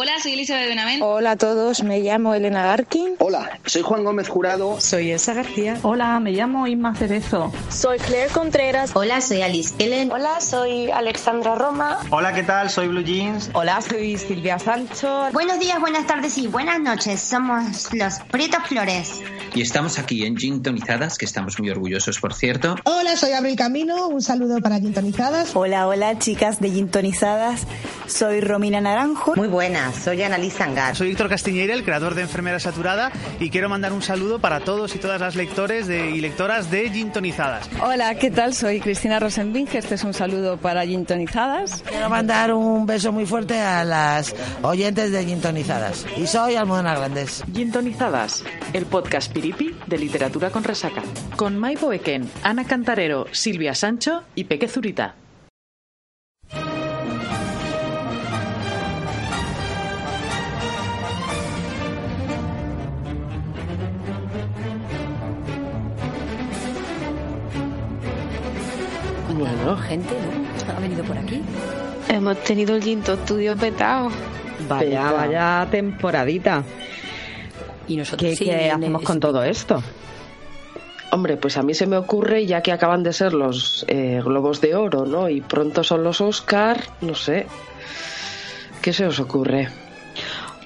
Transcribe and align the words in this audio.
Hola, 0.00 0.12
soy 0.22 0.34
Elizabeth 0.34 0.68
Benavent. 0.68 1.02
Hola 1.02 1.32
a 1.32 1.36
todos, 1.36 1.82
me 1.82 1.98
llamo 1.98 2.32
Elena 2.32 2.62
Garkin. 2.62 3.16
Hola, 3.18 3.58
soy 3.66 3.82
Juan 3.82 4.04
Gómez 4.04 4.28
Jurado. 4.28 4.80
Soy 4.80 5.10
Elsa 5.10 5.34
García. 5.34 5.76
Hola, 5.82 6.20
me 6.20 6.30
llamo 6.30 6.68
Inma 6.68 6.94
Cerezo. 6.94 7.52
Soy 7.68 7.98
Claire 7.98 8.30
Contreras. 8.30 8.92
Hola, 8.94 9.20
soy 9.20 9.42
Alice 9.42 9.74
Ellen. 9.80 10.12
Hola, 10.12 10.40
soy 10.40 10.88
Alexandra 10.92 11.56
Roma. 11.56 11.98
Hola, 12.10 12.32
¿qué 12.32 12.44
tal? 12.44 12.70
Soy 12.70 12.86
Blue 12.86 13.02
Jeans. 13.02 13.50
Hola, 13.54 13.80
soy 13.80 14.16
Silvia 14.18 14.60
Sancho. 14.60 15.30
Buenos 15.32 15.58
días, 15.58 15.80
buenas 15.80 16.06
tardes 16.06 16.38
y 16.38 16.46
buenas 16.46 16.78
noches. 16.78 17.20
Somos 17.20 17.92
los 17.92 18.20
Prietos 18.30 18.68
Flores. 18.68 19.20
Y 19.52 19.62
estamos 19.62 19.98
aquí 19.98 20.24
en 20.24 20.36
Gintonizadas, 20.36 21.18
que 21.18 21.24
estamos 21.24 21.58
muy 21.58 21.70
orgullosos, 21.70 22.20
por 22.20 22.34
cierto. 22.34 22.76
Hola, 22.84 23.16
soy 23.16 23.32
Abril 23.32 23.56
Camino. 23.56 24.06
Un 24.06 24.22
saludo 24.22 24.60
para 24.60 24.78
Gintonizadas. 24.78 25.56
Hola, 25.56 25.88
hola, 25.88 26.20
chicas 26.20 26.60
de 26.60 26.70
Gintonizadas. 26.70 27.66
Soy 28.06 28.40
Romina 28.40 28.80
Naranjo. 28.80 29.34
Muy 29.34 29.48
buenas, 29.88 30.04
soy 30.04 30.22
Annalise 30.22 30.62
Angar. 30.62 30.96
Soy 30.96 31.08
Víctor 31.08 31.28
Castiñeira, 31.28 31.74
el 31.74 31.84
creador 31.84 32.14
de 32.14 32.22
Enfermera 32.22 32.58
Saturada, 32.60 33.10
y 33.40 33.50
quiero 33.50 33.68
mandar 33.68 33.92
un 33.92 34.02
saludo 34.02 34.38
para 34.38 34.60
todos 34.60 34.94
y 34.94 34.98
todas 34.98 35.20
las 35.20 35.36
lectores 35.36 35.86
de, 35.86 36.10
y 36.10 36.20
lectoras 36.20 36.70
de 36.70 36.90
Gintonizadas. 36.90 37.68
Hola, 37.82 38.14
¿qué 38.16 38.30
tal? 38.30 38.54
Soy 38.54 38.80
Cristina 38.80 39.18
Rosenbing. 39.18 39.68
Este 39.72 39.94
es 39.94 40.04
un 40.04 40.14
saludo 40.14 40.56
para 40.56 40.84
Gintonizadas. 40.84 41.82
Quiero 41.86 42.08
mandar 42.08 42.52
un 42.52 42.86
beso 42.86 43.12
muy 43.12 43.26
fuerte 43.26 43.60
a 43.60 43.84
las 43.84 44.34
oyentes 44.62 45.12
de 45.12 45.24
Gintonizadas. 45.24 46.06
Y 46.16 46.26
soy 46.26 46.56
Almudena 46.56 46.94
Grandes. 46.94 47.44
Gintonizadas, 47.52 48.44
el 48.72 48.86
podcast 48.86 49.32
piripi 49.32 49.74
de 49.86 49.98
literatura 49.98 50.50
con 50.50 50.64
resaca. 50.64 51.02
Con 51.36 51.56
Mai 51.56 51.76
Boeken, 51.76 52.28
Ana 52.42 52.64
Cantarero, 52.64 53.26
Silvia 53.32 53.74
Sancho 53.74 54.24
y 54.34 54.44
Peque 54.44 54.68
Zurita. 54.68 55.14
Gente, 69.76 70.14
¿no? 70.14 70.72
Ha 70.76 70.80
venido 70.80 71.04
por 71.04 71.16
aquí. 71.18 71.42
Hemos 72.08 72.38
tenido 72.44 72.74
el 72.76 72.82
Ginto 72.82 73.14
Estudio 73.14 73.56
petado. 73.56 74.10
Vaya, 74.68 75.12
vaya 75.12 75.66
temporadita. 75.70 76.62
¿Y 77.86 77.96
nosotros 77.96 78.30
¿Qué, 78.30 78.36
sí, 78.36 78.44
qué 78.46 78.66
en- 78.68 78.76
hacemos 78.76 79.02
con 79.02 79.20
todo 79.20 79.42
esto? 79.44 79.82
Hombre, 81.10 81.36
pues 81.38 81.56
a 81.56 81.62
mí 81.62 81.72
se 81.74 81.86
me 81.86 81.96
ocurre, 81.96 82.44
ya 82.44 82.60
que 82.62 82.70
acaban 82.72 83.02
de 83.02 83.12
ser 83.14 83.32
los 83.32 83.84
eh, 83.88 84.20
Globos 84.22 84.60
de 84.60 84.74
Oro, 84.74 85.06
¿no? 85.06 85.28
Y 85.30 85.40
pronto 85.40 85.82
son 85.82 86.04
los 86.04 86.20
Oscar, 86.20 86.80
no 87.00 87.14
sé. 87.14 87.46
¿Qué 88.82 88.92
se 88.92 89.06
os 89.06 89.18
ocurre? 89.18 89.68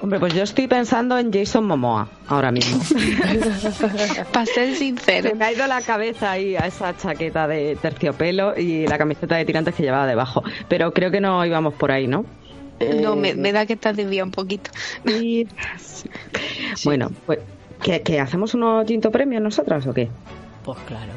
Hombre, 0.03 0.19
pues 0.19 0.35
yo 0.35 0.43
estoy 0.43 0.67
pensando 0.67 1.17
en 1.17 1.33
Jason 1.33 1.65
Momoa 1.65 2.09
ahora 2.27 2.51
mismo. 2.51 2.83
Para 4.33 4.47
ser 4.47 4.75
sincero. 4.75 5.29
Se 5.31 5.35
me 5.37 5.45
ha 5.45 5.53
ido 5.53 5.67
la 5.69 5.81
cabeza 5.81 6.33
ahí 6.33 6.57
a 6.57 6.67
esa 6.67 6.97
chaqueta 6.97 7.47
de 7.47 7.77
terciopelo 7.81 8.59
y 8.59 8.87
la 8.89 8.99
camiseta 8.99 9.37
de 9.37 9.45
tirantes 9.45 9.75
que 9.77 9.85
llevaba 9.85 10.07
debajo. 10.07 10.43
Pero 10.69 10.93
creo 10.93 11.11
que 11.13 11.21
no 11.21 11.45
íbamos 11.47 11.75
por 11.75 11.93
ahí, 11.93 12.09
¿no? 12.09 12.25
No, 13.01 13.15
me, 13.15 13.35
me 13.35 13.53
da 13.53 13.65
que 13.65 13.75
estás 13.75 13.97
desviado 13.97 14.27
un 14.27 14.33
poquito. 14.33 14.71
Y- 15.07 15.47
Bueno, 16.85 17.13
pues 17.27 17.39
¿qué, 17.81 18.03
qué, 18.03 18.19
hacemos 18.19 18.55
unos 18.55 18.85
quinto 18.87 19.13
premios 19.13 19.41
nosotras 19.41 19.87
o 19.87 19.95
qué? 19.95 20.09
Pues 20.65 20.79
claro. 20.81 21.13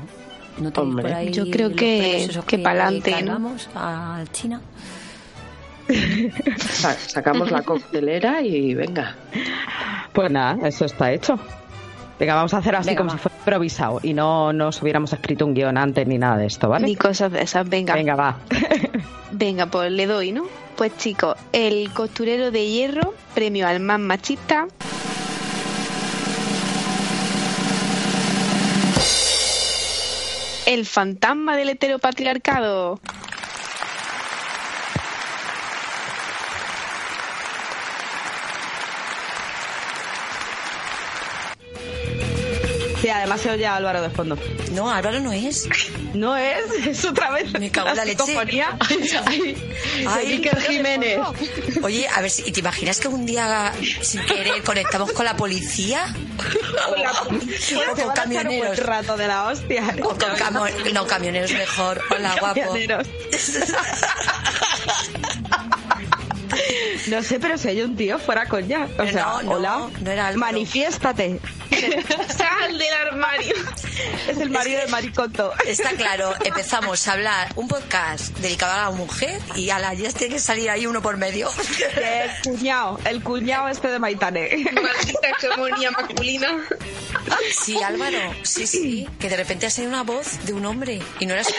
¿No 0.59 0.71
por 0.71 1.05
ahí 1.07 1.31
Yo 1.31 1.49
creo 1.49 1.73
que- 1.75 2.23
esos 2.25 2.45
que 2.45 2.59
pa'lante, 2.59 3.09
¿no? 3.11 3.17
cargamos 3.17 3.67
a 3.75 4.23
China? 4.31 4.61
Sa- 6.59 6.93
sacamos 6.93 7.51
la 7.51 7.61
coctelera 7.61 8.41
y 8.41 8.73
venga. 8.73 9.15
Pues 10.13 10.31
nada, 10.31 10.67
eso 10.67 10.85
está 10.85 11.11
hecho. 11.11 11.37
Venga, 12.19 12.35
vamos 12.35 12.53
a 12.53 12.59
hacer 12.59 12.75
así 12.75 12.87
Venga, 12.89 12.99
como 12.99 13.09
va. 13.11 13.17
si 13.17 13.21
fuera 13.23 13.37
improvisado 13.39 13.99
y 14.01 14.13
no 14.13 14.53
nos 14.53 14.81
hubiéramos 14.81 15.11
escrito 15.11 15.45
un 15.45 15.53
guion 15.53 15.77
antes 15.77 16.07
ni 16.07 16.17
nada 16.17 16.37
de 16.37 16.45
esto, 16.47 16.69
¿vale? 16.69 16.85
Ni 16.87 16.95
cosas 16.95 17.31
de 17.31 17.41
esas. 17.41 17.67
Venga. 17.67 17.93
Venga, 17.93 18.15
va. 18.15 18.37
Venga, 19.31 19.65
pues 19.65 19.91
le 19.91 20.07
doy, 20.07 20.31
¿no? 20.31 20.45
Pues 20.77 20.95
chicos, 20.97 21.35
el 21.51 21.91
costurero 21.91 22.51
de 22.51 22.65
hierro, 22.67 23.13
premio 23.33 23.67
al 23.67 23.81
más 23.81 23.99
machista. 23.99 24.67
El 30.65 30.85
fantasma 30.85 31.55
del 31.55 31.69
heteropatriarcado. 31.69 32.99
Además 43.15 43.41
se 43.41 43.51
oye 43.51 43.65
a 43.65 43.75
Álvaro 43.75 44.01
de 44.01 44.09
fondo. 44.09 44.37
No, 44.71 44.89
Álvaro 44.91 45.19
no 45.19 45.31
es. 45.33 45.67
No 46.15 46.37
es, 46.37 46.63
es 46.87 47.03
otra 47.03 47.29
vez. 47.31 47.51
Me 47.59 47.69
cago 47.69 47.89
en 47.89 47.97
la 47.97 48.05
leche. 48.05 48.23
Ay, 49.25 49.57
Ay, 50.07 50.31
Iker 50.31 50.61
Jiménez. 50.61 51.19
Oye, 51.83 52.07
a 52.07 52.21
ver, 52.21 52.31
si, 52.31 52.43
¿y 52.47 52.53
¿te 52.53 52.61
imaginas 52.61 53.01
que 53.01 53.09
un 53.09 53.25
día 53.25 53.73
sin 54.01 54.25
querer 54.25 54.63
conectamos 54.63 55.11
con 55.11 55.25
la 55.25 55.35
policía? 55.35 56.05
o 57.75 57.95
con 58.01 58.13
camioneros. 58.13 58.79
Un 58.79 58.85
rato 58.85 59.17
de 59.17 59.27
la 59.27 59.47
hostia. 59.47 59.83
O 60.03 60.07
con 60.07 60.17
camo- 60.37 60.67
no, 60.93 61.05
camioneros 61.05 61.51
mejor. 61.51 62.01
Hola, 62.09 62.37
guapo. 62.39 62.61
Camioneros. 62.61 63.07
No 67.07 67.21
sé, 67.21 67.39
pero 67.39 67.57
si 67.57 67.67
hay 67.67 67.81
un 67.81 67.95
tío 67.95 68.17
fuera 68.19 68.45
coña. 68.47 68.85
O 68.85 68.97
Pero 68.97 69.11
sea, 69.11 69.23
no, 69.25 69.41
no, 69.43 69.51
hola. 69.51 69.87
no 70.01 70.11
era 70.11 70.27
Álvaro. 70.27 70.39
Manifiéstate. 70.53 71.39
¡Sal 72.37 72.77
del 72.77 72.93
armario! 73.07 73.55
Es 74.27 74.37
el 74.37 74.49
marido 74.49 74.81
de 74.81 74.87
Maricoto. 74.87 75.53
Está 75.65 75.91
claro, 75.91 76.33
empezamos 76.43 77.07
a 77.07 77.13
hablar 77.13 77.51
un 77.55 77.67
podcast 77.67 78.35
dedicado 78.39 78.73
a 78.73 78.89
la 78.89 78.91
mujer 78.91 79.41
y 79.55 79.69
a 79.69 79.79
la 79.79 79.93
ya 79.93 80.11
tiene 80.11 80.35
que 80.35 80.39
salir 80.39 80.69
ahí 80.69 80.85
uno 80.85 81.01
por 81.01 81.17
medio. 81.17 81.49
El 81.95 82.31
cuñado, 82.43 82.99
el 83.05 83.23
cuñado 83.23 83.69
este 83.69 83.87
de 83.87 83.99
Maitane. 83.99 84.65
Maldita 84.73 85.29
hegemonía 85.29 85.91
masculina. 85.91 86.65
Sí, 87.51 87.81
Álvaro, 87.81 88.17
sí, 88.43 88.67
sí, 88.67 89.09
que 89.19 89.29
de 89.29 89.37
repente 89.37 89.65
ha 89.65 89.69
salido 89.69 89.93
una 89.93 90.03
voz 90.03 90.45
de 90.45 90.53
un 90.53 90.65
hombre 90.65 91.01
y 91.19 91.25
no 91.25 91.33
eras 91.33 91.47
tú. 91.47 91.53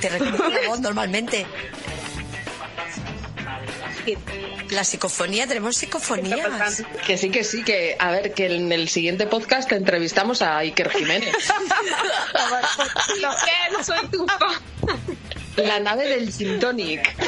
Te 0.00 0.08
reconoce 0.08 0.50
la 0.62 0.68
voz 0.68 0.80
normalmente. 0.80 1.46
La 4.70 4.84
psicofonía, 4.84 5.46
tenemos 5.46 5.76
psicofonías. 5.76 6.82
Que 7.06 7.18
sí, 7.18 7.30
que 7.30 7.44
sí, 7.44 7.62
que 7.62 7.96
a 7.98 8.10
ver, 8.10 8.32
que 8.32 8.54
en 8.54 8.72
el 8.72 8.88
siguiente 8.88 9.26
podcast 9.26 9.68
te 9.68 9.76
entrevistamos 9.76 10.40
a 10.42 10.58
Iker 10.58 10.90
Jiménez. 10.90 11.34
Iker, 13.20 13.84
soy 13.84 14.06
tu 14.08 14.26
fan. 14.26 14.98
La 15.56 15.80
nave 15.80 16.08
del 16.08 16.32
Gin 16.32 16.58
Tonic. 16.58 17.14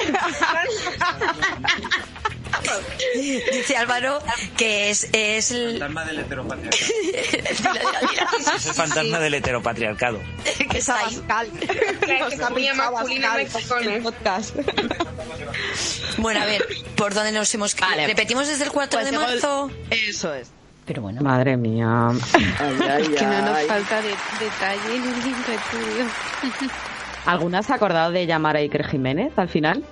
Dice 3.52 3.76
Álvaro 3.76 4.20
que 4.56 4.90
es, 4.90 5.08
es 5.12 5.50
el... 5.50 5.78
Fantasma 5.78 6.04
del 6.04 6.18
heteropatriarcado. 6.20 6.80
que 7.30 7.38
Es 8.56 8.66
el 8.66 8.74
fantasma 8.74 9.18
del 9.18 9.34
heteropatriarcado. 9.34 10.20
está 10.74 11.06
ahí. 11.06 11.20
Bueno, 16.18 16.40
a 16.40 16.44
ver, 16.46 16.64
¿por 16.96 17.14
dónde 17.14 17.32
nos 17.32 17.52
hemos 17.54 17.74
quedado? 17.74 17.92
Vale. 17.92 18.06
Repetimos 18.06 18.48
desde 18.48 18.64
el 18.64 18.70
4 18.72 18.98
Pues 19.00 19.04
de 19.06 19.10
tengo 19.10 19.24
el- 19.24 19.30
marzo. 19.30 19.70
Eso 19.90 20.34
es. 20.34 20.50
Pero 20.86 21.02
bueno. 21.02 21.22
Madre 21.22 21.56
mía. 21.56 22.08
Ay, 22.10 22.78
ay, 22.90 23.08
Que 23.08 23.24
no 23.24 23.40
nos 23.42 23.56
ay. 23.58 23.66
falta 23.66 24.02
de, 24.02 24.08
detalle 24.08 25.00
Ginto 25.22 25.52
Estudio. 25.52 26.06
¿Alguna 27.24 27.62
se 27.62 27.72
ha 27.72 27.76
acordado 27.76 28.10
de 28.12 28.26
llamar 28.26 28.56
a 28.56 28.58
Iker 28.60 28.86
Jiménez 28.86 29.32
al 29.36 29.48
final? 29.48 29.82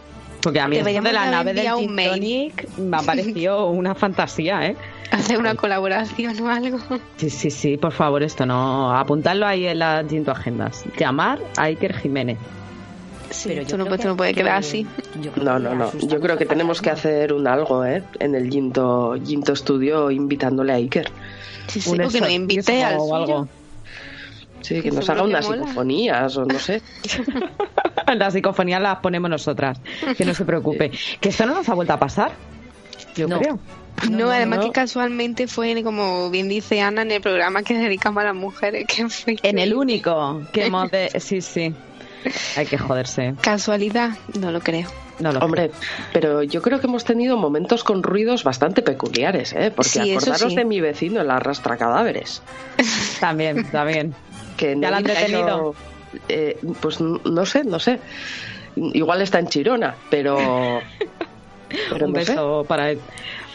Porque 0.43 0.61
a 0.61 0.69
mí 0.69 0.79
de 0.81 1.13
la 1.13 1.31
nave 1.31 1.55
del 1.55 1.73
un 1.73 1.79
Gin 1.81 1.95
mail. 1.95 2.11
Tonic 2.11 2.69
me 2.79 2.97
ha 2.97 3.01
parecido 3.03 3.69
una 3.71 3.95
fantasía, 3.95 4.67
¿eh? 4.67 4.77
Hacer 5.13 5.39
una 5.39 5.55
colaboración 5.55 6.41
o 6.41 6.49
algo. 6.49 6.79
Sí, 7.17 7.29
sí, 7.31 7.51
sí, 7.51 7.77
por 7.77 7.93
favor, 7.93 8.23
esto 8.23 8.45
no. 8.47 8.97
Apuntadlo 8.97 9.47
ahí 9.47 9.67
en 9.67 9.79
las 9.79 10.09
Ginto 10.09 10.31
Agendas. 10.33 10.85
Llamar 10.99 11.39
a 11.57 11.65
Iker 11.65 11.95
Jiménez. 11.99 12.39
Sí, 13.31 13.49
Pero 13.51 13.63
esto 13.63 13.79
no, 13.79 13.85
puede- 13.87 13.99
que- 13.99 14.09
no 14.09 14.17
puede 14.17 14.35
que- 14.35 14.41
quedar 14.43 14.57
así. 14.59 14.87
No, 15.43 15.59
no, 15.59 15.75
no. 15.75 15.91
Yo 15.99 16.21
creo 16.21 16.37
que 16.37 16.45
tenemos 16.47 16.83
que 16.83 16.91
hacer 16.91 17.33
un 17.33 17.47
algo, 17.47 17.85
¿eh? 17.85 18.03
En 18.21 18.35
el 18.35 18.51
Ginto, 18.51 19.15
Ginto 19.25 19.55
Studio 19.57 20.11
invitándole 20.11 20.73
a 20.73 20.77
Iker. 20.77 21.11
Sí, 21.69 21.81
sí, 21.81 21.91
Un 21.91 22.03
o 22.03 22.09
que 22.09 22.21
nos 22.21 22.31
invite 22.31 22.83
al 22.85 22.95
algo. 22.95 23.49
Sí, 24.61 24.75
que 24.77 24.83
Que 24.83 24.91
nos 24.93 25.09
haga 25.11 25.23
que 25.23 25.29
unas 25.29 25.47
mola. 25.47 25.63
psicofonías 25.63 26.37
o 26.37 26.45
no 26.45 26.59
sé. 26.59 26.83
Las 28.17 28.33
psicofonías 28.33 28.81
las 28.83 28.99
ponemos 28.99 29.31
nosotras. 29.31 29.81
Que 30.17 30.25
no 30.25 30.35
se 30.35 30.45
preocupe. 30.45 30.91
Que 31.21 31.29
esto 31.31 31.47
no 31.47 31.55
nos 31.55 31.69
ha 31.69 31.75
vuelto 31.75 31.93
a 31.95 31.99
pasar. 31.99 32.33
Yo 33.17 33.29
No. 33.29 33.39
creo. 33.39 33.59
No, 34.11 34.31
además 34.31 34.61
no. 34.61 34.65
que 34.67 34.73
casualmente 34.73 35.47
fue, 35.47 35.83
como 35.85 36.31
bien 36.31 36.49
dice 36.49 36.81
Ana, 36.81 37.03
en 37.03 37.13
el 37.13 37.21
programa 37.21 37.63
que 37.63 37.75
dedicamos 37.75 38.23
a 38.23 38.27
las 38.27 38.35
mujeres, 38.35 38.87
que 38.87 39.09
fue 39.09 39.37
En 39.43 39.59
el 39.59 39.75
único 39.75 40.43
que 40.53 40.67
hemos 40.67 40.91
de... 40.91 41.11
Sí, 41.21 41.41
sí. 41.41 41.75
Hay 42.57 42.67
que 42.67 42.79
joderse. 42.79 43.35
casualidad, 43.41 44.11
no 44.41 44.51
lo 44.51 44.61
creo. 44.61 44.89
No 45.19 45.31
lo. 45.31 45.41
Hombre, 45.41 45.71
pero 46.13 46.43
yo 46.43 46.63
creo 46.63 46.81
que 46.81 46.87
hemos 46.87 47.05
tenido 47.05 47.37
momentos 47.37 47.85
con 47.85 48.03
ruidos 48.03 48.45
bastante 48.45 48.81
peculiares, 48.83 49.53
¿eh? 49.53 49.71
Porque 49.75 49.91
Sí, 49.91 50.13
acordaros 50.15 50.51
sí. 50.53 50.57
de 50.57 50.65
mi 50.65 50.81
vecino, 50.81 51.21
el 51.21 51.31
arrastra 51.31 51.77
cadáveres. 51.77 52.43
También, 53.21 53.71
también. 53.71 54.15
Que 54.57 54.77
¿Ya 54.81 54.91
la 54.91 54.97
han 54.99 55.05
detenido? 55.05 55.75
Eh, 56.29 56.59
pues 56.81 57.01
no 57.01 57.47
sé, 57.47 57.65
no 57.65 57.79
sé. 57.79 57.99
Igual 58.77 59.23
está 59.23 59.39
en 59.39 59.49
Chirona, 59.49 59.95
pero. 60.11 60.37
pero 61.91 62.07
un 62.07 62.13
no 62.13 62.21
sé. 62.25 62.33
beso 62.33 62.65
para 62.69 62.91
él. 62.91 62.99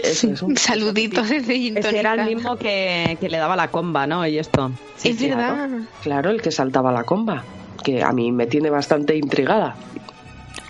Eso 0.04 0.30
es 0.32 0.42
un- 0.42 0.52
Un 0.52 0.58
saludito 0.58 1.22
desde 1.24 1.80
Ese 1.80 2.00
era 2.00 2.14
el 2.14 2.26
mismo 2.36 2.56
que, 2.58 3.18
que 3.20 3.30
le 3.30 3.38
daba 3.38 3.56
la 3.56 3.70
comba, 3.70 4.06
¿no? 4.08 4.26
Y 4.28 4.38
esto. 4.38 4.72
Sí, 4.96 5.10
es 5.10 5.22
verdad. 5.22 5.70
Claro, 6.04 6.30
el 6.30 6.42
que 6.42 6.52
saltaba 6.52 6.92
la 6.92 7.04
comba. 7.04 7.44
Que 7.84 8.04
a 8.04 8.12
mí 8.12 8.32
me 8.32 8.48
tiene 8.48 8.70
bastante 8.70 9.16
intrigada. 9.16 9.76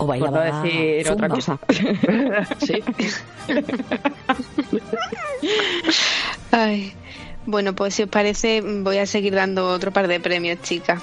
O 0.00 0.06
bailaba 0.06 0.44
decir 0.62 1.10
otra 1.10 1.28
cosa. 1.28 1.58
Sí. 2.60 2.82
Ay. 6.52 6.92
Bueno, 7.46 7.74
pues 7.74 7.94
si 7.94 8.02
os 8.02 8.08
parece, 8.10 8.60
voy 8.60 8.98
a 8.98 9.06
seguir 9.06 9.34
dando 9.34 9.68
otro 9.68 9.90
par 9.90 10.06
de 10.06 10.20
premios, 10.20 10.60
chicas. 10.62 11.02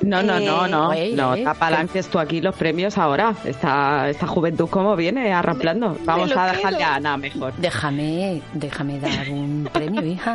No, 0.00 0.22
no, 0.22 0.38
no, 0.38 0.66
no. 0.68 0.92
eh, 0.92 1.12
No 1.14 1.34
eh, 1.34 1.44
apalanques 1.46 2.06
tú 2.08 2.18
aquí 2.18 2.40
los 2.40 2.54
premios 2.54 2.96
ahora. 2.98 3.34
Esta, 3.44 4.08
esta 4.08 4.26
juventud 4.26 4.68
como 4.68 4.94
viene 4.96 5.32
arraplando. 5.32 5.96
Vamos 6.04 6.30
a 6.36 6.52
dejarle 6.52 6.84
a 6.84 6.94
Ana 6.96 7.16
mejor. 7.16 7.52
Déjame, 7.56 8.40
déjame 8.54 9.00
dar 9.00 9.28
un 9.30 9.68
premio, 9.72 10.04
hija. 10.04 10.34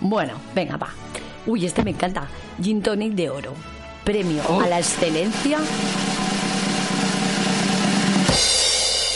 Bueno, 0.00 0.34
venga, 0.54 0.76
va. 0.76 0.88
Uy, 1.46 1.64
este 1.66 1.82
me 1.82 1.90
encanta. 1.90 2.26
Gin 2.62 2.82
Tonic 2.82 3.12
de 3.14 3.30
Oro. 3.30 3.54
Premio 4.04 4.42
a 4.62 4.66
la 4.68 4.78
excelencia. 4.78 5.58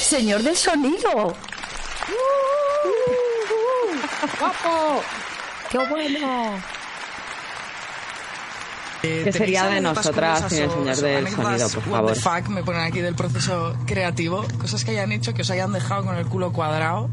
Señor 0.09 0.43
del 0.43 0.57
sonido. 0.57 1.09
¡Guapo! 4.39 5.03
¡Qué 5.71 5.79
bueno! 5.79 6.53
¿Qué 9.03 9.33
sería 9.33 9.67
de 9.67 9.81
nosotras 9.81 10.45
sin 10.49 10.65
el 10.65 10.71
señor 10.71 10.97
del 10.97 11.29
sonido, 11.29 11.69
por 11.69 11.83
favor? 11.83 12.05
What 12.05 12.13
the 12.15 12.21
fuck 12.21 12.49
me 12.49 12.63
ponen 12.63 12.83
aquí 12.83 13.01
del 13.01 13.15
proceso 13.15 13.77
creativo. 13.87 14.45
Cosas 14.59 14.85
que 14.85 14.93
hayan 14.93 15.13
hecho 15.13 15.35
que 15.35 15.43
os 15.43 15.51
hayan 15.51 15.73
dejado 15.73 16.05
con 16.05 16.17
el 16.17 16.27
culo 16.27 16.53
cuadrado. 16.53 17.09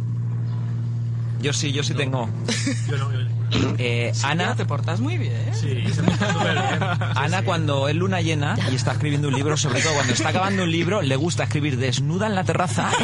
Yo 1.42 1.54
sí, 1.54 1.72
yo 1.72 1.84
sí 1.84 1.94
tengo. 1.94 2.30
Eh, 3.78 4.12
Ana, 4.24 4.56
te 4.56 4.66
portas 4.66 5.00
muy 5.00 5.18
bien. 5.18 5.34
Ana 7.16 7.44
cuando 7.44 7.88
es 7.88 7.96
luna 7.96 8.22
llena 8.22 8.56
y 8.72 8.76
está 8.76 8.92
escribiendo 8.94 9.28
un 9.28 9.36
libro, 9.36 9.58
sobre 9.58 9.82
todo 9.82 9.94
cuando 9.94 10.14
está 10.14 10.30
acabando 10.30 10.64
un 10.64 10.72
libro, 10.72 11.02
le 11.02 11.16
gusta 11.16 11.44
escribir 11.44 11.78
desnuda 11.78 12.28
en 12.28 12.36
la 12.36 12.44
terraza. 12.44 12.90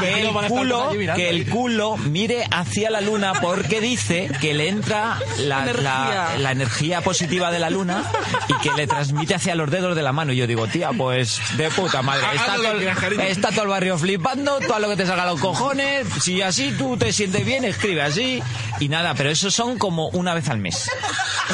Que 0.00 0.22
el, 0.22 0.34
culo, 0.48 0.90
que 1.14 1.28
el 1.30 1.48
culo 1.48 1.96
mire 1.96 2.44
hacia 2.50 2.90
la 2.90 3.00
luna 3.00 3.32
porque 3.40 3.80
dice 3.80 4.28
que 4.40 4.54
le 4.54 4.68
entra 4.68 5.18
la, 5.38 5.62
Energía. 5.62 5.84
la- 5.84 6.38
la 6.38 6.50
energía 6.50 7.00
positiva 7.00 7.50
de 7.52 7.60
la 7.60 7.70
luna 7.70 8.02
y 8.48 8.54
que 8.54 8.72
le 8.76 8.86
transmite 8.88 9.34
hacia 9.36 9.54
los 9.54 9.70
dedos 9.70 9.94
de 9.94 10.02
la 10.02 10.12
mano. 10.12 10.32
Y 10.32 10.36
yo 10.36 10.46
digo, 10.48 10.66
tía, 10.66 10.90
pues 10.96 11.40
de 11.56 11.70
puta 11.70 12.02
madre. 12.02 12.26
Está 12.34 12.56
todo, 12.56 12.72
el- 12.72 13.20
está 13.20 13.50
todo 13.50 13.62
el 13.62 13.68
barrio 13.68 13.98
flipando, 13.98 14.58
todo 14.66 14.78
lo 14.80 14.88
que 14.88 14.96
te 14.96 15.06
salga 15.06 15.22
a 15.22 15.26
los 15.26 15.40
cojones. 15.40 16.08
Si 16.20 16.42
así 16.42 16.72
tú 16.72 16.96
te 16.96 17.12
sientes 17.12 17.44
bien, 17.44 17.64
escribe 17.64 18.02
así. 18.02 18.29
Y 18.78 18.88
nada, 18.88 19.14
pero 19.14 19.30
eso 19.30 19.50
son 19.50 19.78
como 19.78 20.08
una 20.10 20.34
vez 20.34 20.48
al 20.48 20.58
mes. 20.58 20.90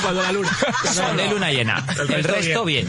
Cuando 0.03 0.23
la 0.23 0.33
luna. 0.33 0.51
Son 0.93 1.17
de 1.17 1.29
luna 1.29 1.51
llena. 1.51 1.85
El 1.99 2.13
El 2.13 2.25
resto 2.25 2.65
bien. 2.65 2.87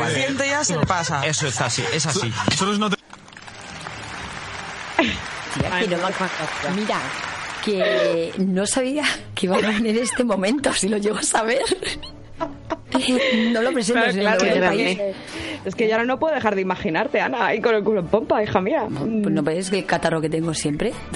Creciente 0.00 0.48
ya 0.48 0.64
se 0.64 0.78
pasa. 0.78 1.26
Eso 1.26 1.46
es 1.46 1.60
así, 1.60 1.84
es 1.92 2.06
así. 2.06 2.32
No 2.78 2.90
Mira, 6.74 7.00
que 7.64 8.32
no 8.38 8.66
sabía 8.66 9.04
que 9.34 9.46
iba 9.46 9.56
a 9.56 9.60
venir 9.60 9.98
este 9.98 10.24
momento, 10.24 10.72
si 10.72 10.88
lo 10.88 10.96
llego 10.98 11.18
a 11.18 11.22
saber. 11.22 11.62
No 13.52 13.62
lo 13.62 13.72
presento, 13.72 14.00
Claro, 14.02 14.12
claro, 14.40 14.40
país. 14.40 14.60
también. 14.60 14.98
Es 15.64 15.74
que 15.74 15.86
ya 15.86 15.98
no, 15.98 16.04
no 16.04 16.18
puedo 16.18 16.34
dejar 16.34 16.54
de 16.54 16.60
imaginarte, 16.62 17.20
Ana, 17.20 17.46
ahí 17.46 17.60
con 17.60 17.74
el 17.74 17.84
culo 17.84 18.00
en 18.00 18.06
pompa, 18.08 18.42
hija 18.42 18.60
mía. 18.60 18.86
Pues 18.88 19.32
no 19.34 19.42
ves 19.42 19.70
que 19.70 19.78
el 19.78 19.86
catarro 19.86 20.20
que 20.20 20.28
tengo 20.28 20.52
siempre. 20.54 20.92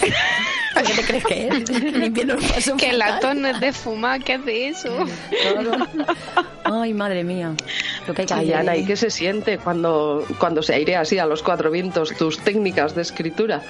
¿Qué 0.87 0.93
te 0.93 1.03
crees 1.03 1.25
que 1.25 1.49
es? 1.49 1.71
Que 2.75 2.77
Que 2.77 2.91
el 2.91 2.99
latón 2.99 3.45
es 3.47 3.61
de 3.61 3.73
fumar, 3.73 4.23
¿qué 4.23 4.35
hace 4.35 4.69
eso? 4.69 5.05
Ay, 6.65 6.95
madre 6.95 7.25
mía. 7.25 7.55
Lo 8.07 8.15
que 8.15 8.23
hay 8.23 8.27
que 8.27 8.35
Ay, 8.35 8.45
hacer. 8.53 8.57
Ana, 8.57 8.77
¿y 8.77 8.85
qué 8.85 8.97
se 8.97 9.11
siente 9.11 9.59
cuando, 9.59 10.25
cuando 10.39 10.63
se 10.63 10.75
airea 10.75 11.01
así 11.01 11.19
a 11.19 11.27
los 11.27 11.43
cuatro 11.43 11.71
vientos 11.71 12.15
tus 12.17 12.39
técnicas 12.39 12.95
de 12.95 13.03
escritura? 13.03 13.63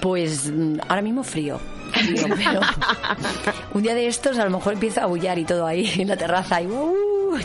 Pues 0.00 0.50
mm, 0.50 0.80
ahora 0.88 1.02
mismo 1.02 1.24
frío. 1.24 1.58
Pero 2.06 2.60
un 3.74 3.82
día 3.82 3.94
de 3.94 4.06
estos 4.06 4.38
a 4.38 4.44
lo 4.44 4.50
mejor 4.50 4.74
empiezo 4.74 5.00
a 5.00 5.06
bullar 5.06 5.38
y 5.38 5.44
todo 5.44 5.66
ahí 5.66 5.90
en 5.98 6.08
la 6.08 6.16
terraza. 6.16 6.60
Y, 6.60 6.66
uh, 6.66 7.38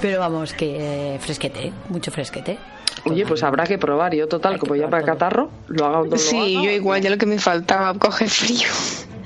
pero 0.00 0.20
vamos, 0.20 0.52
que 0.52 1.14
eh, 1.14 1.18
fresquete, 1.18 1.72
mucho 1.88 2.10
fresquete. 2.10 2.58
Oye, 3.04 3.24
pues 3.26 3.42
habrá 3.42 3.64
que 3.64 3.78
probar. 3.78 4.14
Yo, 4.14 4.26
total, 4.28 4.58
como 4.58 4.74
ya 4.74 4.88
para 4.90 5.04
catarro, 5.04 5.50
lo 5.68 5.86
haga 5.86 6.02
lo 6.02 6.18
Sí, 6.18 6.56
haga. 6.56 6.64
yo 6.66 6.70
igual, 6.72 7.00
ya 7.00 7.10
lo 7.10 7.16
que 7.16 7.26
me 7.26 7.38
faltaba, 7.38 7.94
coger 7.94 8.28
frío. 8.28 8.68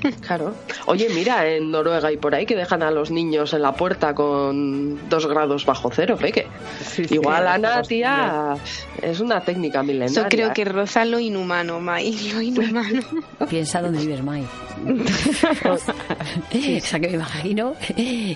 Claro. 0.21 0.53
Oye, 0.85 1.09
mira, 1.13 1.47
en 1.47 1.71
Noruega 1.71 2.11
y 2.11 2.17
por 2.17 2.33
ahí 2.35 2.45
que 2.45 2.55
dejan 2.55 2.83
a 2.83 2.91
los 2.91 3.11
niños 3.11 3.53
en 3.53 3.61
la 3.61 3.73
puerta 3.73 4.13
con 4.13 5.09
dos 5.09 5.27
grados 5.27 5.65
bajo 5.65 5.89
cero, 5.93 6.17
peque. 6.19 6.47
Sí, 6.81 7.05
Igual, 7.09 7.47
Ana, 7.47 7.81
es 7.81 7.87
tía, 7.87 8.55
es 9.01 9.19
una 9.19 9.41
técnica 9.41 9.81
milenaria. 9.83 10.21
Eso 10.21 10.29
creo 10.29 10.53
que 10.53 10.65
roza 10.65 11.05
lo 11.05 11.19
inhumano, 11.19 11.79
Mai, 11.79 12.31
lo 12.33 12.41
inhumano. 12.41 13.01
Piensa 13.49 13.81
dónde 13.81 13.99
vives, 13.99 14.23
Mai. 14.23 14.45
o 15.69 15.77
sea, 15.77 16.99
que 16.99 17.07
me 17.07 17.13
imagino 17.13 17.75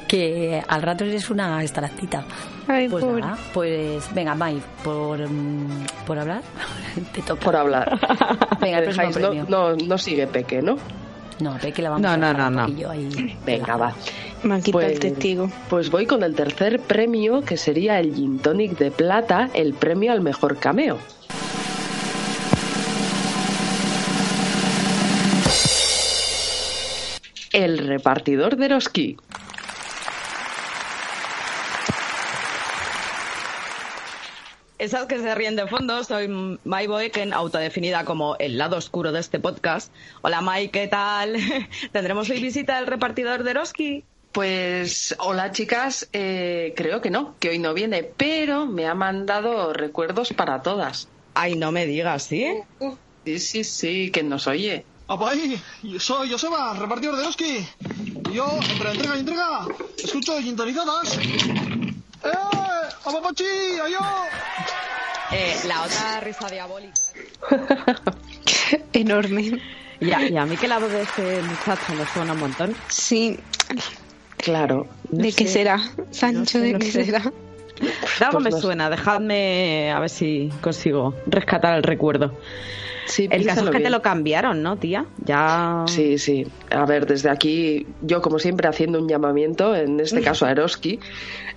que 0.08 0.62
al 0.68 0.82
rato 0.82 1.04
eres 1.04 1.30
una 1.30 1.64
estalactita. 1.64 2.24
Ay, 2.68 2.88
Pues 2.90 3.04
pobre. 3.04 3.22
nada, 3.22 3.38
pues 3.54 4.14
venga, 4.14 4.36
Mai, 4.36 4.62
por, 4.84 5.20
mm, 5.28 5.86
por 6.06 6.20
hablar, 6.20 6.42
te 7.14 7.22
toca. 7.22 7.42
Por 7.42 7.56
hablar. 7.56 8.00
Venga, 8.60 8.80
el 8.80 8.94
próximo 8.96 9.34
no, 9.34 9.44
no, 9.46 9.76
no 9.76 9.98
sigue 9.98 10.28
Peque, 10.28 10.62
¿no? 10.62 10.78
No, 11.40 11.56
ve 11.62 11.72
que 11.72 11.82
la 11.82 11.90
vamos 11.92 12.02
No, 12.02 12.10
a 12.10 12.18
no, 12.18 12.34
no, 12.34 12.50
no. 12.50 12.90
ahí. 12.90 13.38
Venga, 13.46 13.76
va. 13.78 13.94
Me 14.44 14.56
han 14.56 14.62
quitado 14.62 14.84
Pues- 14.84 14.94
el 14.94 15.00
testigo. 15.00 15.52
Pues 15.70 15.90
voy 15.92 16.06
con 16.06 16.24
el 16.24 16.36
tercer 16.36 16.80
premio, 16.80 17.42
que 17.44 17.58
sería 17.58 18.00
el 18.00 18.14
Gin 18.16 18.40
Tonic 18.40 18.78
de 18.78 18.92
Plata, 18.92 19.50
el 19.54 19.74
premio 19.74 20.12
al 20.12 20.22
mejor 20.22 20.58
cameo. 20.58 20.98
El 27.54 27.78
repartidor 27.80 28.58
de 28.58 28.66
Eroski. 28.66 29.18
Esas 34.80 35.08
que 35.08 35.18
se 35.18 35.34
ríen 35.34 35.56
de 35.56 35.66
fondo, 35.66 36.04
soy 36.04 36.28
Mai 36.64 36.86
Boeken, 36.86 37.34
autodefinida 37.34 38.06
como 38.06 38.36
el 38.38 38.60
lado 38.60 38.78
oscuro 38.78 39.12
de 39.12 39.20
este 39.20 39.40
podcast. 39.40 39.92
Hola 40.22 40.42
Mai, 40.42 40.70
¿qué 40.70 40.86
tal? 40.88 41.36
¿Tendremos 41.92 42.30
hoy 42.30 42.40
visita 42.40 42.76
del 42.76 42.86
repartidor 42.86 43.44
de 43.44 43.52
Eroski? 43.52 44.04
Pues 44.32 45.16
hola 45.18 45.52
chicas, 45.52 46.08
eh, 46.14 46.76
creo 46.78 47.02
que 47.02 47.10
no, 47.10 47.34
que 47.40 47.50
hoy 47.50 47.58
no 47.58 47.74
viene, 47.74 48.04
pero 48.04 48.68
me 48.68 48.86
ha 48.86 48.94
mandado 48.94 49.74
recuerdos 49.74 50.32
para 50.34 50.62
todas. 50.62 51.08
Ay, 51.34 51.56
no 51.56 51.72
me 51.72 51.88
digas, 51.88 52.22
¿sí? 52.24 52.46
Sí, 53.26 53.40
sí, 53.40 53.64
sí, 53.64 54.12
que 54.12 54.22
nos 54.22 54.46
oye. 54.46 54.86
¡Apa 55.08 55.32
ahí! 55.32 55.60
Soy 55.98 56.30
Joseba, 56.30 56.76
repartidor 56.76 57.18
de 57.18 57.26
Oski. 57.26 57.66
Y 58.30 58.34
yo, 58.34 58.48
entre 58.70 58.92
entrega 58.92 59.16
y 59.16 59.20
entrega, 59.22 59.68
escucho 59.98 60.40
gintonizadas. 60.40 61.18
¡Eh! 62.28 62.90
¡Apapachi! 63.06 63.44
¡Ayo! 63.86 64.00
Eh, 65.32 65.56
la 65.68 65.82
otra 65.84 66.20
risa 66.22 66.48
diabólica. 66.50 66.94
Enorme. 68.94 69.60
Y 70.00 70.12
a, 70.12 70.30
y 70.30 70.38
a 70.38 70.46
mí 70.46 70.56
que 70.58 70.68
la 70.68 70.80
voz 70.80 70.92
de 70.92 71.02
este 71.02 71.42
muchacho 71.42 71.94
me 71.98 72.06
suena 72.06 72.34
un 72.34 72.40
montón. 72.40 72.76
Sí. 72.88 73.40
Claro. 74.38 74.88
¿De 75.10 75.34
qué 75.34 75.46
sé. 75.48 75.54
será? 75.54 75.80
Sancho, 76.12 76.40
No 76.40 76.46
sé, 76.46 76.60
¿de 76.60 76.74
no 76.74 76.80
qué 76.80 76.92
sé. 76.92 77.06
será? 77.06 77.20
De 77.20 78.26
algo 78.26 78.40
Pues 78.40 78.44
me 78.44 78.50
no 78.52 78.56
sé. 78.58 78.62
suena, 78.62 78.90
dejadme 78.90 79.92
a 79.92 80.00
ver 80.00 80.10
si 80.10 80.52
consigo 80.62 81.16
rescatar 81.26 81.76
el 81.78 81.84
recuerdo. 81.84 82.38
Sí, 83.08 83.28
El 83.32 83.46
caso 83.46 83.66
es 83.66 83.70
que 83.72 83.80
te 83.80 83.90
lo 83.90 84.02
cambiaron, 84.02 84.62
¿no, 84.62 84.78
tía? 84.78 85.06
Ya. 85.26 85.86
Sí, 85.88 86.18
sí. 86.18 86.46
A 86.70 86.86
ver, 86.86 87.06
desde 87.06 87.30
aquí, 87.30 87.88
yo 88.02 88.22
como 88.22 88.38
siempre 88.38 88.68
haciendo 88.68 89.00
un 89.00 89.08
llamamiento, 89.08 89.76
en 89.76 90.00
este 90.00 90.22
caso 90.22 90.46
a 90.46 90.52
Eroski, 90.52 91.00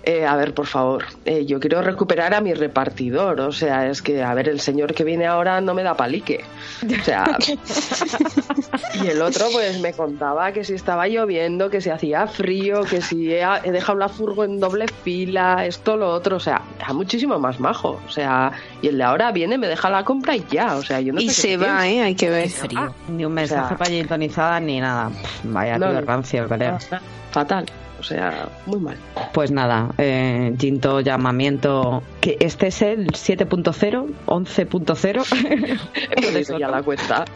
eh, 0.03 0.25
a 0.25 0.35
ver, 0.35 0.53
por 0.55 0.65
favor, 0.65 1.05
eh, 1.25 1.45
yo 1.45 1.59
quiero 1.59 1.81
recuperar 1.81 2.33
a 2.33 2.41
mi 2.41 2.53
repartidor. 2.53 3.39
O 3.41 3.51
sea, 3.51 3.87
es 3.89 4.01
que, 4.01 4.23
a 4.23 4.33
ver, 4.33 4.49
el 4.49 4.59
señor 4.59 4.93
que 4.93 5.03
viene 5.03 5.27
ahora 5.27 5.61
no 5.61 5.73
me 5.73 5.83
da 5.83 5.95
palique. 5.95 6.43
O 6.83 7.03
sea, 7.03 7.37
y 9.03 9.07
el 9.07 9.21
otro 9.21 9.47
pues 9.51 9.79
me 9.79 9.93
contaba 9.93 10.51
que 10.53 10.63
si 10.63 10.73
estaba 10.73 11.07
lloviendo, 11.07 11.69
que 11.69 11.81
si 11.81 11.89
hacía 11.89 12.25
frío, 12.27 12.81
que 12.83 13.01
si 13.01 13.31
he, 13.31 13.43
he 13.63 13.71
dejado 13.71 13.99
la 13.99 14.09
furgo 14.09 14.43
en 14.43 14.59
doble 14.59 14.87
fila, 15.03 15.65
esto, 15.65 15.97
lo 15.97 16.09
otro, 16.09 16.37
o 16.37 16.39
sea, 16.39 16.61
era 16.79 16.93
muchísimo 16.93 17.37
más 17.37 17.59
majo. 17.59 18.01
O 18.07 18.11
sea, 18.11 18.51
y 18.81 18.87
el 18.87 18.97
de 18.97 19.03
ahora 19.03 19.31
viene, 19.31 19.57
me 19.59 19.67
deja 19.67 19.89
la 19.89 20.03
compra 20.03 20.35
y 20.35 20.43
ya, 20.49 20.77
o 20.77 20.83
sea, 20.83 20.99
yo 20.99 21.13
no 21.13 21.21
sé 21.21 21.40
se 21.41 21.57
va. 21.57 21.87
¿eh? 21.87 22.01
Hay 22.01 22.15
que 22.15 22.29
ver. 22.29 22.49
Ah, 22.75 22.91
ni 23.09 23.25
un 23.25 23.33
mensaje 23.33 23.63
O 23.63 23.67
sea, 23.69 23.77
para 23.77 23.91
gintonizadas 23.91 24.61
ni 24.61 24.79
nada. 24.79 25.09
Pff, 25.09 25.41
Vaya 25.45 25.77
No, 25.77 25.89
tío 25.89 26.01
rancio, 26.01 26.47
creo. 26.47 26.77
Fatal, 27.31 27.65
o 27.99 28.03
sea, 28.03 28.49
muy 28.65 28.79
mal. 28.79 28.97
Pues 29.33 29.51
nada, 29.51 29.89
eh, 29.97 30.53
Ginto 30.59 30.99
llamamiento. 31.01 32.03
que 32.19 32.37
¿Este 32.39 32.67
es 32.67 32.81
el 32.81 33.07
7.0? 33.07 34.07
¿11.0? 34.25 35.79
He 36.11 36.21
perdido 36.21 36.59
ya 36.59 36.67
la 36.67 36.83
cuenta. 36.83 37.25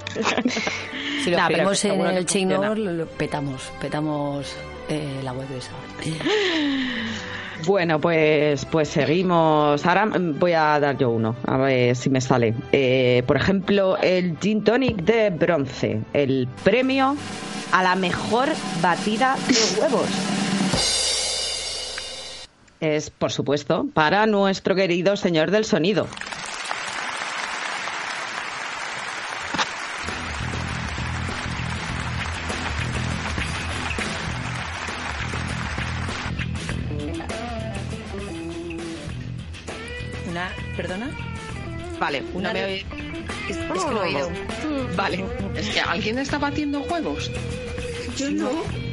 Si 1.24 1.31
lo 1.31 1.38
Nah, 1.38 1.47
pero 1.47 1.59
vemos 1.59 1.83
en 1.85 2.01
el 2.01 2.25
lo, 2.50 2.75
lo 2.75 3.05
petamos, 3.07 3.71
petamos 3.81 4.55
eh, 4.89 5.21
la 5.23 5.33
web 5.33 5.47
esa. 5.57 5.71
Bueno, 7.65 7.99
pues, 7.99 8.65
pues 8.65 8.89
seguimos. 8.89 9.85
Ahora 9.85 10.09
voy 10.13 10.53
a 10.53 10.79
dar 10.79 10.97
yo 10.97 11.09
uno, 11.09 11.35
a 11.45 11.57
ver 11.57 11.95
si 11.95 12.09
me 12.09 12.21
sale. 12.21 12.53
Eh, 12.71 13.23
por 13.25 13.37
ejemplo, 13.37 13.97
el 13.97 14.37
Gin 14.39 14.63
Tonic 14.63 14.97
de 14.97 15.29
bronce, 15.29 16.01
el 16.13 16.47
premio 16.63 17.15
a 17.71 17.83
la 17.83 17.95
mejor 17.95 18.49
batida 18.81 19.35
de 19.47 19.81
huevos. 19.81 20.09
Es, 22.81 23.09
por 23.09 23.31
supuesto, 23.31 23.87
para 23.93 24.27
nuestro 24.27 24.75
querido 24.75 25.15
señor 25.15 25.49
del 25.49 25.65
sonido. 25.65 26.07
No 42.47 42.53
me 42.53 42.65
oí- 42.65 42.85
Es, 43.49 43.57
es 43.57 43.57
que 43.57 43.91
lo 43.91 44.03
he 44.03 44.07
oído. 44.09 44.31
Vale, 44.95 45.25
es 45.55 45.67
que 45.69 45.81
alguien 45.81 46.17
está 46.19 46.37
batiendo 46.37 46.79
huevos. 46.81 47.31
Yo 48.17 48.29
no. 48.31 48.49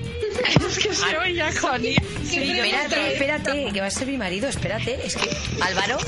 Es 0.67 0.79
que 0.79 0.95
se 0.95 1.19
oía 1.19 1.51
con 1.61 1.83
Sí, 1.83 1.99
espérate, 2.39 3.13
espérate, 3.13 3.71
que 3.73 3.81
va 3.83 3.87
a 3.87 3.91
ser 3.91 4.07
mi 4.09 4.17
marido, 4.17 4.49
espérate. 4.49 4.99
Es 5.07 5.15
que, 5.17 5.29
Álvaro, 5.61 5.99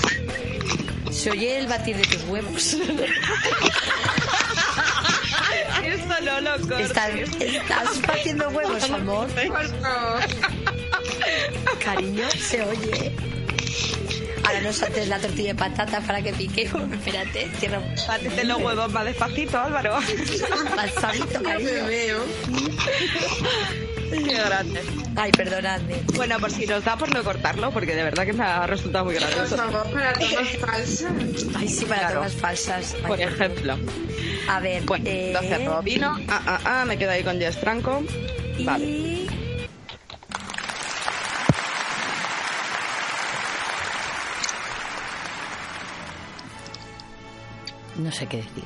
se 1.11 1.31
oye 1.31 1.59
el 1.59 1.67
batir 1.67 1.97
de 1.97 2.05
tus 2.05 2.23
huevos. 2.25 2.75
Esto 5.85 6.15
no 6.25 6.41
lo 6.41 6.55
¿Estás, 6.79 7.11
estás 7.39 8.01
batiendo 8.07 8.49
huevos, 8.49 8.91
amor? 8.91 9.29
Cariño, 11.85 12.25
se 12.31 12.63
oye. 12.63 13.13
Ahora 14.45 14.61
no 14.63 14.73
saltes 14.73 15.09
la 15.09 15.19
tortilla 15.19 15.49
de 15.49 15.55
patata 15.55 16.01
para 16.01 16.21
que 16.23 16.33
pique. 16.33 16.63
Espérate, 16.93 17.49
cierra. 17.59 17.81
Bátete 18.07 18.45
los 18.45 18.61
huevos 18.61 18.93
más 18.93 19.05
despacito, 19.05 19.59
Álvaro. 19.59 19.99
Más 20.77 20.91
suavito, 20.95 21.43
cariño. 21.43 22.19
Qué 24.11 24.35
grande. 24.35 24.81
Ay, 25.17 25.33
perdonadme. 25.33 25.95
Bueno, 26.15 26.39
por 26.39 26.51
si 26.51 26.67
nos 26.67 26.85
da 26.85 26.97
por 26.97 27.13
no 27.13 27.23
cortarlo, 27.25 27.71
porque 27.73 27.95
de 27.95 28.03
verdad 28.05 28.25
que 28.27 28.33
me 28.33 28.45
ha 28.45 28.67
resultado 28.67 29.05
muy 29.07 29.15
gracioso. 29.15 29.57
para 29.57 30.13
tomas 30.13 30.49
falsas. 30.61 31.13
Ay, 31.57 31.69
sí, 31.69 31.85
para 31.85 32.01
Claro. 32.01 32.15
tomas 32.17 32.33
falsas. 32.35 32.95
Ay, 32.95 33.03
Por 33.07 33.21
ejemplo. 33.21 33.79
A 34.49 34.61
ver, 34.61 34.83
Bueno, 34.83 35.05
eh, 35.09 35.29
entonces 35.35 35.65
Robino. 35.67 36.17
Ah, 36.29 36.43
ah, 36.47 36.61
ah, 36.65 36.85
me 36.85 36.97
quedo 36.99 37.11
ahí 37.13 37.23
con 37.25 37.39
Jess 37.41 37.57
Franco. 37.57 38.03
Vale. 38.61 38.85
y... 38.85 39.24
No 47.99 48.11
sé 48.13 48.27
qué 48.27 48.39
decir. 48.39 48.65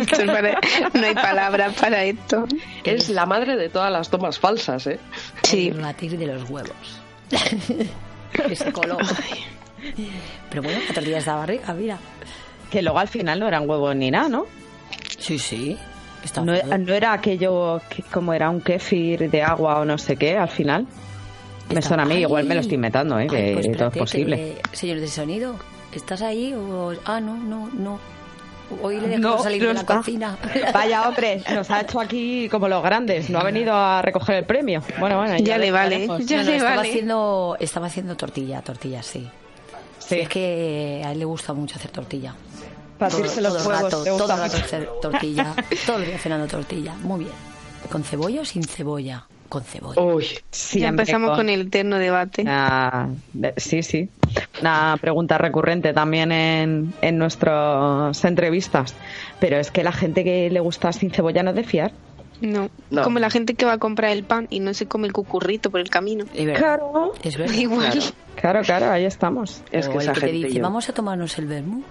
Esto 0.00 0.22
es 0.22 0.30
para- 0.30 0.58
no 0.94 1.06
hay 1.06 1.14
palabras 1.14 1.74
para 1.80 2.04
esto. 2.04 2.46
Es 2.84 3.08
la 3.08 3.26
madre 3.26 3.56
de 3.56 3.68
todas 3.68 3.90
las 3.90 4.08
tomas 4.10 4.38
falsas, 4.38 4.86
¿eh? 4.86 4.98
Sí. 5.42 5.68
El 5.68 5.80
batir 5.80 6.16
de 6.18 6.26
los 6.26 6.48
huevos. 6.50 7.00
que 8.32 8.56
se 8.56 8.72
coló. 8.72 8.98
Pero 10.50 10.62
bueno, 10.62 10.78
la 10.88 10.94
tortilla 10.94 11.18
está 11.18 11.34
barriga, 11.36 11.72
mira. 11.74 11.98
Que 12.70 12.82
luego 12.82 12.98
al 12.98 13.08
final 13.08 13.40
no 13.40 13.48
eran 13.48 13.68
huevos 13.68 13.94
ni 13.96 14.10
nada, 14.10 14.28
¿no? 14.28 14.46
Sí, 15.18 15.38
sí. 15.38 15.76
No, 16.44 16.54
e- 16.54 16.78
no 16.78 16.92
era 16.94 17.12
aquello 17.14 17.80
que 17.88 18.02
como 18.02 18.34
era 18.34 18.50
un 18.50 18.60
kéfir 18.60 19.30
de 19.30 19.42
agua 19.42 19.80
o 19.80 19.84
no 19.84 19.96
sé 19.98 20.16
qué 20.16 20.36
al 20.36 20.48
final. 20.50 20.86
Me 21.72 21.80
suena 21.80 22.02
a 22.02 22.06
mí, 22.06 22.16
igual 22.16 22.44
me 22.46 22.54
lo 22.56 22.60
estoy 22.60 22.74
inventando, 22.74 23.18
¿eh? 23.18 23.22
Ay, 23.22 23.28
que 23.28 23.52
pues 23.54 23.76
todo 23.76 23.88
es 23.88 23.96
posible. 23.98 24.36
que- 24.36 24.76
señor 24.76 24.98
de 25.00 25.06
sonido, 25.08 25.56
¿estás 25.92 26.22
ahí 26.22 26.54
o...? 26.54 26.92
Ah, 27.04 27.20
no, 27.20 27.36
no, 27.36 27.68
no. 27.72 27.98
Hoy 28.82 29.00
le 29.00 29.08
dejo 29.08 29.20
No, 29.20 29.42
salir 29.42 29.62
no 29.62 29.68
de 29.68 29.74
la 29.74 29.80
está. 29.80 29.96
cocina. 29.96 30.38
Vaya 30.72 31.08
hombre, 31.08 31.42
nos 31.52 31.68
ha 31.70 31.80
hecho 31.80 31.98
aquí 32.00 32.48
como 32.48 32.68
los 32.68 32.82
grandes, 32.84 33.28
no 33.28 33.40
ha 33.40 33.42
venido 33.42 33.74
a 33.74 34.00
recoger 34.00 34.36
el 34.36 34.44
premio. 34.44 34.80
Bueno, 35.00 35.16
bueno, 35.18 35.36
Ya 35.38 35.58
le 35.58 35.72
vale, 35.72 36.06
ya 36.24 36.36
No, 36.38 36.42
no, 36.44 36.50
le 36.50 36.56
estaba 36.56 36.76
vale. 36.76 36.88
haciendo, 36.88 37.56
estaba 37.58 37.86
haciendo 37.88 38.16
tortilla, 38.16 38.62
tortilla, 38.62 39.02
sí. 39.02 39.28
Sí, 39.98 40.20
es 40.20 40.28
que 40.28 41.02
a 41.04 41.10
él 41.12 41.18
le 41.18 41.24
gusta 41.24 41.52
mucho 41.52 41.76
hacer 41.76 41.90
tortilla. 41.90 42.34
Todo, 42.98 43.18
los 43.18 43.34
todo 43.34 43.44
huevos, 43.48 43.66
rato, 43.66 44.04
todo 44.04 44.24
el 44.24 44.28
rato 44.40 44.42
mucho. 44.54 44.64
hacer 44.64 44.88
tortilla. 45.02 45.54
todo 45.86 45.96
el 45.98 46.06
día 46.06 46.18
cenando 46.18 46.46
tortilla. 46.46 46.94
Muy 47.02 47.20
bien. 47.20 47.32
¿Con 47.90 48.04
cebolla 48.04 48.42
o 48.42 48.44
sin 48.44 48.62
cebolla? 48.62 49.26
Con 49.48 49.64
cebolla. 49.64 50.00
Uy, 50.00 50.24
Ya 50.26 50.40
Siempre 50.50 50.88
empezamos 50.90 51.36
con 51.36 51.48
el 51.48 51.62
eterno 51.62 51.96
debate. 51.98 52.44
Ah, 52.46 53.08
sí, 53.56 53.82
sí. 53.82 54.08
Una 54.60 54.96
pregunta 55.00 55.38
recurrente 55.38 55.92
también 55.92 56.32
en, 56.32 56.92
en 57.02 57.18
nuestras 57.18 58.24
entrevistas. 58.24 58.94
Pero 59.40 59.56
es 59.58 59.70
que 59.70 59.82
la 59.82 59.92
gente 59.92 60.24
que 60.24 60.50
le 60.50 60.60
gusta 60.60 60.92
sin 60.92 61.10
cebolla 61.10 61.42
no 61.42 61.50
es 61.50 61.56
de 61.56 61.64
fiar. 61.64 61.92
No. 62.40 62.70
No. 62.90 63.02
Como 63.02 63.18
la 63.18 63.28
gente 63.30 63.54
que 63.54 63.66
va 63.66 63.72
a 63.74 63.78
comprar 63.78 64.12
el 64.12 64.24
pan 64.24 64.46
y 64.50 64.60
no 64.60 64.72
se 64.72 64.86
come 64.86 65.06
el 65.06 65.12
cucurrito 65.12 65.70
por 65.70 65.80
el 65.80 65.90
camino. 65.90 66.24
Es. 66.34 66.56
Claro. 66.58 67.12
Es 67.22 67.36
verdad. 67.36 67.54
Igual. 67.54 68.00
Claro, 68.36 68.60
claro, 68.62 68.90
ahí 68.90 69.04
estamos. 69.04 69.62
es 69.70 69.86
o 69.88 69.90
que 69.90 69.96
el 69.98 70.02
esa 70.04 70.12
que 70.14 70.20
te 70.20 70.26
gente 70.28 70.46
dice, 70.46 70.56
yo- 70.58 70.62
vamos 70.62 70.88
a 70.88 70.92
tomarnos 70.94 71.36
el 71.38 71.46
vermú 71.46 71.82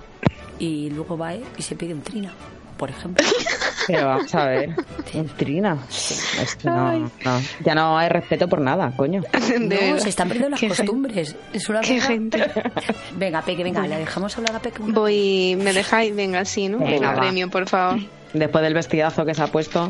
y 0.58 0.89
luego 0.89 1.17
va 1.17 1.36
eh, 1.36 1.43
y 1.58 1.62
se 1.62 1.75
pide 1.75 1.93
un 1.93 2.01
trina, 2.01 2.31
por 2.80 2.90
ejemplo. 2.90 3.28
Pero 3.88 4.08
vamos 4.08 4.34
a 4.34 4.46
ver. 4.46 4.70
Un 5.14 5.28
trina. 5.28 5.78
Es 5.90 6.56
que 6.56 6.70
no, 6.70 6.98
no. 7.00 7.42
Ya 7.64 7.76
no 7.76 7.98
hay 7.98 8.08
respeto 8.08 8.48
por 8.48 8.62
nada, 8.62 8.92
coño. 8.96 9.22
No, 9.60 10.00
se 10.00 10.10
están 10.10 10.28
perdiendo 10.30 10.52
las 10.52 10.62
costumbres. 10.62 11.36
Es 11.54 11.70
una 11.70 11.82
Qué 11.82 12.00
gente. 12.00 12.50
Venga, 13.16 13.42
Peque, 13.42 13.64
venga, 13.64 13.86
le 13.86 13.98
dejamos 13.98 14.38
hablar 14.38 14.56
a 14.56 14.60
Peque. 14.60 14.80
Voy, 14.82 15.58
me 15.62 15.74
dejáis, 15.74 16.16
venga, 16.16 16.46
sí, 16.46 16.70
¿no? 16.70 16.80
Venga, 16.80 17.16
premio, 17.16 17.50
por 17.50 17.68
favor. 17.68 18.00
Después 18.34 18.64
del 18.64 18.74
vestidazo 18.74 19.26
que 19.26 19.34
se 19.34 19.42
ha 19.42 19.48
puesto, 19.48 19.90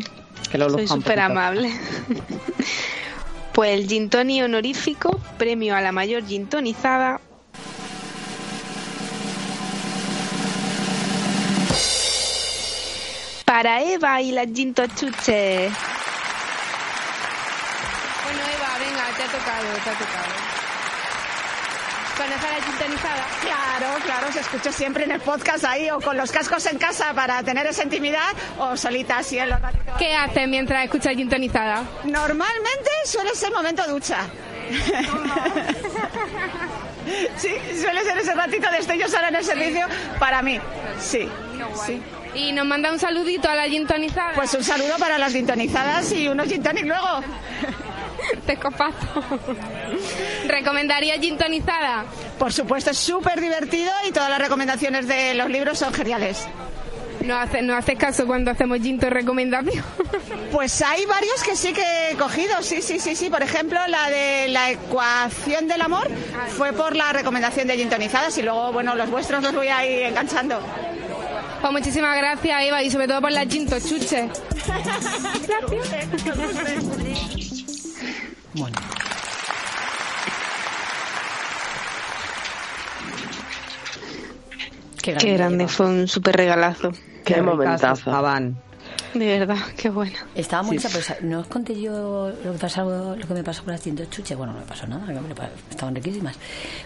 que 0.49 0.57
lo 0.57 0.69
Soy 0.69 0.87
súper 0.87 1.19
amable. 1.19 1.71
Pues 3.53 3.79
el 3.79 3.87
gin 3.87 4.09
honorífico, 4.43 5.19
premio 5.37 5.75
a 5.75 5.81
la 5.81 5.91
mayor 5.91 6.25
gin 6.25 6.47
Para 13.49 13.81
Eva 13.81 14.21
y 14.21 14.31
las 14.31 14.45
gin 14.53 14.75
tochuches. 14.75 15.17
Bueno, 15.17 15.31
Eva, 18.53 18.77
venga, 18.77 19.03
te 19.17 19.23
ha 19.23 19.25
tocado, 19.25 19.73
te 19.83 19.89
ha 19.89 19.93
tocado. 19.93 20.33
¿Conoces 22.15 22.45
a 22.45 23.15
la? 23.15 23.25
Claro, 23.41 23.87
claro, 24.05 24.31
se 24.31 24.41
escucha 24.41 24.71
siempre 24.71 25.05
en 25.05 25.13
el 25.13 25.21
podcast 25.21 25.63
ahí 25.63 25.89
o 25.89 25.99
con 25.99 26.15
los 26.15 26.31
cascos 26.31 26.63
en 26.67 26.77
casa 26.77 27.11
para 27.15 27.41
tener 27.41 27.65
esa 27.65 27.81
intimidad 27.81 28.29
o 28.59 28.77
solita 28.77 29.17
así 29.17 29.39
en 29.39 29.49
los 29.49 29.59
ratitos. 29.59 29.95
¿Qué 29.97 30.13
haces 30.13 30.47
mientras 30.47 30.83
escuchas 30.83 31.15
gin 31.15 31.27
tonizada? 31.27 31.85
Normalmente 32.03 32.91
suele 33.05 33.33
ser 33.33 33.51
momento 33.51 33.81
ducha. 33.87 34.27
Sí, 37.37 37.49
suele 37.81 38.03
ser 38.03 38.17
ese 38.17 38.33
ratito 38.33 38.69
de 38.69 38.77
estoy 38.77 38.99
yo 38.99 39.07
sola 39.07 39.29
en 39.29 39.35
el 39.35 39.43
servicio 39.43 39.87
para 40.19 40.41
mí. 40.41 40.59
Sí, 40.99 41.27
sí. 41.85 42.01
Y 42.35 42.51
nos 42.51 42.65
manda 42.65 42.91
un 42.91 42.99
saludito 42.99 43.49
a 43.49 43.55
la 43.55 43.67
gin 43.67 43.87
tonizada. 43.87 44.33
Pues 44.35 44.53
un 44.53 44.63
saludo 44.63 44.95
para 44.99 45.17
las 45.17 45.33
gintonizadas 45.33 46.11
y 46.11 46.27
unos 46.27 46.47
gin 46.47 46.61
tonic 46.61 46.85
luego. 46.85 47.21
Te 48.45 48.57
copazo. 48.57 49.23
¿Recomendaría 50.47 51.19
gin 51.19 51.37
tonizada? 51.37 52.05
Por 52.37 52.53
supuesto, 52.53 52.91
es 52.91 52.97
súper 52.97 53.41
divertido 53.41 53.91
y 54.07 54.11
todas 54.11 54.29
las 54.29 54.39
recomendaciones 54.39 55.07
de 55.07 55.33
los 55.33 55.49
libros 55.49 55.79
son 55.79 55.93
geniales. 55.93 56.47
No 57.25 57.37
haces 57.37 57.63
no 57.63 57.75
haces 57.75 57.97
caso 57.97 58.25
cuando 58.25 58.51
hacemos 58.51 58.79
gin 58.79 58.99
to 58.99 59.09
recomendación. 59.09 59.83
Pues 60.51 60.81
hay 60.81 61.05
varios 61.05 61.43
que 61.43 61.55
sí 61.55 61.73
que 61.73 62.11
he 62.11 62.15
cogido, 62.15 62.63
sí, 62.63 62.81
sí, 62.81 62.99
sí, 62.99 63.15
sí. 63.15 63.29
Por 63.29 63.43
ejemplo, 63.43 63.79
la 63.87 64.09
de 64.09 64.47
la 64.47 64.71
ecuación 64.71 65.67
del 65.67 65.79
amor 65.79 66.09
fue 66.57 66.73
por 66.73 66.95
la 66.95 67.13
recomendación 67.13 67.67
de 67.67 67.77
gintonizadas 67.77 68.35
y 68.39 68.41
luego, 68.41 68.71
bueno, 68.73 68.95
los 68.95 69.11
vuestros 69.11 69.43
los 69.43 69.53
voy 69.53 69.67
a 69.67 69.85
ir 69.85 70.05
enganchando. 70.05 70.59
Pues 71.61 71.71
muchísimas 71.71 72.17
gracias, 72.17 72.63
Eva, 72.63 72.81
y 72.81 72.89
sobre 72.89 73.07
todo 73.07 73.21
por 73.21 73.31
las 73.31 73.47
ginto 73.47 73.77
chuches. 73.79 74.31
Bueno. 78.53 78.77
Qué 85.01 85.33
grande, 85.33 85.67
fue 85.67 85.85
un 85.85 86.07
súper 86.07 86.35
regalazo. 86.35 86.91
Qué 87.35 87.41
momentazo. 87.41 88.09
estaban. 88.09 88.57
De 89.13 89.25
verdad, 89.39 89.57
qué 89.77 89.89
buena. 89.89 90.17
Estaba 90.35 90.63
muy 90.63 90.77
Sí. 90.77 90.87
rica, 90.87 90.89
pero 90.93 91.03
sa- 91.05 91.17
no 91.21 91.39
os 91.41 91.47
conté 91.47 91.79
yo 91.79 92.29
lo 92.43 92.53
que, 92.53 92.57
pasó, 92.59 93.15
lo 93.15 93.27
que 93.27 93.33
me 93.33 93.43
pasó 93.43 93.63
con 93.63 93.71
las 93.73 93.81
tintas 93.81 94.09
chuches. 94.09 94.37
Bueno, 94.37 94.53
no 94.53 94.59
me 94.59 94.65
pasó 94.65 94.87
nada, 94.87 95.05
estaban 95.69 95.95
riquísimas. 95.95 96.35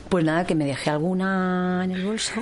Pues 0.10 0.24
nada, 0.26 0.46
que 0.46 0.56
me 0.56 0.66
dejé 0.66 0.90
alguna 0.90 1.82
en 1.84 1.92
el 1.92 2.04
bolso 2.06 2.42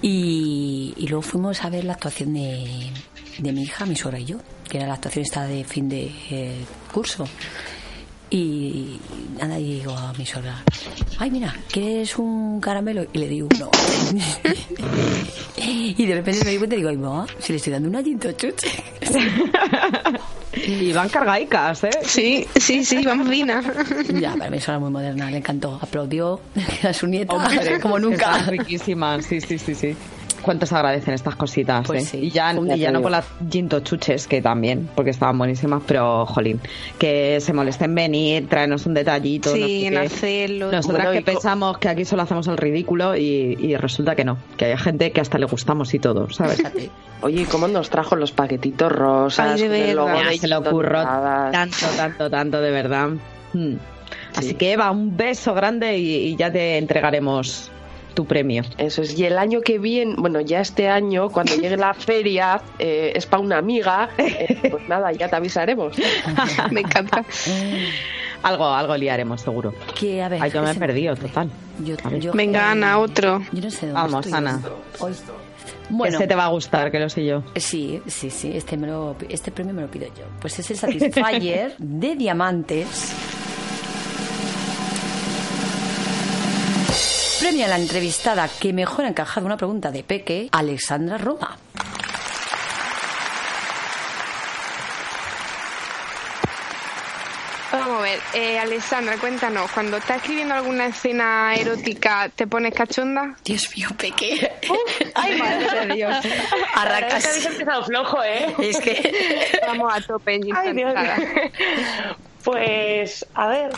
y, 0.00 0.94
y 0.96 1.06
luego 1.08 1.22
fuimos 1.22 1.62
a 1.64 1.70
ver 1.70 1.84
la 1.84 1.92
actuación 1.94 2.34
de, 2.34 2.90
de 3.38 3.52
mi 3.52 3.62
hija, 3.62 3.86
mi 3.86 3.96
suegra 3.96 4.18
y 4.18 4.24
yo, 4.24 4.38
que 4.68 4.78
era 4.78 4.86
la 4.86 4.94
actuación 4.94 5.24
esta 5.24 5.44
de 5.46 5.64
fin 5.64 5.88
de 5.88 6.10
eh, 6.30 6.64
curso. 6.92 7.24
Y 8.34 8.98
nada, 9.38 9.58
y 9.58 9.74
digo 9.74 9.94
a 9.94 10.14
mi 10.14 10.24
suegra, 10.24 10.62
ay, 11.18 11.30
mira, 11.30 11.54
¿quieres 11.70 12.16
un 12.16 12.62
caramelo? 12.62 13.04
Y 13.12 13.18
le 13.18 13.28
digo 13.28 13.48
uno. 13.54 13.70
y 15.58 16.06
de 16.06 16.14
repente 16.14 16.42
me 16.46 16.52
di 16.52 16.56
cuenta 16.56 16.74
y 16.74 16.78
digo, 16.78 16.88
ay, 16.88 16.96
mamá, 16.96 17.26
si 17.38 17.52
le 17.52 17.58
estoy 17.58 17.74
dando 17.74 17.90
una 17.90 18.02
tinto 18.02 18.32
chuche. 18.32 18.68
Y 20.54 20.92
van 20.92 21.10
cargaicas, 21.10 21.84
¿eh? 21.84 21.90
Sí, 22.04 22.46
sí, 22.56 22.84
sí, 22.84 23.04
van 23.04 23.26
finas. 23.26 23.66
Ya, 24.18 24.34
para 24.34 24.50
mí 24.50 24.56
eso 24.56 24.70
era 24.70 24.78
muy 24.78 24.90
moderna, 24.90 25.30
le 25.30 25.38
encantó. 25.38 25.78
Aplaudió 25.80 26.40
a 26.82 26.92
su 26.94 27.06
nieta 27.06 27.34
Hombre, 27.34 27.80
como 27.80 27.98
nunca. 27.98 28.38
están 28.38 28.46
riquísimas, 28.48 29.26
sí, 29.26 29.40
sí, 29.42 29.58
sí, 29.58 29.74
sí. 29.74 29.94
¿Cuánto 30.42 30.66
se 30.66 30.74
agradecen 30.74 31.14
estas 31.14 31.36
cositas? 31.36 31.86
Pues 31.86 32.04
eh? 32.04 32.06
sí. 32.06 32.18
Y 32.18 32.30
ya, 32.30 32.52
y 32.52 32.56
no 32.56 32.74
digo. 32.74 33.02
por 33.02 33.10
las 33.10 33.24
ginto 33.50 33.80
chuches, 33.80 34.26
que 34.26 34.42
también, 34.42 34.88
porque 34.94 35.10
estaban 35.10 35.38
buenísimas, 35.38 35.82
pero 35.86 36.26
jolín, 36.26 36.60
que 36.98 37.40
se 37.40 37.52
molesten 37.52 37.90
en 37.90 37.94
venir, 37.94 38.48
traernos 38.48 38.86
un 38.86 38.94
detallito. 38.94 39.52
Sí, 39.52 39.60
no 39.60 39.66
sé 39.66 39.86
en 39.86 39.98
hacerlo. 39.98 40.72
Nosotras 40.72 41.06
Bueno, 41.06 41.20
que 41.20 41.32
pensamos 41.32 41.78
que 41.78 41.88
aquí 41.88 42.04
solo 42.04 42.22
hacemos 42.22 42.46
el 42.48 42.56
ridículo 42.56 43.16
y, 43.16 43.56
y 43.58 43.76
resulta 43.76 44.14
que 44.14 44.24
no, 44.24 44.38
que 44.56 44.66
hay 44.66 44.76
gente 44.76 45.12
que 45.12 45.20
hasta 45.20 45.38
le 45.38 45.46
gustamos 45.46 45.92
y 45.94 45.98
todo, 45.98 46.28
¿sabes? 46.30 46.62
Oye, 47.22 47.42
¿y 47.42 47.44
¿cómo 47.44 47.68
nos 47.68 47.88
trajo 47.88 48.16
los 48.16 48.32
paquetitos 48.32 48.90
rosas? 48.90 49.60
Ay, 49.60 49.68
de 49.68 49.86
con 49.86 49.94
logo 49.96 50.06
verdad. 50.08 50.30
de 50.30 50.38
Se 50.38 50.48
lo 50.48 50.58
ocurrió 50.58 51.02
tanto, 51.02 51.86
tanto, 51.96 52.30
tanto, 52.30 52.60
de 52.60 52.70
verdad. 52.70 53.10
Hmm. 53.52 53.76
Así 54.34 54.54
que 54.54 54.72
Eva, 54.72 54.90
un 54.90 55.16
beso 55.16 55.54
grande 55.54 55.98
y, 55.98 56.14
y 56.14 56.36
ya 56.36 56.50
te 56.50 56.78
entregaremos 56.78 57.70
tu 58.12 58.24
premio. 58.26 58.62
Eso 58.78 59.02
es. 59.02 59.18
Y 59.18 59.24
el 59.24 59.38
año 59.38 59.60
que 59.60 59.78
viene, 59.78 60.14
bueno, 60.18 60.40
ya 60.40 60.60
este 60.60 60.88
año, 60.88 61.28
cuando 61.30 61.54
llegue 61.56 61.76
la 61.76 61.94
feria, 61.94 62.60
eh, 62.78 63.12
es 63.14 63.26
para 63.26 63.42
una 63.42 63.58
amiga, 63.58 64.10
eh, 64.18 64.58
pues 64.70 64.88
nada, 64.88 65.12
ya 65.12 65.28
te 65.28 65.36
avisaremos. 65.36 65.94
Me 66.70 66.80
encanta. 66.80 67.24
Algo, 68.42 68.66
algo 68.68 68.96
liaremos, 68.96 69.40
seguro. 69.40 69.72
Que, 69.98 70.20
a 70.22 70.28
ver, 70.28 70.42
Ay, 70.42 70.50
yo 70.50 70.62
me 70.62 70.72
he 70.72 70.74
perdido, 70.74 71.14
total. 71.14 71.48
Yo, 71.84 71.94
yo- 72.18 72.32
Venga, 72.32 72.72
Ana, 72.72 72.98
otro. 72.98 73.40
Yo 73.52 73.62
no 73.62 73.70
sé 73.70 73.86
dónde 73.86 73.92
Vamos, 74.02 74.26
estoy 74.26 74.38
Ana. 74.38 74.60
hoy. 74.98 75.12
Bueno. 75.88 76.16
Ese 76.16 76.26
te 76.26 76.34
va 76.34 76.46
a 76.46 76.48
gustar, 76.48 76.90
que 76.90 76.98
lo 76.98 77.08
sé 77.08 77.24
yo. 77.24 77.44
Sí, 77.54 78.00
sí, 78.06 78.30
sí, 78.30 78.50
este, 78.56 78.76
me 78.76 78.86
lo, 78.88 79.14
este 79.28 79.52
premio 79.52 79.72
me 79.74 79.82
lo 79.82 79.88
pido 79.88 80.06
yo. 80.06 80.24
Pues 80.40 80.58
es 80.58 80.70
el 80.72 80.76
Satisfyer 80.78 81.74
de 81.78 82.16
diamantes. 82.16 83.14
Premio 87.42 87.64
a 87.64 87.68
la 87.68 87.76
entrevistada 87.76 88.48
que 88.48 88.72
mejor 88.72 89.04
ha 89.04 89.08
encajado 89.08 89.46
una 89.46 89.56
pregunta 89.56 89.90
de 89.90 90.04
Peque, 90.04 90.48
Alexandra 90.52 91.18
Roma. 91.18 91.58
Vamos 97.72 97.98
a 97.98 98.02
ver, 98.02 98.20
eh, 98.34 98.60
Alessandra, 98.60 99.16
cuéntanos, 99.16 99.68
cuando 99.72 99.96
estás 99.96 100.18
escribiendo 100.18 100.54
alguna 100.54 100.86
escena 100.86 101.52
erótica, 101.56 102.28
¿te 102.28 102.46
pones 102.46 102.74
cachonda? 102.74 103.34
Dios 103.44 103.76
mío, 103.76 103.88
Peque. 103.98 104.52
Ay, 105.16 105.36
madre 105.36 105.86
de 105.88 105.94
Dios. 105.96 106.16
Arrancas. 106.76 107.26
habéis 107.26 107.46
empezado 107.46 107.84
flojo, 107.84 108.22
¿eh? 108.22 108.54
Es 108.60 108.78
que... 108.78 109.60
Vamos 109.66 109.92
a 109.92 110.00
tope 110.00 110.36
en 110.36 110.56
Ay, 110.56 110.74
Dios. 110.74 110.94
Pues, 112.44 113.26
a 113.34 113.48
ver. 113.48 113.72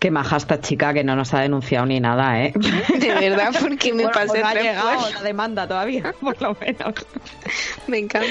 Qué 0.00 0.10
maja 0.10 0.38
esta 0.38 0.60
chica 0.60 0.92
que 0.94 1.04
no 1.04 1.14
nos 1.14 1.32
ha 1.34 1.40
denunciado 1.40 1.86
ni 1.86 2.00
nada, 2.00 2.42
¿eh? 2.42 2.52
De 2.98 3.14
verdad, 3.14 3.50
porque 3.60 3.92
me 3.92 4.04
Bueno, 4.04 4.10
pasé 4.12 4.26
pues 4.28 4.40
no 4.42 4.48
ha 4.48 4.52
tres 4.52 4.64
llegado 4.64 4.88
fuerzas. 4.94 5.14
la 5.14 5.22
demanda 5.22 5.68
todavía, 5.68 6.14
por 6.20 6.40
lo 6.42 6.56
menos. 6.60 6.94
Me 7.86 7.98
encanta. 7.98 8.26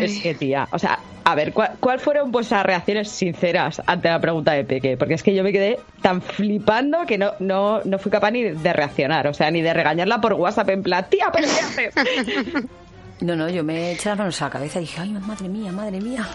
Es 0.00 0.18
que, 0.20 0.34
tía, 0.34 0.68
o 0.70 0.78
sea, 0.78 0.98
a 1.24 1.34
ver, 1.34 1.52
¿cuál, 1.52 1.72
cuál 1.80 1.98
fueron 2.00 2.30
vuestras 2.30 2.64
reacciones 2.64 3.08
sinceras 3.08 3.82
ante 3.86 4.08
la 4.08 4.20
pregunta 4.20 4.52
de 4.52 4.64
Peque? 4.64 4.96
Porque 4.96 5.14
es 5.14 5.22
que 5.22 5.34
yo 5.34 5.42
me 5.42 5.52
quedé 5.52 5.78
tan 6.02 6.20
flipando 6.22 7.06
que 7.06 7.18
no, 7.18 7.32
no, 7.40 7.80
no 7.84 7.98
fui 7.98 8.10
capaz 8.10 8.30
ni 8.32 8.42
de 8.42 8.72
reaccionar, 8.72 9.26
o 9.28 9.34
sea, 9.34 9.50
ni 9.50 9.60
de 9.62 9.72
regañarla 9.74 10.20
por 10.20 10.34
WhatsApp 10.34 10.68
en 10.70 10.82
plan, 10.82 11.06
tía, 11.08 11.30
pero 11.32 11.46
¿qué 11.48 11.86
haces? 11.86 11.94
No, 13.20 13.36
no, 13.36 13.48
yo 13.48 13.62
me 13.62 13.92
eché 13.92 14.08
las 14.08 14.18
manos 14.18 14.42
a 14.42 14.46
la 14.46 14.50
cabeza 14.50 14.78
y 14.80 14.82
dije, 14.82 15.00
ay, 15.00 15.10
madre 15.10 15.48
mía, 15.48 15.70
madre 15.70 16.00
mía. 16.00 16.26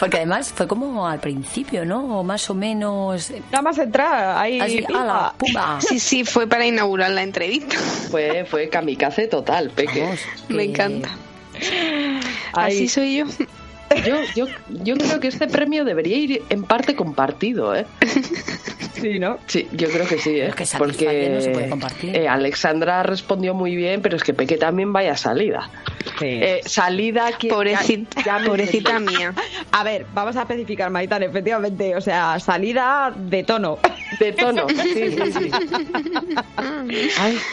Porque 0.00 0.18
además 0.18 0.52
fue 0.54 0.66
como 0.66 1.06
al 1.06 1.20
principio, 1.20 1.84
¿no? 1.84 2.20
O 2.20 2.24
más 2.24 2.48
o 2.50 2.54
menos... 2.54 3.30
Nada 3.50 3.62
más 3.62 3.78
entrar, 3.78 4.36
ahí... 4.36 4.60
Así, 4.60 4.84
ala, 4.94 5.34
pumba. 5.38 5.80
Sí, 5.80 5.98
sí, 5.98 6.24
fue 6.24 6.46
para 6.46 6.66
inaugurar 6.66 7.10
la 7.10 7.22
entrevista. 7.22 7.76
Fue, 8.10 8.44
fue 8.44 8.68
kamikaze 8.68 9.28
total, 9.28 9.70
Peque. 9.70 10.16
Me 10.48 10.64
encanta. 10.64 11.10
Ay. 12.52 12.74
Así 12.74 12.88
soy 12.88 13.16
yo. 13.16 13.26
Yo, 14.04 14.16
yo, 14.34 14.46
yo 14.68 14.96
creo 14.96 15.20
que 15.20 15.28
este 15.28 15.46
premio 15.46 15.84
debería 15.84 16.16
ir 16.16 16.42
en 16.48 16.64
parte 16.64 16.96
compartido, 16.96 17.76
¿eh? 17.76 17.86
Sí, 19.04 19.18
¿no? 19.18 19.36
Sí, 19.46 19.68
yo 19.72 19.90
creo 19.90 20.06
que 20.06 20.16
sí, 20.16 20.40
¿eh? 20.40 20.50
que 20.56 20.64
satisfacer 20.64 21.30
no 21.32 21.40
se 21.42 21.50
puede 21.50 21.68
compartir. 21.68 22.16
eh, 22.16 22.26
Alexandra 22.26 23.02
respondió 23.02 23.52
muy 23.52 23.76
bien, 23.76 24.00
pero 24.00 24.16
es 24.16 24.24
que 24.24 24.32
Peque 24.32 24.56
también 24.56 24.94
vaya 24.94 25.14
salida. 25.14 25.68
Eh, 26.22 26.62
salida 26.64 27.32
que... 27.38 27.48
Pobrecita, 27.48 28.22
ya- 28.22 28.24
ya 28.24 28.38
me- 28.38 28.46
pobrecita 28.46 28.98
mía. 29.00 29.34
A 29.72 29.84
ver, 29.84 30.06
vamos 30.14 30.36
a 30.36 30.40
especificar, 30.42 30.88
Maitán, 30.90 31.22
efectivamente, 31.22 31.94
o 31.96 32.00
sea, 32.00 32.40
salida 32.40 33.12
de 33.14 33.44
tono. 33.44 33.78
De 34.18 34.32
tono, 34.32 34.66
sí, 34.70 34.94
sí, 34.94 35.32
sí. 35.32 35.50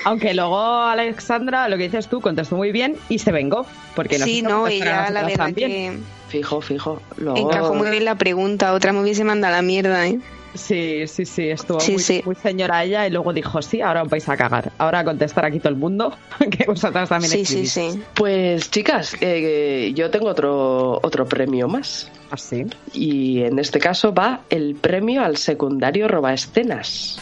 Aunque 0.05 0.33
luego 0.33 0.57
Alexandra, 0.83 1.67
lo 1.67 1.77
que 1.77 1.83
dices 1.83 2.07
tú, 2.07 2.21
contestó 2.21 2.55
muy 2.55 2.71
bien 2.71 2.95
y 3.09 3.19
se 3.19 3.31
vengó. 3.31 3.65
Porque 3.95 4.19
Sí, 4.19 4.41
no, 4.41 4.67
ella 4.67 5.09
la 5.09 5.23
verdad 5.23 5.45
también. 5.47 5.69
que 5.69 5.97
Fijo, 6.29 6.61
fijo. 6.61 7.01
Luego... 7.17 7.37
encajó 7.37 7.73
muy 7.73 7.89
bien 7.89 8.05
la 8.05 8.15
pregunta. 8.15 8.73
Otra 8.73 8.93
me 8.93 9.01
hubiese 9.01 9.23
mandado 9.25 9.53
a 9.53 9.57
la 9.57 9.61
mierda, 9.61 10.07
¿eh? 10.07 10.19
Sí, 10.53 11.07
sí, 11.07 11.25
sí, 11.25 11.49
estuvo 11.49 11.79
Sí, 11.79 11.93
muy, 11.93 12.01
sí. 12.01 12.21
muy 12.25 12.35
señora 12.35 12.83
ella 12.83 13.07
y 13.07 13.09
luego 13.09 13.31
dijo, 13.31 13.61
sí, 13.61 13.81
ahora 13.81 14.03
os 14.03 14.09
vais 14.09 14.27
a 14.27 14.35
cagar. 14.35 14.71
Ahora 14.77 14.99
a 14.99 15.03
contestar 15.05 15.45
aquí 15.45 15.59
todo 15.59 15.69
el 15.69 15.75
mundo, 15.77 16.13
que 16.51 16.65
vosotras 16.65 17.07
también 17.09 17.31
Sí, 17.31 17.45
sí, 17.45 17.61
escribís. 17.61 17.71
sí. 17.95 18.03
Pues 18.13 18.69
chicas, 18.69 19.15
eh, 19.21 19.91
yo 19.95 20.09
tengo 20.11 20.27
otro, 20.27 20.99
otro 21.01 21.25
premio 21.25 21.67
más. 21.67 22.11
¿Así? 22.31 22.65
Y 22.93 23.41
en 23.43 23.59
este 23.59 23.79
caso 23.79 24.13
va 24.13 24.41
el 24.49 24.75
premio 24.75 25.23
al 25.23 25.37
secundario 25.37 26.07
roba 26.07 26.33
escenas. 26.33 27.17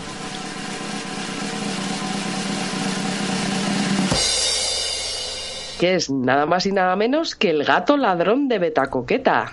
Que 5.80 5.96
es 5.96 6.10
nada 6.10 6.46
más 6.46 6.66
y 6.66 6.72
nada 6.74 6.96
menos 6.98 7.36
que 7.36 7.50
el 7.52 7.64
gato 7.64 7.96
ladrón 7.96 8.50
de 8.50 8.60
Betacoqueta. 8.60 9.52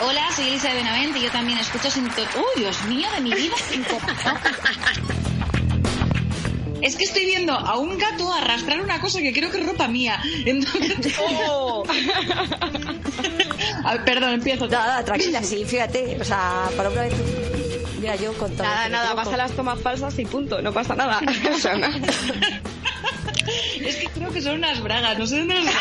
Hola, 0.00 0.30
soy 0.34 0.46
Elisa 0.46 0.68
de 0.68 0.74
Benavente 0.74 1.18
y 1.18 1.22
yo 1.22 1.30
también 1.32 1.58
escucho 1.58 1.90
sin 1.90 2.04
¡Uy, 2.04 2.12
Dios 2.56 2.84
mío, 2.84 3.08
de 3.14 3.20
mi 3.20 3.32
vida! 3.32 3.54
Es 6.80 6.94
que 6.94 7.02
estoy 7.02 7.26
viendo 7.26 7.52
a 7.52 7.76
un 7.76 7.98
gato 7.98 8.32
arrastrar 8.32 8.80
una 8.80 9.00
cosa 9.00 9.18
que 9.18 9.32
creo 9.32 9.50
que 9.50 9.58
es 9.58 9.66
ropa 9.66 9.88
mía. 9.88 10.22
Entonces... 10.46 11.18
A 13.84 13.94
ver, 13.94 14.04
perdón, 14.04 14.34
empiezo. 14.34 14.68
Nada, 14.68 15.04
tranquila, 15.04 15.42
sí, 15.42 15.64
fíjate. 15.64 16.16
O 16.20 16.24
sea, 16.24 16.68
para 16.76 16.88
una 16.90 17.02
vez... 17.02 17.14
Mira, 18.00 18.14
yo 18.14 18.32
con 18.34 18.52
todo... 18.52 18.62
Nada, 18.62 18.88
nada, 18.88 19.08
pasa 19.16 19.22
equivoco. 19.22 19.36
las 19.38 19.52
tomas 19.56 19.80
falsas 19.80 20.16
y 20.20 20.24
punto, 20.24 20.62
no 20.62 20.72
pasa 20.72 20.94
nada. 20.94 21.20
O 21.52 21.58
sea, 21.58 21.74
nada. 21.76 21.96
Es 23.80 23.96
que 23.96 24.06
creo 24.14 24.30
que 24.32 24.40
son 24.40 24.54
unas 24.58 24.80
bragas, 24.80 25.18
no 25.18 25.26
sé 25.26 25.38
dónde 25.38 25.54
las 25.54 25.74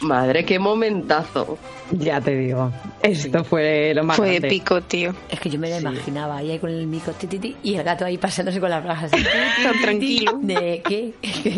Madre, 0.00 0.44
qué 0.44 0.58
momentazo. 0.58 1.58
Ya 1.90 2.20
te 2.20 2.36
digo, 2.36 2.70
esto 3.02 3.42
fue 3.44 3.92
lo 3.94 4.04
más 4.04 4.16
Fue 4.16 4.28
grande. 4.30 4.48
épico, 4.48 4.80
tío. 4.82 5.14
Es 5.30 5.40
que 5.40 5.50
yo 5.50 5.58
me 5.58 5.70
la 5.70 5.78
imaginaba 5.80 6.36
ahí 6.36 6.58
con 6.58 6.70
el 6.70 6.86
mico 6.86 7.12
ti, 7.12 7.26
ti, 7.26 7.38
ti, 7.38 7.56
y 7.62 7.74
el 7.74 7.82
gato 7.82 8.04
ahí 8.04 8.18
pasándose 8.18 8.60
con 8.60 8.70
las 8.70 8.84
bragas. 8.84 9.12
así, 9.12 9.24
Tan 9.62 9.80
tranquilo. 9.80 10.38
¿De 10.42 10.82
qué? 10.86 11.12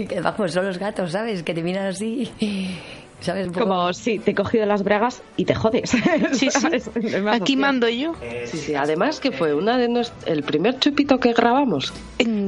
Que 0.08 0.20
vamos, 0.20 0.52
son 0.52 0.66
los 0.66 0.78
gatos, 0.78 1.12
¿sabes? 1.12 1.42
Que 1.42 1.52
te 1.52 1.62
miran 1.62 1.86
así. 1.88 2.30
¿Sabes? 3.20 3.48
Un 3.48 3.52
poco- 3.52 3.66
Como 3.66 3.92
si 3.92 4.18
te 4.18 4.30
he 4.30 4.34
cogido 4.34 4.64
las 4.64 4.82
bragas 4.84 5.22
y 5.36 5.44
te 5.44 5.54
jodes. 5.54 5.90
Sí, 6.32 6.48
sí. 6.50 6.68
Aquí 7.30 7.56
mando 7.56 7.88
yo. 7.88 8.14
Sí, 8.46 8.56
sí, 8.56 8.74
además 8.74 9.20
que 9.20 9.32
fue 9.32 9.52
una 9.52 9.76
de 9.76 9.88
nues- 9.90 10.12
el 10.24 10.42
primer 10.44 10.78
chupito 10.78 11.18
que 11.20 11.32
grabamos. 11.34 11.92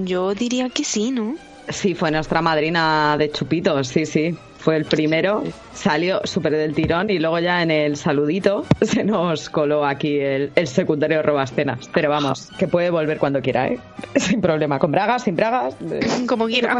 Yo 0.04 0.32
diría 0.34 0.70
que 0.70 0.84
sí, 0.84 1.10
¿no? 1.10 1.34
Sí, 1.68 1.94
fue 1.94 2.10
nuestra 2.10 2.40
madrina 2.42 3.16
de 3.18 3.30
chupitos, 3.30 3.88
sí, 3.88 4.06
sí. 4.06 4.34
Fue 4.62 4.76
el 4.76 4.84
primero, 4.84 5.42
salió 5.74 6.20
súper 6.24 6.52
del 6.52 6.72
tirón 6.72 7.10
y 7.10 7.18
luego 7.18 7.40
ya 7.40 7.62
en 7.62 7.72
el 7.72 7.96
saludito 7.96 8.64
se 8.80 9.02
nos 9.02 9.50
coló 9.50 9.84
aquí 9.84 10.20
el, 10.20 10.52
el 10.54 10.68
secundario 10.68 11.20
robascenas. 11.22 11.90
Pero 11.92 12.10
vamos, 12.10 12.48
que 12.58 12.68
puede 12.68 12.90
volver 12.90 13.18
cuando 13.18 13.40
quiera, 13.42 13.66
¿eh? 13.66 13.80
Sin 14.16 14.40
problema, 14.40 14.78
con 14.78 14.92
bragas, 14.92 15.24
sin 15.24 15.34
bragas. 15.34 15.74
Como 16.28 16.46
quiera. 16.46 16.78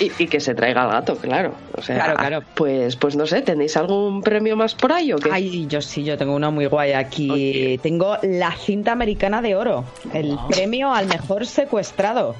Y, 0.00 0.12
y 0.22 0.26
que 0.26 0.40
se 0.40 0.54
traiga 0.54 0.82
al 0.82 0.90
gato, 0.90 1.16
claro. 1.16 1.54
O 1.76 1.80
sea, 1.82 1.96
Claro, 1.96 2.16
claro. 2.16 2.42
Pues, 2.54 2.96
pues 2.96 3.16
no 3.16 3.26
sé, 3.26 3.40
¿tenéis 3.40 3.76
algún 3.76 4.20
premio 4.20 4.54
más 4.56 4.74
por 4.74 4.92
ahí 4.92 5.12
o 5.12 5.16
qué? 5.16 5.30
Ay, 5.32 5.66
yo 5.66 5.80
sí, 5.80 6.04
yo 6.04 6.18
tengo 6.18 6.34
uno 6.34 6.52
muy 6.52 6.66
guay 6.66 6.92
aquí. 6.92 7.78
Tengo 7.82 8.18
la 8.22 8.52
cinta 8.52 8.92
americana 8.92 9.40
de 9.40 9.56
oro, 9.56 9.84
el 10.12 10.38
premio 10.50 10.92
al 10.92 11.06
mejor 11.06 11.46
secuestrado. 11.46 12.36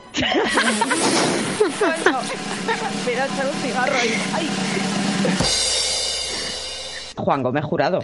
Echar 3.36 3.45
un 3.48 3.54
cigarro 3.60 3.96
ahí. 3.96 4.22
Ay. 4.34 4.50
Juan 7.16 7.42
Gómez 7.42 7.64
Jurado. 7.64 8.00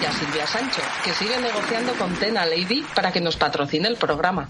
Y 0.00 0.04
a 0.04 0.12
Silvia 0.12 0.46
Sancho, 0.46 0.82
que 1.04 1.12
sigue 1.12 1.38
negociando 1.40 1.92
con 1.94 2.14
Tena 2.14 2.44
Lady 2.44 2.84
para 2.94 3.12
que 3.12 3.20
nos 3.20 3.36
patrocine 3.36 3.88
el 3.88 3.96
programa. 3.96 4.48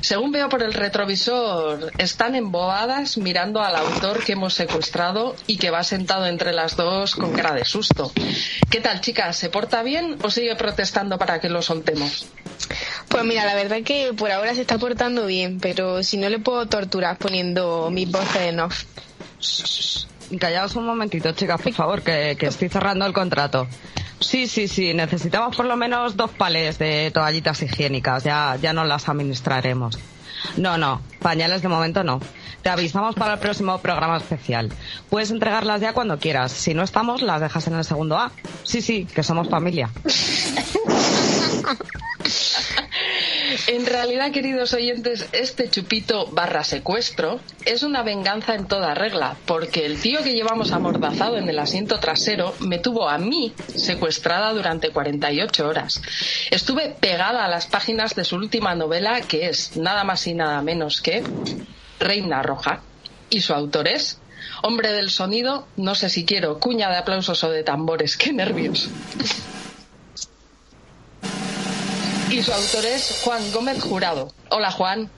Según 0.00 0.32
veo 0.32 0.48
por 0.48 0.62
el 0.62 0.72
retrovisor, 0.72 1.92
están 1.98 2.34
embobadas 2.34 3.18
mirando 3.18 3.62
al 3.62 3.76
autor 3.76 4.24
que 4.24 4.32
hemos 4.32 4.54
secuestrado 4.54 5.36
y 5.46 5.58
que 5.58 5.70
va 5.70 5.84
sentado 5.84 6.26
entre 6.26 6.52
las 6.52 6.76
dos 6.76 7.14
con 7.14 7.32
cara 7.32 7.54
de 7.54 7.64
susto. 7.64 8.12
¿Qué 8.70 8.80
tal, 8.80 9.00
chicas? 9.00 9.36
¿Se 9.36 9.50
porta 9.50 9.82
bien 9.82 10.16
o 10.22 10.30
sigue 10.30 10.56
protestando 10.56 11.18
para 11.18 11.40
que 11.40 11.48
lo 11.48 11.62
soltemos? 11.62 12.26
Pues 13.08 13.24
mira, 13.24 13.44
la 13.44 13.54
verdad 13.54 13.82
que 13.84 14.12
por 14.14 14.30
ahora 14.30 14.54
se 14.54 14.62
está 14.62 14.78
portando 14.78 15.26
bien, 15.26 15.60
pero 15.60 16.02
si 16.02 16.16
no 16.16 16.28
le 16.28 16.38
puedo 16.38 16.66
torturar 16.66 17.18
poniendo 17.18 17.90
mis 17.90 18.10
voces 18.10 18.42
en 18.42 18.60
off. 18.60 18.84
Callaos 20.38 20.76
un 20.76 20.86
momentito, 20.86 21.32
chicas, 21.32 21.60
por 21.60 21.72
favor, 21.74 22.02
que, 22.02 22.36
que 22.38 22.46
estoy 22.46 22.68
cerrando 22.68 23.04
el 23.04 23.12
contrato. 23.12 23.68
Sí, 24.22 24.46
sí, 24.46 24.68
sí, 24.68 24.94
necesitamos 24.94 25.56
por 25.56 25.66
lo 25.66 25.76
menos 25.76 26.16
dos 26.16 26.30
pales 26.30 26.78
de 26.78 27.10
toallitas 27.12 27.62
higiénicas, 27.62 28.24
ya, 28.24 28.56
ya 28.60 28.72
nos 28.72 28.86
las 28.86 29.08
administraremos. 29.08 29.98
No, 30.56 30.78
no, 30.78 31.00
pañales 31.20 31.62
de 31.62 31.68
momento 31.68 32.04
no. 32.04 32.20
Te 32.62 32.70
avisamos 32.70 33.14
para 33.14 33.34
el 33.34 33.40
próximo 33.40 33.78
programa 33.78 34.16
especial. 34.16 34.72
Puedes 35.10 35.30
entregarlas 35.30 35.80
ya 35.80 35.92
cuando 35.92 36.18
quieras. 36.18 36.52
Si 36.52 36.74
no 36.74 36.82
estamos, 36.82 37.22
las 37.22 37.40
dejas 37.40 37.66
en 37.66 37.74
el 37.74 37.84
segundo 37.84 38.16
A. 38.16 38.30
Sí, 38.62 38.82
sí, 38.82 39.04
que 39.04 39.22
somos 39.22 39.48
familia. 39.48 39.90
En 43.66 43.84
realidad, 43.84 44.32
queridos 44.32 44.72
oyentes, 44.72 45.28
este 45.32 45.68
chupito 45.68 46.26
barra 46.26 46.64
secuestro 46.64 47.40
es 47.64 47.82
una 47.82 48.02
venganza 48.02 48.54
en 48.54 48.66
toda 48.66 48.94
regla, 48.94 49.36
porque 49.46 49.84
el 49.84 50.00
tío 50.00 50.22
que 50.22 50.32
llevamos 50.32 50.72
amordazado 50.72 51.36
en 51.36 51.48
el 51.48 51.58
asiento 51.58 52.00
trasero 52.00 52.54
me 52.60 52.78
tuvo 52.78 53.08
a 53.08 53.18
mí 53.18 53.52
secuestrada 53.74 54.52
durante 54.52 54.90
48 54.90 55.68
horas. 55.68 56.00
Estuve 56.50 56.96
pegada 56.98 57.44
a 57.44 57.48
las 57.48 57.66
páginas 57.66 58.14
de 58.14 58.24
su 58.24 58.36
última 58.36 58.74
novela, 58.74 59.20
que 59.20 59.48
es 59.48 59.76
nada 59.76 60.04
más 60.04 60.26
y 60.26 60.34
nada 60.34 60.62
menos 60.62 61.02
que 61.02 61.22
Reina 61.98 62.42
Roja, 62.42 62.80
y 63.28 63.40
su 63.40 63.52
autor 63.52 63.88
es 63.88 64.18
Hombre 64.62 64.92
del 64.92 65.10
Sonido, 65.10 65.66
no 65.76 65.94
sé 65.94 66.08
si 66.08 66.24
quiero 66.24 66.58
cuña 66.58 66.90
de 66.90 66.96
aplausos 66.96 67.44
o 67.44 67.50
de 67.50 67.62
tambores, 67.62 68.16
qué 68.16 68.32
nervios. 68.32 68.88
Y 72.32 72.42
su 72.42 72.50
autor 72.50 72.86
es 72.86 73.20
Juan 73.24 73.52
Gómez 73.52 73.82
Jurado. 73.82 74.32
Hola, 74.48 74.72
Juan. 74.72 75.10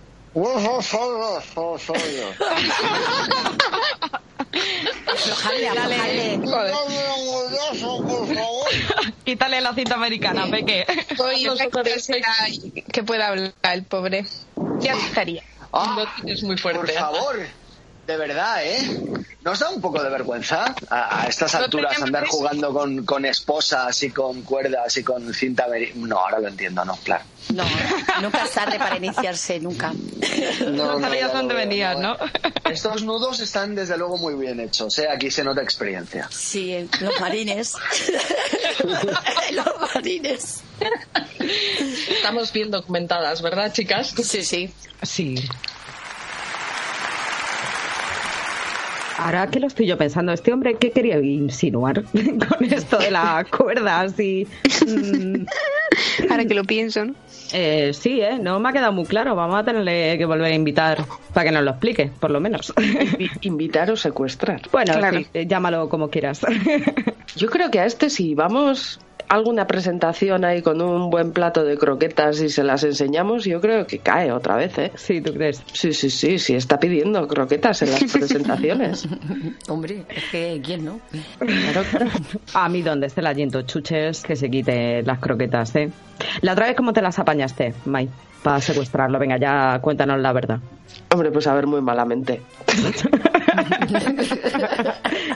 Quítale 9.24 9.61
la 9.61 9.74
cinta 9.74 9.94
americana, 9.94 10.46
Peque. 10.50 10.85
Será 12.00 12.29
que 12.92 13.03
pueda 13.05 13.29
hablar 13.29 13.53
el 13.72 13.85
pobre. 13.85 14.27
Ya 14.81 14.94
estaría. 14.94 15.44
No 15.72 16.05
tienes 16.16 16.42
muy 16.42 16.59
fuerte. 16.59 16.81
Por 16.81 16.92
favor, 16.94 17.46
de 18.07 18.17
verdad, 18.17 18.64
¿eh? 18.64 19.01
¿Nos 19.43 19.59
da 19.59 19.69
un 19.69 19.81
poco 19.81 20.03
de 20.03 20.09
vergüenza 20.09 20.75
a, 20.88 21.23
a 21.23 21.27
estas 21.27 21.53
No 21.53 21.61
alturas 21.61 22.01
andar 22.01 22.27
jugando 22.27 22.73
con, 22.73 23.05
con 23.05 23.27
esposas 23.27 24.03
y 24.03 24.11
con 24.11 24.43
cuerdas 24.43 24.97
y 24.97 25.05
con 25.05 25.35
cinta? 25.35 25.67
No, 25.97 26.19
ahora 26.19 26.38
lo 26.40 26.49
entiendo, 26.49 26.83
no, 26.85 26.97
claro. 26.97 27.25
No, 27.53 27.64
nunca 28.23 28.45
es 28.45 28.53
tarde 28.53 28.79
para 28.79 28.97
iniciarse, 28.97 29.61
nunca. 29.61 29.93
No, 30.71 30.99
sabías 30.99 31.31
ya 31.31 31.37
dónde 31.37 31.55
venías, 31.55 31.99
¿no? 31.99 32.17
Estos 32.71 33.03
nudos 33.03 33.40
están 33.40 33.75
desde 33.75 33.99
luego 33.99 34.17
muy 34.17 34.35
bien 34.35 34.61
hechos, 34.61 34.99
¿eh? 34.99 35.09
Aquí 35.11 35.31
se 35.31 35.45
nota 35.45 35.62
experiencia. 35.62 36.27
Sí, 36.31 36.88
los 37.01 37.21
marines. 37.21 37.75
los 39.53 39.95
marines. 39.95 40.62
Estamos 42.09 42.51
bien 42.51 42.71
documentadas, 42.71 43.43
¿verdad, 43.43 43.73
chicas? 43.73 44.14
Sí, 44.23 44.43
sí. 44.43 44.73
Sí. 45.03 45.35
Ahora 49.18 49.46
que 49.48 49.61
lo 49.61 49.66
estoy 49.68 49.87
yo 49.87 49.96
pensando, 49.96 50.33
este 50.33 50.53
hombre, 50.53 50.74
¿qué 50.74 50.90
quería 50.90 51.18
insinuar 51.20 52.03
con 52.12 52.64
esto 52.64 52.98
de 52.98 53.11
las 53.11 53.48
cuerdas 53.48 54.18
y... 54.18 54.46
mm, 54.87 55.46
Ahora 56.31 56.44
que 56.44 56.55
lo 56.55 56.64
pienso, 56.64 57.05
¿no? 57.05 57.14
eh, 57.53 57.92
sí, 57.94 58.20
¿eh? 58.20 58.38
No 58.40 58.59
me 58.59 58.68
ha 58.68 58.72
quedado 58.72 58.92
muy 58.92 59.05
claro. 59.05 59.35
Vamos 59.37 59.57
a 59.57 59.64
tenerle 59.64 60.18
que 60.18 60.24
volver 60.24 60.46
a 60.53 60.55
invitar 60.55 61.05
para 61.33 61.44
que 61.46 61.53
nos 61.53 61.62
lo 61.62 61.70
explique, 61.72 62.11
por 62.18 62.31
lo 62.31 62.40
menos. 62.40 62.72
Invitar 63.42 63.90
o 63.90 63.96
secuestrar. 63.96 64.62
Bueno, 64.72 64.94
Claro. 64.94 65.18
sí, 65.18 65.27
eh, 65.35 65.46
llámalo 65.46 65.88
como 65.88 66.09
quieras. 66.11 66.40
Yo 67.37 67.48
creo 67.48 67.70
que 67.70 67.79
a 67.81 67.87
este 67.87 68.11
si 68.11 68.35
vamos 68.35 68.98
alguna 69.29 69.67
presentación 69.67 70.45
ahí 70.45 70.63
con 70.63 70.81
un 70.81 71.11
buen 71.11 71.33
plato 71.33 71.65
de 71.65 71.77
croquetas 71.77 72.41
y 72.41 72.49
se 72.49 72.63
las 72.63 72.85
enseñamos, 72.85 73.45
yo 73.45 73.61
creo 73.61 73.87
que 73.87 73.99
cae 73.99 74.33
otra 74.33 74.57
vez, 74.57 74.77
¿eh? 74.79 74.93
Sí, 74.95 75.21
¿tú 75.21 75.33
crees? 75.33 75.63
Sí, 75.73 75.93
sí, 75.93 76.11
sí, 76.11 76.39
sí, 76.39 76.55
está 76.55 76.79
pidiendo 76.79 77.27
croquetas 77.27 77.83
en 77.83 77.91
las 77.91 78.05
presentaciones. 78.13 79.09
Hombre, 79.69 80.05
es 80.09 80.25
que 80.31 80.61
¿quién 80.65 80.85
no? 80.85 81.01
Claro, 81.39 81.83
claro. 81.91 82.07
A 82.55 82.69
mí 82.69 82.83
donde 82.83 83.07
esté 83.07 83.23
la 83.23 83.35
Ginto 83.35 83.63
Chuches, 83.63 84.23
que 84.23 84.37
se 84.37 84.51
quite 84.51 85.03
las 85.03 85.19
croquetas, 85.19 85.75
¿eh? 85.77 85.91
La 86.43 86.53
otra 86.53 86.67
vez, 86.67 86.77
¿cómo 86.77 86.93
te 86.93 87.03
las 87.03 87.19
apañaste, 87.19 87.75
Mai? 87.85 88.09
Para 88.43 88.61
secuestrarlo. 88.61 89.19
Venga, 89.19 89.39
ya 89.39 89.79
cuéntanos 89.81 90.21
la 90.21 90.33
verdad. 90.33 90.61
Hombre, 91.14 91.31
pues 91.31 91.46
a 91.46 91.55
ver 91.55 91.68
muy 91.68 91.81
malamente. 91.81 92.40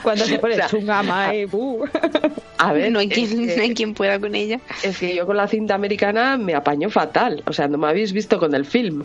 Cuando 0.03 0.25
se 0.25 0.39
pone 0.39 0.53
O 0.55 0.57
sea, 0.57 0.67
chunga, 0.67 1.03
Mai, 1.03 1.45
buh. 1.45 1.85
A 2.57 2.73
ver, 2.73 2.91
no 2.91 2.99
hay 2.99 3.07
es 3.07 3.13
quien, 3.13 3.47
que- 3.47 3.55
no 3.55 3.63
hay 3.63 3.73
quien 3.73 3.93
pueda 3.93 4.19
con 4.19 4.35
ella. 4.35 4.59
Es 4.83 4.97
que 4.97 5.15
yo 5.15 5.25
con 5.25 5.37
la 5.37 5.47
cinta 5.47 5.75
americana 5.75 6.37
me 6.37 6.55
apañó 6.55 6.89
fatal. 6.89 7.43
O 7.47 7.53
sea, 7.53 7.67
no 7.67 7.77
me 7.77 7.87
habéis 7.87 8.13
visto 8.13 8.39
con 8.39 8.53
el 8.53 8.65
film. 8.65 9.03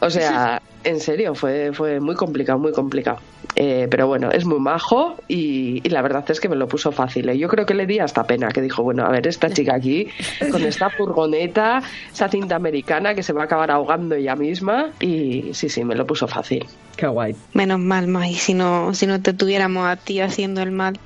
O 0.00 0.10
sea, 0.10 0.62
en 0.84 1.00
serio, 1.00 1.34
fue, 1.34 1.72
fue 1.72 2.00
muy 2.00 2.14
complicado, 2.14 2.58
muy 2.58 2.72
complicado. 2.72 3.18
Eh, 3.56 3.86
pero 3.90 4.06
bueno, 4.06 4.30
es 4.30 4.44
muy 4.44 4.58
majo 4.58 5.16
y, 5.28 5.80
y 5.84 5.88
la 5.90 6.02
verdad 6.02 6.24
es 6.28 6.40
que 6.40 6.48
me 6.48 6.56
lo 6.56 6.66
puso 6.66 6.92
fácil. 6.92 7.28
¿eh? 7.28 7.38
Yo 7.38 7.48
creo 7.48 7.66
que 7.66 7.74
le 7.74 7.86
di 7.86 7.98
hasta 7.98 8.24
pena, 8.24 8.48
que 8.48 8.60
dijo, 8.60 8.82
bueno, 8.82 9.04
a 9.04 9.10
ver, 9.10 9.26
esta 9.26 9.50
chica 9.50 9.74
aquí, 9.74 10.08
con 10.50 10.62
esta 10.62 10.90
furgoneta, 10.90 11.82
esa 12.12 12.28
cinta 12.28 12.56
americana 12.56 13.14
que 13.14 13.22
se 13.22 13.32
va 13.32 13.42
a 13.42 13.44
acabar 13.44 13.70
ahogando 13.70 14.14
ella 14.14 14.36
misma. 14.36 14.90
Y 15.00 15.50
sí, 15.52 15.68
sí, 15.68 15.84
me 15.84 15.94
lo 15.94 16.06
puso 16.06 16.26
fácil. 16.26 16.66
Qué 16.96 17.06
guay. 17.06 17.34
Menos 17.52 17.78
mal, 17.78 18.06
Mai, 18.06 18.34
si 18.34 18.54
no, 18.54 18.94
si 18.94 19.06
no 19.06 19.20
te 19.20 19.32
tuviéramos 19.32 19.86
a 19.86 19.96
ti 19.96 20.20
haciendo 20.20 20.62
el 20.62 20.70
mal. 20.70 20.98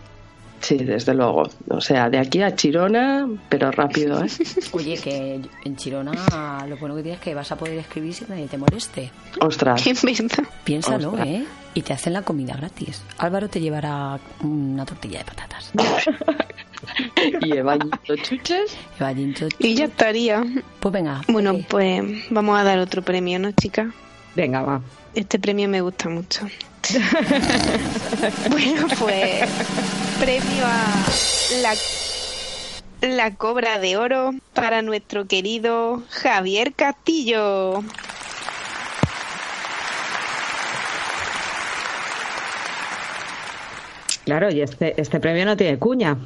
Sí, 0.60 0.76
desde 0.76 1.14
luego. 1.14 1.48
O 1.68 1.80
sea, 1.80 2.10
de 2.10 2.18
aquí 2.18 2.42
a 2.42 2.54
Chirona, 2.54 3.28
pero 3.48 3.70
rápido, 3.70 4.24
¿eh? 4.24 4.28
Oye, 4.72 4.96
que 4.96 5.40
en 5.64 5.76
Chirona 5.76 6.12
lo 6.68 6.76
bueno 6.76 6.96
que 6.96 7.02
tienes 7.02 7.20
es 7.20 7.24
que 7.24 7.34
vas 7.34 7.50
a 7.52 7.56
poder 7.56 7.78
escribir 7.78 8.14
sin 8.14 8.26
que 8.26 8.32
nadie 8.34 8.46
te 8.46 8.58
moleste. 8.58 9.10
Ostras. 9.40 9.82
Piénsalo, 10.64 11.10
Ostras. 11.10 11.26
¿eh? 11.26 11.44
Y 11.74 11.82
te 11.82 11.92
hacen 11.92 12.12
la 12.12 12.22
comida 12.22 12.56
gratis. 12.56 13.02
Álvaro 13.18 13.48
te 13.48 13.60
llevará 13.60 14.18
una 14.42 14.84
tortilla 14.84 15.18
de 15.20 15.24
patatas. 15.24 15.70
y 17.42 17.56
Evañito 17.56 18.16
Chuches. 18.16 18.76
Evañito 18.98 19.48
Y 19.58 19.74
ya 19.74 19.84
estaría. 19.84 20.44
Pues 20.80 20.92
venga. 20.92 21.22
Bueno, 21.28 21.56
pues 21.68 22.02
vamos 22.30 22.58
a 22.58 22.64
dar 22.64 22.78
otro 22.78 23.02
premio, 23.02 23.38
¿no, 23.38 23.52
chica? 23.52 23.92
Venga, 24.34 24.62
va. 24.62 24.80
Este 25.14 25.38
premio 25.38 25.68
me 25.68 25.80
gusta 25.80 26.08
mucho. 26.08 26.46
bueno, 28.50 28.86
pues 28.98 29.48
premio 30.18 30.64
a 30.66 31.04
la, 31.62 31.74
la 33.16 33.34
cobra 33.34 33.78
de 33.78 33.96
oro 33.96 34.34
para 34.54 34.82
nuestro 34.82 35.26
querido 35.26 36.02
Javier 36.10 36.72
Castillo. 36.74 37.82
Claro, 44.24 44.50
y 44.50 44.60
este, 44.60 45.00
este 45.00 45.20
premio 45.20 45.46
no 45.46 45.56
tiene 45.56 45.78
cuña. 45.78 46.18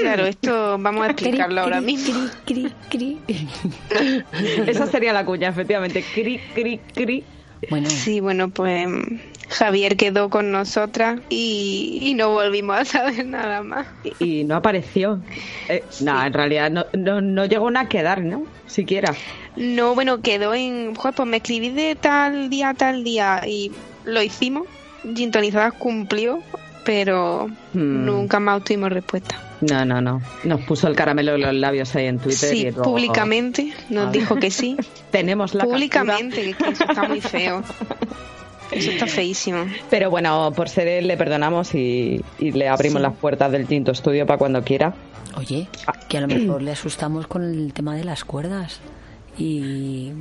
Claro, 0.00 0.24
esto 0.24 0.78
vamos 0.78 1.02
a 1.06 1.10
explicarlo 1.10 1.60
ahora 1.60 1.80
mismo. 1.80 2.26
Cri, 2.46 2.72
cri, 2.88 3.18
cri. 3.26 4.24
Esa 4.66 4.86
sería 4.86 5.12
la 5.12 5.26
cuña, 5.26 5.48
efectivamente. 5.48 6.02
Cri, 6.14 6.40
cri, 6.54 6.80
cri. 6.94 7.24
Bueno, 7.68 7.88
Sí, 7.90 8.20
bueno, 8.20 8.48
pues 8.48 8.86
Javier 9.48 9.96
quedó 9.96 10.30
con 10.30 10.50
nosotras 10.50 11.20
y, 11.28 11.98
y 12.02 12.14
no 12.14 12.30
volvimos 12.30 12.76
a 12.78 12.84
saber 12.84 13.26
nada 13.26 13.62
más. 13.62 13.86
Y, 14.18 14.40
y 14.40 14.44
no 14.44 14.56
apareció. 14.56 15.20
Eh, 15.68 15.82
No, 16.00 16.24
en 16.24 16.32
realidad 16.32 16.70
no, 16.70 16.86
no, 16.92 17.20
no 17.20 17.44
llegó 17.46 17.68
a 17.74 17.88
quedar, 17.88 18.22
¿no? 18.22 18.44
Siquiera. 18.66 19.14
No, 19.56 19.94
bueno, 19.94 20.20
quedó 20.20 20.54
en. 20.54 20.94
Joder, 20.94 21.14
pues 21.14 21.28
me 21.28 21.36
escribí 21.38 21.68
de 21.70 21.94
tal 21.94 22.50
día 22.50 22.70
a 22.70 22.74
tal 22.74 23.04
día 23.04 23.42
y 23.46 23.70
lo 24.04 24.22
hicimos. 24.22 24.66
Gintonizadas 25.14 25.74
cumplió, 25.74 26.40
pero 26.84 27.46
Hmm. 27.74 28.04
nunca 28.06 28.40
más 28.40 28.58
obtuvimos 28.60 28.90
respuesta. 28.92 29.40
No, 29.60 29.84
no, 29.84 30.00
no. 30.00 30.20
Nos 30.44 30.60
puso 30.62 30.88
el 30.88 30.96
caramelo 30.96 31.34
en 31.36 31.42
los 31.42 31.54
labios 31.54 31.94
ahí 31.94 32.06
en 32.06 32.18
Twitter. 32.18 32.50
Sí, 32.50 32.58
y 32.58 32.62
luego- 32.64 32.82
públicamente 32.82 33.72
nos 33.90 34.10
dijo 34.12 34.36
que 34.36 34.50
sí. 34.50 34.76
Tenemos 35.10 35.54
la 35.54 35.64
Públicamente, 35.64 36.54
que 36.54 36.70
eso 36.70 36.84
está 36.84 37.04
muy 37.04 37.20
feo. 37.20 37.62
Eso 38.74 38.90
está 38.90 39.06
feísimo. 39.06 39.64
Pero 39.90 40.10
bueno, 40.10 40.52
por 40.54 40.68
ser 40.68 40.88
él 40.88 41.06
le 41.08 41.16
perdonamos 41.16 41.74
y, 41.74 42.20
y 42.38 42.52
le 42.52 42.68
abrimos 42.68 43.00
Sí. 43.00 43.02
las 43.02 43.14
puertas 43.14 43.50
del 43.52 43.66
Tinto 43.66 43.92
Estudio 43.92 44.26
para 44.26 44.38
cuando 44.38 44.62
quiera. 44.62 44.94
Oye, 45.36 45.66
que 46.08 46.18
a 46.18 46.20
lo 46.20 46.28
mejor 46.28 46.62
le 46.62 46.70
asustamos 46.72 47.26
con 47.26 47.42
el 47.44 47.72
tema 47.72 47.96
de 47.96 48.04
las 48.04 48.24
cuerdas. 48.24 48.80
Y. 49.38 50.12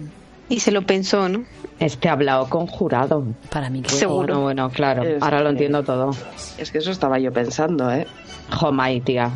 Y 0.49 0.59
se 0.59 0.71
lo 0.71 0.81
pensó, 0.83 1.29
¿no? 1.29 1.45
Este 1.79 2.09
ha 2.09 2.11
hablado 2.13 2.49
con 2.49 2.67
jurado. 2.67 3.25
Para 3.49 3.69
mí 3.69 3.81
que 3.81 4.05
Bueno, 4.05 4.41
bueno, 4.41 4.69
claro. 4.69 5.03
Es 5.03 5.21
Ahora 5.23 5.39
lo 5.39 5.45
que- 5.45 5.51
entiendo 5.51 5.83
todo. 5.83 6.11
Es 6.57 6.69
que 6.71 6.79
eso 6.79 6.91
estaba 6.91 7.17
yo 7.17 7.31
pensando, 7.31 7.89
¿eh? 7.91 8.05
Jomai, 8.51 8.99
tía. 9.01 9.31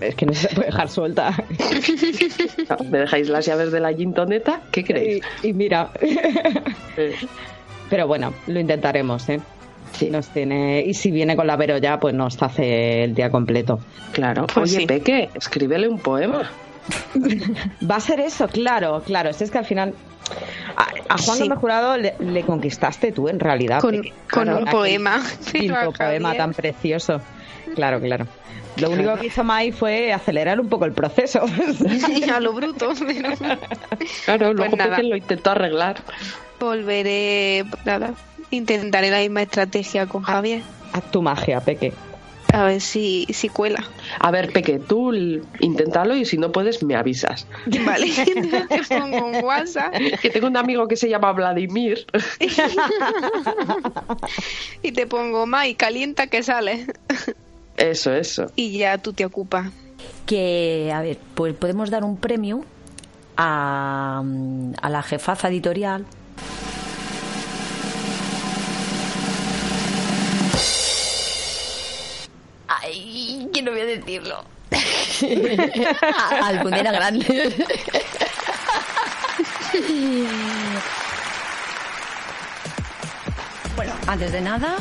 Es 0.00 0.14
que 0.14 0.26
no 0.26 0.32
se 0.34 0.48
puede 0.48 0.66
dejar 0.66 0.88
suelta. 0.88 1.32
¿Me 2.90 2.98
dejáis 2.98 3.28
las 3.28 3.46
llaves 3.46 3.70
de 3.72 3.80
la 3.80 3.92
gintoneta? 3.92 4.60
¿Qué 4.72 4.84
creéis? 4.84 5.22
Y, 5.42 5.48
y 5.48 5.52
mira. 5.52 5.90
Pero 7.90 8.06
bueno, 8.06 8.32
lo 8.46 8.60
intentaremos, 8.60 9.28
¿eh? 9.28 9.40
Nos 10.10 10.28
tiene... 10.28 10.82
Y 10.86 10.94
si 10.94 11.10
viene 11.10 11.34
con 11.34 11.46
la 11.46 11.56
Vero 11.56 11.78
ya, 11.78 11.98
pues 11.98 12.14
nos 12.14 12.40
hace 12.42 13.04
el 13.04 13.14
día 13.14 13.30
completo. 13.30 13.80
Claro. 14.12 14.46
Pues 14.46 14.70
Oye, 14.70 14.80
sí. 14.80 14.86
Peque, 14.86 15.30
escríbele 15.34 15.88
un 15.88 15.98
poema. 15.98 16.50
Va 17.90 17.96
a 17.96 18.00
ser 18.00 18.20
eso, 18.20 18.48
claro, 18.48 19.02
claro. 19.04 19.32
Si 19.32 19.44
es 19.44 19.50
que 19.50 19.58
al 19.58 19.64
final 19.64 19.94
a, 20.76 20.82
a 21.14 21.18
Juan 21.18 21.36
Sí. 21.38 21.42
Gómez 21.44 21.58
Jurado 21.58 21.96
le, 21.96 22.14
le 22.20 22.42
conquistaste 22.42 23.12
tú 23.12 23.28
en 23.28 23.40
realidad. 23.40 23.80
Con- 23.80 23.96
un 24.48 24.64
poema, 24.66 25.22
pero 25.52 25.92
poema 25.92 26.34
tan 26.34 26.52
precioso. 26.52 27.20
Claro, 27.74 28.00
claro. 28.00 28.26
Lo 28.80 28.90
único 28.90 29.16
que 29.16 29.26
hizo 29.26 29.44
Mai 29.44 29.72
fue 29.72 30.12
acelerar 30.12 30.60
un 30.60 30.68
poco 30.68 30.84
el 30.84 30.92
proceso. 30.92 31.44
a 32.32 32.40
lo 32.40 32.52
bruto, 32.52 32.92
pero 32.98 33.30
Claro, 34.24 34.54
luego 34.54 34.76
Pues 34.76 35.04
lo 35.04 35.16
intentó 35.16 35.50
arreglar. 35.50 36.02
volveré. 36.60 37.64
Nada, 37.84 38.14
intentaré 38.50 39.10
la 39.10 39.20
misma 39.20 39.42
estrategia 39.42 40.06
con 40.06 40.22
Javier. 40.22 40.62
Haz 40.92 41.10
tu 41.10 41.22
magia, 41.22 41.60
Peque. 41.60 41.92
A 42.52 42.64
ver 42.64 42.80
si, 42.80 43.26
si 43.30 43.50
cuela. 43.50 43.84
A 44.20 44.30
ver, 44.30 44.52
Peque, 44.52 44.78
tú 44.78 45.12
inténtalo 45.60 46.16
y 46.16 46.24
si 46.24 46.38
no 46.38 46.50
puedes, 46.50 46.82
me 46.82 46.96
avisas. 46.96 47.46
Vale, 47.84 48.10
te 48.68 48.82
pongo 48.88 49.26
un 49.26 49.44
WhatsApp 49.44 49.94
Que 50.22 50.30
tengo 50.30 50.46
un 50.46 50.56
amigo 50.56 50.88
que 50.88 50.96
se 50.96 51.10
llama 51.10 51.30
Vladimir. 51.32 52.06
y 54.82 54.92
te 54.92 55.06
pongo 55.06 55.46
y 55.66 55.74
calienta 55.74 56.28
que 56.28 56.42
sale. 56.42 56.86
Eso, 57.78 58.12
eso. 58.12 58.50
Y 58.56 58.76
ya 58.78 58.98
tú 58.98 59.12
te 59.12 59.24
ocupas. 59.24 59.70
que, 60.26 60.92
a 60.94 61.00
ver, 61.00 61.18
pues 61.34 61.54
podemos 61.54 61.90
dar 61.90 62.04
un 62.04 62.16
premio 62.18 62.64
a, 63.36 64.22
a 64.82 64.90
la 64.90 65.02
jefaza 65.02 65.48
editorial. 65.48 66.04
Ay, 72.66 73.48
que 73.52 73.62
no 73.62 73.70
voy 73.72 73.80
a 73.80 73.84
decirlo. 73.86 74.44
A- 76.02 76.46
Almudena 76.48 76.92
Grande. 76.92 77.52
Bueno, 83.76 83.92
antes 84.06 84.32
de 84.32 84.40
nada, 84.40 84.76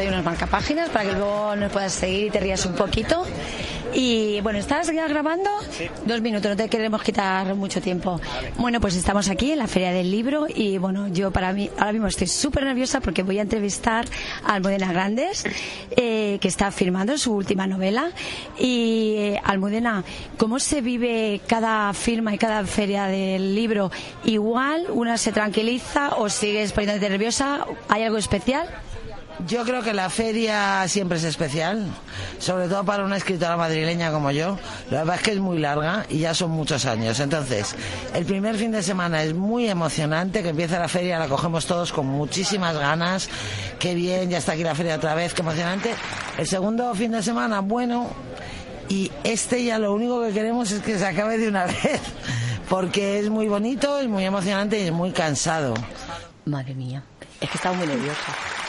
te 0.00 0.06
doy 0.06 0.14
unas 0.14 0.24
marcapáginas 0.24 0.88
para 0.88 1.10
que 1.10 1.12
luego 1.12 1.54
nos 1.56 1.70
puedas 1.70 1.92
seguir 1.92 2.28
y 2.28 2.30
te 2.30 2.40
rías 2.40 2.64
un 2.64 2.72
poquito. 2.74 3.26
Y 3.92 4.40
bueno, 4.40 4.58
¿estás 4.58 4.90
ya 4.90 5.06
grabando? 5.08 5.50
Dos 6.06 6.22
minutos, 6.22 6.50
no 6.50 6.56
te 6.56 6.70
queremos 6.70 7.02
quitar 7.02 7.54
mucho 7.54 7.82
tiempo. 7.82 8.18
Bueno, 8.56 8.80
pues 8.80 8.96
estamos 8.96 9.28
aquí 9.28 9.50
en 9.52 9.58
la 9.58 9.66
Feria 9.66 9.92
del 9.92 10.10
Libro 10.10 10.46
y 10.48 10.78
bueno, 10.78 11.08
yo 11.08 11.32
para 11.32 11.52
mí 11.52 11.68
ahora 11.76 11.92
mismo 11.92 12.06
estoy 12.06 12.28
súper 12.28 12.64
nerviosa 12.64 13.00
porque 13.00 13.22
voy 13.22 13.40
a 13.40 13.42
entrevistar 13.42 14.06
a 14.42 14.54
Almudena 14.54 14.90
Grandes, 14.90 15.44
eh, 15.90 16.38
que 16.40 16.48
está 16.48 16.70
firmando 16.70 17.18
su 17.18 17.34
última 17.34 17.66
novela. 17.66 18.10
Y 18.58 19.16
eh, 19.18 19.40
Almudena, 19.44 20.02
¿cómo 20.38 20.60
se 20.60 20.80
vive 20.80 21.42
cada 21.46 21.92
firma 21.92 22.32
y 22.32 22.38
cada 22.38 22.64
feria 22.64 23.04
del 23.04 23.54
libro? 23.54 23.90
¿Igual 24.24 24.86
una 24.88 25.18
se 25.18 25.30
tranquiliza 25.30 26.14
o 26.16 26.30
sigues 26.30 26.72
poniéndote 26.72 27.10
nerviosa? 27.10 27.66
¿Hay 27.88 28.04
algo 28.04 28.16
especial? 28.16 28.66
Yo 29.46 29.64
creo 29.64 29.82
que 29.82 29.92
la 29.92 30.10
feria 30.10 30.86
siempre 30.88 31.18
es 31.18 31.24
especial, 31.24 31.86
sobre 32.38 32.68
todo 32.68 32.84
para 32.84 33.04
una 33.04 33.16
escritora 33.16 33.56
madrileña 33.56 34.12
como 34.12 34.30
yo. 34.30 34.58
La 34.90 34.98
verdad 34.98 35.16
es 35.16 35.22
que 35.22 35.32
es 35.32 35.38
muy 35.38 35.58
larga 35.58 36.04
y 36.08 36.18
ya 36.18 36.34
son 36.34 36.50
muchos 36.50 36.84
años. 36.84 37.20
Entonces, 37.20 37.74
el 38.14 38.24
primer 38.24 38.56
fin 38.56 38.70
de 38.72 38.82
semana 38.82 39.22
es 39.22 39.34
muy 39.34 39.68
emocionante, 39.68 40.42
que 40.42 40.50
empieza 40.50 40.78
la 40.78 40.88
feria, 40.88 41.18
la 41.18 41.28
cogemos 41.28 41.66
todos 41.66 41.92
con 41.92 42.06
muchísimas 42.06 42.76
ganas. 42.76 43.28
Qué 43.78 43.94
bien, 43.94 44.30
ya 44.30 44.38
está 44.38 44.52
aquí 44.52 44.62
la 44.62 44.74
feria 44.74 44.96
otra 44.96 45.14
vez, 45.14 45.34
qué 45.34 45.42
emocionante. 45.42 45.94
El 46.38 46.46
segundo 46.46 46.94
fin 46.94 47.12
de 47.12 47.22
semana, 47.22 47.60
bueno, 47.60 48.08
y 48.88 49.10
este 49.24 49.64
ya 49.64 49.78
lo 49.78 49.94
único 49.94 50.22
que 50.22 50.32
queremos 50.32 50.70
es 50.70 50.82
que 50.82 50.98
se 50.98 51.06
acabe 51.06 51.38
de 51.38 51.48
una 51.48 51.64
vez, 51.66 52.00
porque 52.68 53.18
es 53.18 53.30
muy 53.30 53.48
bonito, 53.48 53.98
es 53.98 54.08
muy 54.08 54.24
emocionante 54.24 54.80
y 54.80 54.86
es 54.86 54.92
muy 54.92 55.12
cansado. 55.12 55.74
Madre 56.44 56.74
mía, 56.74 57.02
es 57.40 57.48
que 57.48 57.56
estaba 57.56 57.76
muy 57.76 57.86
nerviosa. 57.86 58.59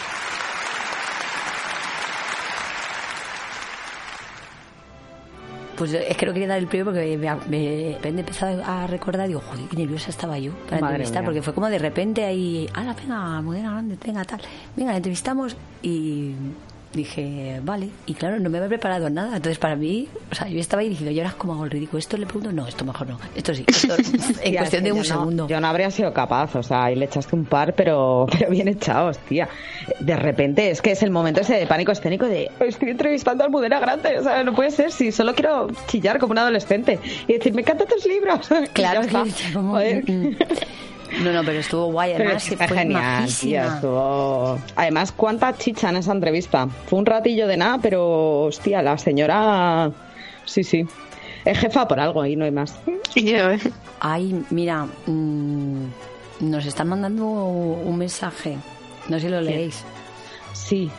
Pues 5.81 5.93
es 5.93 6.15
que 6.15 6.27
no 6.27 6.33
quería 6.33 6.47
dar 6.47 6.59
el 6.59 6.67
premio 6.67 6.85
porque 6.85 7.17
me, 7.17 7.35
me, 7.49 7.93
he 7.93 8.07
empezado 8.07 8.63
a 8.63 8.85
recordar, 8.85 9.27
digo, 9.27 9.41
joder, 9.41 9.65
qué 9.67 9.77
nerviosa 9.77 10.11
estaba 10.11 10.37
yo 10.37 10.51
para 10.69 10.79
Madre 10.79 10.93
entrevistar, 10.97 11.23
mía. 11.23 11.25
porque 11.25 11.41
fue 11.41 11.55
como 11.55 11.69
de 11.69 11.79
repente 11.79 12.23
ahí, 12.23 12.69
ala, 12.75 12.93
venga, 12.93 13.41
Modena 13.41 13.71
Grande, 13.71 13.97
venga, 14.05 14.23
tal, 14.23 14.41
venga, 14.75 14.91
la 14.91 14.97
entrevistamos 14.97 15.57
y 15.81 16.35
dije, 16.93 17.61
vale, 17.63 17.89
y 18.05 18.13
claro, 18.15 18.39
no 18.39 18.49
me 18.49 18.57
había 18.57 18.67
preparado 18.69 19.09
nada, 19.09 19.37
entonces 19.37 19.57
para 19.59 19.75
mí, 19.75 20.07
o 20.31 20.35
sea, 20.35 20.47
yo 20.49 20.59
estaba 20.59 20.81
ahí 20.81 20.89
diciendo, 20.89 21.11
yo 21.11 21.23
ahora 21.23 21.35
como 21.37 21.53
hago 21.53 21.63
el 21.65 21.71
ridículo, 21.71 21.99
esto 21.99 22.17
le 22.17 22.25
pregunto, 22.25 22.51
no, 22.51 22.67
esto 22.67 22.83
mejor 22.83 23.07
no, 23.07 23.17
esto 23.35 23.55
sí, 23.55 23.63
esto 23.67 23.95
en 24.43 24.55
cuestión 24.57 24.83
de 24.83 24.91
un 24.91 24.97
no- 24.99 25.03
segundo. 25.03 25.47
yo 25.47 25.59
no 25.61 25.67
habría 25.67 25.89
sido 25.91 26.13
capaz, 26.13 26.55
o 26.55 26.63
sea, 26.63 26.85
ahí 26.85 26.95
le 26.95 27.05
echaste 27.05 27.35
un 27.35 27.45
par, 27.45 27.73
pero, 27.75 28.25
pero 28.31 28.49
bien 28.51 28.67
echados, 28.67 29.17
tía. 29.19 29.47
De 29.99 30.15
repente, 30.15 30.69
es 30.69 30.81
que 30.81 30.91
es 30.91 31.01
el 31.03 31.11
momento 31.11 31.41
ese 31.41 31.55
de 31.55 31.65
pánico 31.67 31.91
escénico 31.91 32.25
de 32.25 32.51
estoy 32.59 32.89
entrevistando 32.89 33.43
a 33.43 33.47
Almudena 33.47 33.79
Grande, 33.79 34.19
o 34.19 34.23
sea, 34.23 34.43
no 34.43 34.53
puede 34.53 34.71
ser, 34.71 34.91
si 34.91 35.11
solo 35.11 35.33
quiero 35.33 35.67
chillar 35.87 36.19
como 36.19 36.31
un 36.31 36.39
adolescente 36.39 36.99
y 37.27 37.33
decir, 37.33 37.53
me 37.53 37.61
encantan 37.61 37.87
tus 37.87 38.05
libros. 38.05 38.49
Claro, 38.73 39.01
Y 39.03 39.07
que 39.31 39.53
como-. 39.53 39.79
No, 41.19 41.33
no, 41.33 41.43
pero 41.43 41.59
estuvo 41.59 41.91
guay, 41.91 42.13
además, 42.13 42.47
fue 42.47 42.67
genial, 42.67 43.29
tía, 43.39 43.65
estuvo... 43.75 44.59
Además, 44.75 45.11
cuánta 45.11 45.57
chicha 45.57 45.89
en 45.89 45.97
esa 45.97 46.13
entrevista. 46.13 46.67
Fue 46.87 46.99
un 46.99 47.05
ratillo 47.05 47.47
de 47.47 47.57
nada, 47.57 47.79
pero, 47.81 48.43
hostia, 48.43 48.81
la 48.81 48.97
señora... 48.97 49.91
Sí, 50.45 50.63
sí. 50.63 50.85
Es 51.43 51.59
jefa 51.59 51.87
por 51.87 51.99
algo 51.99 52.25
y 52.25 52.35
no 52.35 52.45
hay 52.45 52.51
más. 52.51 52.75
Ay, 53.99 54.43
mira, 54.49 54.87
mm, 55.05 55.85
nos 56.41 56.65
están 56.65 56.87
mandando 56.87 57.25
un 57.25 57.97
mensaje. 57.97 58.57
No 59.09 59.17
sé 59.17 59.25
si 59.25 59.29
lo 59.29 59.41
leéis. 59.41 59.83
Sí. 60.53 60.89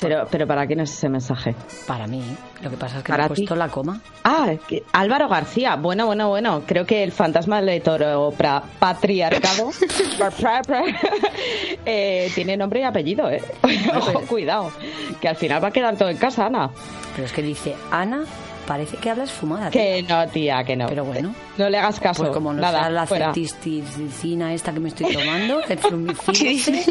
Pero, 0.00 0.26
pero 0.30 0.46
¿para 0.46 0.66
quién 0.66 0.80
es 0.80 0.92
ese 0.92 1.08
mensaje? 1.08 1.54
Para 1.86 2.06
mí. 2.06 2.22
Lo 2.62 2.70
que 2.70 2.76
pasa 2.76 2.98
es 2.98 3.04
que 3.04 3.10
¿Para 3.12 3.24
me 3.24 3.26
he 3.26 3.36
puesto 3.36 3.56
la 3.56 3.68
coma. 3.68 4.00
Ah, 4.24 4.48
Álvaro 4.92 5.28
García. 5.28 5.76
Bueno, 5.76 6.06
bueno, 6.06 6.28
bueno. 6.28 6.62
Creo 6.66 6.84
que 6.86 7.02
el 7.02 7.12
fantasma 7.12 7.60
del 7.60 7.82
heteropra- 7.82 8.62
patriarcado 8.78 9.70
eh, 11.86 12.30
tiene 12.34 12.56
nombre 12.56 12.80
y 12.80 12.82
apellido, 12.84 13.30
¿eh? 13.30 13.42
Ojo, 13.96 14.20
cuidado. 14.26 14.70
Que 15.20 15.28
al 15.28 15.36
final 15.36 15.62
va 15.62 15.68
a 15.68 15.72
quedar 15.72 15.96
todo 15.96 16.08
en 16.08 16.16
casa, 16.16 16.46
Ana. 16.46 16.70
Pero 17.14 17.26
es 17.26 17.32
que 17.32 17.42
dice, 17.42 17.74
Ana, 17.90 18.24
parece 18.66 18.96
que 18.96 19.10
hablas 19.10 19.30
fumada. 19.30 19.70
Que 19.70 20.02
no, 20.02 20.26
tía, 20.28 20.62
que 20.64 20.76
no. 20.76 20.86
Pero 20.88 21.04
bueno. 21.04 21.34
No 21.58 21.68
le 21.68 21.78
hagas 21.78 22.00
caso. 22.00 22.22
Pues 22.22 22.34
como 22.34 22.52
no 22.52 22.60
Nada, 22.60 22.80
sea 22.80 22.90
la 22.90 23.06
fuera. 23.06 23.26
certisticina 23.26 24.52
esta 24.54 24.72
que 24.72 24.80
me 24.80 24.88
estoy 24.88 25.12
tomando, 25.12 25.60
el 25.68 25.78
flumicide, 25.80 26.84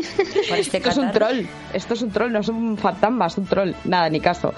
para 0.50 0.62
este 0.62 0.78
Esto 0.78 0.90
es 0.90 0.98
un 0.98 1.12
troll. 1.12 1.46
Esto 1.74 1.94
es 1.94 2.02
un 2.02 2.12
troll, 2.12 2.32
no 2.32 2.40
es 2.40 2.50
un 2.50 2.78
fantasma, 2.78 3.28
es 3.28 3.38
un 3.38 3.46
troll. 3.46 3.72
Nada, 3.86 4.10
ni 4.10 4.20
caso. 4.20 4.54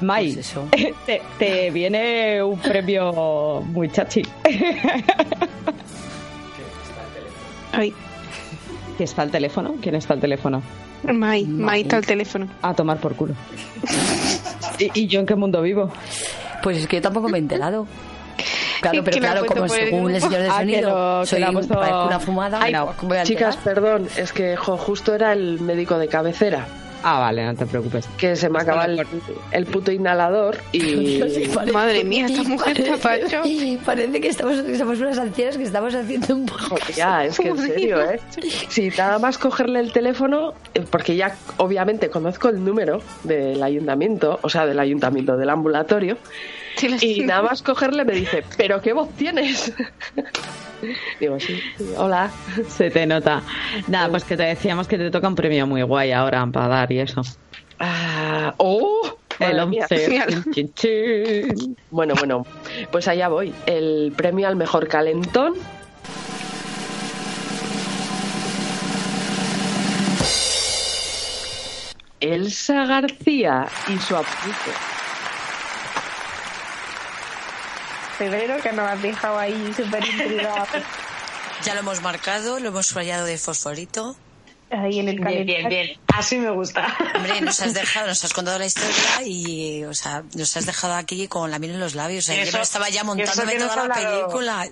Mai, 0.00 0.32
Pues 0.34 0.54
te, 1.06 1.22
te 1.38 1.70
viene 1.70 2.42
un 2.42 2.58
premio 2.58 3.62
muy 3.66 3.88
chachi. 3.90 4.22
Ay, 7.72 7.92
¿Quién 8.96 9.04
está 9.04 9.22
al 9.22 9.30
teléfono? 9.30 9.74
¿Quién 9.80 9.94
está 9.94 10.14
al 10.14 10.20
teléfono? 10.20 10.62
Mai, 11.12 11.44
Mai 11.44 11.82
está 11.82 11.96
al 11.96 12.06
teléfono. 12.06 12.46
A 12.62 12.74
tomar 12.74 12.98
por 12.98 13.14
culo. 13.16 13.34
¿Y, 14.78 14.90
y 14.94 15.06
yo 15.06 15.20
en 15.20 15.26
qué 15.26 15.34
mundo 15.34 15.60
vivo? 15.62 15.90
Pues 16.62 16.78
es 16.78 16.86
que 16.86 16.96
yo 16.96 17.02
tampoco 17.02 17.28
me 17.28 17.38
he 17.38 17.40
enterado. 17.40 17.86
Claro, 18.80 19.02
pero 19.04 19.18
claro, 19.18 19.46
como 19.46 19.64
el 19.64 19.70
según 19.70 20.10
el 20.14 20.20
grupo. 20.20 20.26
señor 20.28 20.42
de 20.42 20.48
Ah, 20.48 20.58
sonido, 20.58 21.26
soy 21.26 21.44
puesto- 21.52 22.06
una 22.06 22.20
fumada. 22.20 22.58
Ay, 22.62 22.72
no, 22.72 22.94
voy 23.02 23.18
a 23.18 23.22
chicas, 23.24 23.56
perdón, 23.58 24.08
es 24.16 24.32
que 24.32 24.56
jo, 24.56 24.76
justo 24.76 25.14
era 25.14 25.32
el 25.32 25.60
médico 25.60 25.98
de 25.98 26.08
cabecera. 26.08 26.66
Ah, 27.02 27.18
vale, 27.18 27.44
no 27.44 27.54
te 27.54 27.66
preocupes. 27.66 28.06
Que 28.16 28.36
se 28.36 28.48
me 28.48 28.60
acaba 28.60 28.84
el, 28.84 29.04
el 29.50 29.66
puto 29.66 29.90
inhalador 29.92 30.58
y... 30.72 31.20
Madre 31.72 32.04
mía, 32.04 32.26
esta 32.26 32.42
mujer 32.44 32.80
está 32.80 32.96
pacho. 32.96 33.42
Parece 33.84 34.20
que 34.20 34.28
estamos, 34.28 34.62
que 34.62 34.78
somos 34.78 35.00
unas 35.00 35.18
ancianas 35.18 35.56
que 35.56 35.64
estamos 35.64 35.94
haciendo 35.94 36.34
un 36.34 36.46
poco. 36.46 36.76
Ya, 36.96 37.24
es 37.24 37.38
que 37.38 37.48
en 37.48 37.58
serio, 37.58 38.00
¿eh? 38.02 38.20
Sí, 38.68 38.90
nada 38.96 39.18
más 39.18 39.38
cogerle 39.38 39.80
el 39.80 39.92
teléfono, 39.92 40.54
eh, 40.74 40.84
porque 40.88 41.16
ya 41.16 41.36
obviamente 41.56 42.10
conozco 42.10 42.48
el 42.48 42.64
número 42.64 43.02
del 43.24 43.62
ayuntamiento, 43.62 44.38
o 44.42 44.48
sea, 44.48 44.66
del 44.66 44.78
ayuntamiento, 44.78 45.36
del 45.36 45.50
ambulatorio, 45.50 46.16
y 47.00 47.20
nada 47.20 47.42
más 47.42 47.62
cogerle 47.62 48.04
me 48.04 48.12
dice, 48.14 48.44
¿pero 48.56 48.80
qué 48.80 48.92
voz 48.92 49.10
tienes? 49.16 49.72
Digo, 51.20 51.38
sí, 51.38 51.60
sí, 51.78 51.92
hola. 51.96 52.30
Se 52.68 52.90
te 52.90 53.06
nota. 53.06 53.42
Nada, 53.88 54.08
pues 54.08 54.24
que 54.24 54.36
te 54.36 54.42
decíamos 54.42 54.88
que 54.88 54.98
te 54.98 55.10
toca 55.10 55.28
un 55.28 55.34
premio 55.34 55.66
muy 55.66 55.82
guay 55.82 56.12
ahora 56.12 56.46
para 56.46 56.68
dar 56.68 56.92
y 56.92 57.00
eso. 57.00 57.22
Ah, 57.78 58.54
¡Oh! 58.58 59.16
El 59.38 59.56
Madre 59.56 59.66
mía. 59.66 59.86
11. 59.90 60.50
Chin, 60.52 60.74
chin. 60.74 61.76
Bueno, 61.90 62.14
bueno, 62.18 62.46
pues 62.90 63.08
allá 63.08 63.28
voy. 63.28 63.52
El 63.66 64.12
premio 64.16 64.46
al 64.46 64.56
mejor 64.56 64.88
calentón. 64.88 65.54
Elsa 72.20 72.86
García 72.86 73.66
y 73.88 73.98
su 73.98 74.14
apunte. 74.14 74.70
Febrero 78.22 78.56
que 78.62 78.72
nos 78.72 78.88
has 78.88 79.02
dejado 79.02 79.38
ahí 79.38 79.72
súper 79.76 80.04
intrigados. 80.06 80.68
Ya 81.64 81.74
lo 81.74 81.80
hemos 81.80 82.00
marcado, 82.02 82.58
lo 82.58 82.68
hemos 82.68 82.86
subrayado 82.88 83.24
de 83.24 83.38
fosforito. 83.38 84.16
Ahí 84.70 84.98
en 84.98 85.08
el 85.10 85.20
Bien, 85.20 85.46
bien, 85.46 85.68
bien. 85.68 85.96
Así 86.12 86.36
me 86.36 86.50
gusta. 86.50 86.96
Hombre, 87.14 87.40
nos 87.40 87.60
has 87.60 87.72
dejado, 87.82 88.08
nos 88.08 88.24
has 88.24 88.32
contado 88.32 88.58
la 88.58 88.66
historia 88.66 89.22
y, 89.24 89.84
o 89.84 89.94
sea, 89.94 90.24
nos 90.34 90.56
has 90.56 90.66
dejado 90.66 90.94
aquí 90.94 91.28
con 91.28 91.52
la 91.52 91.60
miel 91.60 91.74
en 91.74 91.80
los 91.80 91.94
labios. 91.94 92.24
O 92.24 92.26
sea, 92.26 92.34
yo 92.36 92.42
Eso- 92.42 92.56
me 92.56 92.62
estaba 92.64 92.88
ya 92.88 93.04
montándome 93.04 93.54
toda 93.54 93.76
la 93.76 93.82
hablado. 93.82 94.26
película. 94.26 94.66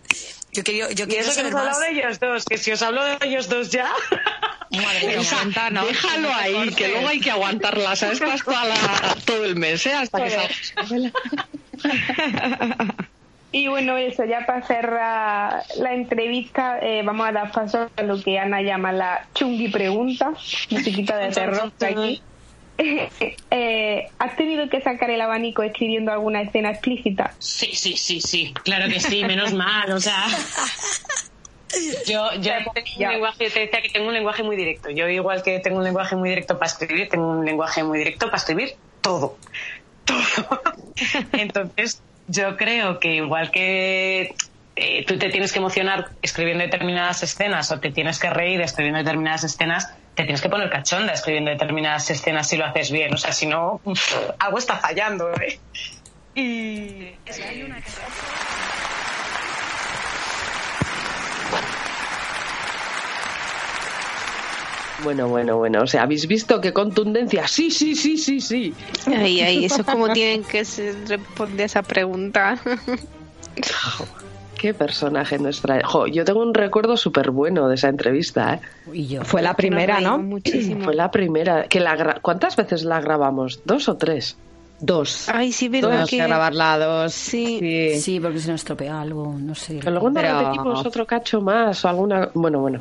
Yo 0.53 0.65
quiero, 0.65 0.91
yo 0.91 1.07
quiero 1.07 1.21
eso 1.23 1.31
que 1.31 1.37
saber 1.37 1.53
nos 1.53 1.63
más. 1.65 1.77
hablado 1.77 1.81
de 1.95 2.01
ellos 2.01 2.19
dos, 2.19 2.45
que 2.45 2.59
si 2.59 2.73
os 2.73 2.83
hablo 2.83 3.05
de 3.05 3.19
ellos 3.23 3.49
dos 3.49 3.71
ya. 3.71 3.93
Madre 4.73 5.07
mía. 5.07 5.17
Elsa, 5.19 5.37
déjalo 5.87 6.35
ahí, 6.35 6.75
que 6.75 6.89
luego 6.89 7.07
hay 7.09 7.21
que 7.21 7.31
aguantarla, 7.31 7.95
¿sabes? 7.95 8.21
Hasta 8.21 8.65
la, 8.65 9.15
todo 9.25 9.45
el 9.45 9.55
mes, 9.55 9.87
¿eh? 9.87 9.95
Hasta 9.95 10.25
que 10.25 10.31
salga. 10.31 10.51
Y 13.53 13.67
bueno, 13.67 13.97
eso, 13.97 14.25
ya 14.25 14.47
para 14.47 14.63
cerrar 14.63 15.65
la 15.79 15.95
entrevista, 15.95 16.79
eh, 16.81 17.03
vamos 17.05 17.29
a 17.29 17.33
dar 17.33 17.51
paso 17.51 17.91
a 17.97 18.03
lo 18.03 18.21
que 18.23 18.39
Ana 18.39 18.63
llama 18.63 18.93
la 18.93 19.27
chungui 19.35 19.69
pregunta, 19.69 20.33
musiquita 20.71 21.17
de 21.17 21.31
terror 21.31 21.73
aquí. 21.81 22.23
Eh, 23.51 24.09
¿Has 24.19 24.37
tenido 24.37 24.71
que 24.71 24.81
sacar 24.81 25.11
el 25.11 25.21
abanico 25.21 25.63
escribiendo 25.63 26.13
alguna 26.13 26.41
escena 26.41 26.71
explícita? 26.71 27.35
Sí, 27.39 27.75
sí, 27.75 27.95
sí, 27.95 28.23
sí. 28.23 28.55
Claro 28.65 28.89
que 28.91 29.01
sí, 29.01 29.23
menos 29.23 29.53
mal, 29.53 29.93
o 29.93 30.01
sea. 30.01 30.25
Yo, 32.07 32.33
yo 32.41 32.53
tengo 32.53 32.73
un 32.73 33.13
lenguaje, 33.13 33.45
yo 33.45 33.53
te 33.53 33.61
decía 33.61 33.83
que 33.83 33.91
tengo 33.91 34.09
un 34.09 34.15
lenguaje 34.15 34.43
muy 34.43 34.57
directo. 34.57 34.89
Yo 34.89 35.07
igual 35.09 35.43
que 35.43 35.61
tengo 35.61 35.77
un 35.77 35.85
lenguaje 35.85 36.17
muy 36.17 36.31
directo 36.31 36.59
para 36.59 36.71
escribir, 36.71 37.11
tengo 37.11 37.29
un 37.29 37.45
lenguaje 37.45 37.85
muy 37.85 37.99
directo 37.99 38.27
para 38.27 38.39
escribir 38.39 38.75
todo. 39.03 39.37
Todo. 40.07 40.63
Entonces, 41.33 42.03
yo 42.31 42.57
creo 42.57 42.99
que 43.01 43.14
igual 43.16 43.51
que 43.51 44.35
eh, 44.77 45.05
tú 45.07 45.19
te 45.19 45.29
tienes 45.31 45.53
que 45.53 45.59
emocionar 45.59 46.11
escribiendo 46.23 46.64
determinadas 46.64 47.23
escenas 47.23 47.71
o 47.73 47.81
te 47.81 47.90
tienes 47.90 48.19
que 48.19 48.31
reír 48.31 48.61
escribiendo 48.61 48.99
determinadas 48.99 49.45
escenas, 49.45 49.88
te 50.14 50.23
tienes 50.25 50.40
que 50.40 50.49
poner 50.49 50.71
cachonda 50.71 51.12
escribiendo 51.12 51.51
determinadas 51.51 52.09
escenas 52.11 52.49
si 52.49 52.57
lo 52.57 52.64
haces 52.66 52.90
bien. 52.90 53.12
O 53.12 53.16
sea, 53.16 53.33
si 53.33 53.47
no, 53.47 53.81
algo 54.38 54.59
está 54.59 54.77
fallando. 54.77 55.31
¿eh? 55.40 55.59
Y 56.35 57.14
es 57.27 57.38
que 57.38 57.45
hay 57.45 57.62
una 57.62 57.81
que- 57.81 57.90
Bueno, 65.05 65.29
bueno, 65.29 65.57
bueno. 65.59 65.83
O 65.83 65.87
sea, 65.87 66.03
¿habéis 66.03 66.27
visto 66.27 66.61
qué 66.61 66.73
contundencia? 66.73 67.47
Sí, 67.49 67.71
sí, 67.71 67.95
sí, 67.95 68.17
sí, 68.19 68.41
sí. 68.41 68.75
Ay, 69.07 69.41
ay, 69.41 69.65
eso 69.65 69.81
es 69.83 69.87
como 69.87 70.09
tienen 70.13 70.45
que 70.45 70.65
se- 70.65 70.95
responder 71.07 71.67
esa 71.67 71.83
pregunta. 71.83 72.59
Qué 74.59 74.75
personaje 74.75 75.39
nuestra. 75.39 75.81
Jo, 75.87 76.07
yo 76.07 76.25
tengo 76.25 76.41
un 76.43 76.53
recuerdo 76.53 76.97
súper 76.99 77.31
bueno 77.31 77.69
de 77.69 77.77
esa 77.77 77.89
entrevista, 77.89 78.55
¿eh? 78.55 78.61
Y 78.93 79.07
yo. 79.07 79.25
Fue 79.25 79.41
la 79.41 79.55
primera, 79.55 80.01
¿no? 80.01 80.19
Muchísimo. 80.19 80.85
Fue 80.85 80.95
la 80.95 81.11
primera. 81.11 81.65
Que 81.65 81.81
la 81.81 81.97
gra- 81.97 82.21
¿Cuántas 82.21 82.57
veces 82.57 82.85
la 82.85 83.01
grabamos? 83.01 83.61
¿Dos 83.65 83.89
o 83.89 83.97
tres? 83.97 84.37
Dos. 84.79 85.29
Ay, 85.31 85.53
sí, 85.53 85.69
verdad 85.69 85.89
Tuvimos 85.91 86.11
que... 86.11 86.17
que 86.19 86.27
grabarla 86.27 86.79
dos. 86.79 87.13
Sí. 87.15 87.99
Sí, 88.01 88.21
porque 88.21 88.39
se 88.39 88.51
nos 88.51 88.61
estropea 88.61 89.01
algo, 89.01 89.35
no 89.39 89.55
sé. 89.55 89.79
Pero 89.79 89.93
luego 89.93 90.11
no 90.11 90.21
Pero- 90.21 90.39
repetimos 90.41 90.85
otro 90.85 91.07
cacho 91.07 91.41
más 91.41 91.83
o 91.85 91.89
alguna. 91.89 92.29
Bueno, 92.35 92.61
bueno. 92.61 92.81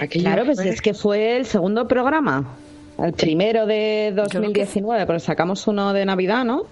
Aquello 0.00 0.24
Claro, 0.24 0.44
pues 0.44 0.58
fue- 0.58 0.68
es 0.68 0.80
que 0.82 0.94
fue 0.94 1.36
el 1.36 1.46
segundo 1.46 1.86
programa. 1.88 2.54
El 3.02 3.12
primero 3.12 3.64
de 3.66 4.12
2019, 4.14 5.06
porque 5.06 5.20
sacamos 5.20 5.66
uno 5.68 5.92
de 5.92 6.04
Navidad, 6.04 6.44
¿no? 6.44 6.64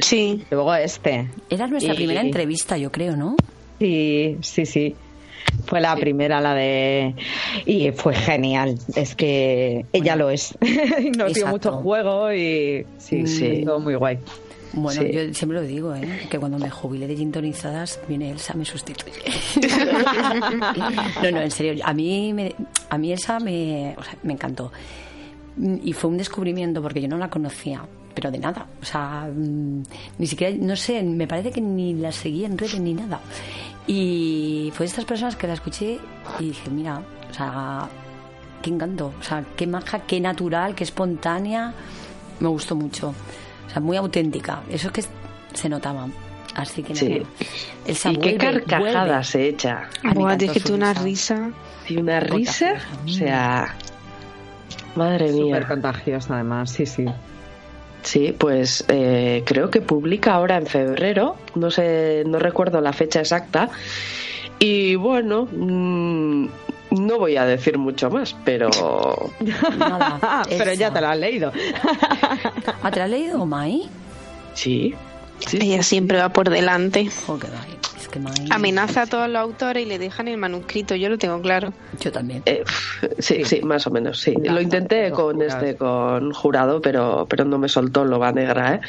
Sí. 0.00 0.44
Luego 0.50 0.74
este. 0.74 1.28
Era 1.50 1.66
nuestra 1.66 1.92
Y- 1.94 1.96
primera 1.96 2.20
entrevista, 2.20 2.76
yo 2.78 2.90
creo, 2.92 3.16
¿no? 3.16 3.36
Sí, 3.78 4.36
sí, 4.40 4.66
sí. 4.66 4.94
Fue 5.66 5.80
la 5.80 5.96
primera, 5.96 6.40
la 6.40 6.54
de... 6.54 7.14
Y 7.66 7.90
fue 7.90 8.14
genial. 8.14 8.78
Es 8.94 9.16
que 9.16 9.84
ella 9.92 10.14
lo 10.14 10.30
es. 10.30 10.56
Nos 11.18 11.34
dio 11.34 11.48
mucho 11.48 11.72
juego 11.72 12.32
y 12.32 12.86
sí, 12.98 13.26
Sí. 13.26 13.46
estuvo 13.46 13.80
muy 13.80 13.96
guay. 13.96 14.18
Bueno, 14.74 15.02
Sí. 15.02 15.10
yo 15.12 15.34
siempre 15.34 15.60
lo 15.60 15.66
digo, 15.66 15.94
¿eh? 15.94 16.26
que 16.30 16.38
cuando 16.38 16.58
me 16.58 16.70
jubile 16.70 17.06
de 17.06 17.14
gintonizadas, 17.16 18.00
viene 18.08 18.30
Elsa, 18.30 18.54
me 18.54 18.64
sustituye. 18.64 19.12
no, 21.22 21.30
no, 21.30 21.40
en 21.40 21.50
serio, 21.50 21.82
a 21.84 21.92
mí, 21.92 22.32
me, 22.32 22.54
a 22.88 22.98
mí 22.98 23.12
Elsa 23.12 23.38
me, 23.40 23.94
o 23.98 24.02
sea, 24.02 24.16
me 24.22 24.32
encantó. 24.32 24.72
Y 25.82 25.92
fue 25.92 26.10
un 26.10 26.16
descubrimiento 26.16 26.80
porque 26.80 27.00
yo 27.02 27.08
no 27.08 27.18
la 27.18 27.28
conocía, 27.28 27.84
pero 28.14 28.30
de 28.30 28.38
nada. 28.38 28.66
O 28.80 28.84
sea, 28.84 29.28
mm, 29.34 29.82
ni 30.18 30.26
siquiera, 30.26 30.56
no 30.58 30.76
sé, 30.76 31.02
me 31.02 31.26
parece 31.26 31.50
que 31.50 31.60
ni 31.60 31.94
la 31.94 32.10
seguí 32.10 32.44
en 32.44 32.56
redes 32.56 32.80
ni 32.80 32.94
nada. 32.94 33.20
Y 33.86 34.70
fue 34.74 34.84
de 34.84 34.90
estas 34.90 35.04
personas 35.04 35.36
que 35.36 35.46
la 35.46 35.54
escuché 35.54 35.98
y 36.38 36.44
dije, 36.46 36.70
mira, 36.70 37.02
o 37.30 37.34
sea, 37.34 37.88
qué 38.62 38.70
encanto, 38.70 39.12
o 39.20 39.22
sea, 39.22 39.44
qué 39.56 39.66
maja, 39.66 40.00
qué 40.00 40.20
natural, 40.20 40.74
qué 40.74 40.84
espontánea. 40.84 41.74
Me 42.40 42.48
gustó 42.48 42.74
mucho. 42.74 43.14
Sea, 43.72 43.80
muy 43.82 43.96
auténtica. 43.96 44.62
Eso 44.70 44.88
es 44.88 44.92
que 44.92 45.04
se 45.54 45.68
notaba. 45.68 46.06
Así 46.54 46.82
que 46.82 46.94
Sí. 46.94 47.22
Elsa 47.86 48.10
Y 48.10 48.16
qué 48.16 48.36
vuelve, 48.36 48.62
carcajadas 48.64 49.06
vuelve. 49.06 49.24
se 49.24 49.48
echa. 49.48 49.88
Ah, 50.04 50.08
me 50.08 50.14
Buah, 50.14 50.34
encantó 50.34 50.44
es 50.44 50.52
que 50.52 50.60
su 50.60 50.68
tú 50.68 50.74
una 50.74 50.92
risa. 50.94 51.50
Y 51.88 51.96
una 51.96 52.20
risa. 52.20 52.74
O 53.04 53.08
sea. 53.08 53.74
Madre 54.94 55.30
Súper 55.32 55.44
mía. 55.60 55.68
contagiosa, 55.68 56.34
además, 56.34 56.70
sí, 56.70 56.84
sí. 56.86 57.06
Sí, 58.02 58.34
pues 58.36 58.84
eh, 58.88 59.42
creo 59.46 59.70
que 59.70 59.80
publica 59.80 60.34
ahora 60.34 60.56
en 60.58 60.66
febrero. 60.66 61.36
No 61.54 61.70
sé, 61.70 62.24
no 62.26 62.38
recuerdo 62.38 62.80
la 62.80 62.92
fecha 62.92 63.20
exacta. 63.20 63.70
Y 64.58 64.96
bueno, 64.96 65.48
mm, 65.50 66.46
No 66.98 67.18
voy 67.18 67.36
a 67.36 67.44
decir 67.44 67.78
mucho 67.78 68.10
más, 68.10 68.36
pero. 68.44 68.70
Nada, 69.78 70.42
Pero 70.48 70.74
ya 70.74 70.92
te 70.92 71.00
lo 71.00 71.08
has 71.08 71.18
leído. 71.18 71.52
¿Ah, 72.82 72.90
te 72.90 72.98
la 72.98 73.04
has 73.04 73.10
leído, 73.10 73.44
Mai? 73.46 73.88
Sí. 74.54 74.94
Ella 75.52 75.82
siempre 75.82 76.18
va 76.18 76.28
por 76.28 76.50
delante. 76.50 77.08
Joder, 77.26 77.50
es 77.98 78.08
que 78.08 78.20
Mai... 78.20 78.34
Amenaza 78.50 79.02
a 79.02 79.06
todos 79.06 79.28
los 79.28 79.40
autores 79.40 79.84
y 79.84 79.86
le 79.86 79.98
dejan 79.98 80.28
el 80.28 80.36
manuscrito, 80.36 80.94
yo 80.94 81.08
lo 81.08 81.18
tengo 81.18 81.40
claro. 81.40 81.72
Yo 82.00 82.12
también. 82.12 82.42
Eh, 82.46 82.62
sí, 83.18 83.44
sí, 83.44 83.60
más 83.62 83.86
o 83.86 83.90
menos, 83.90 84.20
sí. 84.20 84.34
Lo 84.42 84.60
intenté 84.60 85.10
con 85.10 85.42
este, 85.42 85.76
con 85.76 86.32
jurado, 86.32 86.80
pero, 86.80 87.26
pero 87.28 87.44
no 87.44 87.58
me 87.58 87.68
soltó 87.68 88.04
lo 88.04 88.18
va 88.18 88.32
negra, 88.32 88.74
¿eh? 88.74 88.80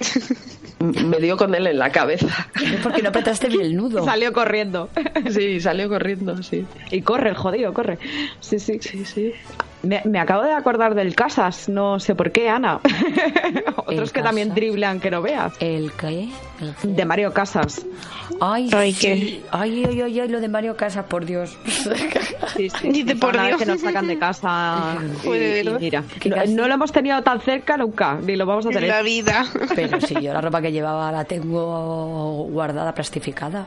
Me 0.78 1.18
dio 1.18 1.36
con 1.36 1.54
él 1.54 1.66
en 1.66 1.78
la 1.78 1.90
cabeza. 1.90 2.48
Es 2.62 2.80
porque 2.82 3.02
no 3.02 3.08
apretaste 3.08 3.48
bien 3.48 3.62
el 3.62 3.76
nudo. 3.76 4.04
Salió 4.04 4.32
corriendo. 4.32 4.90
Sí, 5.30 5.60
salió 5.60 5.88
corriendo, 5.88 6.42
sí. 6.42 6.64
Y 6.90 7.02
corre, 7.02 7.30
el 7.30 7.36
jodido, 7.36 7.72
corre. 7.74 7.98
Sí, 8.40 8.58
sí. 8.58 8.78
Sí, 8.80 9.04
sí. 9.04 9.32
Me, 9.82 10.02
me 10.04 10.18
acabo 10.18 10.42
de 10.42 10.52
acordar 10.52 10.94
del 10.94 11.14
Casas, 11.14 11.68
no 11.68 12.00
sé 12.00 12.14
por 12.14 12.32
qué, 12.32 12.48
Ana. 12.48 12.80
Otros 13.86 14.12
que 14.12 14.20
también 14.22 14.52
driblan 14.54 14.98
que 15.00 15.10
no 15.10 15.22
veas. 15.22 15.52
¿El 15.60 15.92
qué? 15.92 16.28
¿El 16.60 16.74
qué? 16.82 16.88
De 16.88 17.04
Mario 17.04 17.32
Casas. 17.32 17.84
Ay, 18.40 18.68
Ay, 18.72 18.92
sí. 18.92 19.00
qué- 19.06 19.42
ay, 19.52 19.84
ay, 19.88 20.00
ay, 20.02 20.20
ay, 20.20 20.28
lo 20.28 20.40
de 20.40 20.48
Mario 20.48 20.76
Casas, 20.76 21.04
por 21.04 21.24
Dios. 21.24 21.56
Sí, 22.56 22.70
sí. 22.70 22.88
Dice, 22.92 23.16
por 23.16 23.34
Una 23.34 23.42
vez 23.42 23.50
Dios. 23.50 23.60
que 23.60 23.66
nos 23.66 23.80
sacan 23.82 24.06
de 24.06 24.18
casa. 24.18 24.96
y- 25.22 25.26
Joder, 25.26 25.64
y 25.64 25.68
¿verdad? 25.68 26.04
mira, 26.24 26.44
no, 26.48 26.66
lo 26.68 26.74
hemos 26.74 26.90
tenido 26.90 27.22
tan 27.22 27.40
cerca 27.40 27.76
nunca, 27.76 28.14
ni 28.22 28.34
lo 28.34 28.46
vamos 28.46 28.64
a 28.66 28.68
En 28.70 28.74
tener. 28.74 28.88
la 28.90 29.02
vida. 29.02 29.44
Pero 29.74 30.00
sí, 30.00 30.14
yo 30.22 30.32
la 30.32 30.40
ropa 30.40 30.62
que 30.62 30.72
llevaba 30.72 31.12
la 31.12 31.24
tengo 31.24 32.44
guardada, 32.50 32.94
plastificada. 32.94 33.66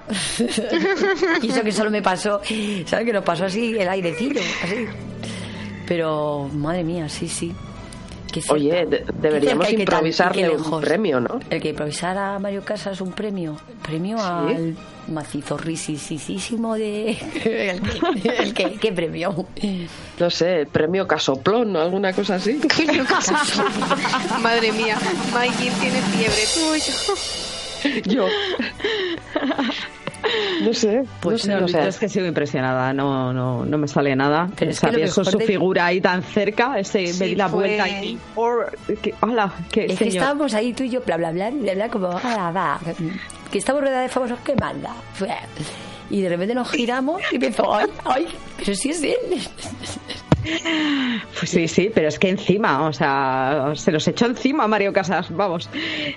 y 1.41 1.49
eso 1.49 1.62
que 1.64 1.72
solo 1.72 1.91
me 1.91 2.01
pasó, 2.01 2.41
¿sabes? 2.86 3.05
Que 3.05 3.14
nos 3.14 3.24
pasó 3.24 3.45
así 3.45 3.78
el 3.78 3.88
airecillo, 3.88 4.41
así. 4.64 4.88
Pero, 5.89 6.47
madre 6.53 6.83
mía, 6.85 7.09
sí, 7.09 7.27
sí. 7.27 7.53
Oye, 8.49 8.85
de- 8.85 9.03
deberíamos 9.15 9.65
y 9.67 9.71
tan- 9.71 9.79
improvisarle 9.81 10.41
y 10.43 10.55
un 10.55 10.81
premio, 10.81 11.19
¿no? 11.19 11.39
El 11.49 11.59
que 11.59 11.69
improvisara 11.69 12.35
a 12.35 12.39
Mario 12.39 12.63
Casas 12.63 13.01
un 13.01 13.11
premio. 13.11 13.57
Premio 13.81 14.23
al 14.23 14.77
macizo 15.07 15.57
risisísimo 15.57 16.75
de... 16.75 17.09
¿El 17.43 17.81
que, 18.21 18.29
el 18.29 18.53
que- 18.53 18.73
¿Qué 18.79 18.91
premio? 18.93 19.47
No 20.19 20.29
sé, 20.29 20.67
premio 20.71 21.07
casoplón 21.07 21.75
o 21.75 21.79
alguna 21.81 22.13
cosa 22.13 22.35
así. 22.35 22.59
Madre 24.43 24.71
mía, 24.73 24.95
Mikey 25.33 25.69
tiene 25.71 25.99
fiebre 25.99 26.43
tuyo. 26.53 26.93
Yo. 28.05 28.27
No 30.63 30.74
sé, 30.74 31.03
Pues 31.22 31.47
no 31.47 31.53
sé, 31.53 31.59
no, 31.59 31.65
o 31.65 31.67
sea, 31.70 31.84
yo 31.84 31.89
es 31.89 31.97
que 31.97 32.09
sigo 32.09 32.26
impresionada, 32.26 32.93
no, 32.93 33.32
no, 33.34 33.65
no 33.65 33.78
me 33.78 33.88
sale 33.88 34.15
nada. 34.15 34.49
Pero 34.57 34.72
es 34.72 34.80
que 34.80 34.88
pienso 34.89 35.22
mejor 35.22 35.32
su 35.32 35.38
de- 35.38 35.45
figura 35.45 35.86
ahí 35.86 36.01
tan 36.01 36.22
cerca, 36.24 36.78
ese, 36.78 36.99
me 37.01 37.07
Sí, 37.13 37.26
di 37.26 37.36
la 37.36 37.47
fue- 37.49 37.59
vuelta 37.78 37.88
y... 37.89 38.20
por- 38.36 38.78
que, 39.01 39.13
hola, 39.22 39.53
que 39.72 39.86
Es 39.86 39.91
que 39.91 39.97
señor. 39.97 40.15
estábamos 40.15 40.53
ahí 40.53 40.74
tú 40.74 40.84
y 40.84 40.89
yo, 40.89 41.01
bla, 41.01 41.17
bla, 41.17 41.32
bla, 41.32 41.49
bla, 41.51 41.74
bla, 41.74 41.89
como, 41.89 42.07
ah, 42.24 42.51
va, 42.55 42.80
que 43.51 43.57
estamos 43.57 43.82
rodeados 43.82 44.03
de 44.03 44.09
famosos, 44.13 44.39
¿qué 44.43 44.55
manda? 44.55 44.93
Y 46.09 46.22
de 46.22 46.30
repente 46.30 46.53
nos 46.55 46.70
giramos 46.72 47.22
y 47.32 47.36
empezó, 47.36 47.74
ay, 47.74 47.88
ay, 48.05 48.28
pero 48.57 48.76
si 48.76 48.89
es 48.89 49.01
él. 49.03 49.15
Pues 51.37 51.51
sí, 51.51 51.67
sí, 51.67 51.91
pero 51.93 52.07
es 52.07 52.19
que 52.19 52.29
encima, 52.29 52.87
o 52.87 52.93
sea, 52.93 53.73
se 53.75 53.91
los 53.91 54.07
echó 54.07 54.25
encima 54.25 54.65
a 54.65 54.67
Mario 54.67 54.93
Casas, 54.93 55.27
vamos. 55.35 55.69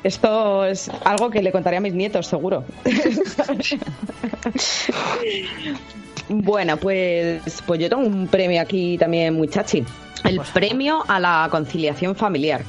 Esto 0.02 0.64
es 0.64 0.90
algo 1.04 1.30
que 1.30 1.42
le 1.42 1.52
contaré 1.52 1.76
a 1.76 1.80
mis 1.80 1.94
nietos, 1.94 2.26
seguro. 2.26 2.64
bueno, 6.28 6.76
pues, 6.76 7.62
pues 7.66 7.80
yo 7.80 7.88
tengo 7.88 8.02
un 8.02 8.26
premio 8.26 8.60
aquí 8.60 8.98
también 8.98 9.34
muy 9.34 9.48
chachi. 9.48 9.84
El 10.24 10.40
premio 10.52 11.04
a 11.08 11.18
la 11.18 11.48
conciliación 11.50 12.14
familiar. 12.14 12.62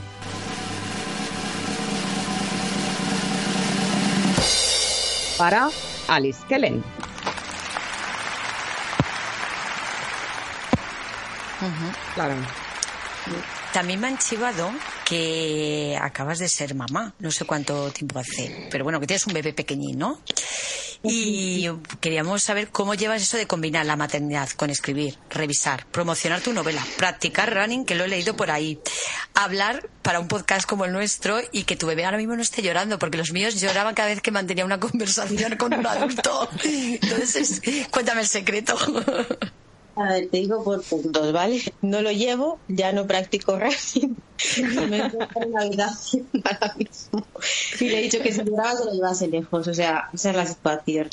Para 5.38 5.70
Alice 6.08 6.40
Kellen. 6.48 6.84
Claro. 12.16 12.36
También 13.72 14.00
me 14.00 14.08
han 14.08 14.18
chivado 14.18 14.72
que 15.06 15.98
acabas 16.00 16.40
de 16.40 16.48
ser 16.48 16.76
mamá, 16.76 17.14
no 17.20 17.32
sé 17.32 17.46
cuánto 17.46 17.92
tiempo 17.92 18.20
hace, 18.20 18.68
pero 18.70 18.84
bueno, 18.84 19.00
que 19.00 19.08
tienes 19.08 19.26
un 19.26 19.34
bebé 19.34 19.54
pequeñín, 19.54 19.98
¿no? 19.98 20.22
Y 21.06 21.70
queríamos 22.00 22.44
saber 22.44 22.70
cómo 22.70 22.94
llevas 22.94 23.22
eso 23.22 23.36
de 23.36 23.46
combinar 23.46 23.86
la 23.86 23.98
maternidad 23.98 24.50
con 24.52 24.70
escribir, 24.70 25.18
revisar, 25.30 25.86
promocionar 25.88 26.40
tu 26.40 26.54
novela, 26.54 26.86
practicar 26.98 27.54
running, 27.54 27.84
que 27.84 27.96
lo 27.96 28.06
he 28.06 28.08
leído 28.08 28.38
por 28.38 28.52
ahí, 28.52 28.80
hablar 29.34 29.90
para 30.02 30.22
un 30.22 30.30
podcast 30.30 30.66
como 30.66 30.86
el 30.86 30.94
nuestro 30.94 31.42
y 31.52 31.64
que 31.64 31.76
tu 31.76 31.88
bebé 31.88 32.06
ahora 32.06 32.18
mismo 32.18 32.38
no 32.38 32.42
esté 32.42 32.62
llorando, 32.62 33.00
porque 33.00 33.18
los 33.18 33.34
míos 33.34 33.60
lloraban 33.60 33.96
cada 33.96 34.10
vez 34.10 34.22
que 34.22 34.32
mantenía 34.32 34.64
una 34.64 34.80
conversación 34.80 35.58
con 35.58 35.74
un 35.74 35.86
adulto. 35.86 36.48
Entonces, 36.64 37.62
cuéntame 37.92 38.22
el 38.22 38.28
secreto. 38.28 38.78
A 39.96 40.10
ver, 40.10 40.30
te 40.30 40.38
digo 40.38 40.64
por 40.64 40.84
puntos, 40.84 41.32
¿vale? 41.32 41.62
No 41.82 42.02
lo 42.02 42.12
llevo, 42.12 42.60
ya 42.68 42.92
no 42.94 43.06
practico 43.06 43.60
running. 43.60 44.16
Me 44.90 44.98
encuentro 44.98 45.42
en 45.44 45.52
la 45.52 45.62
habitación 45.62 46.28
ahora 46.44 46.76
mismo. 46.78 47.26
Y 47.80 47.90
le 47.90 48.00
he 48.00 48.02
dicho 48.04 48.20
que 48.22 48.34
si 48.34 48.44
lloraba 48.44 48.76
se 48.76 48.86
lo 48.86 48.94
llevase 48.94 49.28
lejos, 49.28 49.68
o 49.68 49.74
sea, 49.74 50.10
esa 50.12 50.32
es 50.32 50.36
la 50.36 50.46
situación. 50.48 51.10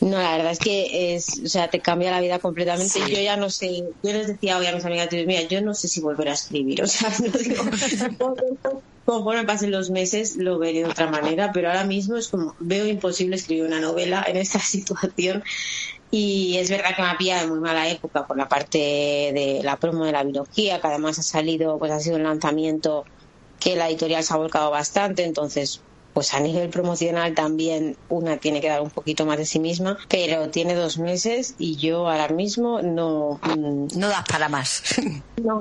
No, 0.00 0.16
la 0.16 0.36
verdad 0.36 0.52
es 0.52 0.58
que 0.58 1.14
es, 1.14 1.40
o 1.44 1.48
sea, 1.48 1.68
te 1.68 1.80
cambia 1.80 2.10
la 2.10 2.20
vida 2.20 2.38
completamente. 2.38 3.00
Yo 3.00 3.20
ya 3.20 3.36
no 3.36 3.50
sé, 3.50 3.76
yo 4.02 4.12
les 4.12 4.28
decía 4.28 4.56
hoy 4.56 4.66
a 4.66 4.74
mis 4.74 4.84
amigas, 4.84 5.08
mía, 5.12 5.46
yo 5.46 5.60
no 5.60 5.74
sé 5.74 5.88
si 5.88 6.00
volver 6.00 6.28
a 6.28 6.32
escribir, 6.32 6.82
o 6.84 6.86
sea, 6.86 7.10
no 7.20 7.38
digo, 7.38 7.64
conforme 9.04 9.44
pasen 9.44 9.70
los 9.70 9.90
meses 9.90 10.36
lo 10.36 10.58
veré 10.58 10.80
de 10.80 10.86
otra 10.86 11.10
manera, 11.10 11.50
pero 11.52 11.68
ahora 11.68 11.84
mismo 11.84 12.16
es 12.16 12.28
como, 12.28 12.54
veo 12.60 12.86
imposible 12.86 13.36
escribir 13.36 13.64
una 13.64 13.80
novela 13.80 14.24
en 14.26 14.36
esta 14.36 14.60
situación 14.60 15.42
y 16.10 16.56
es 16.56 16.70
verdad 16.70 16.94
que 16.96 17.02
me 17.02 17.08
ha 17.08 17.18
pillado 17.18 17.44
en 17.44 17.50
muy 17.50 17.60
mala 17.60 17.88
época 17.88 18.26
por 18.26 18.36
la 18.36 18.48
parte 18.48 18.78
de 18.78 19.60
la 19.62 19.76
promo 19.76 20.04
de 20.04 20.12
la 20.12 20.22
biología, 20.24 20.80
que 20.80 20.86
además 20.86 21.18
ha 21.18 21.22
salido, 21.22 21.78
pues 21.78 21.92
ha 21.92 22.00
sido 22.00 22.16
un 22.16 22.22
lanzamiento 22.24 23.04
que 23.60 23.76
la 23.76 23.88
editorial 23.88 24.22
se 24.22 24.32
ha 24.32 24.36
volcado 24.36 24.70
bastante, 24.70 25.24
entonces 25.24 25.80
pues 26.14 26.34
a 26.34 26.40
nivel 26.40 26.68
promocional 26.70 27.34
también 27.34 27.96
una 28.08 28.38
tiene 28.38 28.60
que 28.60 28.68
dar 28.68 28.80
un 28.80 28.90
poquito 28.90 29.24
más 29.26 29.36
de 29.38 29.44
sí 29.46 29.60
misma, 29.60 29.98
pero 30.08 30.48
tiene 30.48 30.74
dos 30.74 30.98
meses 30.98 31.54
y 31.58 31.76
yo 31.76 32.08
ahora 32.08 32.28
mismo 32.28 32.80
no... 32.82 33.38
mm, 33.42 33.88
No 33.96 34.08
das 34.08 34.24
para 34.28 34.48
más. 34.48 34.82
No. 35.42 35.60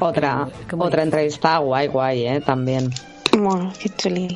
Otra, 0.00 0.48
otra 0.76 1.02
entrevista 1.02 1.58
guay, 1.58 1.86
guay, 1.88 2.26
¿eh? 2.26 2.40
También. 2.40 2.90
Bueno. 3.36 3.72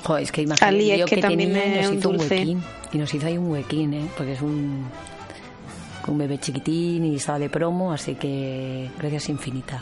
Joder, 0.02 0.22
es 0.22 0.32
que 0.32 0.42
imagínate 0.42 0.64
Ali, 0.64 0.90
es 0.90 1.04
que 1.04 1.16
que, 1.16 1.22
también 1.22 1.56
es 1.56 1.90
nos 1.90 1.98
hizo 1.98 2.10
un 2.10 2.20
huequín. 2.20 2.62
Y 2.92 2.98
nos 2.98 3.14
hizo 3.14 3.26
ahí 3.26 3.38
un 3.38 3.50
huequín, 3.50 3.94
¿eh? 3.94 4.08
Porque 4.16 4.32
es 4.32 4.42
un, 4.42 4.86
un 6.06 6.18
bebé 6.18 6.38
chiquitín 6.38 7.04
y 7.04 7.16
estaba 7.16 7.38
de 7.38 7.48
promo, 7.48 7.92
así 7.92 8.14
que 8.14 8.90
gracias 8.98 9.28
infinita. 9.28 9.80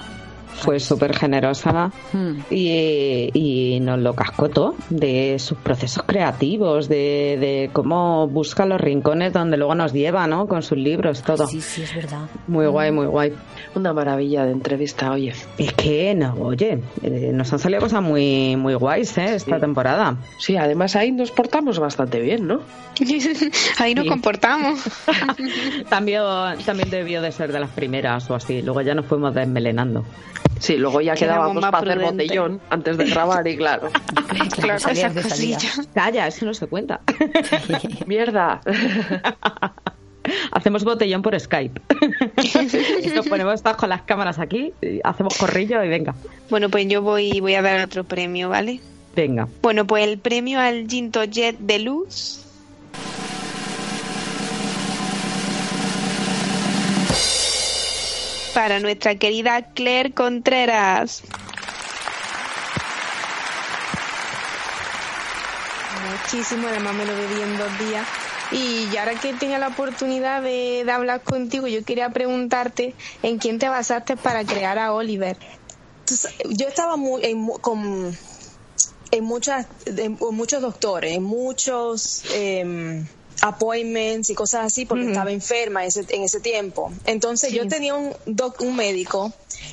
Fue 0.61 0.81
súper 0.81 1.15
generosa 1.17 1.91
Hmm. 2.13 2.39
y, 2.51 3.31
y 3.35 3.81
nos 3.81 3.99
lo 3.99 4.15
cascó 4.15 4.49
todo 4.49 4.75
de 4.91 5.39
sus 5.39 5.59
procesos 5.59 6.03
creativos, 6.07 6.89
de, 6.89 7.37
de 7.41 7.71
cómo 7.73 8.27
busca 8.29 8.65
los 8.67 8.81
rincones 8.81 9.33
donde 9.33 9.57
luego 9.57 9.75
nos 9.75 9.93
lleva, 9.93 10.27
¿no? 10.27 10.47
Con 10.49 10.63
sus 10.63 10.79
libros, 10.79 11.23
todo. 11.23 11.47
Sí, 11.47 11.61
sí, 11.61 11.83
es 11.83 11.95
verdad. 11.95 12.27
Muy 12.47 12.67
guay, 12.67 12.91
muy 12.93 13.07
guay. 13.07 13.33
Una 13.75 13.93
maravilla 13.93 14.45
de 14.45 14.53
entrevista, 14.53 15.11
oye. 15.13 15.33
Es 15.59 15.73
que, 15.75 16.15
no, 16.15 16.35
oye, 16.41 16.81
eh, 17.03 17.31
nos 17.35 17.53
han 17.53 17.59
salido 17.59 17.81
cosas 17.83 18.03
muy, 18.03 18.57
muy 18.57 18.75
guays, 18.75 19.17
¿eh? 19.19 19.35
Esta 19.35 19.59
temporada. 19.61 20.17
Sí, 20.39 20.57
además 20.57 20.97
ahí 20.97 21.13
nos 21.13 21.31
portamos 21.31 21.79
bastante 21.79 22.21
bien, 22.21 22.47
¿no? 22.47 22.61
Ahí 23.79 23.95
nos 23.95 24.05
Sí. 24.05 24.09
comportamos. 24.09 24.81
también, 25.91 26.23
también 26.65 26.89
debió 26.91 27.21
de 27.21 27.31
ser 27.33 27.53
de 27.53 27.61
las 27.61 27.71
primeras 27.71 28.31
o 28.31 28.35
así. 28.35 28.63
Luego 28.63 28.81
ya 28.81 28.95
nos 28.95 29.07
fuimos 29.07 29.35
desmelenando. 29.35 30.05
Sí, 30.59 30.77
luego 30.77 31.01
ya 31.01 31.15
quedábamos 31.15 31.63
más 31.63 31.71
para 31.71 31.93
hacer 31.93 32.05
botellón 32.05 32.61
antes 32.71 32.97
de 32.97 33.05
grabar 33.07 33.47
y 33.47 33.57
claro. 33.57 33.91
Claro, 34.61 34.79
salías 34.79 35.15
de 35.15 35.23
salida. 35.23 35.57
cosillas. 35.57 35.89
Calla, 35.95 36.27
eso 36.27 36.45
no 36.45 36.55
se 36.55 36.67
cuenta. 36.67 37.01
Mierda. 38.07 38.61
Hacemos 40.53 40.83
botellón 40.85 41.23
por 41.23 41.39
Skype. 41.39 41.81
Nos 43.15 43.29
ponemos 43.29 43.55
estas 43.55 43.77
con 43.77 43.89
las 43.89 44.03
cámaras 44.03 44.39
aquí, 44.39 44.73
y 44.83 45.01
hacemos 45.05 45.37
corrillo 45.39 45.83
y 45.85 45.89
venga. 45.89 46.15
Bueno, 46.51 46.69
pues 46.69 46.89
yo 46.89 47.03
voy, 47.03 47.41
voy 47.41 47.55
a 47.55 47.63
dar 47.63 47.85
otro 47.85 48.05
premio, 48.05 48.49
¿vale? 48.49 48.81
Venga. 49.15 49.47
Bueno, 49.63 49.87
pues 49.87 50.07
el 50.07 50.19
premio 50.19 50.59
al 50.59 50.89
Ginto 50.89 51.25
Jet 51.25 51.59
de 51.59 51.79
Luz. 51.79 52.46
Para 58.57 58.81
nuestra 58.81 59.15
querida 59.17 59.61
Claire 59.75 60.13
Contreras. 60.15 61.23
muchísimo, 66.11 66.69
además 66.69 66.95
me 66.95 67.05
lo 67.05 67.15
bebí 67.17 67.41
en 67.43 67.59
dos 67.59 67.79
días. 67.79 68.07
Y 68.53 68.97
ahora 68.97 69.15
que 69.17 69.33
tenía 69.35 69.59
la 69.59 69.69
oportunidad 69.69 70.41
de, 70.43 70.83
de 70.85 70.91
hablar 70.93 71.21
contigo, 71.23 71.67
yo 71.67 71.85
quería 71.85 72.11
preguntarte 72.11 72.95
en 73.23 73.39
quién 73.39 73.59
te 73.59 73.69
basaste 73.69 74.17
para 74.17 74.45
crear 74.45 74.79
a 74.79 74.93
Oliver. 74.93 75.37
yo 76.51 76.67
estaba 76.69 76.97
muy 76.97 77.25
en, 77.25 77.39
mu- 77.39 77.59
con 77.59 78.17
en 79.11 79.25
muchas 79.25 79.67
en 79.87 80.17
muchos 80.33 80.63
doctores 80.63 81.13
en 81.15 81.23
muchos 81.23 82.23
em, 82.33 83.07
appointments 83.43 84.31
y 84.31 84.35
cosas 84.35 84.67
así 84.67 84.87
porque 84.87 85.07
estaba 85.09 85.31
enferma 85.31 85.85
ese- 85.85 86.07
en 86.09 86.23
ese 86.23 86.41
tiempo 86.41 86.91
entonces 87.05 87.51
Sí. 87.51 87.57
yo 87.57 87.69
tenía 87.69 87.95
un 87.95 88.15
doc- 88.27 88.61
un 88.61 88.77
médico 88.77 89.33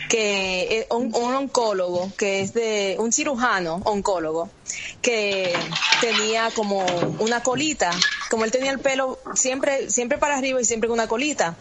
que 0.09 0.79
es 0.79 0.87
un, 0.89 1.13
un 1.15 1.33
oncólogo 1.35 2.13
que 2.17 2.41
es 2.41 2.53
de 2.53 2.95
un 2.99 3.11
cirujano 3.11 3.81
oncólogo 3.85 4.51
que 5.01 5.69
tenía 5.99 6.51
como 6.51 7.01
una 7.19 7.41
colita 7.41 8.05
como 8.33 8.45
él 8.45 8.51
tenía 8.51 8.71
el 8.71 8.79
pelo 8.79 9.19
siempre 9.35 9.91
siempre 9.91 10.17
para 10.17 10.37
arriba 10.37 10.59
y 10.59 10.65
siempre 10.65 10.87
con 10.89 10.95
una 10.95 11.07
colita 11.07 11.55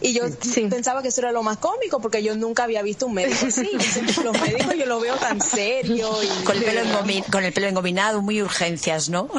y 0.00 0.14
yo 0.14 0.22
pensaba 0.70 1.02
que 1.02 1.08
eso 1.08 1.20
era 1.20 1.32
lo 1.32 1.42
más 1.42 1.58
cómico 1.58 2.00
porque 2.00 2.22
yo 2.22 2.34
nunca 2.34 2.64
había 2.64 2.80
visto 2.80 3.04
un 3.06 3.12
médico 3.12 3.44
así 3.46 3.70
los 4.24 4.40
médicos 4.40 4.74
yo 4.78 4.86
lo 4.86 5.00
veo 5.00 5.16
tan 5.18 5.38
serio 5.42 6.22
y 6.22 6.28
Con 6.44 6.56
el, 6.56 6.64
pelo 6.64 6.80
con 7.30 7.44
el 7.44 7.64
engominado, 7.64 8.22
muy 8.22 8.40
urgencias, 8.42 9.08
¿no? 9.10 9.28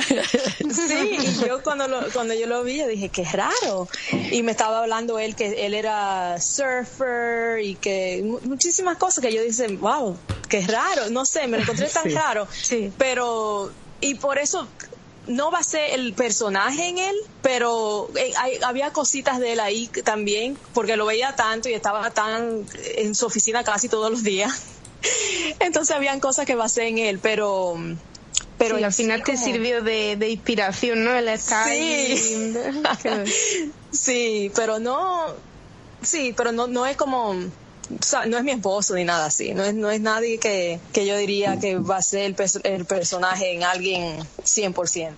Sí, 0.72 1.18
y 1.42 1.48
yo 1.48 1.64
cuando, 1.64 1.88
lo- 1.88 2.12
cuando 2.14 2.34
yo 2.34 2.46
lo 2.48 2.64
vi, 2.64 2.78
yo 2.78 2.88
dije, 2.88 3.10
qué 3.10 3.24
raro. 3.26 3.88
Y 4.32 4.44
me 4.44 4.52
estaba 4.52 4.80
hablando 4.82 5.18
él 5.20 5.36
que 5.36 5.66
él 5.66 5.74
era 5.74 6.40
surfer 6.42 7.60
y 7.64 7.76
que 7.76 8.22
mu- 8.24 8.40
muchísimas 8.44 8.98
cosas 8.98 9.24
que 9.24 9.34
yo 9.34 9.42
dije, 9.42 9.68
wow, 9.78 10.18
qué 10.50 10.62
raro. 10.62 11.10
No 11.10 11.26
sé, 11.26 11.48
me 11.48 11.58
lo 11.58 11.64
encontré 11.64 11.88
tan 11.90 12.04
Sí. 12.04 12.10
raro. 12.16 12.48
Pero, 12.98 13.72
y 14.02 14.16
por 14.16 14.38
eso 14.38 14.68
no 15.28 15.52
va 15.52 15.60
a 15.60 15.64
ser 15.64 15.92
el 15.92 16.14
personaje 16.14 16.88
en 16.90 16.98
él, 17.00 17.16
pero 17.42 18.10
eh, 18.16 18.32
hay- 18.38 18.60
había 18.64 18.92
cositas 18.94 19.40
de 19.40 19.54
él 19.54 19.60
ahí 19.60 19.88
también, 20.04 20.58
porque 20.74 20.96
lo 20.98 21.06
veía 21.06 21.36
tanto 21.36 21.70
y 21.70 21.74
estaba 21.74 22.10
tan 22.12 22.66
en 22.96 23.16
su 23.16 23.26
oficina 23.26 23.64
casi 23.64 23.90
todos 23.90 24.12
los 24.12 24.24
días. 24.24 24.54
Entonces 25.60 25.96
habían 25.96 26.20
cosas 26.20 26.46
que 26.46 26.56
basé 26.56 26.88
en 26.88 26.98
él, 27.00 27.20
pero 27.20 27.76
pero 28.58 28.78
Sí, 28.78 28.84
al 28.84 28.94
sí 28.94 29.04
final 29.04 29.24
te 29.24 29.34
como- 29.34 29.46
sirvió 29.46 29.82
de, 29.82 30.16
de 30.16 30.30
inspiración, 30.30 31.04
¿no? 31.04 31.14
El 31.14 31.28
estar 31.28 31.68
Sí. 31.70 32.54
sí, 33.92 34.52
pero 34.56 34.80
no, 34.80 35.26
sí, 36.02 36.34
pero 36.36 36.52
no, 36.52 36.68
no 36.68 36.86
es 36.86 36.96
como, 36.96 37.36
no 38.28 38.38
es 38.38 38.44
mi 38.44 38.52
esposo 38.52 38.96
ni 38.96 39.04
nada 39.04 39.26
así, 39.28 39.54
no 39.54 39.64
es, 39.64 39.74
no 39.74 39.90
es 39.90 40.02
nadie 40.02 40.38
que, 40.40 40.80
que 40.94 41.06
yo 41.06 41.18
diría 41.18 41.60
que 41.60 41.78
va 41.78 41.98
a 41.98 42.02
ser 42.02 42.22
el, 42.22 42.36
pers- 42.36 42.62
el 42.64 42.86
personaje 42.86 43.54
en 43.54 43.64
alguien 43.64 44.20
100%. 44.44 45.14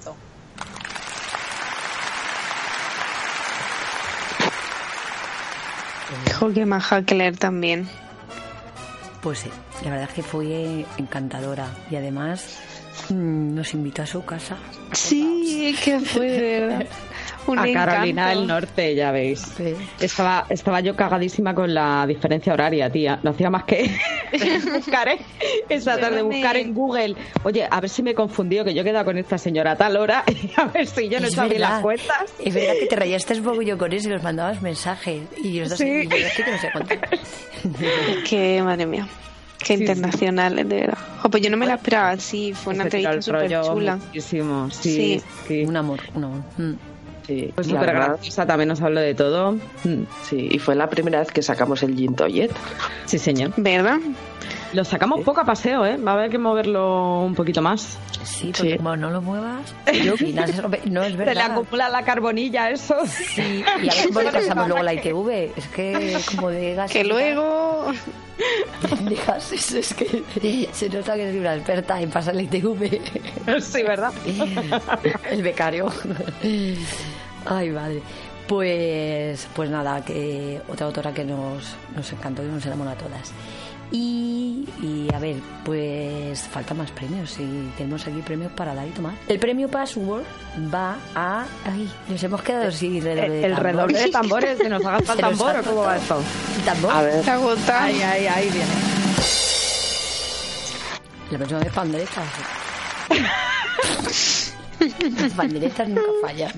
Dijo 6.26 6.53
que 6.53 6.65
maja 6.65 7.01
leer 7.01 7.38
también. 7.38 7.88
Pues 9.22 9.39
sí, 9.39 9.49
la 9.84 9.91
verdad 9.91 10.07
es 10.09 10.15
que 10.15 10.24
fue 10.24 10.86
encantadora 10.97 11.68
y 11.91 11.95
además 11.95 12.45
mm, 13.09 13.55
nos 13.55 13.74
invitó 13.74 14.03
a 14.03 14.05
su 14.05 14.24
casa. 14.24 14.57
Sí, 14.93 15.76
que 15.84 15.99
fue 15.99 16.28
de 16.32 16.59
verdad. 16.59 16.86
Un 17.48 17.60
a 17.60 17.72
Carolina 17.74 18.24
encanto. 18.24 18.39
del 18.39 18.48
Norte, 18.48 18.95
ya 18.95 19.12
veis. 19.12 19.54
Estaba, 20.00 20.45
estaba 20.50 20.82
yo 20.82 20.95
cagadísima 20.95 21.56
con 21.56 21.74
la 21.74 22.06
diferencia 22.08 22.54
horaria, 22.54 22.89
tía. 22.89 23.20
No 23.24 23.32
hacía 23.32 23.50
más 23.50 23.64
que 23.64 23.89
buscar, 24.74 25.08
¿eh? 25.08 25.20
Esa 25.70 25.98
tarde, 25.98 26.22
buscar 26.22 26.58
en 26.58 26.74
Google. 26.74 27.16
Oye, 27.43 27.68
a 27.70 27.80
ver 27.80 27.89
si 27.89 28.04
me 28.04 28.12
he 28.12 28.16
confundido, 28.16 28.66
que 28.66 28.74
yo 28.74 28.82
he 28.82 28.84
quedado 28.86 29.06
con 29.06 29.18
esta 29.18 29.38
señora 29.38 29.72
a 29.72 29.76
tal 29.76 29.98
hora. 29.98 30.24
Y 30.38 30.52
a 30.60 30.66
ver 30.66 30.86
si 30.88 31.10
yo 31.10 31.20
no 31.20 31.28
verdad. 31.30 31.60
las 31.60 31.82
cuentas. 31.82 32.34
Es 32.43 32.54
verdad 32.54 32.74
que 32.80 32.86
te 32.86 32.95
rayaste 32.95 33.34
un 33.36 33.43
poco 33.43 33.62
yo 33.62 33.78
con 33.78 33.91
eso 33.93 34.08
y 34.10 34.12
los 34.12 34.24
mandabas 34.24 34.62
mensajes. 34.62 35.24
Y 35.38 35.54
yo 35.54 35.66
Sí. 35.70 36.04
y 36.04 36.08
yo, 36.08 36.16
es 36.16 36.34
que 36.34 36.43
no 36.52 36.58
sé 36.58 36.70
cuánto. 36.72 36.95
que, 38.30 38.62
madre 38.64 38.86
mía. 38.86 39.08
Qué 39.60 39.74
internacional, 39.74 40.56
de 40.56 40.64
verdad. 40.64 40.98
Pues 41.30 41.43
yo 41.43 41.50
no 41.50 41.58
me 41.58 41.66
la 41.66 41.76
esperaba 41.76 42.12
así. 42.12 42.54
Fue 42.54 42.74
una 42.74 42.84
entrevista 42.84 43.22
súper 43.22 43.62
chula. 43.62 43.95
Muchísimo, 43.98 44.70
sí. 44.72 45.22
sí. 45.48 45.64
Un 45.66 45.76
amor, 45.76 46.00
un 46.14 46.24
amor. 46.24 46.41
Sí, 47.28 47.51
Pues 47.53 47.67
súper 47.67 47.93
graciosa, 47.93 48.45
también 48.45 48.69
nos 48.69 48.82
habló 48.82 49.01
de 49.01 49.13
todo. 49.13 49.53
Mm. 49.84 50.03
Sí, 50.23 50.47
y 50.49 50.59
fue 50.59 50.75
la 50.75 50.89
primera 50.89 51.19
vez 51.19 51.28
que 51.30 51.41
sacamos 51.41 51.84
el 51.84 51.95
Gin 51.95 52.15
Toyet. 52.15 52.51
Sí, 53.05 53.19
señor. 53.19 53.51
¿Verdad? 53.57 53.97
Lo 54.74 54.84
sacamos 54.84 55.22
poco 55.22 55.41
a 55.41 55.45
paseo, 55.45 55.86
¿eh? 55.86 55.97
Va 55.97 56.11
a 56.11 56.13
haber 56.15 56.30
que 56.30 56.38
moverlo 56.38 57.22
un 57.24 57.36
poquito 57.36 57.61
más. 57.61 57.97
Sí, 58.24 58.51
porque 58.55 58.78
como 58.78 58.95
no 58.97 59.09
lo 59.09 59.22
muevas, 59.22 59.74
no 59.86 60.13
es 60.13 60.20
Se 61.13 61.18
le 61.18 61.26
verdad. 61.26 61.51
acumula 61.51 61.89
la 61.89 62.03
carbonilla, 62.03 62.70
eso. 62.70 62.95
Sí, 63.07 63.63
y 63.63 63.89
a 63.89 63.93
ver 63.93 64.07
cómo 64.07 64.22
le 64.22 64.32
pasamos 64.32 64.68
luego 64.68 64.84
la 64.84 64.93
ITV. 64.93 65.30
Es 65.55 65.68
que 65.70 66.18
como 66.36 66.49
de 66.49 66.76
gases. 66.76 66.91
Que 66.97 67.03
luego. 67.03 67.86
De 69.01 69.15
gases, 69.15 69.72
es 69.74 69.93
que 69.93 70.70
se 70.74 70.89
nota 70.89 71.15
que 71.15 71.30
soy 71.32 71.39
una 71.39 71.55
experta 71.55 72.01
en 72.01 72.09
pasar 72.11 72.36
la 72.36 72.41
ITV. 72.43 72.99
Sí, 73.61 73.84
¿verdad? 73.84 74.13
El 75.32 75.41
becario. 75.43 75.88
Ay, 77.45 77.70
madre. 77.70 78.01
Pues, 78.47 79.47
pues 79.55 79.70
nada, 79.70 80.03
que 80.05 80.61
otra 80.70 80.86
autora 80.86 81.13
que 81.13 81.26
nos, 81.26 81.76
nos 81.95 82.11
encantó 82.13 82.43
y 82.43 82.47
nos 82.47 82.65
enamoró 82.65 82.91
a 82.91 82.95
todas. 82.95 83.32
Y, 83.91 84.67
y 84.81 85.07
a 85.13 85.19
ver, 85.19 85.38
pues 85.63 86.41
faltan 86.41 86.77
más 86.77 86.91
premios 86.91 87.39
y 87.39 87.71
tenemos 87.77 88.05
aquí 88.05 88.21
premios 88.21 88.51
para 88.51 88.75
dar 88.75 88.85
y 88.85 88.91
tomar. 88.91 89.13
El 89.29 89.39
premio 89.39 89.69
Password 89.69 90.23
va 90.73 90.97
a. 91.15 91.45
Ay, 91.65 91.89
nos 92.09 92.21
hemos 92.21 92.41
quedado 92.41 92.69
sin 92.71 93.01
redoble 93.01 93.29
de 93.29 93.45
El 93.45 93.53
tambor. 93.53 93.63
redoble 93.63 93.99
de 93.99 94.09
tambores, 94.09 94.57
¿se 94.61 94.69
nos 94.69 94.85
haga 94.85 94.99
falta 94.99 95.29
tambor 95.29 95.55
o 95.57 95.63
cómo 95.63 95.81
va 95.83 95.95
esto? 95.97 96.21
¿El 96.57 96.63
tambor? 96.65 96.91
A 96.91 97.01
ver. 97.01 97.29
Ahí, 97.29 98.01
ahí, 98.01 98.27
ahí 98.27 98.49
viene. 98.49 98.71
La 101.31 101.38
próxima 101.38 101.59
vez 101.61 101.73
panderetas. 101.73 102.25
Las 105.21 105.31
panderetas 105.33 105.88
nunca 105.89 106.01
fallan. 106.21 106.51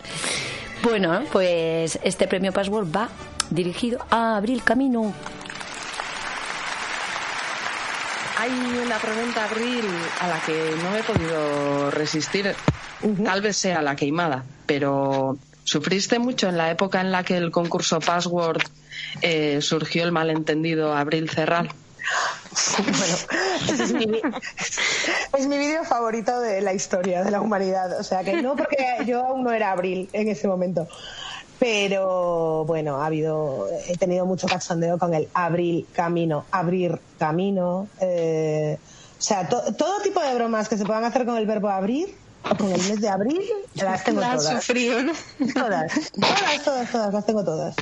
Bueno, 0.84 1.21
pues 1.32 1.99
este 2.03 2.27
premio 2.27 2.51
Password 2.51 2.88
va 2.95 3.09
dirigido 3.49 3.99
a 4.09 4.38
Abril 4.38 4.63
Camino. 4.63 5.13
Hay 8.40 8.52
una 8.52 8.98
pregunta, 9.00 9.44
Abril, 9.44 9.84
a 10.22 10.28
la 10.30 10.40
que 10.46 10.74
no 10.82 10.92
me 10.92 11.00
he 11.00 11.04
podido 11.04 11.92
resistir. 11.92 12.56
Tal 13.26 13.42
vez 13.42 13.58
sea 13.58 13.82
la 13.82 13.98
queimada, 13.98 14.46
pero 14.66 15.38
¿sufriste 15.66 16.20
mucho 16.20 16.48
en 16.48 16.56
la 16.56 16.72
época 16.72 17.02
en 17.02 17.12
la 17.12 17.24
que 17.24 17.36
el 17.36 17.52
concurso 17.52 18.00
Password 18.00 18.62
eh, 19.22 19.60
surgió 19.62 20.06
el 20.06 20.14
malentendido 20.14 20.94
Abril 20.94 21.30
Cerral? 21.30 21.70
Bueno, 22.78 23.16
ese 23.74 23.84
es 23.84 23.94
mi, 23.94 24.22
es 25.38 25.48
mi 25.48 25.58
vídeo 25.58 25.84
favorito 25.84 26.40
de 26.40 26.62
la 26.62 26.74
historia 26.74 27.24
de 27.24 27.32
la 27.32 27.42
humanidad. 27.42 28.00
O 28.00 28.04
sea 28.04 28.24
que 28.24 28.42
no 28.42 28.56
porque 28.56 28.78
yo 29.06 29.26
aún 29.26 29.44
no 29.44 29.52
era 29.52 29.72
Abril 29.72 30.10
en 30.14 30.30
ese 30.30 30.48
momento. 30.48 30.88
Pero 31.60 32.64
bueno, 32.66 33.01
ha 33.01 33.05
habido, 33.07 33.68
he 33.88 33.97
tenido 33.97 34.26
mucho 34.26 34.47
cachondeo 34.47 34.97
con 34.97 35.14
el 35.14 35.30
Abril 35.34 35.88
Camino, 35.93 36.47
abrir 36.51 37.01
camino. 37.18 37.89
eh, 38.01 38.78
o 38.82 39.22
sea, 39.22 39.49
to- 39.49 39.74
todo 39.78 40.01
tipo 40.01 40.22
de 40.22 40.34
bromas 40.36 40.70
que 40.70 40.78
se 40.78 40.86
puedan 40.86 41.03
hacer 41.03 41.26
con 41.26 41.36
el 41.38 41.45
verbo 41.45 41.68
abrir 41.70 42.07
o 42.49 42.55
con 42.55 42.72
el 42.72 42.82
mes 42.82 43.01
de 43.01 43.10
abril, 43.10 43.41
las 43.76 44.05
tengo 44.05 44.22
todas. 44.22 44.47
sufrido, 44.64 45.03
¿no? 45.03 45.12
Todas, 45.53 45.91
todas, 46.14 46.64
todas, 46.64 46.91
todas, 46.91 47.14
las 47.14 47.26
tengo 47.26 47.43
todas. 47.43 47.76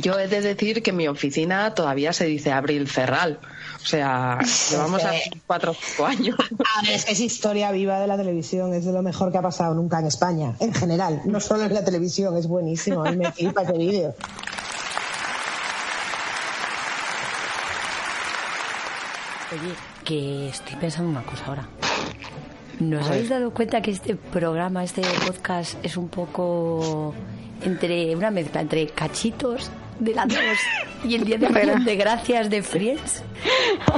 Yo 0.00 0.18
he 0.18 0.28
de 0.28 0.42
decir 0.42 0.82
que 0.82 0.90
en 0.90 0.96
mi 0.96 1.08
oficina 1.08 1.74
todavía 1.74 2.12
se 2.12 2.26
dice 2.26 2.52
Abril 2.52 2.88
Cerral. 2.90 3.38
O 3.84 3.86
sea, 3.86 4.38
llevamos 4.70 5.02
Sí. 5.02 5.08
aquí 5.08 5.42
cuatro 5.46 5.72
o 5.72 5.74
cinco 5.74 6.06
años. 6.06 6.36
A 6.40 6.82
ver, 6.82 6.92
es 6.94 7.04
que 7.04 7.12
es 7.12 7.20
historia 7.20 7.70
viva 7.70 8.00
de 8.00 8.06
la 8.06 8.16
televisión, 8.16 8.72
es 8.72 8.86
de 8.86 8.92
lo 8.92 9.02
mejor 9.02 9.30
que 9.30 9.36
ha 9.38 9.42
pasado 9.42 9.74
nunca 9.74 9.98
en 10.00 10.06
España, 10.06 10.54
en 10.58 10.72
general, 10.72 11.20
no 11.26 11.38
solo 11.38 11.64
en 11.64 11.74
la 11.74 11.84
televisión, 11.84 12.36
es 12.36 12.46
buenísimo, 12.48 13.04
a 13.04 13.10
mí 13.10 13.16
me 13.18 13.30
flipa 13.30 13.62
ese 13.62 13.72
vídeo. 13.74 14.14
Oye, 19.52 19.74
que 20.04 20.48
estoy 20.48 20.76
pensando 20.76 21.10
una 21.10 21.22
cosa 21.22 21.44
ahora. 21.46 21.68
¿Nos 22.80 23.06
habéis 23.08 23.28
dado 23.28 23.52
cuenta 23.52 23.80
que 23.82 23.92
este 23.92 24.16
programa, 24.16 24.82
este 24.82 25.02
podcast, 25.26 25.74
es 25.84 25.96
un 25.96 26.08
poco 26.08 27.14
entre 27.62 28.16
una 28.16 28.30
mezcla 28.30 28.60
entre 28.60 28.88
cachitos 28.88 29.70
de 29.98 30.14
las 30.14 30.28
dos 30.28 30.38
y 31.04 31.14
el 31.14 31.24
Día 31.24 31.38
de 31.38 31.46
Acción 31.46 31.84
de 31.84 31.96
Gracias 31.96 32.50
de 32.50 32.62
Friends? 32.62 33.22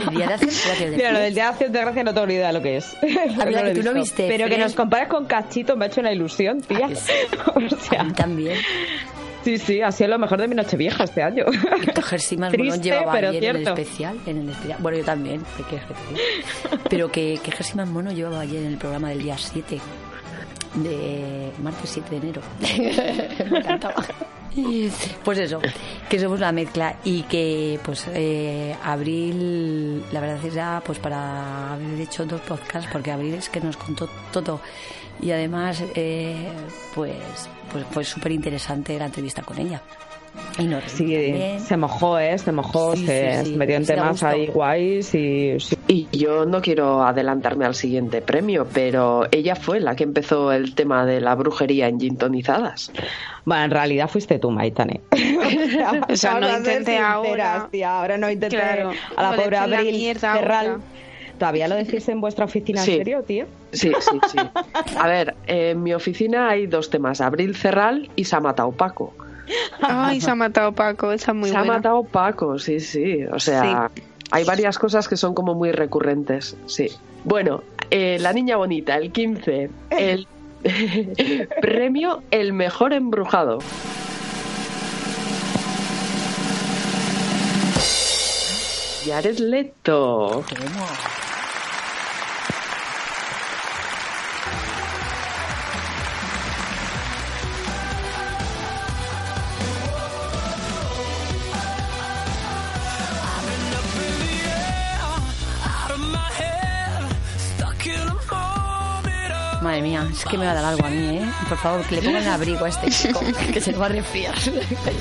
El 0.08 0.14
Día 0.14 0.26
de 0.28 0.34
Acción 0.34 0.50
de 0.50 0.56
Gracias 0.64 0.90
de 0.90 0.96
Mira, 0.96 1.12
lo 1.12 1.18
del 1.18 1.32
Friends. 1.32 1.34
Día 1.34 1.44
de 1.44 1.50
Acción 1.50 1.72
de 1.72 1.80
Gracia 1.80 2.04
no 2.04 2.32
idea 2.32 2.46
de 2.48 2.52
lo 2.52 2.62
que 2.62 2.76
es. 2.76 2.96
verdad 3.02 3.50
lo 3.50 3.58
he 3.58 3.74
que 3.74 3.80
tú 3.80 3.82
no 3.84 3.94
visto. 3.94 3.94
viste 3.94 4.28
Pero 4.28 4.44
que 4.44 4.54
Friends. 4.54 4.58
nos 4.58 4.74
compares 4.74 5.08
con 5.08 5.26
Cachito 5.26 5.76
me 5.76 5.84
ha 5.84 5.88
hecho 5.88 6.00
una 6.00 6.12
ilusión, 6.12 6.60
tía. 6.60 6.88
o 7.54 7.76
sea, 7.78 8.06
también. 8.14 8.56
Sí, 9.44 9.58
sí, 9.58 9.80
ha 9.80 9.92
sido 9.92 10.10
lo 10.10 10.18
mejor 10.18 10.40
de 10.40 10.48
mi 10.48 10.56
noche 10.56 10.76
vieja 10.76 11.04
este 11.04 11.22
año. 11.22 11.44
Que 11.46 12.02
Jersey 12.02 12.36
más 12.36 12.50
Triste, 12.50 12.80
llevaba 12.82 13.12
pero 13.12 13.28
ayer 13.28 13.44
en 13.44 13.56
el 13.56 13.62
cierto. 13.62 13.80
especial, 13.80 14.18
en 14.26 14.38
el 14.38 14.48
especial. 14.48 14.78
Bueno, 14.80 14.98
yo 14.98 15.04
también, 15.04 15.42
¿qué 15.56 15.62
quieres 15.62 15.86
que 15.86 15.94
te 15.94 16.08
diga? 16.10 16.82
Pero 16.90 17.12
que, 17.12 17.38
que 17.40 17.52
Jersey 17.52 17.76
más 17.76 17.88
mono 17.88 18.10
llevaba 18.10 18.40
ayer 18.40 18.62
en 18.62 18.72
el 18.72 18.76
programa 18.76 19.10
del 19.10 19.22
día 19.22 19.38
7. 19.38 19.78
De 20.76 21.50
martes 21.62 21.90
7 21.90 22.10
de 22.10 22.16
enero. 22.16 22.42
Me 23.50 23.58
encantaba. 23.58 24.04
Pues 25.22 25.38
eso, 25.38 25.60
que 26.08 26.18
somos 26.18 26.38
una 26.38 26.50
mezcla 26.50 26.96
y 27.04 27.22
que 27.24 27.78
pues 27.84 28.06
eh, 28.14 28.74
Abril, 28.82 30.02
la 30.12 30.20
verdad 30.20 30.42
es 30.44 30.54
ya 30.54 30.82
pues 30.84 30.98
para 30.98 31.74
haber 31.74 32.00
hecho 32.00 32.24
dos 32.24 32.40
podcasts, 32.40 32.88
porque 32.90 33.12
Abril 33.12 33.34
es 33.34 33.50
que 33.50 33.60
nos 33.60 33.76
contó 33.76 34.08
todo 34.32 34.60
y 35.20 35.30
además 35.30 35.82
eh, 35.94 36.48
pues, 36.94 37.16
pues 37.70 37.84
fue 37.90 38.04
súper 38.04 38.32
interesante 38.32 38.98
la 38.98 39.06
entrevista 39.06 39.42
con 39.42 39.58
ella. 39.58 39.82
Y 40.58 40.64
nos 40.64 40.84
Sí, 40.84 41.04
también. 41.04 41.60
se 41.60 41.76
mojó, 41.76 42.18
¿eh? 42.18 42.36
Se 42.38 42.52
mojó, 42.52 42.96
Sí, 42.96 43.06
se, 43.06 43.32
sí, 43.38 43.44
sí. 43.46 43.50
se 43.52 43.56
metió 43.58 43.76
en 43.76 43.86
temas 43.86 44.22
ahí 44.22 44.46
guays 44.46 45.14
y... 45.14 45.58
sí. 45.60 45.76
Y 45.88 46.08
yo 46.16 46.46
no 46.46 46.60
quiero 46.62 47.02
adelantarme 47.04 47.64
al 47.64 47.74
siguiente 47.76 48.20
premio, 48.20 48.66
pero 48.72 49.26
ella 49.30 49.54
fue 49.54 49.78
la 49.78 49.94
que 49.94 50.02
empezó 50.04 50.50
el 50.52 50.74
tema 50.74 51.06
de 51.06 51.20
la 51.20 51.34
brujería 51.36 51.86
en 51.88 52.00
gintonizadas. 52.00 52.90
Bueno, 53.44 53.64
en 53.64 53.70
realidad 53.70 54.08
fuiste 54.08 54.38
tú, 54.40 54.50
Maitane. 54.50 55.00
O 56.08 56.16
sea, 56.16 56.40
no 56.40 56.56
intenté 56.56 56.98
ahora. 56.98 57.68
tía, 57.70 58.00
ahora 58.00 58.18
no 58.18 58.28
intenté 58.30 58.56
Claro. 58.56 58.90
a 59.16 59.22
la 59.22 59.36
pobre 59.36 59.56
Abril 59.58 60.16
ahora. 60.22 60.78
¿Todavía 61.38 61.68
lo 61.68 61.74
decís 61.76 62.08
en 62.08 62.20
vuestra 62.20 62.46
oficina 62.46 62.80
Sí. 62.80 62.92
en 62.92 62.98
serio, 62.98 63.22
tío? 63.22 63.46
Sí, 63.72 63.92
sí, 64.00 64.18
sí. 64.32 64.38
A 64.96 65.06
ver, 65.06 65.34
en 65.46 65.82
mi 65.82 65.92
oficina 65.92 66.48
hay 66.48 66.66
dos 66.66 66.88
temas, 66.90 67.20
Abril 67.20 67.54
Cerral 67.54 68.08
y 68.16 68.24
se 68.24 68.34
ha 68.36 68.40
matado 68.40 68.72
Paco. 68.72 69.12
Ay, 69.80 70.20
se 70.20 70.30
ha 70.30 70.34
matado 70.34 70.72
Paco, 70.72 71.12
esa 71.12 71.32
es 71.32 71.36
muy 71.36 71.50
se 71.50 71.56
ha 71.56 71.60
buena. 71.60 71.74
matado 71.74 72.04
Paco, 72.04 72.58
sí, 72.58 72.80
sí. 72.80 73.24
O 73.32 73.38
sea, 73.38 73.90
hay 74.30 74.44
varias 74.44 74.78
cosas 74.78 75.08
que 75.08 75.16
son 75.16 75.34
como 75.34 75.54
muy 75.54 75.72
recurrentes, 75.72 76.56
sí. 76.66 76.88
Bueno, 77.24 77.62
eh, 77.90 78.18
La 78.20 78.32
Niña 78.32 78.56
Bonita, 78.56 78.96
el 78.96 79.12
15, 79.12 79.70
el 79.90 80.26
premio 81.60 82.22
El 82.30 82.52
Mejor 82.52 82.92
Embrujado. 82.92 83.58
Jared 89.04 89.38
Leto. 89.38 90.44
Madre 109.66 109.82
mía, 109.82 110.06
es 110.12 110.24
que 110.24 110.38
me 110.38 110.46
va 110.46 110.52
a 110.52 110.54
dar 110.54 110.64
algo 110.64 110.86
a 110.86 110.90
mí, 110.90 111.18
¿eh? 111.18 111.28
Por 111.48 111.58
favor, 111.58 111.84
que 111.86 111.96
le 111.96 112.02
pongan 112.02 112.24
abrigo 112.28 112.64
a 112.64 112.68
este 112.68 112.88
chico, 112.88 113.18
que 113.52 113.60
se 113.60 113.72
lo 113.72 113.80
va 113.80 113.86
a 113.86 113.88
resfriar. 113.88 114.32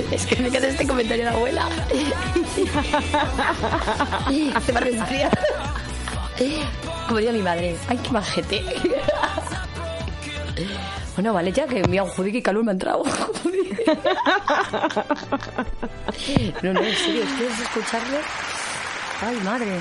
Es 0.10 0.26
que 0.26 0.38
me 0.38 0.50
queda 0.50 0.70
este 0.70 0.88
comentario 0.88 1.24
de 1.24 1.30
la 1.30 1.38
abuela. 1.38 1.70
Se 4.66 4.72
va 4.72 4.80
a 4.80 4.84
resfriar. 4.84 5.40
Como 7.06 7.20
diría 7.20 7.32
mi 7.32 7.44
madre, 7.44 7.78
ay, 7.88 7.98
qué 7.98 8.10
majete. 8.10 8.64
Bueno, 11.14 11.32
vale, 11.32 11.52
ya 11.52 11.68
que 11.68 11.84
mira, 11.88 12.04
joder, 12.08 12.32
qué 12.32 12.42
calor 12.42 12.64
me 12.64 12.72
ha 12.72 12.74
entrado. 12.74 13.04
No, 16.64 16.74
no, 16.74 16.80
en 16.80 16.96
serio, 16.96 17.24
¿quieres 17.38 17.60
escucharlo? 17.60 18.18
Ay, 19.22 19.36
madre. 19.44 19.80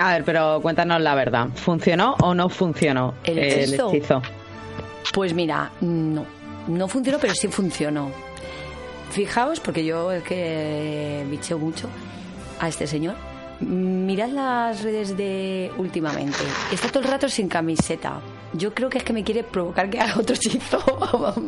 A 0.00 0.12
ver, 0.12 0.24
pero 0.24 0.60
cuéntanos 0.62 0.98
la 1.02 1.14
verdad. 1.14 1.48
¿Funcionó 1.54 2.16
o 2.22 2.34
no 2.34 2.48
funcionó 2.48 3.12
¿El 3.22 3.38
el 3.38 3.74
hechizo? 3.74 4.22
Pues 5.12 5.34
mira, 5.34 5.70
no. 5.82 6.24
No 6.68 6.88
funcionó, 6.88 7.18
pero 7.18 7.34
sí 7.34 7.48
funcionó. 7.48 8.10
Fijaos, 9.10 9.60
porque 9.60 9.84
yo 9.84 10.10
es 10.10 10.22
que 10.22 11.26
bicheo 11.28 11.58
mucho 11.58 11.86
a 12.60 12.68
este 12.68 12.86
señor. 12.86 13.14
Mirad 13.60 14.30
las 14.30 14.82
redes 14.82 15.18
de 15.18 15.70
últimamente. 15.76 16.38
Está 16.72 16.88
todo 16.88 17.02
el 17.02 17.10
rato 17.10 17.28
sin 17.28 17.46
camiseta. 17.46 18.20
Yo 18.54 18.72
creo 18.72 18.88
que 18.88 18.98
es 18.98 19.04
que 19.04 19.12
me 19.12 19.22
quiere 19.22 19.44
provocar 19.44 19.90
que 19.90 20.00
haga 20.00 20.18
otro 20.18 20.34
hechizo. 20.34 20.78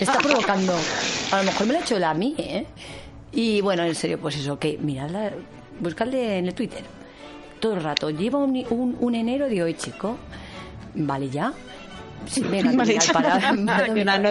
Está 0.00 0.18
provocando. 0.18 0.72
A 1.30 1.38
lo 1.38 1.44
mejor 1.44 1.66
me 1.66 1.74
lo 1.74 1.78
ha 1.78 1.82
hecho 1.82 1.98
él 1.98 2.04
a 2.04 2.14
mí, 2.14 2.34
¿eh? 2.38 2.64
Y 3.32 3.60
bueno, 3.60 3.84
en 3.84 3.94
serio, 3.94 4.18
pues 4.18 4.36
eso, 4.36 4.58
que 4.58 4.78
miradla, 4.78 5.32
buscadle 5.78 6.38
en 6.38 6.46
el 6.46 6.54
Twitter. 6.54 6.99
Todo 7.60 7.74
el 7.74 7.82
rato. 7.82 8.10
Lleva 8.10 8.38
un, 8.38 8.64
un, 8.70 8.96
un 8.98 9.14
enero 9.14 9.48
de 9.48 9.62
hoy, 9.62 9.74
chico. 9.74 10.16
Vale, 10.94 11.30
ya. 11.30 11.52
Sí, 12.26 12.42
venga, 12.42 12.72
Vale, 12.72 12.98
para, 13.12 13.52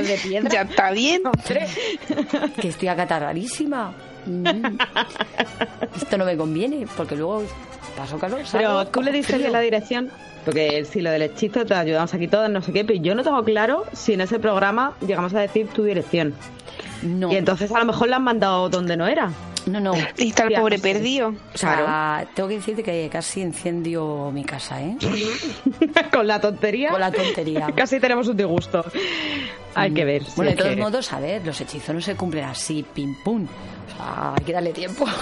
de 0.01 0.19
piedra. 0.21 0.49
Ya 0.49 0.61
está 0.61 0.91
bien. 0.91 1.23
que 2.61 2.67
estoy 2.67 2.87
acá 2.87 3.19
rarísima. 3.19 3.93
Mm. 4.25 4.77
Esto 5.95 6.17
no 6.17 6.25
me 6.25 6.37
conviene, 6.37 6.85
porque 6.95 7.15
luego 7.15 7.43
paso 7.97 8.19
calor. 8.19 8.41
Pero 8.51 8.87
tú 8.87 9.01
le 9.01 9.11
dices 9.11 9.41
de 9.41 9.49
la 9.49 9.59
dirección, 9.59 10.09
porque 10.45 10.85
si 10.85 11.01
lo 11.01 11.11
del 11.11 11.23
hechizo 11.23 11.65
te 11.65 11.73
ayudamos 11.73 12.13
aquí 12.13 12.27
todos, 12.27 12.49
no 12.49 12.61
sé 12.61 12.71
qué, 12.71 12.85
pero 12.85 13.01
yo 13.01 13.15
no 13.15 13.23
tengo 13.23 13.43
claro 13.43 13.85
si 13.93 14.13
en 14.13 14.21
ese 14.21 14.39
programa 14.39 14.93
llegamos 15.05 15.33
a 15.33 15.39
decir 15.39 15.67
tu 15.67 15.83
dirección. 15.83 16.33
No. 17.01 17.31
Y 17.31 17.37
entonces 17.37 17.71
a 17.71 17.79
lo 17.79 17.85
mejor 17.85 18.09
la 18.09 18.17
han 18.17 18.23
mandado 18.23 18.69
donde 18.69 18.97
no 18.97 19.07
era. 19.07 19.31
No, 19.71 19.79
no. 19.79 19.93
Y 20.17 20.29
está 20.29 20.43
el 20.43 20.53
pobre 20.53 20.79
perdido. 20.79 21.33
O 21.53 21.57
sea, 21.57 22.27
tengo 22.33 22.49
que 22.49 22.55
decirte 22.55 22.83
que 22.83 23.09
casi 23.11 23.41
incendio 23.41 24.31
mi 24.31 24.43
casa, 24.43 24.81
¿eh? 24.81 24.95
Con 26.13 26.27
la 26.27 26.39
tontería. 26.41 26.89
Con 26.91 26.99
la 27.01 27.11
tontería. 27.11 27.67
Casi 27.75 27.99
tenemos 27.99 28.27
un 28.27 28.37
disgusto. 28.37 28.83
Hay 29.75 29.93
que 29.93 30.03
ver. 30.05 30.23
Bueno, 30.35 30.51
si 30.51 30.57
de 30.57 30.61
todos 30.63 30.75
que- 30.75 30.81
modos, 30.81 31.13
a 31.13 31.19
ver, 31.19 31.45
los 31.45 31.59
hechizos 31.61 31.93
no 31.93 32.01
se 32.01 32.15
cumplen 32.15 32.45
así, 32.45 32.83
pim 32.93 33.15
pum. 33.23 33.45
O 33.45 33.95
sea, 33.97 34.33
hay 34.35 34.43
que 34.43 34.53
darle 34.53 34.71
tiempo. 34.73 35.05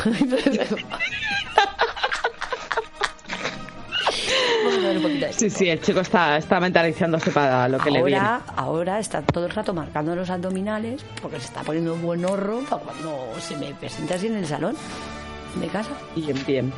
Vamos 4.67 4.83
a 4.83 4.87
ver 4.87 4.97
un 4.97 5.03
poquito 5.03 5.25
de 5.25 5.33
Sí, 5.33 5.49
sí, 5.49 5.69
el 5.69 5.81
chico 5.81 6.01
está, 6.01 6.37
está 6.37 6.59
mentalizándose 6.59 7.31
para 7.31 7.69
lo 7.69 7.77
que 7.77 7.89
le 7.89 8.03
viene. 8.03 8.19
Ahora, 8.19 8.41
ahora 8.55 8.99
está 8.99 9.21
todo 9.21 9.45
el 9.45 9.51
rato 9.51 9.73
marcando 9.73 10.15
los 10.15 10.29
abdominales 10.29 11.05
porque 11.21 11.39
se 11.39 11.45
está 11.45 11.61
poniendo 11.61 11.93
un 11.93 12.01
buen 12.01 12.25
horro 12.25 12.59
para 12.69 12.81
cuando 12.81 13.29
se 13.39 13.55
me 13.57 13.73
presente 13.73 14.13
así 14.13 14.27
en 14.27 14.35
el 14.35 14.45
salón 14.45 14.75
de 15.55 15.67
casa. 15.67 15.91
Bien, 16.15 16.37
bien. 16.45 16.73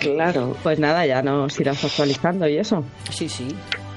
Claro. 0.00 0.56
Pues 0.62 0.78
nada, 0.78 1.06
ya 1.06 1.22
nos 1.22 1.58
irás 1.60 1.84
actualizando 1.84 2.48
y 2.48 2.58
eso. 2.58 2.84
Sí, 3.10 3.28
sí. 3.28 3.48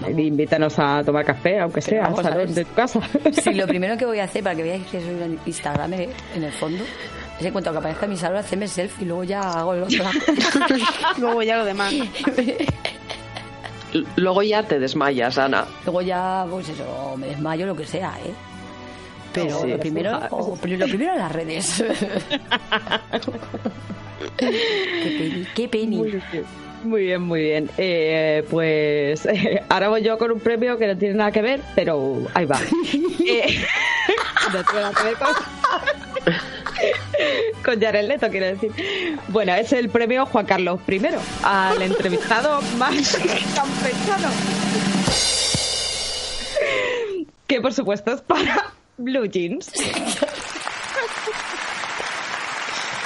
Invítanos 0.08 0.78
a 0.80 1.04
tomar 1.04 1.26
café, 1.26 1.60
aunque 1.60 1.82
sea, 1.82 2.06
al 2.06 2.16
salón 2.16 2.54
de 2.54 2.66
tu 2.66 2.74
casa. 2.74 3.00
Sí, 3.32 3.54
lo 3.54 3.68
primero 3.68 3.98
que 3.98 4.06
voy 4.06 4.20
a 4.20 4.26
hacer 4.26 4.44
para 4.44 4.56
que 4.56 4.64
veáis 4.64 4.86
que 4.88 5.00
soy 5.00 5.14
un 5.14 5.39
Instagram 5.46 5.94
en 5.94 6.44
el 6.44 6.52
fondo 6.52 6.84
es 7.42 7.48
en 7.48 7.54
cuanto 7.54 7.72
que 7.72 7.78
aparezca 7.80 8.06
mi 8.08 8.18
salón 8.18 8.38
hacerme 8.38 8.68
selfie 8.68 9.04
y 9.04 9.08
luego 9.08 9.24
ya 9.24 9.42
hago 9.42 9.74
el 9.74 9.84
otro. 9.84 10.06
Luego 11.18 11.42
ya 11.42 11.58
lo 11.58 11.66
demás. 11.66 11.92
Luego 14.16 14.42
ya 14.44 14.64
te 14.64 14.80
desmayas, 14.80 15.38
Ana. 15.38 15.66
Luego 15.86 16.02
ya, 16.02 16.46
pues 16.50 16.70
eso, 16.70 17.16
me 17.18 17.28
desmayo, 17.28 17.66
lo 17.66 17.76
que 17.76 17.86
sea, 17.86 18.14
¿eh? 18.26 18.32
Pero 19.34 19.62
Sí. 19.62 19.68
lo 19.70 19.80
primero, 19.80 20.20
o- 20.32 20.58
lo 20.62 20.86
primero 20.88 21.14
en 21.14 21.20
las 21.20 21.32
redes. 21.32 21.84
qué 24.38 25.16
peni, 25.18 25.48
qué 25.56 25.68
peni. 25.68 25.98
Muy 25.98 26.12
bien. 26.12 26.24
Muy 26.84 27.02
bien, 27.04 27.22
muy 27.22 27.42
bien. 27.42 27.70
Eh, 27.78 28.44
pues 28.50 29.24
eh, 29.28 29.62
ahora 29.70 29.89
voy 29.89 30.02
yo 30.02 30.18
con 30.18 30.32
un 30.32 30.39
premio 30.39 30.78
que 30.80 30.88
no 30.88 30.98
tiene 30.98 31.14
nada 31.16 31.32
que 31.32 31.42
ver, 31.44 31.62
pero 31.76 32.24
ahí 32.34 32.46
va. 32.46 32.60
Eh, 32.60 33.64
no 34.52 34.64
tiene 34.64 34.82
nada 34.82 34.94
que 34.96 35.04
ver 35.04 35.16
con, 35.16 35.28
con 37.63 37.79
Jared 37.79 38.07
Leto, 38.07 38.29
quiero 38.29 38.47
decir. 38.47 38.71
Bueno, 39.27 39.53
es 39.53 39.71
el 39.73 39.89
premio 39.89 40.25
Juan 40.25 40.45
Carlos 40.45 40.79
I, 40.88 41.01
al 41.43 41.82
entrevistado 41.82 42.61
más 42.77 43.17
campechano. 43.55 44.29
Que 47.47 47.61
por 47.61 47.73
supuesto 47.73 48.13
es 48.13 48.21
para 48.21 48.71
Blue 48.97 49.25
Jeans. 49.25 49.71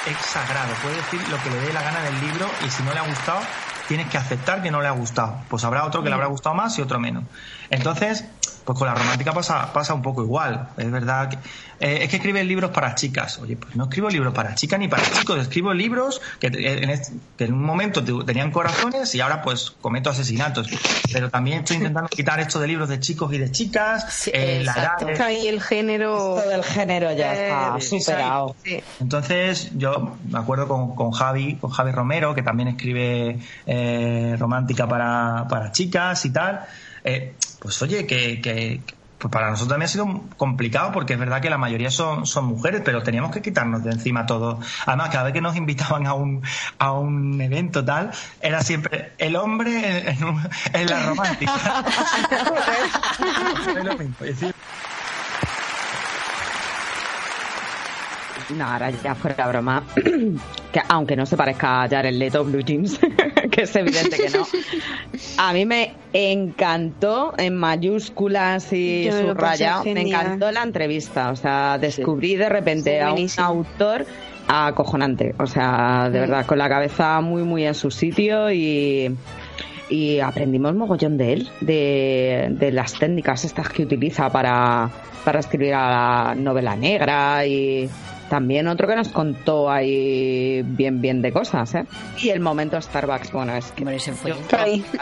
es 0.06 0.16
sagrado, 0.18 0.72
puede 0.82 0.96
decir 0.96 1.20
lo 1.28 1.42
que 1.42 1.50
le 1.50 1.56
dé 1.60 1.72
la 1.72 1.82
gana 1.82 2.00
del 2.02 2.20
libro 2.20 2.48
y 2.64 2.70
si 2.70 2.82
no 2.84 2.92
le 2.92 3.00
ha 3.00 3.06
gustado, 3.06 3.40
tienes 3.88 4.08
que 4.08 4.18
aceptar 4.18 4.62
que 4.62 4.70
no 4.70 4.80
le 4.80 4.88
ha 4.88 4.92
gustado. 4.92 5.36
Pues 5.48 5.64
habrá 5.64 5.84
otro 5.84 6.02
que 6.02 6.08
le 6.08 6.14
habrá 6.14 6.26
gustado 6.26 6.54
más 6.54 6.78
y 6.78 6.82
otro 6.82 7.00
menos. 7.00 7.24
Entonces, 7.70 8.24
pues 8.66 8.78
con 8.78 8.88
la 8.88 8.94
romántica 8.94 9.32
pasa, 9.32 9.72
pasa 9.72 9.94
un 9.94 10.02
poco 10.02 10.22
igual. 10.22 10.68
Es 10.76 10.90
verdad 10.90 11.30
que 11.30 11.36
eh, 11.78 12.02
es 12.02 12.08
que 12.10 12.16
escribe 12.16 12.42
libros 12.42 12.70
para 12.72 12.94
chicas. 12.96 13.38
Oye, 13.38 13.56
pues 13.56 13.76
no 13.76 13.84
escribo 13.84 14.08
libros 14.10 14.34
para 14.34 14.54
chicas 14.56 14.78
ni 14.80 14.88
para 14.88 15.02
chicos, 15.04 15.38
escribo 15.38 15.72
libros 15.72 16.20
que, 16.40 16.48
eh, 16.48 16.82
en, 16.82 16.90
este- 16.90 17.12
que 17.38 17.44
en 17.44 17.52
un 17.54 17.62
momento 17.62 18.02
te- 18.02 18.12
tenían 18.24 18.50
corazones 18.50 19.14
y 19.14 19.20
ahora 19.20 19.40
pues 19.42 19.70
cometo 19.80 20.10
asesinatos. 20.10 20.68
Pero 21.12 21.30
también 21.30 21.60
estoy 21.60 21.76
intentando 21.76 22.08
quitar 22.10 22.40
esto 22.40 22.58
de 22.58 22.66
libros 22.66 22.88
de 22.88 22.98
chicos 22.98 23.32
y 23.32 23.38
de 23.38 23.52
chicas, 23.52 24.28
eh, 24.32 24.62
la 24.64 24.72
edad. 24.72 25.30
Y 25.30 25.46
el 25.46 25.62
género. 25.62 26.16
Todo 26.16 26.50
el 26.50 26.64
género 26.64 27.12
ya 27.12 27.32
está 27.34 27.76
Eh, 27.78 27.80
superado. 27.80 28.56
sí. 28.64 28.82
Entonces, 29.00 29.70
yo 29.76 30.16
me 30.28 30.38
acuerdo 30.38 30.66
con, 30.66 30.96
con 30.96 31.12
Javi, 31.12 31.54
con 31.56 31.70
Javi 31.70 31.92
Romero, 31.92 32.34
que 32.34 32.42
también 32.42 32.68
escribe 32.70 33.38
eh, 33.66 34.34
romántica 34.38 34.88
para, 34.88 35.46
para 35.48 35.70
chicas 35.72 36.24
y 36.24 36.30
tal. 36.30 36.64
Eh, 37.04 37.34
pues 37.60 37.80
oye, 37.82 38.06
que, 38.06 38.40
que 38.40 38.80
pues 39.18 39.32
para 39.32 39.48
nosotros 39.50 39.70
también 39.70 39.86
ha 39.86 39.92
sido 39.92 40.24
complicado 40.36 40.92
porque 40.92 41.14
es 41.14 41.18
verdad 41.18 41.40
que 41.40 41.48
la 41.48 41.56
mayoría 41.56 41.90
son, 41.90 42.26
son 42.26 42.44
mujeres, 42.44 42.82
pero 42.84 43.02
teníamos 43.02 43.30
que 43.30 43.40
quitarnos 43.40 43.82
de 43.82 43.92
encima 43.92 44.26
todo. 44.26 44.60
Además, 44.84 45.08
cada 45.08 45.24
vez 45.24 45.32
que 45.32 45.40
nos 45.40 45.56
invitaban 45.56 46.06
a 46.06 46.12
un, 46.14 46.42
a 46.78 46.92
un 46.92 47.40
evento 47.40 47.82
tal, 47.84 48.10
era 48.42 48.60
siempre 48.62 49.12
el 49.18 49.36
hombre 49.36 50.10
en, 50.10 50.18
en- 50.22 50.38
en 50.74 50.86
la 50.90 51.06
romántica. 51.06 51.84
Es 53.76 53.84
lo 53.84 53.96
mismo. 53.96 54.14
Es 54.20 54.38
decir, 54.40 54.54
No, 58.54 58.64
ahora 58.64 58.90
ya 58.90 59.14
fuera 59.14 59.48
broma. 59.48 59.82
que 60.72 60.80
aunque 60.88 61.16
no 61.16 61.26
se 61.26 61.36
parezca 61.36 61.82
a 61.82 61.88
Jared 61.88 62.14
Leto, 62.14 62.44
Blue 62.44 62.62
Jeans, 62.62 62.98
que 63.50 63.62
es 63.62 63.76
evidente 63.76 64.16
que 64.16 64.30
no. 64.30 64.46
A 65.38 65.52
mí 65.52 65.66
me 65.66 65.94
encantó 66.12 67.34
en 67.36 67.56
mayúsculas 67.56 68.72
y 68.72 69.10
subrayado. 69.10 69.84
Me 69.84 70.02
encantó 70.02 70.50
la 70.52 70.62
entrevista. 70.62 71.30
O 71.30 71.36
sea, 71.36 71.78
descubrí 71.78 72.36
de 72.36 72.48
repente 72.48 73.00
a 73.00 73.12
un 73.12 73.28
autor 73.38 74.06
acojonante. 74.46 75.34
O 75.38 75.46
sea, 75.46 76.08
de 76.10 76.20
verdad, 76.20 76.46
con 76.46 76.58
la 76.58 76.68
cabeza 76.68 77.20
muy, 77.20 77.42
muy 77.42 77.64
en 77.64 77.74
su 77.74 77.90
sitio 77.90 78.50
y. 78.50 79.16
Y 79.88 80.18
aprendimos 80.18 80.74
mogollón 80.74 81.16
de 81.16 81.32
él, 81.32 81.48
de, 81.60 82.48
de 82.50 82.72
las 82.72 82.94
técnicas 82.94 83.44
estas 83.44 83.68
que 83.68 83.84
utiliza 83.84 84.28
para, 84.30 84.90
para 85.24 85.38
escribir 85.38 85.74
a 85.74 85.90
la 85.90 86.34
novela 86.34 86.74
negra 86.74 87.46
y 87.46 87.88
también 88.28 88.66
otro 88.68 88.86
que 88.88 88.96
nos 88.96 89.08
contó 89.08 89.70
ahí 89.70 90.62
bien, 90.64 91.00
bien 91.00 91.22
de 91.22 91.32
cosas, 91.32 91.74
¿eh? 91.74 91.84
Y 92.18 92.30
el 92.30 92.40
momento 92.40 92.80
Starbucks, 92.80 93.32
bueno, 93.32 93.54
es 93.54 93.66
que... 93.72 93.84
yo- 94.24 94.36
Ay. 94.58 94.84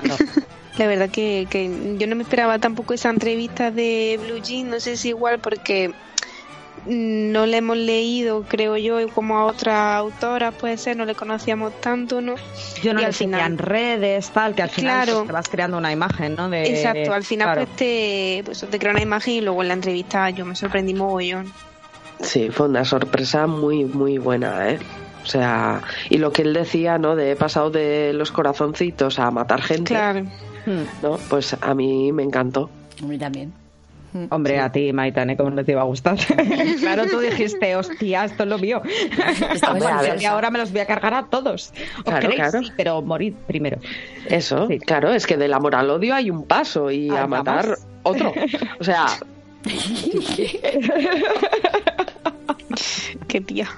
La 0.79 0.89
verdad 0.89 1.09
que, 1.09 1.47
que 1.49 1.71
yo 1.99 2.07
no 2.09 2.17
me 2.17 2.25
esperaba 2.25 2.59
tampoco 2.59 2.95
esa 2.95 3.09
entrevista 3.09 3.71
de 3.71 4.19
Blue 4.25 4.43
Jean, 4.43 4.71
no 4.71 4.81
sé 4.81 4.97
si 4.97 5.11
igual 5.11 5.39
porque 5.39 5.93
no 6.87 7.47
le 7.47 7.59
hemos 7.59 7.77
leído, 7.79 8.43
creo 8.47 8.77
yo, 8.77 9.09
como 9.09 9.39
a 9.39 9.45
otra 9.47 9.97
autora, 9.97 10.51
puede 10.51 10.77
ser, 10.77 10.97
no 10.97 11.05
le 11.07 11.15
conocíamos 11.15 11.81
tanto, 11.81 12.21
¿no? 12.21 12.35
Yo 12.83 12.93
no 12.93 12.99
Y 12.99 13.03
le 13.03 13.07
al 13.07 13.15
final- 13.15 13.53
en 13.53 13.59
redes, 13.59 14.29
tal, 14.31 14.55
que 14.55 14.63
al 14.63 14.69
final 14.71 15.05
Claro. 15.05 15.19
pues, 15.21 15.27
te 15.29 15.33
vas 15.33 15.49
creando 15.49 15.79
una 15.79 15.93
imagen, 15.93 16.35
¿no? 16.35 16.51
De, 16.51 16.65
Exacto, 16.65 17.15
al 17.15 17.25
final 17.25 17.47
claro. 17.53 17.65
pues, 17.67 17.77
te, 17.77 18.43
pues 18.45 18.67
te 18.69 18.79
crea 18.79 18.91
una 18.91 19.01
imagen 19.03 19.35
y 19.35 19.41
luego 19.41 19.63
en 19.63 19.69
la 19.69 19.75
entrevista 19.75 20.29
yo 20.31 20.45
me 20.45 20.55
sorprendí 20.57 20.93
mogollón. 20.93 21.51
Sí, 22.25 22.51
fue 22.51 22.69
una 22.69 22.85
sorpresa 22.85 23.47
muy, 23.47 23.85
muy 23.85 24.19
buena, 24.19 24.71
¿eh? 24.71 24.79
O 25.23 25.27
sea, 25.27 25.81
y 26.11 26.19
lo 26.19 26.33
que 26.33 26.43
él 26.43 26.53
decía, 26.53 26.99
¿no? 26.99 27.17
De 27.17 27.31
he 27.33 27.37
pasado 27.37 27.71
de 27.71 28.13
los 28.13 28.31
corazoncitos 28.33 29.19
a 29.19 29.31
matar 29.31 29.63
gente. 29.63 29.85
Claro. 29.95 30.25
¿No? 31.03 31.19
Pues 31.29 31.57
a 31.61 31.75
mí 31.75 32.13
me 32.13 32.23
encantó. 32.23 32.69
A 33.03 33.07
mí 33.07 33.17
también. 33.19 33.53
Hombre, 34.31 34.61
a 34.61 34.71
ti, 34.71 34.93
Maitane, 34.93 35.37
¿cómo 35.37 35.51
no 35.51 35.65
te 35.65 35.73
iba 35.73 35.81
a 35.81 35.85
gustar? 35.85 36.17
claro, 36.81 37.05
tú 37.11 37.19
dijiste, 37.19 37.75
hostia, 37.75 38.25
esto 38.27 38.45
es 38.45 38.49
lo 38.49 38.59
mío. 38.59 38.81
Y 40.21 40.25
ahora 40.25 40.51
me 40.51 40.59
los 40.61 40.71
voy 40.71 40.83
a 40.83 40.87
cargar 40.87 41.15
a 41.15 41.25
todos. 41.25 41.73
¿Os 41.99 42.03
Claro, 42.05 42.21
queréis? 42.21 42.41
claro. 42.41 42.63
Sí, 42.63 42.73
pero 42.77 43.03
morid 43.03 43.35
primero. 43.49 43.79
Eso, 44.29 44.69
claro, 44.87 45.13
es 45.13 45.27
que 45.27 45.37
del 45.37 45.53
amor 45.53 45.75
al 45.75 45.91
odio 45.91 46.15
hay 46.15 46.31
un 46.31 46.45
paso 46.47 46.93
y 46.93 47.11
a 47.11 47.27
matar 47.27 47.65
vamos. 47.67 47.87
otro. 48.05 48.33
O 48.79 48.85
sea, 48.85 49.07
Qué 53.29 53.41
tía. 53.41 53.69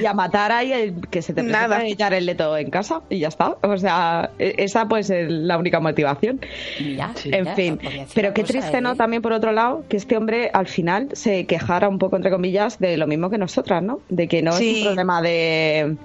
Y 0.00 0.04
a 0.04 0.12
matar 0.12 0.52
ahí 0.52 0.72
el 0.72 1.08
que 1.08 1.22
se 1.22 1.32
te 1.32 1.42
Nada. 1.42 1.84
echar 1.86 2.12
el 2.12 2.26
leto 2.26 2.56
en 2.56 2.70
casa 2.70 3.02
y 3.08 3.18
ya 3.18 3.28
está. 3.28 3.56
O 3.62 3.76
sea, 3.78 4.30
e- 4.38 4.54
esa 4.58 4.86
pues 4.88 5.10
es 5.10 5.30
la 5.30 5.58
única 5.58 5.80
motivación. 5.80 6.40
en 6.78 6.96
ya, 6.96 7.54
fin, 7.54 7.78
pero 8.14 8.34
qué 8.34 8.44
triste, 8.44 8.78
¿eh? 8.78 8.80
¿no? 8.80 8.96
También 8.96 9.22
por 9.22 9.32
otro 9.32 9.52
lado, 9.52 9.84
que 9.88 9.96
este 9.96 10.16
hombre 10.16 10.50
al 10.52 10.66
final 10.66 11.08
se 11.12 11.46
quejara 11.46 11.88
un 11.88 11.98
poco, 11.98 12.16
entre 12.16 12.30
comillas, 12.30 12.78
de 12.78 12.96
lo 12.96 13.06
mismo 13.06 13.30
que 13.30 13.38
nosotras, 13.38 13.82
¿no? 13.82 14.00
De 14.08 14.28
que 14.28 14.42
no 14.42 14.56
es 14.56 14.60
un 14.60 14.84
problema 14.84 15.22
de 15.22 15.96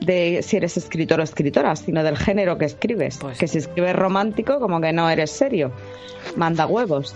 de 0.00 0.42
si 0.42 0.56
eres 0.56 0.76
escritor 0.76 1.20
o 1.20 1.22
escritora, 1.22 1.74
sino 1.74 2.02
del 2.02 2.16
género 2.16 2.58
que 2.58 2.66
escribes. 2.66 3.18
Pues 3.18 3.38
que 3.38 3.48
si 3.48 3.58
escribes 3.58 3.96
romántico, 3.96 4.60
como 4.60 4.80
que 4.80 4.92
no 4.92 5.08
eres 5.08 5.30
serio. 5.30 5.72
Manda 6.36 6.66
huevos. 6.66 7.14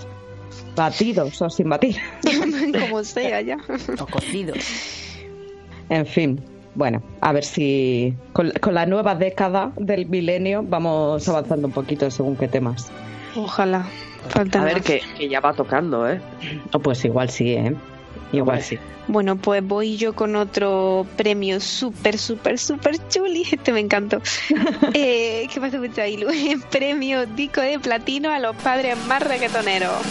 Batidos 0.81 1.43
o 1.43 1.51
sin 1.51 1.68
batir. 1.68 1.97
como 2.81 3.05
sea 3.05 3.43
ya. 3.43 3.59
O 4.01 4.07
cocido. 4.07 4.55
En 5.91 6.07
fin, 6.07 6.41
bueno, 6.74 7.03
a 7.20 7.33
ver 7.33 7.45
si 7.45 8.14
con, 8.33 8.51
con 8.53 8.72
la 8.72 8.87
nueva 8.87 9.14
década 9.14 9.72
del 9.76 10.07
milenio 10.07 10.62
vamos 10.62 11.28
avanzando 11.28 11.66
un 11.66 11.74
poquito 11.74 12.11
según 12.11 12.35
qué 12.35 12.49
temas. 12.49 12.91
Ojalá. 13.37 13.87
Falta 14.31 14.62
a 14.62 14.64
ver 14.64 14.81
que, 14.81 15.03
que 15.18 15.28
ya 15.28 15.41
va 15.41 15.53
tocando, 15.53 16.09
¿eh? 16.09 16.18
Oh, 16.72 16.78
pues 16.78 17.05
igual 17.05 17.28
sí, 17.28 17.53
¿eh? 17.53 17.74
Igual 18.33 18.62
sí. 18.62 18.78
Bueno, 19.07 19.37
pues 19.37 19.62
voy 19.62 19.99
yo 19.99 20.14
con 20.14 20.35
otro 20.35 21.05
premio 21.18 21.61
súper, 21.61 22.16
súper, 22.16 22.59
súper 22.59 22.97
chuli. 23.09 23.45
Este 23.53 23.70
me 23.70 23.81
encantó. 23.81 24.22
eh, 24.95 25.47
¿Qué 25.53 25.61
pasa, 25.61 26.07
Ilu? 26.09 26.28
Premio 26.70 27.26
disco 27.26 27.61
de 27.61 27.78
platino 27.78 28.31
a 28.31 28.39
los 28.39 28.57
padres 28.57 28.97
más 29.07 29.22
reggaetoneros. 29.22 30.07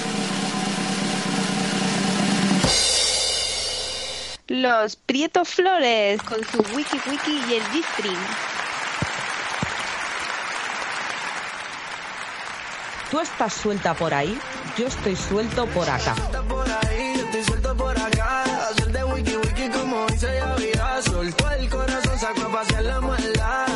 Los 4.49 4.95
Prietos 4.95 5.47
Flores 5.49 6.19
con 6.23 6.43
su 6.43 6.57
Wiki 6.75 6.99
Wiki 7.07 7.39
y 7.49 7.53
el 7.53 7.63
G-String. 7.65 8.17
Tú 13.11 13.19
estás 13.19 13.53
suelta 13.53 13.93
por 13.93 14.11
ahí, 14.11 14.39
yo 14.75 14.87
estoy 14.87 15.15
suelto 15.15 15.67
por 15.67 15.87
acá. 15.87 16.15
por 16.47 16.67
ahí, 16.67 17.13
yo 17.15 17.25
estoy 17.25 17.43
suelto 17.43 17.77
por 17.77 17.95
acá. 17.95 18.43
Hacer 18.69 18.91
de 18.91 19.03
wiki 19.03 19.37
wiki 19.37 19.69
como 19.69 20.07
dice 20.07 20.35
Yavira. 20.35 21.01
Soltó 21.03 21.51
el 21.51 21.69
corazón, 21.69 22.17
sacó 22.17 22.41
a 22.41 22.51
pasear 22.51 22.83
la 22.85 23.01
maldad. 23.01 23.67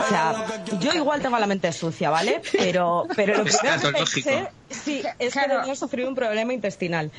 O 0.00 0.08
sea, 0.08 0.46
yo 0.78 0.92
igual 0.92 1.20
tengo 1.20 1.40
la 1.40 1.46
mente 1.48 1.72
sucia, 1.72 2.08
¿vale? 2.08 2.40
Pero, 2.52 3.08
pero 3.16 3.38
lo 3.38 3.44
primero 3.44 3.80
que 3.80 3.90
lógico. 3.98 4.30
pensé, 4.30 4.48
sí, 4.70 5.02
es 5.18 5.34
que 5.34 5.48
debía 5.48 5.74
sufrir 5.74 6.06
un 6.06 6.14
problema 6.14 6.52
intestinal. 6.52 7.10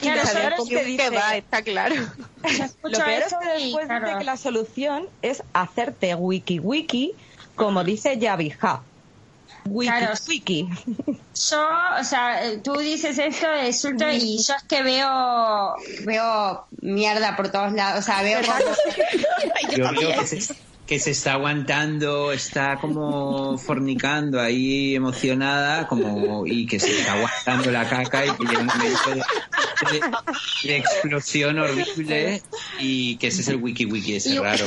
Claro, 0.00 0.22
lo 0.22 0.28
peor 0.28 0.40
claro, 0.40 0.62
es 0.62 0.68
que 0.68 0.74
que 0.76 0.84
dice- 0.84 1.10
va, 1.10 1.36
está 1.36 1.62
claro. 1.62 1.94
Lo 2.82 2.98
peor 2.98 3.10
es 3.22 3.34
que 3.34 3.60
y, 3.60 3.64
después 3.66 3.86
claro. 3.86 4.06
dice 4.06 4.18
que 4.18 4.24
la 4.24 4.36
solución 4.36 5.06
es 5.22 5.42
hacerte 5.52 6.14
wiki 6.14 6.58
wiki, 6.58 7.12
como 7.54 7.84
dice 7.84 8.18
Yavija. 8.18 8.82
Wiki 9.66 9.90
Claro. 9.92 10.14
wiki. 10.26 10.68
Yo, 11.50 11.68
o 12.00 12.04
sea, 12.04 12.40
tú 12.64 12.76
dices 12.78 13.18
esto 13.18 13.46
de 13.50 13.72
suelto 13.74 14.10
y 14.10 14.38
yo 14.42 14.54
es 14.54 14.62
que 14.62 14.82
veo 14.82 15.74
veo 16.06 16.64
mierda 16.80 17.36
por 17.36 17.50
todos 17.50 17.72
lados, 17.74 18.00
o 18.00 18.02
sea, 18.02 18.22
veo 18.22 18.40
como- 18.40 19.76
Yo 19.76 19.92
veo 19.92 20.22
que 20.90 20.98
se, 20.98 21.12
está 21.12 21.34
aguantando, 21.34 22.32
está 22.32 22.76
como 22.80 23.56
fornicando 23.58 24.40
ahí 24.40 24.96
emocionada 24.96 25.86
como 25.86 26.44
y 26.44 26.66
que 26.66 26.80
se 26.80 26.90
está 26.98 27.12
aguantando 27.12 27.70
la 27.70 27.88
caca 27.88 28.26
y 28.26 28.30
que 28.32 28.44
llega 28.44 28.58
un 28.60 28.66
momento 28.66 29.10
de, 29.10 29.22
de- 29.92 30.68
de 30.68 30.76
explosión 30.78 31.60
horrible 31.60 32.42
y 32.80 33.16
que 33.18 33.28
ese 33.28 33.42
es 33.42 33.48
el 33.48 33.56
wiki 33.62 33.86
wiki 33.86 34.16
ese 34.16 34.40
raro. 34.40 34.66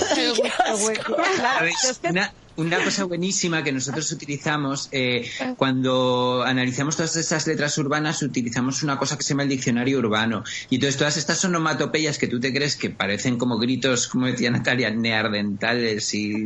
una 2.56 2.84
cosa 2.84 3.06
buenísima 3.06 3.64
que 3.64 3.72
nosotros 3.72 4.12
utilizamos 4.12 4.90
eh, 4.92 5.30
cuando 5.58 6.44
analizamos 6.46 6.96
todas 6.96 7.16
estas 7.16 7.48
letras 7.48 7.78
urbanas, 7.78 8.22
utilizamos 8.22 8.84
una 8.84 8.98
cosa 9.00 9.18
que 9.18 9.24
se 9.24 9.30
llama 9.30 9.44
el 9.44 9.50
diccionario 9.50 9.98
urbano. 10.00 10.44
Y 10.70 10.76
entonces 10.76 10.98
todas 10.98 11.18
estas 11.18 11.44
onomatopeyas 11.46 12.18
que 12.18 12.28
tú 12.28 12.40
te 12.40 12.54
crees 12.54 12.76
que 12.76 12.90
parecen 12.90 13.38
como 13.38 13.58
gritos, 13.58 14.08
como 14.08 14.28
decía 14.28 14.52
Natalia, 14.52 14.90
neardentales 14.92 16.14
y 16.14 16.46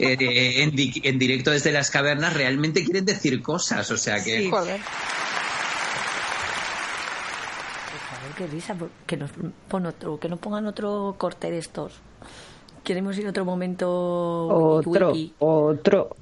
eh, 0.00 0.62
en, 0.62 0.74
di- 0.74 1.00
en 1.04 1.18
directo 1.18 1.50
desde 1.52 1.70
las 1.72 1.90
cavernas, 1.90 2.34
realmente 2.34 2.84
quieren 2.84 3.04
decir 3.04 3.40
cosas. 3.42 3.90
O 3.90 3.96
sea 3.96 4.22
que. 4.22 4.50
Joder, 4.50 4.80
qué 8.36 8.46
risa, 8.46 8.76
que 9.06 9.16
nos 9.16 9.30
pon 9.68 9.86
otro, 9.86 10.18
que 10.20 10.28
no 10.28 10.36
pongan 10.36 10.66
otro 10.66 11.14
corte 11.16 11.50
de 11.50 11.58
estos. 11.58 11.92
Queremos 12.86 13.18
ir 13.18 13.26
a 13.26 13.30
otro 13.30 13.44
momento 13.44 14.46
Otro, 14.46 15.10
wiki. 15.10 15.34
otro. 15.40 16.14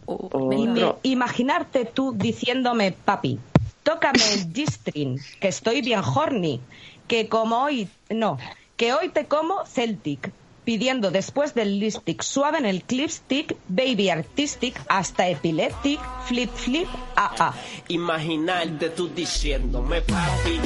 Imaginarte 1.03 1.85
tú 1.85 2.15
diciéndome, 2.17 2.93
papi, 2.93 3.39
tócame 3.83 4.19
el 4.33 4.51
G-string, 4.51 5.21
que 5.41 5.49
estoy 5.49 5.83
bien 5.83 6.01
horny, 6.01 6.63
que 7.07 7.29
como 7.29 7.65
hoy, 7.65 7.87
no, 8.09 8.39
que 8.79 8.95
hoy 8.95 9.11
te 9.11 9.27
como 9.27 9.67
Celtic, 9.67 10.33
pidiendo 10.65 11.11
después 11.11 11.55
del 11.55 11.79
lipstick 11.79 12.23
suave 12.23 12.59
en 12.59 12.67
el 12.67 12.83
clipstick, 12.83 13.57
baby 13.69 14.11
artistic, 14.11 14.81
hasta 14.89 15.29
epileptic, 15.29 16.01
flip 16.27 16.51
flip, 16.55 16.89
ah 17.17 17.35
ah. 17.39 17.55
Imaginarte 17.89 18.91
tú 18.91 19.09
diciéndome 19.09 20.01
papi, 20.03 20.61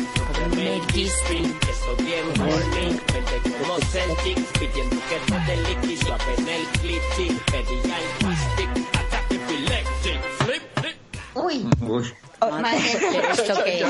el 0.59 0.87
que 0.87 1.03
estoy 1.05 2.05
bien 2.05 2.27
horny, 2.41 3.01
vente 3.13 3.51
como 3.59 3.79
Celtic, 3.91 4.39
pidiendo 4.59 4.97
que 5.09 5.19
te 5.27 5.39
dé 5.47 5.57
liqui 5.69 5.97
suave 5.97 6.35
en 6.39 6.49
el 6.49 6.67
clip, 6.81 7.03
pedí 7.17 7.91
al 7.91 8.19
plastic, 8.19 8.71
ataque 8.95 9.35
epileptic, 9.35 10.21
flip, 10.45 10.63
flip. 10.81 10.97
Uy, 11.35 11.71
Uy. 11.81 12.28
¿Pero 12.41 13.31
esto 13.33 13.55
qué 13.65 13.81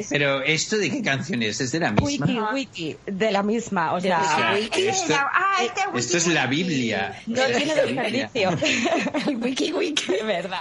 es? 0.00 0.06
Pero, 0.10 0.42
esto 0.42 0.76
de 0.76 0.90
qué 0.90 1.02
canción 1.02 1.42
es, 1.42 1.60
es 1.60 1.72
de 1.72 1.80
la 1.80 1.92
misma. 1.92 2.26
Wiki, 2.26 2.40
wiki, 2.54 2.96
de 3.06 3.30
la 3.32 3.42
misma, 3.42 3.92
o 3.94 4.00
sea, 4.00 4.20
O 4.20 4.24
sea, 4.24 4.58
esto, 4.58 5.14
Ah, 5.16 5.62
este 5.62 5.80
esto 5.98 6.16
es 6.18 6.26
la 6.28 6.46
Biblia. 6.46 7.20
no 7.26 7.42
Es 7.42 7.56
tiene 7.56 7.74
desperdicio. 7.74 8.50
El 9.26 9.36
wiki 9.36 9.72
wiki, 9.72 10.12
de 10.12 10.22
verdad. 10.22 10.60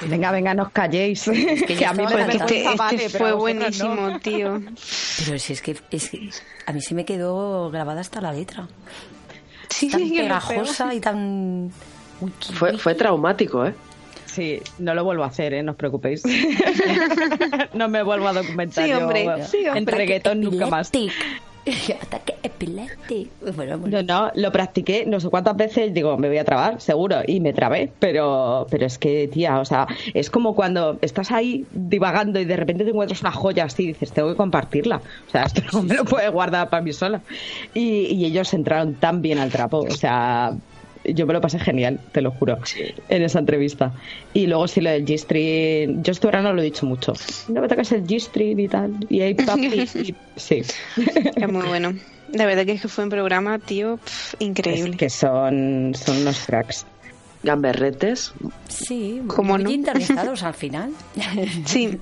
Venga, 0.00 0.30
venga, 0.30 0.54
no 0.54 0.62
os 0.64 0.70
calléis. 0.70 1.24
Que, 1.24 1.76
yo 1.80 1.88
a 1.88 1.92
mí 1.92 2.04
me 2.06 2.14
vergüenza, 2.14 2.44
Este, 2.44 2.76
vale, 2.76 3.04
este 3.04 3.18
pero 3.18 3.24
fue 3.24 3.32
vosotras 3.32 3.78
no. 3.80 3.88
buenísimo, 3.96 4.20
tío. 4.20 4.62
Pero 5.26 5.38
si 5.40 5.52
es 5.54 5.60
que, 5.60 5.76
es 5.90 6.08
que 6.10 6.30
a 6.66 6.72
mí 6.72 6.80
se 6.80 6.94
me 6.94 7.04
quedó 7.04 7.68
grabada 7.70 8.00
hasta 8.00 8.20
la 8.20 8.32
letra. 8.32 8.68
Sí, 9.70 9.88
tan 9.90 10.08
pegajosa 10.08 10.94
y 10.94 11.00
tan... 11.00 11.70
Fue, 12.54 12.76
fue 12.78 12.94
traumático, 12.94 13.66
¿eh? 13.66 13.74
Sí, 14.26 14.60
no 14.78 14.94
lo 14.94 15.04
vuelvo 15.04 15.24
a 15.24 15.28
hacer, 15.28 15.54
¿eh? 15.54 15.62
no 15.62 15.72
os 15.72 15.76
preocupéis. 15.78 16.22
no 17.74 17.88
me 17.88 18.02
vuelvo 18.02 18.28
a 18.28 18.32
documentar 18.34 18.84
Sí, 18.84 18.90
yo 18.90 18.98
hombre, 18.98 19.26
sí, 19.46 19.58
en 19.64 19.78
hombre. 19.78 19.96
reggaetón 19.96 20.40
nunca 20.40 20.66
más. 20.66 20.90
Ataque 22.02 22.34
epiléptico. 22.42 23.52
Bueno, 23.54 23.76
No, 23.76 24.02
no, 24.02 24.30
lo 24.34 24.52
practiqué 24.52 25.04
no 25.06 25.20
sé 25.20 25.28
cuántas 25.28 25.56
veces, 25.56 25.92
digo, 25.92 26.16
me 26.16 26.28
voy 26.28 26.38
a 26.38 26.44
trabar, 26.44 26.80
seguro, 26.80 27.20
y 27.26 27.40
me 27.40 27.52
trabé, 27.52 27.90
pero, 27.98 28.66
pero 28.70 28.86
es 28.86 28.98
que, 28.98 29.28
tía, 29.28 29.58
o 29.60 29.64
sea, 29.64 29.86
es 30.14 30.30
como 30.30 30.54
cuando 30.54 30.98
estás 31.00 31.30
ahí 31.30 31.66
divagando 31.72 32.40
y 32.40 32.44
de 32.44 32.56
repente 32.56 32.84
te 32.84 32.90
encuentras 32.90 33.20
una 33.20 33.32
joya 33.32 33.64
así 33.64 33.84
y 33.84 33.86
dices, 33.88 34.12
tengo 34.12 34.30
que 34.30 34.36
compartirla, 34.36 34.96
o 34.96 35.30
sea, 35.30 35.42
esto 35.42 35.62
no 35.72 35.82
me 35.82 35.94
lo 35.94 36.04
puedo 36.04 36.30
guardar 36.32 36.68
para 36.68 36.82
mí 36.82 36.92
sola. 36.92 37.20
Y, 37.74 38.06
y 38.14 38.24
ellos 38.24 38.52
entraron 38.54 38.94
tan 38.94 39.22
bien 39.22 39.38
al 39.38 39.50
trapo, 39.50 39.78
o 39.78 39.90
sea, 39.90 40.52
yo 41.14 41.26
me 41.26 41.32
lo 41.32 41.40
pasé 41.40 41.58
genial, 41.58 41.98
te 42.12 42.20
lo 42.22 42.30
juro, 42.32 42.58
en 43.08 43.22
esa 43.22 43.38
entrevista. 43.38 43.92
Y 44.34 44.46
luego 44.46 44.68
sí 44.68 44.80
lo 44.80 44.90
del 44.90 45.04
G-String, 45.04 46.02
yo 46.02 46.12
esto 46.12 46.28
ahora 46.28 46.42
no 46.42 46.52
lo 46.52 46.60
he 46.62 46.64
dicho 46.64 46.86
mucho, 46.86 47.12
no 47.48 47.60
me 47.60 47.68
tocas 47.68 47.92
el 47.92 48.04
G-String 48.04 48.58
y 48.58 48.68
tal, 48.68 48.94
y 49.08 49.20
ahí 49.20 49.34
papi, 49.46 49.84
y- 49.94 50.14
sí. 50.36 50.62
Es 51.36 51.48
muy 51.48 51.66
bueno. 51.66 51.94
La 52.32 52.44
verdad 52.44 52.66
que 52.66 52.72
es 52.72 52.82
que 52.82 52.88
fue 52.88 53.04
un 53.04 53.10
programa, 53.10 53.58
tío, 53.58 53.98
increíble. 54.38 54.90
Es 54.92 54.96
que 54.98 55.08
son, 55.10 55.92
son 55.94 56.18
unos 56.18 56.44
cracks. 56.44 56.84
Gamberretes. 57.42 58.32
Sí, 58.68 59.22
¿Cómo 59.28 59.54
muy 59.54 59.64
no? 59.64 59.70
internalizados 59.70 60.42
al 60.42 60.54
final. 60.54 60.90
Sí, 61.64 61.98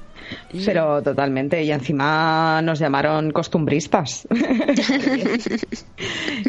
Pero 0.65 1.03
totalmente, 1.03 1.63
y 1.63 1.71
encima 1.71 2.61
nos 2.63 2.79
llamaron 2.79 3.31
costumbristas. 3.33 4.27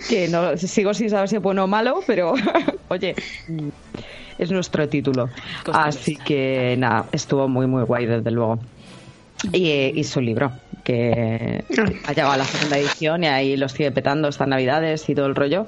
que 0.09 0.27
no 0.29 0.57
sigo 0.57 0.93
sin 0.93 1.09
saber 1.09 1.29
si 1.29 1.35
es 1.35 1.41
bueno 1.41 1.65
o 1.65 1.67
malo, 1.67 1.99
pero 2.07 2.33
oye, 2.87 3.15
es 4.37 4.51
nuestro 4.51 4.87
título. 4.87 5.29
Así 5.71 6.15
que 6.15 6.75
nada, 6.77 7.05
estuvo 7.11 7.47
muy, 7.47 7.67
muy 7.67 7.83
guay, 7.83 8.05
desde 8.05 8.31
luego. 8.31 8.59
Y, 9.51 9.69
eh, 9.69 9.91
y 9.93 10.03
su 10.03 10.19
libro, 10.19 10.51
que 10.83 11.63
ha 12.07 12.13
llegado 12.13 12.33
a 12.33 12.37
la 12.37 12.45
segunda 12.45 12.79
edición 12.79 13.23
y 13.23 13.27
ahí 13.27 13.55
lo 13.55 13.69
sigue 13.69 13.91
petando 13.91 14.29
estas 14.29 14.47
navidades 14.47 15.07
y 15.09 15.15
todo 15.15 15.27
el 15.27 15.35
rollo. 15.35 15.67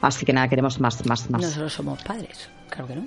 Así 0.00 0.24
que 0.26 0.32
nada, 0.32 0.48
queremos 0.48 0.80
más, 0.80 1.04
más, 1.06 1.30
más. 1.30 1.42
Nosotros 1.42 1.72
somos 1.72 2.02
padres, 2.02 2.48
claro 2.68 2.86
que 2.88 2.96
no. 2.96 3.06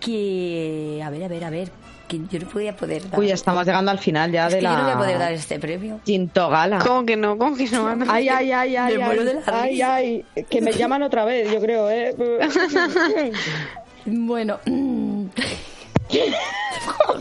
Que, 0.00 1.02
a 1.04 1.10
ver, 1.10 1.24
a 1.24 1.28
ver, 1.28 1.44
a 1.44 1.50
ver, 1.50 1.70
que 2.06 2.20
yo 2.30 2.38
no 2.38 2.46
podía 2.48 2.76
poder 2.76 3.08
dar... 3.10 3.18
Uy, 3.18 3.30
estamos 3.30 3.66
llegando 3.66 3.90
al 3.90 3.98
final 3.98 4.30
ya 4.30 4.46
Es 4.46 4.52
de 4.54 4.58
que 4.60 4.64
la... 4.64 4.70
yo 4.70 4.76
no 4.78 4.84
voy 4.84 4.92
a 4.92 4.96
poder 4.98 5.18
dar 5.18 5.32
este 5.32 5.58
premio. 5.58 6.00
Quinto 6.04 6.48
gala. 6.48 6.78
¿Cómo 6.78 7.04
que 7.04 7.16
no? 7.16 7.36
¿Cómo 7.36 7.56
que 7.56 7.68
no? 7.68 7.88
Ay, 8.08 8.28
ay, 8.28 8.52
ay, 8.52 8.76
ay, 8.76 8.96
Me 8.96 9.02
ay, 9.04 9.18
de 9.18 9.34
la 9.34 9.42
ay, 9.46 9.70
risa. 9.72 9.94
ay, 9.94 10.24
que 10.48 10.60
me 10.60 10.72
llaman 10.72 11.02
otra 11.02 11.24
vez, 11.24 11.50
yo 11.52 11.60
creo, 11.60 11.90
¿eh? 11.90 12.14
Bueno, 14.06 14.58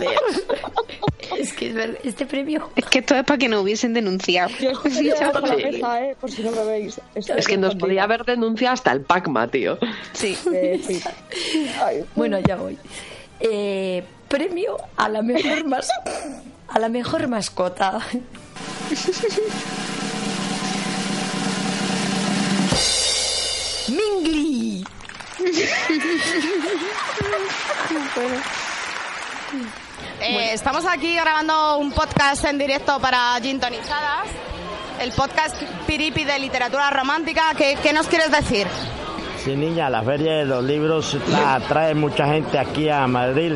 joder. 0.06 0.20
Es 1.38 1.52
que 1.54 1.68
es 1.68 1.74
ver- 1.76 2.00
este 2.04 2.26
premio... 2.26 2.70
Es 2.76 2.86
que 2.86 3.00
esto 3.00 3.14
es 3.14 3.24
para 3.26 3.38
que 3.38 3.50
no 3.50 3.60
hubiesen 3.62 3.94
denunciado. 3.94 4.50
Yo 4.60 4.70
¿eh? 4.86 6.16
Por 6.20 6.32
si 6.32 6.42
no 6.42 6.52
me 6.52 6.64
veis. 6.64 7.00
Estoy 7.16 7.38
Es 7.40 7.48
que 7.48 7.58
nos 7.58 7.76
podía 7.76 8.04
haber 8.04 8.24
denunciado 8.24 8.74
hasta 8.74 8.92
el 8.94 9.02
Pacma, 9.02 9.48
tío. 9.50 9.78
Sí. 10.14 10.38
Eh, 10.54 10.82
sí. 10.86 11.02
Ay, 11.84 12.06
Bueno, 12.16 12.40
ya 12.40 12.56
voy. 12.56 12.78
Eh, 13.42 14.04
premio 14.30 14.78
a 14.96 15.10
la 15.10 15.22
mejor 15.22 15.66
mas 15.66 15.90
a 16.70 16.80
la 16.80 16.90
mejor 16.90 17.28
mascota. 17.28 18.00
Mingli. 23.90 24.84
Eh, 30.20 30.54
estamos 30.54 30.86
aquí 30.86 31.14
grabando 31.16 31.78
un 31.78 31.92
podcast 31.92 32.44
en 32.46 32.58
directo 32.58 33.00
para 33.00 33.40
Gintonizadas, 33.42 34.28
el 35.00 35.12
podcast 35.12 35.56
Piripi 35.86 36.24
de 36.24 36.40
literatura 36.40 36.90
romántica. 36.90 37.54
¿Qué, 37.56 37.78
qué 37.84 37.94
nos 37.94 38.08
quieres 38.08 38.32
decir? 38.32 38.68
Sí, 39.44 39.56
niña, 39.56 39.90
la 39.90 40.02
feria 40.02 40.38
de 40.38 40.46
los 40.46 40.64
libros 40.64 41.16
atrae 41.46 41.94
mucha 41.94 42.26
gente 42.26 42.58
aquí 42.58 42.90
a 42.90 43.06
Madrid. 43.06 43.54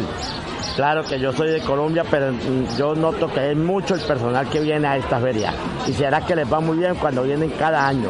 Claro 0.75 1.03
que 1.03 1.19
yo 1.19 1.33
soy 1.33 1.49
de 1.49 1.61
Colombia, 1.61 2.03
pero 2.09 2.31
yo 2.77 2.93
noto 2.93 3.27
que 3.33 3.51
es 3.51 3.57
mucho 3.57 3.95
el 3.95 4.01
personal 4.01 4.47
que 4.47 4.59
viene 4.59 4.87
a 4.87 4.97
esta 4.97 5.19
feria. 5.19 5.53
Y 5.87 5.93
será 5.93 6.21
que 6.21 6.35
les 6.35 6.51
va 6.51 6.59
muy 6.59 6.77
bien 6.77 6.95
cuando 6.95 7.23
vienen 7.23 7.49
cada 7.51 7.87
año. 7.87 8.09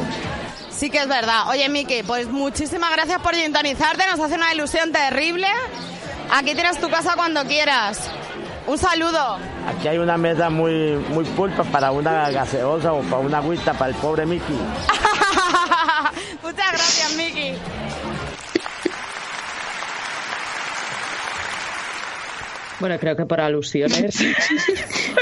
Sí 0.70 0.90
que 0.90 1.00
es 1.00 1.08
verdad. 1.08 1.48
Oye, 1.50 1.70
Miki, 1.70 2.04
pues 2.04 2.28
muchísimas 2.28 2.92
gracias 2.92 3.22
por 3.22 3.34
gintonizarte, 3.34 4.04
nos 4.12 4.20
hace 4.20 4.36
una 4.36 4.54
ilusión 4.54 4.92
terrible. 4.92 5.48
Aquí 6.32 6.54
tienes 6.54 6.80
tu 6.80 6.90
casa 6.90 7.14
cuando 7.16 7.44
quieras. 7.46 8.10
Un 8.68 8.78
saludo. 8.78 9.38
Aquí 9.68 9.88
hay 9.88 9.98
una 9.98 10.18
mesa 10.18 10.50
muy, 10.50 10.96
muy 11.10 11.26
pulpa 11.26 11.64
para 11.64 11.92
una 11.92 12.30
gaseosa 12.30 12.94
o 12.94 13.02
para 13.02 13.18
una 13.18 13.38
agüita 13.40 13.74
para 13.74 13.90
el 13.90 13.96
pobre 13.96 14.26
Mickey. 14.26 14.56
Muchas 16.44 16.72
gracias, 16.72 17.16
Miki. 17.16 17.54
Bueno, 22.82 22.98
creo 23.00 23.16
que 23.16 23.26
por 23.26 23.40
alusiones. 23.40 24.18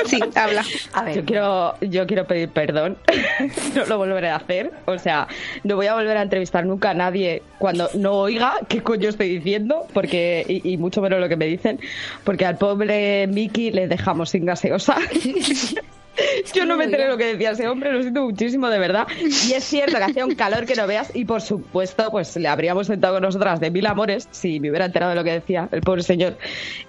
Sí, 0.05 0.19
habla. 0.35 0.63
A 0.93 1.03
ver, 1.03 1.15
Yo 1.15 1.25
quiero, 1.25 1.75
yo 1.81 2.07
quiero 2.07 2.25
pedir 2.25 2.49
perdón. 2.49 2.97
no 3.75 3.85
lo 3.85 3.97
volveré 3.97 4.29
a 4.29 4.37
hacer. 4.37 4.71
O 4.85 4.97
sea, 4.97 5.27
no 5.63 5.75
voy 5.75 5.87
a 5.87 5.95
volver 5.95 6.15
a 6.15 6.21
entrevistar 6.21 6.65
nunca 6.65 6.91
a 6.91 6.93
nadie 6.93 7.43
cuando 7.57 7.89
no 7.95 8.13
oiga 8.13 8.53
qué 8.67 8.81
coño 8.81 9.09
estoy 9.09 9.29
diciendo, 9.29 9.87
porque 9.93 10.45
y, 10.47 10.73
y 10.73 10.77
mucho 10.77 11.01
menos 11.01 11.19
lo 11.19 11.27
que 11.27 11.35
me 11.35 11.45
dicen, 11.45 11.79
porque 12.23 12.45
al 12.45 12.57
pobre 12.57 13.27
Mickey 13.27 13.71
le 13.71 13.87
dejamos 13.87 14.29
sin 14.29 14.45
gaseosa. 14.45 14.97
Yo 16.53 16.65
no 16.65 16.75
me 16.77 16.85
enteré 16.85 17.07
lo 17.07 17.17
que 17.17 17.25
decía 17.33 17.51
ese 17.51 17.67
hombre, 17.67 17.91
lo 17.93 18.01
siento 18.01 18.23
muchísimo, 18.23 18.67
de 18.69 18.79
verdad. 18.79 19.07
Y 19.19 19.53
es 19.53 19.63
cierto 19.63 19.97
que 19.97 20.03
hacía 20.03 20.25
un 20.25 20.35
calor 20.35 20.65
que 20.65 20.75
no 20.75 20.87
veas 20.87 21.11
y 21.15 21.25
por 21.25 21.41
supuesto 21.41 22.09
pues 22.11 22.35
le 22.35 22.47
habríamos 22.47 22.87
sentado 22.87 23.15
con 23.15 23.23
nosotras 23.23 23.59
de 23.59 23.71
mil 23.71 23.85
amores 23.85 24.27
si 24.31 24.59
me 24.59 24.69
hubiera 24.69 24.85
enterado 24.85 25.11
de 25.11 25.15
lo 25.15 25.23
que 25.23 25.31
decía 25.33 25.69
el 25.71 25.81
pobre 25.81 26.03
señor. 26.03 26.37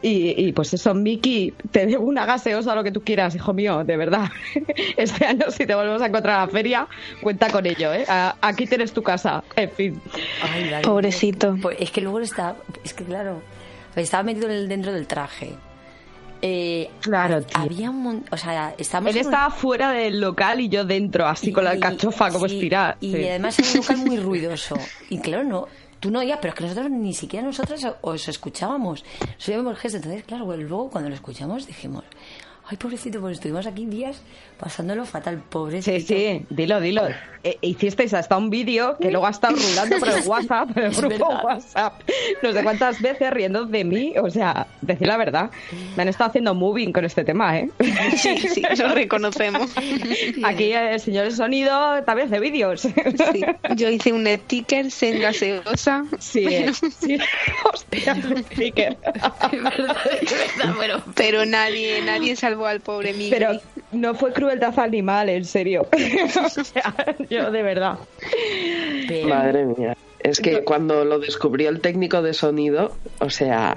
Y, 0.03 0.35
y, 0.47 0.53
pues 0.53 0.72
eso, 0.74 0.95
Miki, 0.95 1.53
te 1.70 1.87
debo 1.87 2.05
una 2.05 2.24
gaseosa, 2.26 2.74
lo 2.74 2.83
que 2.85 2.93
tú 2.93 3.03
quieras, 3.03 3.35
hijo 3.35 3.53
mío, 3.53 3.85
de 3.85 3.97
verdad. 3.97 4.28
Este 4.97 5.24
año 5.24 5.51
si 5.51 5.66
te 5.66 5.74
volvemos 5.74 6.03
a 6.03 6.07
encontrar 6.07 6.41
a 6.41 6.47
la 6.47 6.53
feria, 6.53 6.87
cuenta 7.22 7.49
con 7.51 7.64
ello, 7.66 7.93
¿eh? 7.93 8.05
Aquí 8.41 8.66
tienes 8.66 8.93
tu 8.93 9.03
casa, 9.03 9.43
en 9.57 9.70
fin. 9.70 10.01
ay, 10.43 10.83
Pobrecito. 10.83 11.57
pues 11.61 11.76
es 11.81 11.91
que 11.91 12.01
luego 12.01 12.20
está, 12.20 12.57
es 12.85 12.93
que 12.95 13.05
claro, 13.05 13.41
estaba 13.97 14.22
metido 14.22 14.47
en 14.47 14.53
el- 14.53 14.68
dentro 14.68 14.93
del 14.93 15.07
traje. 15.07 15.51
Eh, 16.43 16.91
Claro, 17.01 17.43
tío. 17.43 17.59
había 17.59 17.91
un, 17.91 18.24
o 18.30 18.36
sea, 18.36 18.74
estábamos 18.78 19.11
Él 19.14 19.20
un- 19.20 19.26
estaba 19.26 19.51
fuera 19.51 19.91
del 19.93 20.20
local 20.20 20.61
y 20.61 20.68
yo 20.68 20.84
dentro, 20.84 21.26
así 21.26 21.53
con 21.53 21.64
la 21.64 21.76
Y- 21.76 21.80
cachofa 21.80 22.30
como 22.30 22.49
sí, 22.49 22.55
estirada. 22.55 22.97
Y 23.01 23.12
Sí. 23.12 23.28
además 23.28 23.59
era 23.59 23.68
un 23.68 23.76
local 23.76 23.97
muy 23.99 24.16
ruidoso. 24.20 24.76
Y 25.11 25.18
claro, 25.18 25.45
no, 25.45 25.66
tú 26.01 26.11
no 26.11 26.20
oías, 26.20 26.38
pero 26.41 26.53
es 26.53 26.59
que 26.59 26.64
nosotros 26.64 26.91
ni 26.91 27.12
siquiera 27.12 27.45
nosotras 27.47 27.86
os 28.01 28.28
escuchábamos. 28.28 29.05
El 29.47 29.76
gesto. 29.76 29.97
Entonces, 29.99 30.24
claro, 30.24 30.47
luego 30.57 30.88
cuando 30.91 31.11
lo 31.11 31.14
escuchamos 31.14 31.66
dijimos, 31.66 32.05
ay, 32.71 32.77
pobrecito, 32.77 33.21
pues 33.21 33.35
estuvimos 33.39 33.66
aquí 33.66 33.87
días 33.87 34.23
pasándolo 34.59 35.05
fatal, 35.05 35.43
pobrecito. 35.49 35.99
Sí, 35.99 36.07
sí, 36.07 36.47
dilo, 36.51 36.81
dilo. 36.81 37.03
Eh, 37.43 37.57
hicisteis 37.62 38.12
hasta 38.12 38.37
un 38.37 38.51
vídeo 38.51 38.99
que 39.01 39.11
luego 39.11 39.27
ha 39.27 39.31
estado 39.31 39.57
rulando 39.57 39.99
por 39.99 40.09
el 40.11 40.23
WhatsApp, 40.29 40.73
por 40.73 40.83
el 40.85 40.95
grupo. 40.95 41.29
WhatsApp. 41.43 41.95
No 42.43 42.53
sé 42.53 42.62
cuántas 42.62 43.01
veces 43.01 43.31
riendo 43.31 43.64
de 43.64 43.83
mí. 43.85 44.12
O 44.23 44.31
sea, 44.31 44.66
decir 44.83 45.09
la 45.09 45.16
verdad. 45.16 45.51
Me 45.97 46.03
han 46.03 46.09
estado 46.09 46.29
haciendo 46.29 46.55
moving 46.55 46.93
con 46.93 47.05
este 47.07 47.25
tema, 47.25 47.59
¿eh? 47.59 47.71
Sí, 48.18 48.37
sí, 48.49 48.62
lo 48.79 48.89
reconocemos. 48.95 49.71
Aquí 50.45 50.73
el 50.73 51.01
señor 51.01 51.25
de 51.25 51.31
sonido 51.31 52.03
también 52.05 52.29
hace 52.29 52.41
vídeos. 52.41 52.83
Sí. 52.83 52.93
Yo 53.75 53.89
hice 53.89 54.12
un 54.12 54.27
sticker 54.27 54.87
en 55.01 55.21
gaseosa. 55.21 56.05
Sí, 56.18 56.45
Pero- 56.47 56.75
sí. 56.75 57.18
Hostia, 57.73 58.12
el 58.12 58.45
sticker. 58.45 58.99
Pero 61.14 61.47
nadie, 61.47 62.03
nadie 62.03 62.37
salvó 62.37 62.59
al 62.66 62.80
pobre 62.80 63.12
Miguel. 63.12 63.30
Pero 63.30 63.61
no 63.92 64.14
fue 64.14 64.32
crueldad 64.32 64.78
animal, 64.78 65.28
en 65.28 65.44
serio. 65.44 65.86
o 66.44 66.48
sea, 66.64 66.94
yo 67.28 67.50
de 67.50 67.62
verdad. 67.62 67.98
Pero- 69.08 69.28
Madre 69.28 69.64
mía. 69.66 69.96
Es 70.22 70.38
que 70.38 70.64
cuando 70.64 71.04
lo 71.06 71.18
descubrió 71.18 71.70
el 71.70 71.80
técnico 71.80 72.20
de 72.20 72.34
sonido, 72.34 72.94
o 73.20 73.30
sea, 73.30 73.74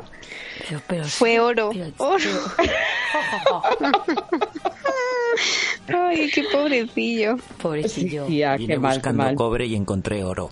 Fue 1.08 1.40
oro. 1.40 1.72
Oro. 1.98 2.20
Ay, 5.88 6.30
qué 6.34 6.44
pobrecillo. 6.52 7.38
Pobrecillo. 7.62 8.26
Tía, 8.26 8.56
Vine 8.58 8.74
qué 8.74 8.80
mal, 8.80 8.92
qué 8.94 8.98
buscando 9.00 9.24
mal. 9.24 9.36
cobre 9.36 9.66
y 9.66 9.76
encontré 9.76 10.24
oro. 10.24 10.50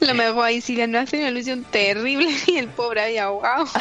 Lo 0.00 0.14
mejor 0.14 0.44
ahí 0.44 0.60
sí 0.60 0.76
le 0.76 0.84
han 0.84 0.94
hecho 0.94 1.16
una 1.16 1.28
ilusión 1.28 1.64
terrible 1.70 2.28
y 2.46 2.56
el 2.56 2.68
pobre 2.68 3.00
ahí 3.00 3.18
ahogado. 3.18 3.66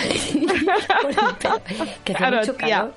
que 2.03 2.11
hace 2.13 2.17
Claro, 2.17 2.37
mucho 2.37 2.53
tía. 2.55 2.67
calor. 2.77 2.93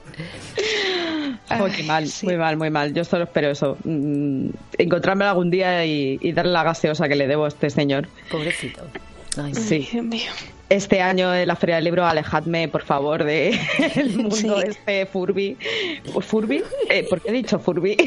Jo, 1.59 1.67
qué 1.77 1.83
mal, 1.85 2.07
muy 2.23 2.37
mal, 2.37 2.57
muy 2.57 2.71
mal. 2.71 2.93
Yo 2.95 3.05
solo 3.05 3.25
espero 3.25 3.51
eso. 3.51 3.77
mm, 3.85 4.49
encontrármelo 4.79 5.31
algún 5.31 5.51
día 5.51 5.85
y, 5.85 6.19
y 6.21 6.33
darle 6.33 6.53
la 6.53 6.63
gaseosa 6.65 7.09
que 7.09 7.17
le 7.17 7.27
debo 7.27 7.45
a 7.45 7.49
este 7.49 7.71
señor. 7.71 8.09
Pobrecito. 8.31 8.83
Ay, 9.37 9.55
Sí. 9.55 9.89
Este 10.71 11.03
año 11.03 11.35
en 11.35 11.49
la 11.49 11.57
Feria 11.57 11.75
del 11.75 11.85
Libro, 11.85 12.07
alejadme, 12.07 12.69
por 12.69 12.83
favor, 12.83 13.25
de 13.25 13.59
el 13.97 14.17
mundo 14.17 14.63
este 14.63 15.05
Furby. 15.05 15.57
¿Furby? 16.21 16.63
Eh, 16.89 17.05
¿Por 17.11 17.21
qué 17.21 17.31
he 17.31 17.33
dicho 17.33 17.59
Furby? 17.59 17.97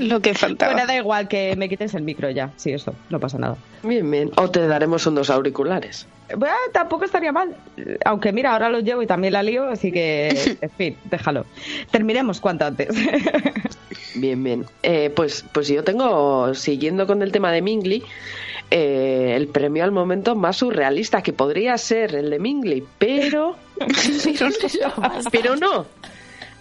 Lo 0.00 0.20
que 0.20 0.32
faltaba. 0.32 0.72
Bueno, 0.72 0.86
da 0.86 0.96
igual 0.96 1.28
que 1.28 1.54
me 1.56 1.68
quites 1.68 1.92
el 1.94 2.04
micro 2.04 2.30
ya. 2.30 2.50
Sí, 2.56 2.72
eso, 2.72 2.94
no 3.10 3.20
pasa 3.20 3.36
nada. 3.36 3.58
bien, 3.82 4.10
bien. 4.10 4.30
O 4.36 4.50
te 4.50 4.66
daremos 4.66 5.06
unos 5.06 5.28
auriculares. 5.28 6.06
Bueno, 6.36 6.56
tampoco 6.72 7.04
estaría 7.04 7.32
mal. 7.32 7.56
Aunque 8.04 8.32
mira, 8.32 8.52
ahora 8.52 8.68
los 8.68 8.84
llevo 8.84 9.02
y 9.02 9.06
también 9.06 9.32
la 9.32 9.42
lío, 9.42 9.68
así 9.68 9.92
que, 9.92 10.28
en 10.60 10.70
fin, 10.70 10.96
déjalo. 11.04 11.46
Terminemos 11.90 12.40
cuanto 12.40 12.66
antes. 12.66 12.88
Bien, 14.14 14.42
bien. 14.42 14.66
Eh, 14.82 15.10
pues, 15.14 15.44
pues 15.52 15.68
yo 15.68 15.84
tengo, 15.84 16.52
siguiendo 16.54 17.06
con 17.06 17.22
el 17.22 17.30
tema 17.30 17.52
de 17.52 17.62
Mingli, 17.62 18.02
eh, 18.70 19.34
el 19.36 19.48
premio 19.48 19.84
al 19.84 19.92
momento 19.92 20.34
más 20.34 20.56
surrealista, 20.56 21.22
que 21.22 21.32
podría 21.32 21.78
ser 21.78 22.14
el 22.14 22.30
de 22.30 22.38
Mingli, 22.38 22.84
pero... 22.98 23.56
pero 25.32 25.56
no. 25.56 25.86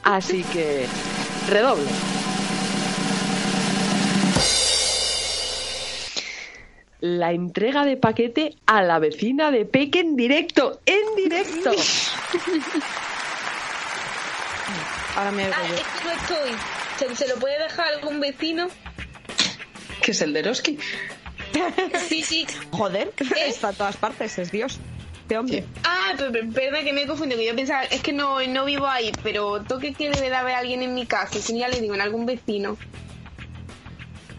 Así 0.03 0.43
que, 0.43 0.85
redoble. 1.49 1.89
La 7.01 7.31
entrega 7.31 7.85
de 7.85 7.95
paquete 7.97 8.55
a 8.65 8.81
la 8.83 8.99
vecina 8.99 9.51
de 9.51 9.65
Peque 9.65 9.99
en 9.99 10.15
directo, 10.15 10.81
en 10.85 11.15
directo. 11.15 11.71
Ahora 15.15 15.31
me 15.31 15.45
oigo 15.45 15.55
yo. 15.67 15.75
Es 15.75 15.81
que 15.81 16.03
no 16.03 16.11
estoy. 16.11 16.51
¿Se, 16.97 17.15
se 17.15 17.27
lo 17.27 17.39
puede 17.39 17.57
dejar 17.63 17.93
algún 17.93 18.19
vecino? 18.19 18.67
Que 20.01 20.11
es 20.11 20.21
el 20.21 20.33
de 20.33 20.39
Eroski. 20.39 20.77
Sí, 22.07 22.21
sí. 22.23 22.45
Joder, 22.71 23.11
está 23.35 23.69
a 23.69 23.73
todas 23.73 23.97
partes, 23.97 24.37
es 24.37 24.51
Dios. 24.51 24.79
Este 25.21 25.37
hombre. 25.37 25.63
Ah, 25.83 26.13
pero, 26.17 26.31
pero, 26.31 26.49
perdona 26.51 26.83
que 26.83 26.93
me 26.93 27.03
he 27.03 27.07
confundido, 27.07 27.39
que 27.39 27.47
yo 27.47 27.55
pensaba, 27.55 27.83
es 27.83 28.01
que 28.01 28.13
no, 28.13 28.41
no 28.47 28.65
vivo 28.65 28.87
ahí, 28.87 29.11
pero 29.21 29.61
toque 29.61 29.93
que 29.93 30.09
debe 30.09 30.29
de 30.29 30.35
haber 30.35 30.55
alguien 30.55 30.81
en 30.81 30.95
mi 30.95 31.05
casa, 31.05 31.37
y 31.37 31.41
si 31.41 31.57
ya 31.57 31.67
le 31.67 31.79
digo, 31.79 31.93
en 31.93 32.01
algún 32.01 32.25
vecino. 32.25 32.77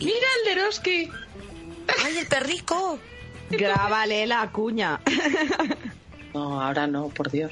Mira 0.00 0.26
el 0.38 0.44
de 0.46 0.60
Eroski. 0.60 1.08
¡Ay, 2.04 2.18
el 2.18 2.26
perrico! 2.26 2.98
Grábale 3.50 4.26
la 4.26 4.50
cuña. 4.50 5.00
No, 6.32 6.62
ahora 6.62 6.86
no, 6.86 7.08
por 7.08 7.30
Dios. 7.30 7.50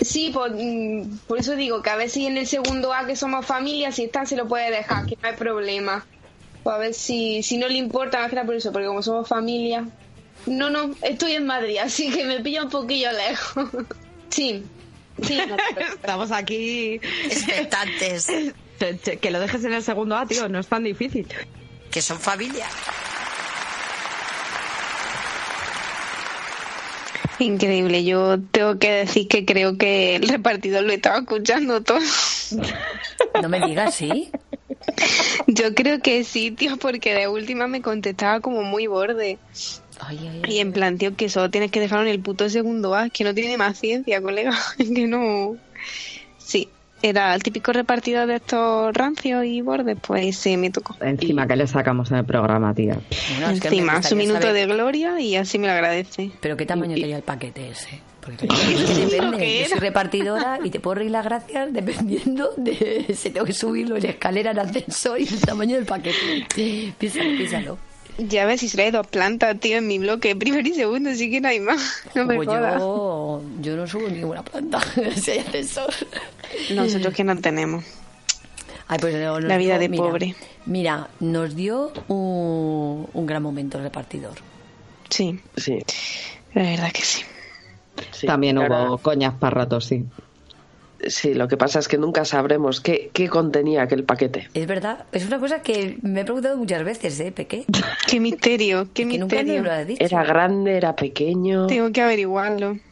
Sí, 0.00 0.30
por, 0.32 0.52
mm, 0.54 1.18
por 1.26 1.38
eso 1.38 1.56
digo 1.56 1.82
que 1.82 1.90
a 1.90 1.96
ver 1.96 2.10
si 2.10 2.26
en 2.26 2.36
el 2.36 2.46
segundo 2.46 2.92
A 2.92 3.06
que 3.06 3.16
somos 3.16 3.44
familia, 3.44 3.90
si 3.90 4.04
está 4.04 4.26
se 4.26 4.36
lo 4.36 4.46
puede 4.46 4.70
dejar, 4.70 5.06
que 5.06 5.16
no 5.20 5.28
hay 5.28 5.34
problema. 5.34 6.06
Pues 6.62 6.76
a 6.76 6.78
ver 6.78 6.94
si, 6.94 7.42
si 7.42 7.56
no 7.56 7.68
le 7.68 7.78
importa, 7.78 8.20
más 8.20 8.30
que 8.30 8.36
nada 8.36 8.46
por 8.46 8.54
eso, 8.54 8.70
porque 8.70 8.86
como 8.86 9.02
somos 9.02 9.26
familia. 9.26 9.88
No, 10.46 10.70
no, 10.70 10.94
estoy 11.02 11.32
en 11.32 11.46
Madrid, 11.46 11.78
así 11.78 12.10
que 12.10 12.24
me 12.24 12.40
pilla 12.40 12.64
un 12.64 12.70
poquillo 12.70 13.10
lejos. 13.12 13.68
Sí, 14.28 14.62
sí. 15.22 15.38
no. 15.48 15.56
Estamos 15.80 16.30
aquí. 16.32 17.00
Expectantes. 17.24 18.28
Que 19.20 19.30
lo 19.30 19.38
dejes 19.38 19.64
en 19.64 19.72
el 19.72 19.82
segundo 19.82 20.16
A, 20.16 20.26
tío, 20.26 20.48
no 20.48 20.58
es 20.58 20.66
tan 20.66 20.82
difícil. 20.82 21.26
Que 21.94 22.02
son 22.02 22.18
familia. 22.18 22.66
Increíble, 27.38 28.04
yo 28.04 28.40
tengo 28.50 28.80
que 28.80 28.90
decir 28.90 29.28
que 29.28 29.44
creo 29.44 29.78
que 29.78 30.16
el 30.16 30.28
repartidor 30.28 30.82
lo 30.82 30.92
estaba 30.92 31.18
escuchando 31.18 31.82
todo. 31.82 32.00
No 33.40 33.48
me 33.48 33.60
digas, 33.60 33.94
¿sí? 33.94 34.32
Yo 35.46 35.72
creo 35.76 36.00
que 36.00 36.24
sí, 36.24 36.50
tío, 36.50 36.78
porque 36.78 37.14
de 37.14 37.28
última 37.28 37.68
me 37.68 37.80
contestaba 37.80 38.40
como 38.40 38.64
muy 38.64 38.88
borde. 38.88 39.38
Y 40.48 40.58
en 40.58 40.72
plan, 40.72 40.98
tío, 40.98 41.14
que 41.14 41.28
solo 41.28 41.48
tienes 41.48 41.70
que 41.70 41.78
dejarlo 41.78 42.06
en 42.06 42.10
el 42.10 42.20
puto 42.20 42.48
segundo 42.50 42.96
A, 42.96 43.08
que 43.08 43.22
no 43.22 43.34
tiene 43.34 43.56
más 43.56 43.78
ciencia, 43.78 44.20
colega. 44.20 44.52
que 44.78 45.06
no. 45.06 45.56
Era 47.06 47.34
el 47.34 47.42
típico 47.42 47.70
repartidor 47.74 48.26
de 48.26 48.36
estos 48.36 48.94
rancios 48.94 49.44
y 49.44 49.60
bordes, 49.60 49.98
pues 50.00 50.38
sí, 50.38 50.56
me 50.56 50.70
tocó. 50.70 50.96
Encima 51.02 51.46
que 51.46 51.54
le 51.54 51.66
sacamos 51.66 52.10
en 52.10 52.16
el 52.16 52.24
programa, 52.24 52.74
tía. 52.74 52.96
Bueno, 53.32 53.50
es 53.50 53.60
que 53.60 53.68
Encima, 53.68 54.02
su 54.02 54.16
minuto 54.16 54.40
saber- 54.40 54.54
de 54.54 54.66
gloria 54.74 55.20
y 55.20 55.36
así 55.36 55.58
me 55.58 55.66
lo 55.66 55.74
agradece. 55.74 56.30
Pero 56.40 56.56
qué 56.56 56.64
tamaño 56.64 56.94
tenía 56.94 57.16
el 57.18 57.22
paquete 57.22 57.68
ese. 57.68 58.00
Porque 58.22 58.46
depende, 59.10 59.36
que 59.36 59.60
yo 59.64 59.68
soy 59.68 59.78
repartidora 59.80 60.58
y 60.64 60.70
te 60.70 60.80
puedo 60.80 60.94
reír 60.94 61.10
las 61.10 61.26
gracias 61.26 61.70
dependiendo 61.74 62.52
de 62.56 63.14
si 63.14 63.28
tengo 63.28 63.44
que 63.44 63.52
subirlo 63.52 63.98
en 63.98 64.06
escalera, 64.06 64.52
en 64.52 64.60
ascensor 64.60 65.20
y 65.20 65.24
el 65.24 65.40
tamaño 65.40 65.76
del 65.76 65.84
paquete. 65.84 66.46
Piénsalo, 66.96 67.36
piénsalo. 67.36 67.78
Ya 68.18 68.46
ves 68.46 68.60
si 68.60 68.68
trae 68.70 68.92
dos 68.92 69.06
plantas, 69.06 69.58
tío, 69.58 69.78
en 69.78 69.86
mi 69.88 69.98
bloque, 69.98 70.36
primero 70.36 70.66
y 70.68 70.72
segundo, 70.74 71.10
así 71.10 71.30
que 71.30 71.40
no 71.40 71.48
hay 71.48 71.60
más. 71.60 72.02
No 72.14 72.24
me 72.24 72.36
Pues 72.36 72.48
jodas. 72.48 72.78
yo, 72.80 73.42
yo 73.60 73.76
no 73.76 73.86
subo 73.86 74.08
ninguna 74.08 74.42
planta 74.44 74.80
si 75.16 75.32
hay 75.32 75.38
ascensor. 75.40 75.92
Nosotros 76.74 77.14
que 77.14 77.24
no 77.24 77.36
tenemos. 77.36 77.84
Ay, 78.86 78.98
pues 79.00 79.14
no, 79.16 79.40
La 79.40 79.56
vida 79.56 79.78
de 79.78 79.88
mira, 79.88 80.02
pobre. 80.04 80.34
Mira, 80.66 81.08
nos 81.20 81.56
dio 81.56 81.92
un, 82.08 83.08
un 83.12 83.26
gran 83.26 83.42
momento 83.42 83.78
el 83.78 83.84
repartidor. 83.84 84.34
Sí. 85.08 85.40
Sí. 85.56 85.78
La 86.54 86.62
verdad 86.62 86.92
que 86.92 87.02
sí. 87.02 87.22
También 88.26 88.58
hubo 88.58 88.98
coñas 88.98 89.34
para 89.34 89.54
rato, 89.62 89.80
sí. 89.80 90.04
Sí, 91.08 91.34
lo 91.34 91.48
que 91.48 91.56
pasa 91.56 91.78
es 91.78 91.88
que 91.88 91.98
nunca 91.98 92.24
sabremos 92.24 92.80
qué, 92.80 93.10
qué 93.12 93.28
contenía 93.28 93.82
aquel 93.82 94.04
paquete. 94.04 94.48
Es 94.54 94.66
verdad, 94.66 95.04
es 95.12 95.26
una 95.26 95.38
cosa 95.38 95.62
que 95.62 95.98
me 96.02 96.20
he 96.20 96.24
preguntado 96.24 96.56
muchas 96.56 96.82
veces, 96.84 97.18
¿eh, 97.20 97.32
Peque? 97.32 97.64
Qué 98.06 98.20
misterio, 98.20 98.88
qué 98.94 99.06
Que 99.08 99.18
misterio. 99.18 99.54
nos 99.56 99.64
lo 99.64 99.72
has 99.72 99.86
dicho. 99.86 100.04
Era 100.04 100.24
grande, 100.24 100.76
era 100.76 100.94
pequeño, 100.96 101.66
Tengo 101.66 101.90
que 101.92 102.02
averiguarlo. 102.02 102.72
Pero 102.76 102.82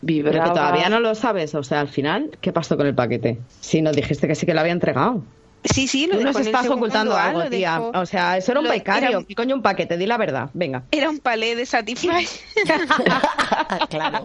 vibraba. 0.00 0.44
que 0.44 0.50
todavía 0.50 0.88
no 0.88 1.00
lo 1.00 1.14
sabes. 1.14 1.54
O 1.54 1.62
sea, 1.62 1.80
al 1.80 1.88
final, 1.88 2.30
¿qué 2.40 2.52
pasó 2.52 2.76
con 2.76 2.86
el 2.86 2.94
paquete? 2.94 3.38
Si 3.60 3.82
nos 3.82 3.94
dijiste 3.94 4.26
que 4.26 4.34
sí 4.34 4.46
que 4.46 4.54
lo 4.54 4.60
había 4.60 4.72
entregado. 4.72 5.22
Sí, 5.62 5.86
sí, 5.88 6.06
lo 6.06 6.16
Tú 6.16 6.24
nos 6.24 6.36
estás 6.40 6.66
ocultando 6.70 7.14
A, 7.14 7.24
algo, 7.26 7.42
tía. 7.50 7.74
dejó- 7.78 7.92
O 8.00 8.06
sea, 8.06 8.38
eso 8.38 8.52
era 8.52 8.60
un 8.60 8.66
lo- 8.66 8.72
becario. 8.72 9.08
era- 9.10 9.22
¿Qué 9.28 9.34
coño 9.34 9.54
un 9.54 9.60
paquete? 9.60 9.98
Di 9.98 10.06
la 10.06 10.16
verdad. 10.16 10.48
Venga. 10.54 10.84
Era 10.90 11.10
un 11.10 11.18
palé 11.18 11.54
de 11.54 11.66
Satisfy. 11.66 12.26
claro. 13.90 14.24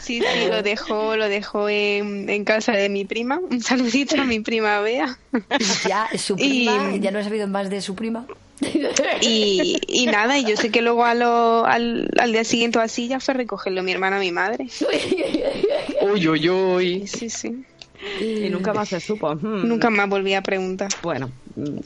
Sí, 0.00 0.20
sí, 0.20 0.48
lo 0.50 0.62
dejó, 0.62 1.16
lo 1.16 1.28
dejó 1.28 1.68
en, 1.68 2.28
en 2.28 2.44
casa 2.44 2.72
de 2.72 2.88
mi 2.88 3.04
prima. 3.04 3.38
Un 3.38 3.60
saludito 3.62 4.20
a 4.20 4.24
mi 4.24 4.40
prima 4.40 4.80
Bea. 4.80 5.18
Ya, 5.86 6.08
su 6.18 6.36
prima, 6.36 6.96
ya 6.96 7.10
no 7.10 7.18
he 7.18 7.24
sabido 7.24 7.46
más 7.48 7.70
de 7.70 7.80
su 7.80 7.94
prima. 7.94 8.26
Y, 9.20 9.78
y 9.86 10.06
nada, 10.06 10.38
y 10.38 10.44
yo 10.44 10.56
sé 10.56 10.70
que 10.70 10.80
luego 10.82 11.04
a 11.04 11.14
lo- 11.14 11.66
al, 11.66 12.08
al 12.18 12.32
día 12.32 12.44
siguiente 12.44 12.78
o 12.78 12.82
así 12.82 13.06
ya 13.08 13.20
fue 13.20 13.34
a 13.34 13.36
recogerlo 13.36 13.82
mi 13.82 13.92
hermana 13.92 14.18
mi 14.18 14.32
madre. 14.32 14.66
Uy, 16.02 16.28
uy, 16.28 16.48
uy. 16.50 17.06
Sí, 17.06 17.28
sí. 17.30 17.64
Y 18.20 18.48
nunca 18.50 18.72
más 18.72 18.88
se 18.88 19.00
supo. 19.00 19.34
Hmm. 19.34 19.66
Nunca 19.68 19.90
más 19.90 20.08
volví 20.08 20.34
a 20.34 20.42
preguntar. 20.42 20.88
Bueno, 21.02 21.30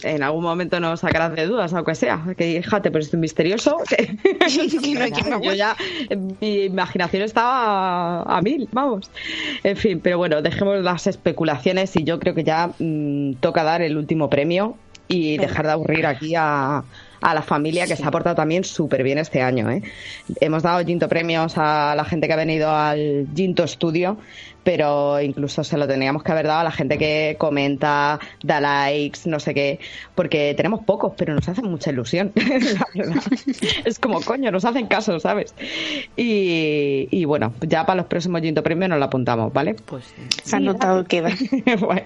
en 0.02 0.22
algún 0.22 0.42
momento 0.42 0.80
nos 0.80 1.00
sacarás 1.00 1.34
de 1.34 1.46
dudas, 1.46 1.72
aunque 1.72 1.94
sea. 1.94 2.22
Que 2.36 2.60
fíjate, 2.62 2.90
pero 2.90 3.02
es 3.04 3.12
misterioso. 3.14 3.76
que- 3.88 4.16
Que 4.80 4.94
no 4.94 5.04
hay 5.04 5.10
quien 5.12 5.30
me 5.30 5.44
Yo 5.46 5.52
ya, 5.54 5.76
mi 6.40 6.64
imaginación 6.64 7.22
estaba 7.22 8.22
a, 8.22 8.38
a 8.38 8.42
mil, 8.42 8.68
vamos. 8.72 9.10
En 9.62 9.76
fin, 9.76 10.00
pero 10.00 10.18
bueno, 10.18 10.42
dejemos 10.42 10.80
las 10.82 11.06
especulaciones 11.06 11.94
y 11.96 12.04
yo 12.04 12.18
creo 12.18 12.34
que 12.34 12.44
ya 12.44 12.70
mm, 12.78 13.34
toca 13.40 13.62
dar 13.62 13.82
el 13.82 13.96
último 13.96 14.28
premio 14.30 14.76
y 15.08 15.38
dejar 15.38 15.66
de 15.66 15.72
aburrir 15.72 16.06
aquí 16.06 16.34
a, 16.36 16.82
a 17.20 17.34
la 17.34 17.42
familia 17.42 17.86
que 17.86 17.96
se 17.96 18.04
ha 18.04 18.10
portado 18.10 18.36
también 18.36 18.64
súper 18.64 19.02
bien 19.02 19.18
este 19.18 19.42
año. 19.42 19.70
¿eh? 19.70 19.82
Hemos 20.40 20.62
dado 20.62 20.84
Ginto 20.84 21.08
premios 21.08 21.54
a 21.56 21.94
la 21.96 22.04
gente 22.04 22.26
que 22.26 22.32
ha 22.32 22.36
venido 22.36 22.70
al 22.70 23.26
Ginto 23.34 23.66
Studio, 23.66 24.18
pero 24.62 25.20
incluso 25.20 25.64
se 25.64 25.76
lo 25.76 25.86
teníamos 25.86 26.22
que 26.22 26.32
haber 26.32 26.46
dado 26.46 26.60
a 26.60 26.64
la 26.64 26.70
gente 26.70 26.98
que 26.98 27.36
comenta, 27.38 28.18
da 28.42 28.60
likes, 28.60 29.20
no 29.26 29.40
sé 29.40 29.54
qué, 29.54 29.80
porque 30.14 30.54
tenemos 30.54 30.84
pocos, 30.84 31.12
pero 31.16 31.34
nos 31.34 31.48
hacen 31.48 31.70
mucha 31.70 31.90
ilusión. 31.90 32.32
la 32.34 32.86
verdad. 32.94 33.22
Es 33.84 33.98
como, 33.98 34.20
coño, 34.20 34.50
nos 34.50 34.64
hacen 34.64 34.86
caso, 34.86 35.20
¿sabes? 35.20 35.54
Y, 36.16 37.08
y 37.10 37.24
bueno, 37.24 37.52
ya 37.60 37.84
para 37.86 37.96
los 37.96 38.06
próximos 38.06 38.40
Ginto 38.40 38.62
premios 38.62 38.90
nos 38.90 38.98
lo 38.98 39.04
apuntamos, 39.06 39.52
¿vale? 39.52 39.74
Pues 39.74 40.04
Se 40.42 40.56
ha 40.56 40.60
notado 40.60 41.04
queda. 41.04 41.30
Guay. 41.80 42.04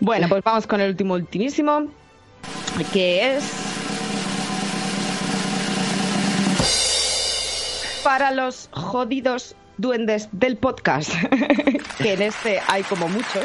Bueno, 0.00 0.28
pues 0.28 0.42
vamos 0.42 0.66
con 0.66 0.80
el 0.80 0.90
último, 0.90 1.14
ultimísimo, 1.14 1.86
que 2.92 3.36
es 3.36 3.71
para 8.02 8.32
los 8.32 8.68
jodidos 8.72 9.54
duendes 9.78 10.28
del 10.32 10.56
podcast, 10.56 11.12
que 11.98 12.14
en 12.14 12.22
este 12.22 12.60
hay 12.66 12.82
como 12.82 13.08
muchos. 13.08 13.44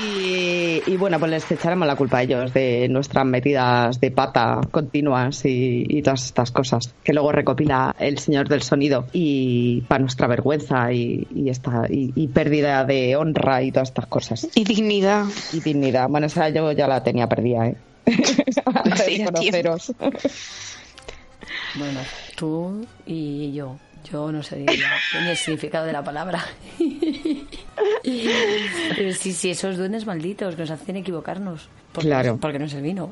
Y, 0.00 0.82
y 0.86 0.96
bueno, 0.96 1.18
pues 1.20 1.30
les 1.30 1.50
echaremos 1.50 1.86
la 1.86 1.94
culpa 1.94 2.18
a 2.18 2.22
ellos 2.22 2.54
de 2.54 2.88
nuestras 2.88 3.26
metidas 3.26 4.00
de 4.00 4.10
pata 4.10 4.60
continuas 4.70 5.44
y, 5.44 5.84
y 5.86 6.02
todas 6.02 6.24
estas 6.24 6.50
cosas 6.50 6.94
que 7.04 7.12
luego 7.12 7.32
recopila 7.32 7.94
el 7.98 8.18
señor 8.18 8.48
del 8.48 8.62
sonido 8.62 9.06
y 9.12 9.82
para 9.82 10.00
nuestra 10.00 10.26
vergüenza 10.26 10.90
y, 10.90 11.28
y 11.34 11.50
esta 11.50 11.84
y, 11.88 12.26
pérdida 12.28 12.84
de 12.84 13.14
honra 13.16 13.62
y 13.62 13.72
todas 13.72 13.90
estas 13.90 14.06
cosas. 14.06 14.48
Y 14.54 14.64
dignidad. 14.64 15.26
Y 15.52 15.60
dignidad. 15.60 16.08
Bueno, 16.08 16.26
esa 16.26 16.48
yo 16.48 16.72
ya 16.72 16.88
la 16.88 17.02
tenía 17.02 17.28
perdida, 17.28 17.68
¿eh? 17.68 17.76
Antes 18.06 18.36
de 18.36 18.92
Hacía 18.92 19.26
conoceros. 19.26 19.92
Bueno, 21.74 22.00
tú 22.36 22.86
y 23.06 23.52
yo. 23.52 23.76
Yo 24.10 24.30
no 24.30 24.42
sé 24.42 24.56
ni 25.22 25.28
el 25.30 25.36
significado 25.36 25.86
de 25.86 25.92
la 25.92 26.04
palabra. 26.04 26.44
Pero 28.96 29.12
sí, 29.12 29.32
sí, 29.32 29.50
esos 29.50 29.76
duendes 29.78 30.06
malditos 30.06 30.54
que 30.54 30.62
nos 30.62 30.70
hacen 30.70 30.96
equivocarnos. 30.96 31.68
Porque, 31.92 32.08
Claro. 32.08 32.38
Porque 32.40 32.58
no 32.58 32.66
es 32.66 32.74
el 32.74 32.82
vino. 32.82 33.10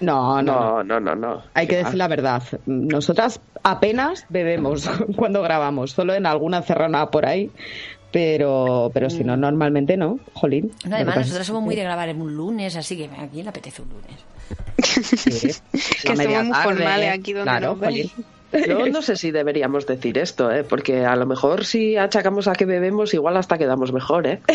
No, 0.00 0.42
no, 0.42 0.82
no, 0.84 1.00
no, 1.00 1.14
no. 1.14 1.42
Hay 1.54 1.66
que 1.66 1.76
decir 1.76 1.94
la 1.94 2.08
verdad. 2.08 2.42
Nosotras 2.66 3.40
apenas 3.62 4.26
bebemos 4.28 4.88
cuando 5.16 5.42
grabamos, 5.42 5.92
solo 5.92 6.14
en 6.14 6.26
alguna 6.26 6.62
cerrona 6.62 7.06
por 7.10 7.26
ahí. 7.26 7.50
Pero, 8.16 8.90
pero 8.94 9.10
si 9.10 9.24
no, 9.24 9.36
normalmente 9.36 9.94
no, 9.98 10.18
jolín. 10.32 10.72
No, 10.88 10.96
además, 10.96 11.18
nosotros 11.18 11.46
somos 11.46 11.62
muy 11.62 11.76
de 11.76 11.82
grabar 11.82 12.08
en 12.08 12.22
un 12.22 12.34
lunes, 12.34 12.74
así 12.74 12.96
que 12.96 13.10
a 13.14 13.28
quién 13.28 13.44
le 13.44 13.50
apetece 13.50 13.82
un 13.82 13.90
lunes. 13.90 14.24
Sí, 14.78 15.48
Que 16.02 16.16
somos 16.16 16.44
muy 16.46 16.54
formales 16.62 17.10
aquí 17.10 17.34
donde 17.34 17.50
claro, 17.50 17.74
nos 17.74 17.84
jolín. 17.84 18.10
Yo 18.66 18.86
no 18.86 19.02
sé 19.02 19.16
si 19.16 19.32
deberíamos 19.32 19.86
decir 19.86 20.16
esto, 20.16 20.50
¿eh? 20.50 20.64
porque 20.64 21.04
a 21.04 21.14
lo 21.14 21.26
mejor 21.26 21.66
si 21.66 21.98
achacamos 21.98 22.48
a 22.48 22.54
que 22.54 22.64
bebemos, 22.64 23.12
igual 23.12 23.36
hasta 23.36 23.58
quedamos 23.58 23.92
mejor. 23.92 24.26
¿eh? 24.26 24.40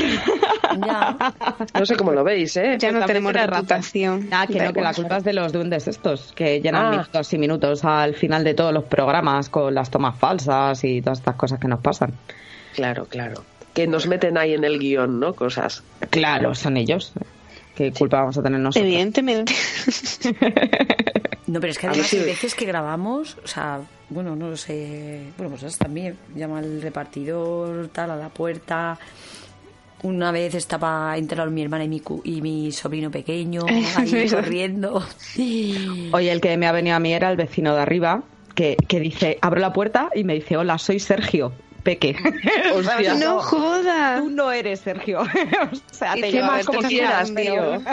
No 1.77 1.85
sé 1.85 1.97
cómo 1.97 2.13
lo 2.13 2.23
veis, 2.23 2.55
¿eh? 2.57 2.77
Ya 2.79 2.91
no 2.91 3.05
tenemos 3.05 3.33
reputación. 3.33 4.27
Nada, 4.29 4.47
que 4.47 4.59
no, 4.59 4.73
que 4.73 4.81
la 4.81 4.93
culpa 4.93 5.17
es 5.17 5.23
de 5.23 5.33
los 5.33 5.51
duendes 5.51 5.87
estos, 5.87 6.31
que 6.33 6.61
llenan 6.61 6.85
Ah. 6.85 6.89
minutos 6.91 7.33
y 7.33 7.37
minutos 7.37 7.85
al 7.85 8.15
final 8.15 8.43
de 8.43 8.53
todos 8.53 8.73
los 8.73 8.85
programas 8.85 9.49
con 9.49 9.75
las 9.75 9.91
tomas 9.91 10.17
falsas 10.17 10.83
y 10.83 11.01
todas 11.01 11.19
estas 11.19 11.35
cosas 11.35 11.59
que 11.59 11.67
nos 11.67 11.81
pasan. 11.81 12.13
Claro, 12.73 13.05
claro. 13.05 13.43
Que 13.73 13.87
nos 13.87 14.07
meten 14.07 14.37
ahí 14.37 14.53
en 14.53 14.63
el 14.63 14.79
guion, 14.79 15.19
¿no? 15.19 15.33
Cosas. 15.33 15.83
Claro, 16.09 16.53
son 16.55 16.77
ellos. 16.77 17.13
¿Qué 17.75 17.91
culpa 17.93 18.19
vamos 18.19 18.37
a 18.37 18.43
tener 18.43 18.59
nosotros? 18.59 18.85
Evidentemente. 18.85 19.53
No, 21.47 21.59
pero 21.59 21.71
es 21.71 21.77
que 21.79 21.87
además 21.87 22.13
hay 22.13 22.19
si- 22.19 22.25
veces 22.25 22.55
que 22.55 22.63
grabamos, 22.65 23.37
o 23.43 23.47
sea, 23.47 23.81
bueno, 24.09 24.37
no 24.37 24.49
lo 24.51 24.55
sé, 24.55 25.21
bueno, 25.37 25.53
pues 25.59 25.77
también 25.77 26.15
llama 26.33 26.59
al 26.59 26.81
repartidor, 26.81 27.89
tal, 27.89 28.11
a 28.11 28.15
la 28.15 28.29
puerta. 28.29 28.97
Una 30.03 30.31
vez 30.31 30.55
estaba 30.55 31.17
enterado 31.17 31.51
mi 31.51 31.61
hermana 31.61 31.83
y 31.83 31.89
mi, 31.89 31.99
cu- 31.99 32.21
y 32.23 32.41
mi 32.41 32.71
sobrino 32.71 33.11
pequeño 33.11 33.63
ahí 33.97 34.29
corriendo. 34.29 35.03
Oye, 36.13 36.31
el 36.31 36.39
que 36.39 36.55
me 36.55 36.67
ha 36.67 36.71
venido 36.71 36.95
a 36.95 36.99
mí 36.99 37.13
era 37.13 37.29
el 37.29 37.35
vecino 37.35 37.75
de 37.75 37.81
arriba, 37.81 38.23
que, 38.55 38.77
que 38.87 39.01
dice, 39.01 39.37
abro 39.41 39.59
la 39.59 39.73
puerta 39.73 40.09
y 40.15 40.23
me 40.23 40.35
dice, 40.35 40.55
hola, 40.55 40.77
soy 40.77 40.99
Sergio. 40.99 41.51
Peque. 41.83 42.15
Hostia. 42.75 43.15
No 43.15 43.39
jodas. 43.39 44.21
Tú 44.21 44.29
no 44.29 44.51
eres 44.51 44.79
Sergio. 44.79 45.21
o 45.21 45.93
sea, 45.93 46.13
te 46.13 46.31
llamas 46.31 46.65
como 46.65 46.81
quieras, 46.81 47.33
tío. 47.33 47.81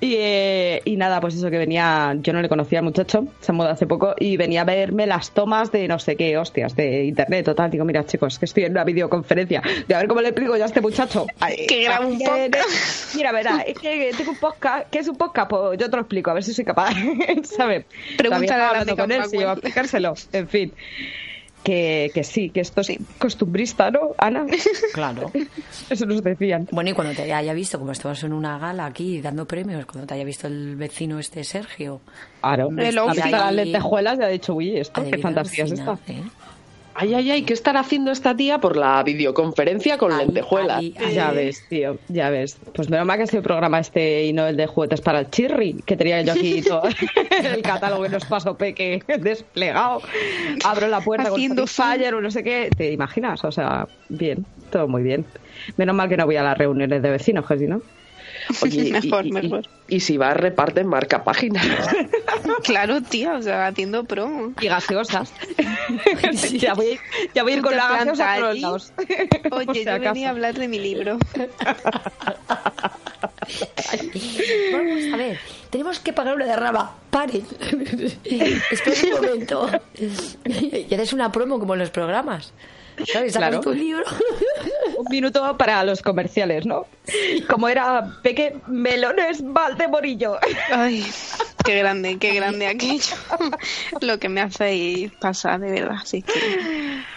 Y, 0.00 0.14
eh, 0.16 0.82
y 0.84 0.96
nada, 0.96 1.20
pues 1.20 1.34
eso 1.34 1.50
que 1.50 1.58
venía, 1.58 2.14
yo 2.20 2.32
no 2.32 2.40
le 2.40 2.48
conocía 2.48 2.78
al 2.80 2.84
muchacho, 2.84 3.26
se 3.40 3.52
mudó 3.52 3.68
hace 3.68 3.86
poco 3.86 4.14
y 4.18 4.36
venía 4.36 4.62
a 4.62 4.64
verme 4.64 5.06
las 5.06 5.32
tomas 5.32 5.72
de 5.72 5.88
no 5.88 5.98
sé 5.98 6.16
qué 6.16 6.36
hostias, 6.38 6.76
de 6.76 7.04
internet, 7.04 7.44
total. 7.44 7.70
Digo, 7.70 7.84
mira 7.84 8.04
chicos, 8.04 8.38
que 8.38 8.44
estoy 8.44 8.64
en 8.64 8.72
una 8.72 8.84
videoconferencia. 8.84 9.62
De 9.88 9.94
a 9.94 9.98
ver 9.98 10.08
cómo 10.08 10.20
le 10.20 10.28
explico 10.28 10.56
yo 10.56 10.62
a 10.62 10.66
este 10.66 10.80
muchacho. 10.80 11.26
Ay, 11.40 11.66
Que 11.66 11.84
grabo 11.84 12.08
un 12.08 12.18
podcast. 12.18 13.14
Mira, 13.14 13.32
verá, 13.32 13.60
es 13.62 13.78
que 13.78 14.12
tengo 14.16 14.32
un 14.32 14.38
podcast, 14.38 14.88
¿qué 14.90 15.00
es 15.00 15.08
un 15.08 15.16
podcast? 15.16 15.50
Pues 15.50 15.78
yo 15.78 15.90
te 15.90 15.96
lo 15.96 16.02
explico, 16.02 16.30
a 16.30 16.34
ver 16.34 16.42
si 16.42 16.54
soy 16.54 16.64
capaz, 16.64 16.94
¿sabes? 17.42 17.86
Pregúntale 18.16 18.62
a 18.62 18.84
la 18.84 18.96
con 18.96 19.10
él, 19.10 19.24
si 19.26 19.38
yo 19.38 19.50
a 19.50 19.52
explicárselo, 19.54 20.14
en 20.32 20.48
fin. 20.48 20.72
Que, 21.64 22.10
que 22.12 22.22
sí, 22.24 22.50
que 22.50 22.60
esto 22.60 22.82
es 22.82 22.92
costumbrista, 23.18 23.90
¿no, 23.90 24.10
Ana? 24.18 24.44
Claro. 24.92 25.32
Eso 25.90 26.04
nos 26.04 26.22
decían. 26.22 26.68
Bueno, 26.70 26.90
y 26.90 26.92
cuando 26.92 27.14
te 27.14 27.32
haya 27.32 27.54
visto, 27.54 27.78
como 27.78 27.92
estamos 27.92 28.22
en 28.22 28.34
una 28.34 28.58
gala 28.58 28.84
aquí 28.84 29.20
dando 29.22 29.46
premios, 29.46 29.86
cuando 29.86 30.06
te 30.06 30.12
haya 30.14 30.24
visto 30.24 30.46
el 30.46 30.76
vecino 30.76 31.18
este 31.18 31.42
Sergio. 31.42 32.02
Claro, 32.42 32.68
El 32.76 32.98
ha 32.98 33.00
outfit. 33.00 33.24
visto 33.24 33.38
las 33.38 33.54
lentejuelas 33.54 34.18
y 34.18 34.22
ha 34.22 34.28
dicho, 34.28 34.54
uy, 34.54 34.76
esto, 34.76 35.02
qué 35.10 35.16
fantasía 35.18 35.64
es 35.64 35.72
esta. 35.72 35.98
¿eh? 36.08 36.22
Ay, 36.96 37.12
ay, 37.14 37.30
ay, 37.32 37.42
¿qué 37.42 37.52
estará 37.52 37.80
haciendo 37.80 38.12
esta 38.12 38.36
tía 38.36 38.60
por 38.60 38.76
la 38.76 39.02
videoconferencia 39.02 39.98
con 39.98 40.16
lentejuelas? 40.16 40.78
ahí, 40.78 40.94
ahí. 40.98 41.14
Ya 41.14 41.32
ves, 41.32 41.66
tío, 41.68 41.98
ya 42.08 42.30
ves. 42.30 42.56
Pues 42.72 42.88
menos 42.88 43.06
mal 43.06 43.18
que 43.18 43.36
el 43.36 43.42
programa 43.42 43.80
este 43.80 44.24
y 44.26 44.32
no 44.32 44.46
el 44.46 44.56
de 44.56 44.66
juguetes 44.66 45.00
para 45.00 45.20
el 45.20 45.30
chirri, 45.30 45.74
que 45.84 45.96
tenía 45.96 46.22
yo 46.22 46.32
aquí 46.32 46.62
todo 46.68 46.82
el 46.84 47.62
catálogo 47.62 48.04
que 48.04 48.10
nos 48.10 48.24
pasó 48.24 48.56
Peque 48.56 49.02
desplegado. 49.18 50.02
Abro 50.64 50.86
la 50.86 51.00
puerta 51.00 51.30
Haciendo 51.30 51.62
con 51.62 51.68
Fire 51.68 52.14
o 52.14 52.20
no 52.20 52.30
sé 52.30 52.44
qué. 52.44 52.70
¿Te 52.76 52.92
imaginas? 52.92 53.44
O 53.44 53.50
sea, 53.50 53.88
bien, 54.08 54.46
todo 54.70 54.86
muy 54.86 55.02
bien. 55.02 55.24
Menos 55.76 55.96
mal 55.96 56.08
que 56.08 56.16
no 56.16 56.26
voy 56.26 56.36
a 56.36 56.42
las 56.44 56.56
reuniones 56.56 57.02
de 57.02 57.10
vecinos, 57.10 57.46
que 57.46 57.58
si 57.58 57.66
no. 57.66 57.82
Oye, 58.62 58.88
y- 58.88 58.92
Mejor, 58.92 59.24
y, 59.26 59.28
y- 59.28 59.32
mejor. 59.32 59.62
y 59.88 60.00
si 60.00 60.16
va, 60.16 60.34
reparten 60.34 60.86
marca 60.86 61.24
página. 61.24 61.62
Claro, 62.62 63.00
tío, 63.02 63.34
o 63.34 63.42
sea, 63.42 63.66
haciendo 63.66 64.04
promo. 64.04 64.52
Y 64.60 64.68
gaseosas. 64.68 65.32
ya, 66.52 66.74
voy, 66.74 66.98
ya 67.34 67.42
voy 67.42 67.52
a 67.52 67.56
ir 67.56 67.62
con 67.62 67.76
la 67.76 67.88
gaseosa 67.88 68.38
lados. 68.54 68.92
Oye, 69.50 69.74
si 69.74 69.84
yo 69.84 69.90
acaso. 69.92 70.12
venía 70.12 70.28
a 70.28 70.30
hablar 70.30 70.54
de 70.54 70.68
mi 70.68 70.78
libro. 70.78 71.18
Vamos 74.72 75.12
a 75.12 75.16
ver, 75.16 75.38
tenemos 75.70 75.98
que 76.00 76.12
pagar 76.12 76.34
una 76.36 76.46
derrama. 76.46 76.94
Paren. 77.10 77.44
Espera 78.70 78.96
un 79.04 79.10
momento. 79.22 79.68
Y 79.96 80.94
haces 80.94 81.12
una 81.12 81.30
promo 81.32 81.58
como 81.58 81.74
en 81.74 81.80
los 81.80 81.90
programas. 81.90 82.52
¿Sabes? 83.12 83.32
Sacas 83.34 83.48
Claro. 83.50 83.60
tu 83.60 83.72
libro. 83.74 84.04
Un 84.96 85.06
minuto 85.10 85.56
para 85.56 85.82
los 85.84 86.00
comerciales, 86.02 86.64
¿no? 86.66 86.86
Como 87.48 87.68
era 87.68 88.16
Peque 88.22 88.56
Melones 88.66 89.38
Valdemorillo. 89.42 90.38
Ay, 90.70 91.04
qué 91.64 91.78
grande, 91.78 92.18
qué 92.18 92.32
grande 92.34 92.66
aquello. 92.66 93.16
Lo 94.00 94.18
que 94.18 94.28
me 94.28 94.40
hacéis 94.40 95.12
pasar, 95.12 95.60
de 95.60 95.70
verdad. 95.72 95.96
Sí, 96.04 96.22
que... 96.22 96.32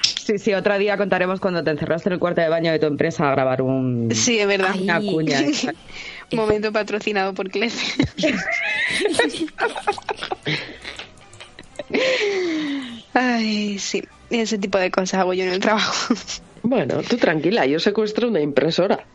Sí, 0.03 0.37
sí, 0.39 0.53
otro 0.53 0.77
día 0.77 0.97
contaremos 0.97 1.39
cuando 1.39 1.63
te 1.63 1.69
encerraste 1.71 2.09
en 2.09 2.13
el 2.13 2.19
cuarto 2.19 2.41
de 2.41 2.49
baño 2.49 2.69
de 2.71 2.79
tu 2.79 2.85
empresa 2.87 3.29
a 3.29 3.31
grabar 3.31 3.61
un... 3.61 4.09
sí 4.13 4.39
es 4.39 4.47
verdad. 4.47 4.75
Una 4.77 4.99
cuña. 4.99 5.39
Momento 6.33 6.73
patrocinado 6.73 7.33
por 7.33 7.49
Clefe. 7.49 8.03
Ay, 13.13 13.79
sí. 13.79 14.03
Ese 14.29 14.57
tipo 14.57 14.77
de 14.77 14.91
cosas 14.91 15.19
hago 15.21 15.33
yo 15.33 15.43
en 15.43 15.51
el 15.51 15.59
trabajo. 15.59 16.13
Bueno, 16.63 17.01
tú 17.01 17.15
tranquila, 17.15 17.65
yo 17.65 17.79
secuestro 17.79 18.27
una 18.27 18.41
impresora. 18.41 19.05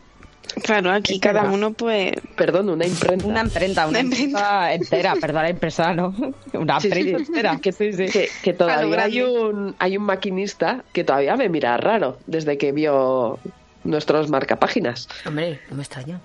Claro, 0.63 0.91
aquí 0.91 1.19
cada 1.19 1.43
uno 1.43 1.73
pues... 1.73 2.13
Perdón, 2.35 2.69
una 2.69 2.85
imprenta. 2.87 3.27
Una 3.27 3.41
imprenta, 3.41 3.85
una 3.85 3.99
imprenta 4.01 4.73
entera, 4.73 5.13
perdón, 5.21 5.43
la 5.43 5.49
impresora, 5.51 5.93
¿no? 5.93 6.15
Una 6.53 6.79
Sí, 6.79 6.89
sí, 6.89 6.99
imprenta 6.99 7.27
entera. 7.27 7.59
que, 7.59 8.29
que, 8.43 8.53
todavía 8.53 9.03
hay 9.03 9.21
un, 9.21 9.75
hay 9.77 9.97
un 9.97 10.03
maquinista 10.03 10.83
que 10.93 11.03
todavía 11.03 11.35
me 11.35 11.47
mira 11.49 11.77
raro 11.77 12.17
desde 12.25 12.57
que 12.57 12.71
vio 12.71 13.37
nuestros 13.83 14.29
marcapáginas. 14.29 15.07
Hombre, 15.27 15.59
no 15.69 15.75
me 15.75 15.83
extraña. 15.83 16.19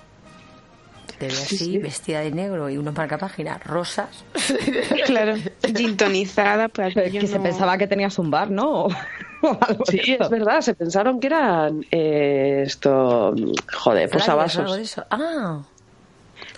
Te 1.19 1.27
veo 1.27 1.36
así, 1.36 1.78
vestida 1.78 2.20
de 2.20 2.31
negro 2.31 2.70
y 2.70 2.77
unos 2.78 2.95
marcapáginas 2.95 3.62
rosas. 3.65 4.24
Claro, 5.07 5.35
gintonizada, 5.77 6.69
pues 6.69 6.93
Pero 6.95 7.09
yo 7.09 7.20
que 7.20 7.27
se 7.27 7.39
no- 7.39 7.43
pensaba 7.43 7.77
que 7.78 7.86
tenías 7.86 8.19
un 8.19 8.31
bar, 8.31 8.51
¿no? 8.51 8.86
O 9.40 9.57
algo 9.61 9.85
de 9.86 10.03
Sí, 10.03 10.16
es 10.19 10.28
verdad, 10.28 10.61
se 10.61 10.74
pensaron 10.74 11.20
que 11.20 11.28
eran 11.28 11.85
eh, 11.93 12.65
esto, 12.66 13.35
joder, 13.73 14.11
posavasos. 14.11 14.77
eso. 14.78 15.05
Ah, 15.11 15.62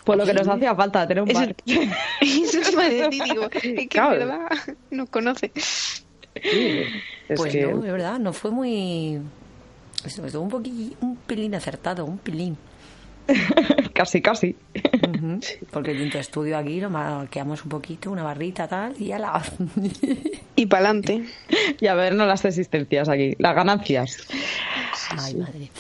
Pues 0.04 0.18
lo 0.18 0.24
que 0.24 0.32
nos 0.34 0.48
hacía 0.48 0.74
falta, 0.74 1.06
tener 1.06 1.22
un 1.22 1.30
Eso- 1.30 1.40
bar. 1.40 1.54
Eso 2.20 2.80
a 2.80 2.84
decir, 2.84 3.22
digo, 3.24 3.44
es 3.52 3.62
que 3.62 3.88
Claro. 3.88 4.10
verdad 4.18 4.48
nos 4.90 5.08
conoce. 5.10 5.52
pues 7.36 7.52
que- 7.52 7.66
no, 7.66 7.80
de 7.82 7.92
verdad, 7.92 8.18
no 8.18 8.32
fue 8.32 8.50
muy... 8.50 9.20
Eso, 10.04 10.24
estuvo 10.24 10.42
un 10.42 10.48
poquillo, 10.48 10.96
un 11.02 11.16
pelín 11.16 11.54
acertado, 11.54 12.04
un 12.06 12.18
pelín. 12.18 12.56
casi, 13.94 14.20
casi. 14.20 14.56
Porque 15.70 15.92
el 15.92 16.14
estudio 16.14 16.58
aquí 16.58 16.80
lo 16.80 16.90
marqueamos 16.90 17.62
un 17.64 17.70
poquito, 17.70 18.10
una 18.10 18.22
barrita 18.22 18.68
tal, 18.68 18.94
y 18.98 19.06
ya 19.06 19.18
la... 19.18 19.42
Y 20.56 20.66
para 20.66 20.90
adelante. 20.90 21.24
Y 21.80 21.86
a 21.86 21.94
ver, 21.94 22.14
no 22.14 22.26
las 22.26 22.44
existencias 22.44 23.08
aquí, 23.08 23.34
las 23.38 23.54
ganancias. 23.54 24.18
Ay, 25.18 25.34
madre. 25.36 25.70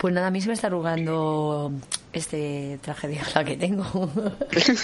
Pues 0.00 0.14
nada, 0.14 0.28
a 0.28 0.30
mí 0.30 0.40
se 0.40 0.48
me 0.48 0.54
está 0.54 0.68
arrugando 0.68 1.72
este 2.14 2.78
traje 2.80 3.06
de 3.08 3.16
gala 3.16 3.44
que 3.44 3.56
tengo. 3.58 3.84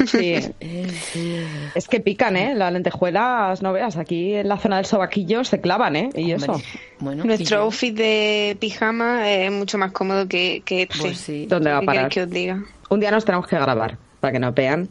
Sí. 0.07 0.35
Es 1.75 1.89
que 1.89 2.01
pican, 2.01 2.37
¿eh? 2.37 2.55
Las 2.55 2.71
lentejuelas, 2.71 3.63
no 3.63 3.73
veas, 3.73 3.97
aquí 3.97 4.35
en 4.35 4.49
la 4.49 4.59
zona 4.59 4.77
del 4.77 4.85
sobaquillo 4.85 5.43
se 5.45 5.59
clavan, 5.61 5.97
¿eh? 5.97 6.11
Y 6.15 6.33
eso. 6.33 6.61
Bueno, 6.99 7.25
Nuestro 7.25 7.63
outfit 7.63 7.97
de 7.97 8.59
pijama 8.61 9.31
es 9.31 9.51
mucho 9.51 9.79
más 9.79 9.93
cómodo 9.93 10.29
que, 10.29 10.63
que 10.67 10.83
este. 10.83 10.99
Pues 11.01 11.49
¿Dónde 11.49 11.71
va 11.71 11.79
a 11.79 11.81
¿Qué 11.81 11.87
parar? 11.87 12.09
que 12.11 12.23
os 12.23 12.31
diga? 12.31 12.63
Un 12.91 13.01
día 13.01 13.11
nos 13.11 13.25
tenemos 13.25 13.47
que 13.47 13.57
grabar 13.57 13.97
para 14.21 14.33
que 14.33 14.39
nos 14.39 14.55
vean. 14.55 14.89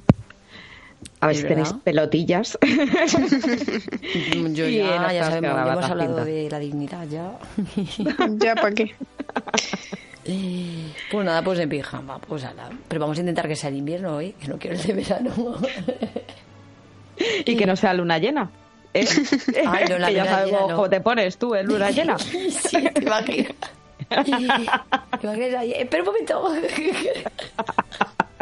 A 1.21 1.27
ver 1.27 1.35
¿Es 1.35 1.41
si 1.43 1.47
tenéis 1.47 1.73
pelotillas. 1.83 2.57
Yo 4.53 4.67
ya, 4.67 5.13
ya 5.13 5.23
sabemos, 5.25 5.55
ya 5.55 5.61
hemos 5.71 5.81
la 5.81 5.87
hablado 5.87 6.15
cinta. 6.15 6.25
de 6.25 6.49
la 6.49 6.59
dignidad 6.59 7.07
ya. 7.07 7.31
ya, 8.39 8.55
¿para 8.55 8.71
qué? 8.73 8.95
Pues 10.25 11.25
nada, 11.25 11.43
pues 11.43 11.59
en 11.59 11.69
pijama, 11.69 12.17
pues 12.19 12.43
ala. 12.43 12.69
Pero 12.87 13.01
vamos 13.01 13.17
a 13.17 13.21
intentar 13.21 13.47
que 13.47 13.55
sea 13.55 13.69
el 13.69 13.77
invierno 13.77 14.15
hoy, 14.15 14.31
que 14.33 14.47
no 14.47 14.57
quiero 14.57 14.75
el 14.75 14.81
de 14.81 14.93
verano. 14.93 15.31
y 17.45 17.55
que 17.55 17.65
no 17.65 17.75
sea 17.75 17.93
luna 17.93 18.17
llena. 18.17 18.49
¿eh? 18.93 19.05
Ay, 19.67 19.85
no, 19.87 19.99
la 19.99 20.07
que 20.07 20.13
ya 20.15 20.23
luna 20.23 20.35
sabemos 20.35 20.51
llena 20.51 20.67
no. 20.67 20.75
cómo 20.75 20.89
te 20.89 21.01
pones 21.01 21.37
tú 21.37 21.53
en 21.53 21.67
luna 21.67 21.91
llena. 21.91 22.17
sí, 22.19 22.89
te 22.93 23.03
imaginas. 23.03 23.53
Te 24.07 25.27
imaginas 25.27 25.53
ahí, 25.57 25.71
espera 25.73 26.03
un 26.03 26.07
momento. 26.07 26.53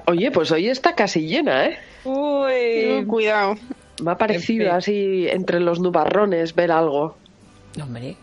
Oye, 0.07 0.31
pues 0.31 0.51
hoy 0.51 0.67
está 0.67 0.93
casi 0.93 1.27
llena, 1.27 1.67
¿eh? 1.67 1.77
Uy, 2.03 3.05
cuidado. 3.05 3.55
Me 4.03 4.11
ha 4.11 4.17
parecido 4.17 4.73
así 4.73 5.27
entre 5.29 5.59
los 5.61 5.79
nubarrones 5.79 6.53
ver 6.53 6.71
algo. 6.71 7.15
Hombre. 7.81 8.17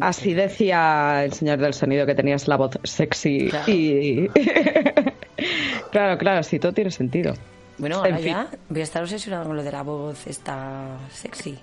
Así 0.00 0.32
decía 0.34 1.24
el 1.24 1.32
señor 1.32 1.58
del 1.58 1.74
sonido 1.74 2.06
que 2.06 2.14
tenías 2.14 2.48
la 2.48 2.56
voz 2.56 2.78
sexy 2.84 3.48
Claro. 3.50 3.70
y... 3.72 4.28
claro, 5.92 6.16
claro, 6.18 6.42
sí, 6.42 6.58
todo 6.58 6.72
tiene 6.72 6.90
sentido. 6.90 7.34
Bueno, 7.78 7.96
En 8.06 8.14
ahora 8.14 8.18
fin. 8.18 8.32
ya 8.32 8.48
voy 8.70 8.80
a 8.80 8.84
estar 8.84 9.02
obsesionado 9.02 9.44
con 9.44 9.56
lo 9.56 9.62
de 9.62 9.70
la 9.72 9.82
voz 9.82 10.26
esta 10.26 10.96
sexy. 11.10 11.58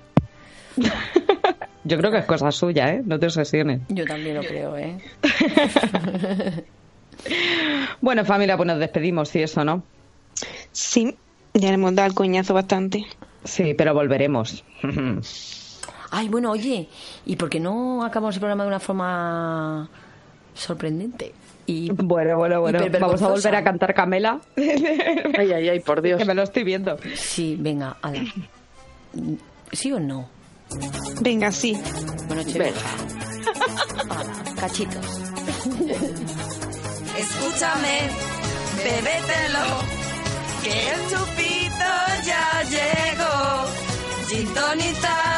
Yo 1.86 1.98
creo 1.98 2.12
que 2.12 2.20
es 2.20 2.26
cosa 2.26 2.52
suya, 2.52 2.94
¿eh? 2.94 3.02
No 3.04 3.20
te 3.20 3.26
obsesiones. 3.26 3.82
Yo 3.90 4.06
también 4.06 4.36
lo 4.36 4.42
creo, 4.44 4.78
¿eh? 4.78 4.98
Bueno, 8.02 8.26
familia, 8.26 8.58
pues 8.58 8.68
nos 8.68 8.80
despedimos 8.80 9.34
y 9.36 9.44
eso, 9.44 9.64
¿no? 9.64 9.84
Sí, 10.72 11.16
ya 11.54 11.70
le 11.70 11.76
hemos 11.76 11.96
dado 11.96 12.08
el 12.10 12.14
coñazo 12.16 12.54
bastante. 12.54 13.06
Sí, 13.44 13.74
pero 13.76 13.94
volveremos. 13.94 14.64
Ay, 16.16 16.30
bueno, 16.30 16.52
oye, 16.52 16.88
¿y 17.26 17.36
por 17.36 17.50
qué 17.50 17.60
no 17.60 18.04
acabamos 18.06 18.36
el 18.36 18.40
programa 18.40 18.64
de 18.66 18.68
una 18.68 18.80
forma 18.80 19.90
sorprendente? 20.54 21.34
Y 21.66 21.90
Bueno, 21.92 22.38
bueno, 22.38 22.62
bueno. 22.62 22.80
Vamos 23.00 23.20
a 23.24 23.30
volver 23.30 23.56
a 23.56 23.64
cantar 23.64 23.96
Camela. 23.96 24.40
Ay, 24.56 25.52
ay, 25.54 25.70
ay, 25.70 25.80
por 25.80 26.04
Dios. 26.04 26.20
Que 26.20 26.26
me 26.26 26.36
lo 26.36 26.44
estoy 26.44 26.64
viendo. 26.64 26.98
Sí, 27.16 27.58
venga, 27.60 27.98
ala. 28.04 28.22
¿Sí 29.72 29.92
o 29.92 30.00
no? 30.00 30.30
Venga, 31.22 31.52
sí. 31.52 31.76
Bueno, 32.28 32.44
chévere. 32.44 32.74
Cachitos. 34.60 35.06
Escúchame, 37.18 38.10
bébetelo, 38.84 39.66
que 40.64 40.90
el 40.92 41.02
chupito 41.10 41.92
ya 42.24 42.62
llegó. 42.70 43.66
Sintonizadas 44.28 45.33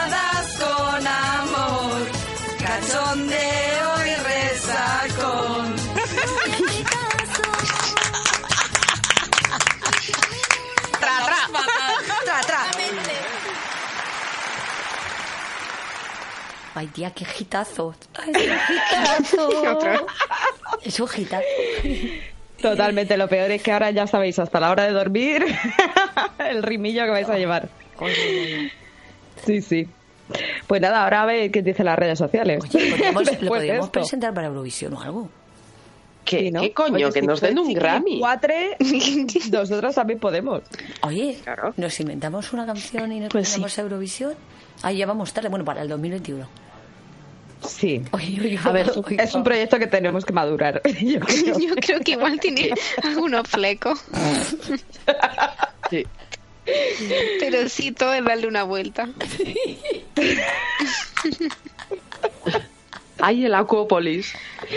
Ay, 16.75 16.87
tía, 16.87 17.11
qué 17.11 17.23
gitazo. 17.25 17.95
Ay, 18.15 18.31
qué 18.33 18.51
gitazo. 18.67 19.49
Es 20.83 20.99
un 20.99 21.07
gitazo. 21.07 21.43
Totalmente, 22.61 23.17
lo 23.17 23.27
peor 23.27 23.49
es 23.51 23.63
que 23.63 23.71
ahora 23.71 23.91
ya 23.91 24.05
sabéis, 24.07 24.37
hasta 24.39 24.59
la 24.59 24.71
hora 24.71 24.83
de 24.83 24.91
dormir, 24.91 25.45
el 26.39 26.61
rimillo 26.63 27.03
que 27.05 27.09
vais 27.11 27.29
a 27.29 27.37
llevar. 27.37 27.69
Sí, 29.45 29.61
sí. 29.61 29.87
Pues 30.67 30.81
nada, 30.81 31.03
ahora 31.03 31.21
a 31.23 31.25
ver 31.25 31.51
qué 31.51 31.61
dicen 31.61 31.85
las 31.85 31.97
redes 31.97 32.17
sociales. 32.17 32.63
Podríamos- 32.65 33.25
¿Lo 33.25 33.31
Después 33.31 33.39
de 33.41 33.47
podríamos 33.47 33.89
presentar 33.89 34.33
para 34.33 34.47
Eurovisión 34.47 34.93
o 34.93 35.01
algo? 35.01 35.29
¿Qué, 36.23 36.39
Sí, 36.39 36.51
¿no? 36.51 36.61
¿qué 36.61 36.73
coño? 36.73 36.95
Oye, 36.95 37.05
que 37.13 37.21
si 37.21 37.27
nos 37.27 37.39
den 37.39 37.59
un 37.59 37.71
Grammy. 37.73 38.19
Cuatre, 38.19 38.77
nosotras 39.51 39.93
también 39.95 40.19
podemos. 40.19 40.63
Oye, 41.01 41.37
¿nos 41.77 41.99
inventamos 41.99 42.51
una 42.53 42.65
canción 42.65 43.11
y 43.11 43.19
nos 43.19 43.29
Pues 43.29 43.47
sí. 43.49 43.63
Eurovisión? 43.77 44.33
Ahí 44.81 44.97
ya 44.97 45.05
vamos 45.05 45.33
tarde, 45.33 45.49
bueno, 45.49 45.65
para 45.65 45.81
el 45.81 45.89
2021. 45.89 46.47
Sí. 47.67 48.03
Oye, 48.11 48.39
oye, 48.41 48.59
A 48.63 48.71
ver, 48.71 48.91
oye, 48.95 49.17
es 49.19 49.33
un 49.33 49.43
proyecto 49.43 49.79
que 49.79 49.87
tenemos 49.87 50.23
que 50.25 50.33
madurar. 50.33 50.81
Yo 51.01 51.19
creo. 51.19 51.59
Yo 51.67 51.75
creo 51.75 51.99
que 52.01 52.11
igual 52.11 52.39
tiene 52.39 52.73
algunos 53.03 53.47
flecos. 53.47 54.03
Sí. 55.89 56.05
Pero 57.39 57.69
sí, 57.69 57.91
todo 57.91 58.13
es 58.13 58.23
darle 58.23 58.47
una 58.47 58.63
vuelta. 58.63 59.09
Ay, 63.19 63.45
el 63.45 63.53
Acuópolis. 63.53 64.33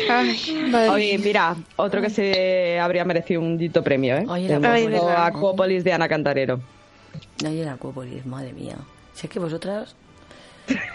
Ay, 0.09 0.71
Oye, 0.91 1.19
mira, 1.19 1.57
otro 1.77 2.01
que 2.01 2.11
se 2.11 2.79
habría 2.79 3.05
merecido 3.05 3.41
un 3.41 3.59
dito 3.59 3.83
premio, 3.83 4.17
¿eh? 4.17 4.23
El 4.23 4.65
Ay, 4.65 4.87
verdad. 4.87 5.27
Acuópolis 5.27 5.83
de 5.83 5.93
Ana 5.93 6.09
Cantarero. 6.09 6.61
Ay, 7.45 7.63
el 7.63 7.69
Acuópolis, 7.69 8.25
madre 8.27 8.53
mía. 8.53 8.77
Si 9.19 9.27
es 9.27 9.33
que 9.33 9.39
vosotras 9.41 9.97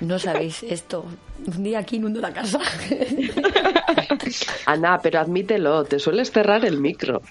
no 0.01 0.17
sabéis 0.19 0.63
esto. 0.63 1.03
Un 1.45 1.63
día 1.63 1.79
aquí 1.79 1.95
inundo 1.97 2.21
la 2.21 2.31
casa. 2.31 2.59
Ana, 4.65 4.99
pero 5.01 5.19
admítelo, 5.19 5.83
te 5.83 5.99
sueles 5.99 6.31
cerrar 6.31 6.63
el 6.65 6.79
micro. 6.79 7.21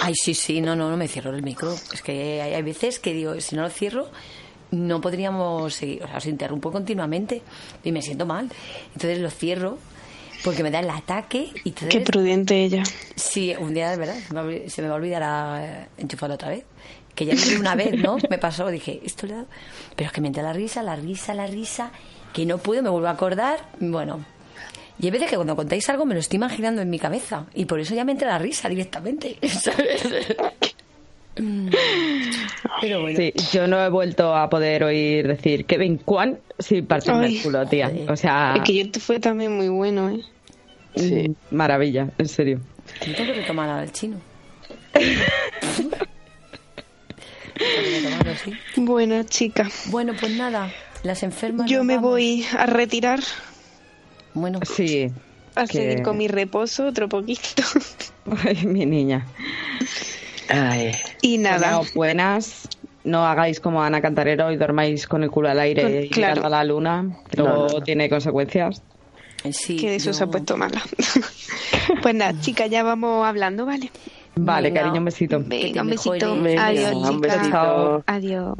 Ay, 0.00 0.14
sí, 0.14 0.34
sí, 0.34 0.60
no, 0.60 0.76
no, 0.76 0.90
no 0.90 0.96
me 0.96 1.08
cierro 1.08 1.34
el 1.34 1.42
micro. 1.42 1.72
Es 1.92 2.02
que 2.02 2.40
hay, 2.42 2.54
hay 2.54 2.62
veces 2.62 2.98
que 2.98 3.12
digo, 3.12 3.40
si 3.40 3.56
no 3.56 3.62
lo 3.62 3.70
cierro, 3.70 4.08
no 4.70 5.00
podríamos 5.00 5.74
seguir. 5.74 6.02
O 6.04 6.06
sea, 6.08 6.18
os 6.18 6.26
interrumpo 6.26 6.70
continuamente 6.70 7.42
y 7.84 7.92
me 7.92 8.02
siento 8.02 8.26
mal. 8.26 8.48
Entonces 8.94 9.18
lo 9.18 9.30
cierro 9.30 9.78
porque 10.44 10.62
me 10.62 10.70
da 10.70 10.80
el 10.80 10.90
ataque 10.90 11.50
y 11.64 11.68
entonces... 11.70 11.88
Qué 11.88 12.00
prudente 12.00 12.64
ella. 12.64 12.82
Sí, 13.16 13.54
un 13.58 13.74
día, 13.74 13.90
de 13.90 13.96
verdad, 13.96 14.16
se 14.26 14.34
me, 14.34 14.40
va 14.40 14.46
a 14.46 14.50
olvi- 14.50 14.68
se 14.68 14.82
me 14.82 14.88
va 14.88 14.94
a 14.94 14.96
olvidar 14.98 15.22
a 15.22 15.88
enchufarlo 15.96 16.34
otra 16.34 16.48
vez. 16.50 16.64
Que 17.14 17.26
ya 17.26 17.34
vi 17.34 17.56
una 17.56 17.74
vez, 17.74 17.98
¿no? 17.98 18.16
Me 18.30 18.38
pasó, 18.38 18.68
dije, 18.68 19.00
esto 19.04 19.26
le 19.26 19.34
da... 19.34 19.44
Pero 19.96 20.06
es 20.08 20.12
que 20.12 20.20
me 20.20 20.28
entra 20.28 20.42
la 20.42 20.52
risa, 20.52 20.82
la 20.82 20.96
risa, 20.96 21.34
la 21.34 21.46
risa, 21.46 21.92
que 22.32 22.46
no 22.46 22.58
puedo, 22.58 22.82
me 22.82 22.88
vuelvo 22.88 23.08
a 23.08 23.10
acordar. 23.10 23.58
Bueno, 23.80 24.24
y 24.98 25.06
hay 25.06 25.10
veces 25.10 25.28
que 25.28 25.36
cuando 25.36 25.56
contáis 25.56 25.88
algo 25.88 26.04
me 26.04 26.14
lo 26.14 26.20
estoy 26.20 26.36
imaginando 26.36 26.80
en 26.80 26.88
mi 26.88 26.98
cabeza. 26.98 27.46
Y 27.54 27.64
por 27.64 27.80
eso 27.80 27.94
ya 27.94 28.04
me 28.04 28.12
entra 28.12 28.28
la 28.28 28.38
risa 28.38 28.68
directamente. 28.68 29.36
¿sabes? 29.48 30.02
Pero 32.80 33.00
bueno. 33.02 33.16
Sí, 33.16 33.32
yo 33.52 33.66
no 33.66 33.82
he 33.84 33.88
vuelto 33.88 34.34
a 34.36 34.48
poder 34.48 34.84
oír 34.84 35.26
decir 35.26 35.64
Kevin 35.64 35.96
Kwan 35.98 36.38
sin 36.58 36.86
partirme 36.86 37.26
el 37.26 37.42
culo, 37.42 37.66
tía. 37.66 37.90
O 38.08 38.16
sea, 38.16 38.54
Es 38.56 38.62
que 38.62 38.84
yo 38.84 39.00
fue 39.00 39.18
también 39.18 39.56
muy 39.56 39.68
bueno, 39.68 40.10
¿eh? 40.10 40.20
sí, 40.94 41.34
maravilla, 41.50 42.10
en 42.18 42.28
serio. 42.28 42.60
Tengo 43.00 43.16
que 43.16 43.32
retomar 43.40 43.68
al 43.70 43.90
chino. 43.92 44.18
Bueno, 48.76 49.22
chica. 49.24 49.68
Bueno, 49.86 50.12
pues 50.18 50.32
nada, 50.36 50.70
las 51.02 51.22
enfermas. 51.22 51.70
Yo 51.70 51.84
me 51.84 51.96
vamos. 51.96 52.10
voy 52.10 52.46
a 52.56 52.66
retirar 52.66 53.20
Bueno, 54.34 54.60
Sí. 54.64 55.10
a 55.54 55.66
Que- 55.66 55.72
seguir 55.72 56.02
con 56.02 56.16
mi 56.16 56.28
reposo 56.28 56.86
otro 56.86 57.08
poquito. 57.08 57.62
Ay, 58.46 58.64
mi 58.66 58.86
niña. 58.86 59.26
Ay. 60.48 60.92
Y 61.20 61.38
nada. 61.38 61.76
Bueno, 61.78 61.90
buenas. 61.94 62.68
No 63.04 63.26
hagáis 63.26 63.58
como 63.60 63.82
Ana 63.82 64.00
Cantarero 64.00 64.52
y 64.52 64.56
dormáis 64.56 65.06
con 65.08 65.22
el 65.24 65.30
culo 65.30 65.48
al 65.50 65.58
aire 65.60 65.82
Con- 65.82 66.04
y 66.04 66.08
claro. 66.08 66.46
a 66.46 66.48
la 66.48 66.62
luna. 66.64 67.02
No, 67.02 67.18
luego 67.36 67.66
no, 67.68 67.78
no. 67.78 67.82
tiene 67.82 68.08
consecuencias. 68.08 68.82
sí. 69.50 69.76
que 69.76 69.90
de 69.90 69.96
eso 69.96 70.06
yo- 70.06 70.14
se 70.14 70.24
ha 70.24 70.26
puesto 70.28 70.56
mala. 70.56 70.80
pues 72.02 72.14
nada, 72.14 72.40
chica, 72.40 72.66
ya 72.68 72.82
vamos 72.84 73.26
hablando, 73.26 73.66
¿vale? 73.66 73.90
Vale, 74.36 74.68
Venga. 74.68 74.80
cariño, 74.80 74.98
un 74.98 75.04
besito. 75.04 75.38
Venga, 75.44 75.82
un 75.82 75.90
besito. 75.90 76.42
Venga, 76.42 76.66
Adiós, 76.66 76.94
un 76.94 77.20
besito. 77.20 78.02
Adiós. 78.06 78.54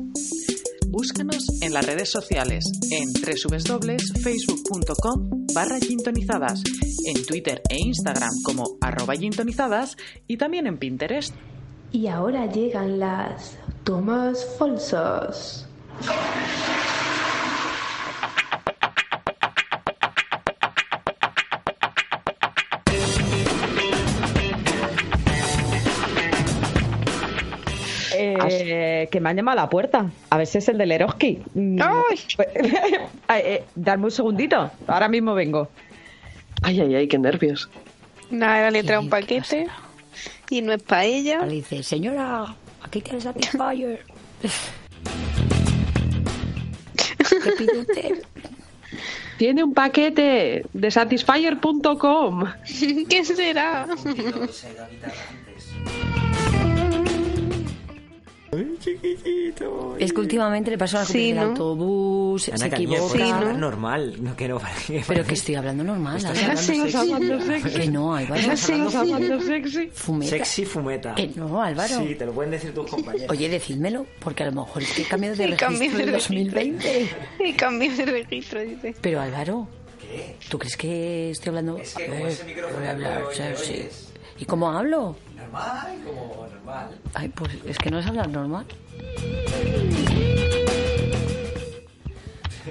Búscanos 0.88 1.62
en 1.62 1.72
las 1.72 1.86
redes 1.86 2.10
sociales 2.10 2.64
en 2.90 3.08
www.facebook.com 3.14 5.46
barra 5.54 5.78
gintonizadas, 5.80 6.62
en 7.06 7.24
Twitter 7.24 7.62
e 7.70 7.78
Instagram 7.78 8.28
como 8.44 8.76
arroba 8.82 9.14
gintonizadas 9.14 9.96
y 10.26 10.36
también 10.36 10.66
en 10.66 10.76
Pinterest. 10.76 11.34
Y 11.92 12.08
ahora 12.08 12.44
llegan 12.44 12.98
las 12.98 13.56
tomas 13.84 14.44
falsas. 14.58 15.66
Eh, 28.50 29.08
que 29.10 29.20
me 29.20 29.30
han 29.30 29.36
llamado 29.36 29.58
a 29.60 29.62
la 29.64 29.70
puerta. 29.70 30.10
A 30.30 30.36
ver 30.36 30.46
si 30.46 30.58
es 30.58 30.68
el 30.68 30.78
del 30.78 30.92
Eroski. 30.92 31.40
Mm, 31.54 31.80
pues, 32.36 32.48
eh, 33.28 33.64
Darme 33.74 34.04
un 34.04 34.10
segundito. 34.10 34.70
Ahora 34.86 35.08
mismo 35.08 35.34
vengo. 35.34 35.68
Ay, 36.62 36.80
ay, 36.80 36.94
ay, 36.94 37.08
qué 37.08 37.18
nervios. 37.18 37.68
Nada, 38.30 38.70
le 38.70 38.82
trae 38.82 38.98
un 38.98 39.10
paquete 39.10 39.66
y 40.48 40.62
no 40.62 40.72
es 40.72 40.82
para 40.82 41.04
ella. 41.04 41.44
Le 41.44 41.54
dice, 41.54 41.82
señora, 41.82 42.54
aquí 42.82 43.00
tienes 43.00 43.24
Satisfyer. 43.24 44.04
¿Qué 47.42 47.52
pide 47.58 47.78
usted? 47.80 48.22
Tiene 49.38 49.64
un 49.64 49.74
paquete 49.74 50.64
de 50.72 50.90
satisfyer.com. 50.90 52.44
¿Qué 53.08 53.24
será? 53.24 53.86
Es 59.98 60.12
que 60.12 60.20
últimamente 60.20 60.70
le 60.70 60.76
pasó 60.76 60.98
a 60.98 61.06
Sí, 61.06 61.30
el 61.30 61.36
¿no? 61.36 61.42
autobús, 61.42 62.48
Ana 62.50 62.58
se 62.58 62.66
equivoca. 62.66 63.00
puedes 63.08 63.32
hablar 63.32 63.54
normal, 63.56 64.22
no 64.22 64.36
que 64.36 64.46
no. 64.48 64.60
Pero 65.08 65.24
que 65.24 65.34
estoy 65.34 65.54
hablando 65.54 65.82
normal. 65.84 66.18
Estás 66.18 66.66
hablando 66.66 66.98
hablando 66.98 67.46
sexy. 67.46 67.80
Que 67.80 67.90
no, 67.90 68.14
Álvaro. 68.14 68.40
Estás 68.52 68.94
hablando 68.94 69.40
sexy. 69.40 69.88
Fumeta. 69.94 70.30
Sexy 70.30 70.64
fumeta. 70.66 71.14
Que 71.14 71.28
no, 71.34 71.62
Álvaro. 71.62 71.98
Sí, 72.06 72.14
te 72.14 72.26
lo 72.26 72.32
pueden 72.32 72.50
decir 72.50 72.74
tus 72.74 72.90
compañeros. 72.90 73.30
Oye, 73.30 73.48
decídmelo, 73.48 74.06
porque 74.20 74.42
a 74.42 74.46
lo 74.46 74.52
mejor 74.52 74.82
es 74.82 74.92
que 74.92 75.02
he 75.02 75.06
cambiado 75.06 75.34
de 75.36 75.46
registro 75.46 75.96
de 75.96 76.02
en 76.04 76.12
registro. 76.12 76.34
2020. 76.36 77.08
Y 77.46 77.52
cambio 77.54 77.96
de 77.96 78.04
registro, 78.04 78.60
dice. 78.60 78.94
Pero 79.00 79.20
Álvaro, 79.22 79.66
¿tú 80.50 80.58
crees 80.58 80.76
que 80.76 81.30
estoy 81.30 81.48
hablando? 81.50 81.78
Es 81.78 81.94
que 81.94 82.06
ver, 82.06 82.26
ese 82.26 82.44
micrófono 82.44 82.78
voy 82.80 82.86
a 82.86 82.90
hablar, 82.90 83.14
no 83.14 83.20
lo 83.20 83.28
o 83.30 83.32
sea, 83.34 83.56
sí. 83.56 83.72
oyes. 83.72 84.08
¿Y 84.38 84.44
cómo 84.44 84.70
hablo? 84.70 85.16
Normal, 85.52 85.98
como 86.04 86.46
normal. 86.46 86.98
Ay, 87.12 87.28
pues 87.28 87.52
es 87.66 87.78
que 87.78 87.90
no 87.90 87.98
es 87.98 88.06
hablar 88.06 88.28
normal. 88.28 88.64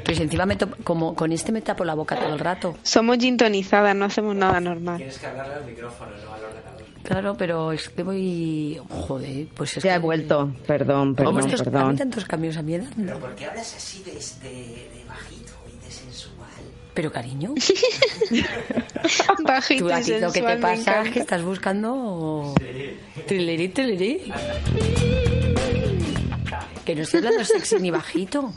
Pues 0.04 0.20
encima 0.20 0.46
me 0.46 0.58
como 0.58 1.16
con 1.16 1.32
este 1.32 1.52
me 1.52 1.62
tapo 1.62 1.86
la 1.86 1.94
boca 1.94 2.16
todo 2.16 2.34
el 2.34 2.40
rato. 2.40 2.76
Somos 2.82 3.18
gintonizadas, 3.20 3.96
no 3.96 4.06
hacemos 4.06 4.36
nada 4.36 4.60
normal. 4.60 4.98
Tienes 4.98 5.20
que 5.20 5.28
hablarle 5.28 5.54
al 5.56 5.66
micrófono, 5.66 6.12
no 6.26 6.34
al 6.34 6.44
ordenador. 6.44 6.71
Claro, 7.04 7.36
pero 7.38 7.72
es 7.72 7.90
que 7.90 8.04
voy... 8.04 8.80
Joder, 8.90 9.48
pues 9.56 9.78
es 9.78 9.84
Ya 9.84 9.92
que... 9.92 9.96
he 9.98 10.00
vuelto. 10.00 10.54
Perdón, 10.68 11.16
perdón, 11.16 11.36
Hombre, 11.38 11.46
estos- 11.54 11.68
a 11.68 11.72
perdón. 11.72 11.98
tantos 11.98 12.26
cambios 12.26 12.58
a 12.58 12.62
mi 12.62 12.76
edad, 12.76 12.90
no. 12.96 13.06
Pero 13.06 13.20
¿por 13.20 13.36
qué 13.36 13.46
hablas 13.46 13.76
así 13.76 14.04
de, 14.04 14.12
de, 14.14 14.20
de 15.00 15.06
bajito 15.08 15.52
y 15.68 15.86
de 15.86 15.92
sensual? 15.92 16.48
Pero 16.94 17.12
cariño, 17.12 17.54
Bajito 19.44 19.86
tú 19.86 19.90
y 19.90 19.94
aquí 19.94 20.12
lo 20.20 20.32
que 20.32 20.42
te 20.42 20.46
me 20.46 20.58
pasa 20.58 21.02
es 21.04 21.12
que 21.12 21.20
estás 21.20 21.42
buscando... 21.44 22.54
Trilerí, 23.28 23.70
trilerí. 23.70 24.32
Que 26.86 26.96
no 26.96 27.02
estoy 27.04 27.20
hablando 27.20 27.44
sexy 27.46 27.76
ni 27.80 27.92
bajito. 27.92 28.54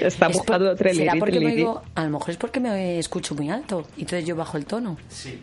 Está 0.00 0.26
Es 0.28 0.32
buscando 0.36 0.68
por- 0.70 0.76
trilerí, 0.78 0.98
¿Será 0.98 1.12
porque 1.18 1.32
me 1.40 1.46
trilerí. 1.46 1.62
oigo- 1.62 1.82
A 1.94 2.04
lo 2.04 2.10
mejor 2.10 2.30
es 2.30 2.36
porque 2.36 2.60
me 2.60 2.98
escucho 2.98 3.34
muy 3.34 3.50
alto. 3.50 3.86
Y 3.96 4.02
entonces 4.02 4.26
yo 4.26 4.34
bajo 4.36 4.56
el 4.56 4.64
tono. 4.66 4.96
Sí. 5.08 5.40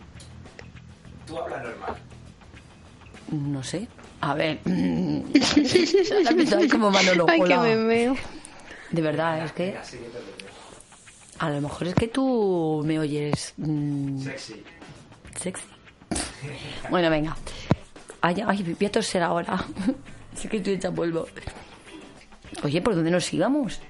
Tú 1.26 1.38
hablas 1.38 1.62
normal. 1.62 1.94
No 3.30 3.62
sé. 3.62 3.88
A 4.20 4.34
ver. 4.34 4.58
Como 6.70 6.90
Manolo 6.90 7.26
Ay, 7.28 7.40
que 7.42 7.56
me 7.56 7.76
veo. 7.76 8.16
De 8.90 9.02
verdad, 9.02 9.44
es 9.44 9.52
que. 9.52 9.76
A 11.38 11.50
lo 11.50 11.60
mejor 11.60 11.88
es 11.88 11.94
que 11.94 12.08
tú 12.08 12.82
me 12.84 12.98
oyes. 12.98 13.54
mm, 13.56 14.20
Sexy. 14.22 14.62
sexy. 15.38 15.64
Bueno, 16.90 17.08
venga. 17.08 17.36
Ay, 18.20 18.42
ay, 18.46 18.76
voy 18.78 18.86
a 18.86 18.92
toser 18.92 19.22
ahora. 19.22 19.64
Sí 20.34 20.46
que 20.48 20.58
estoy 20.58 20.74
hecha 20.74 20.92
polvo. 20.92 21.26
Oye, 22.62 22.80
¿por 22.80 22.94
dónde 22.94 23.10
nos 23.10 23.32
íbamos? 23.34 23.80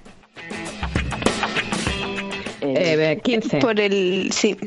Eh, 2.61 3.21
15. 3.23 3.59
Por 3.59 3.79
el, 3.79 4.31
sí, 4.33 4.57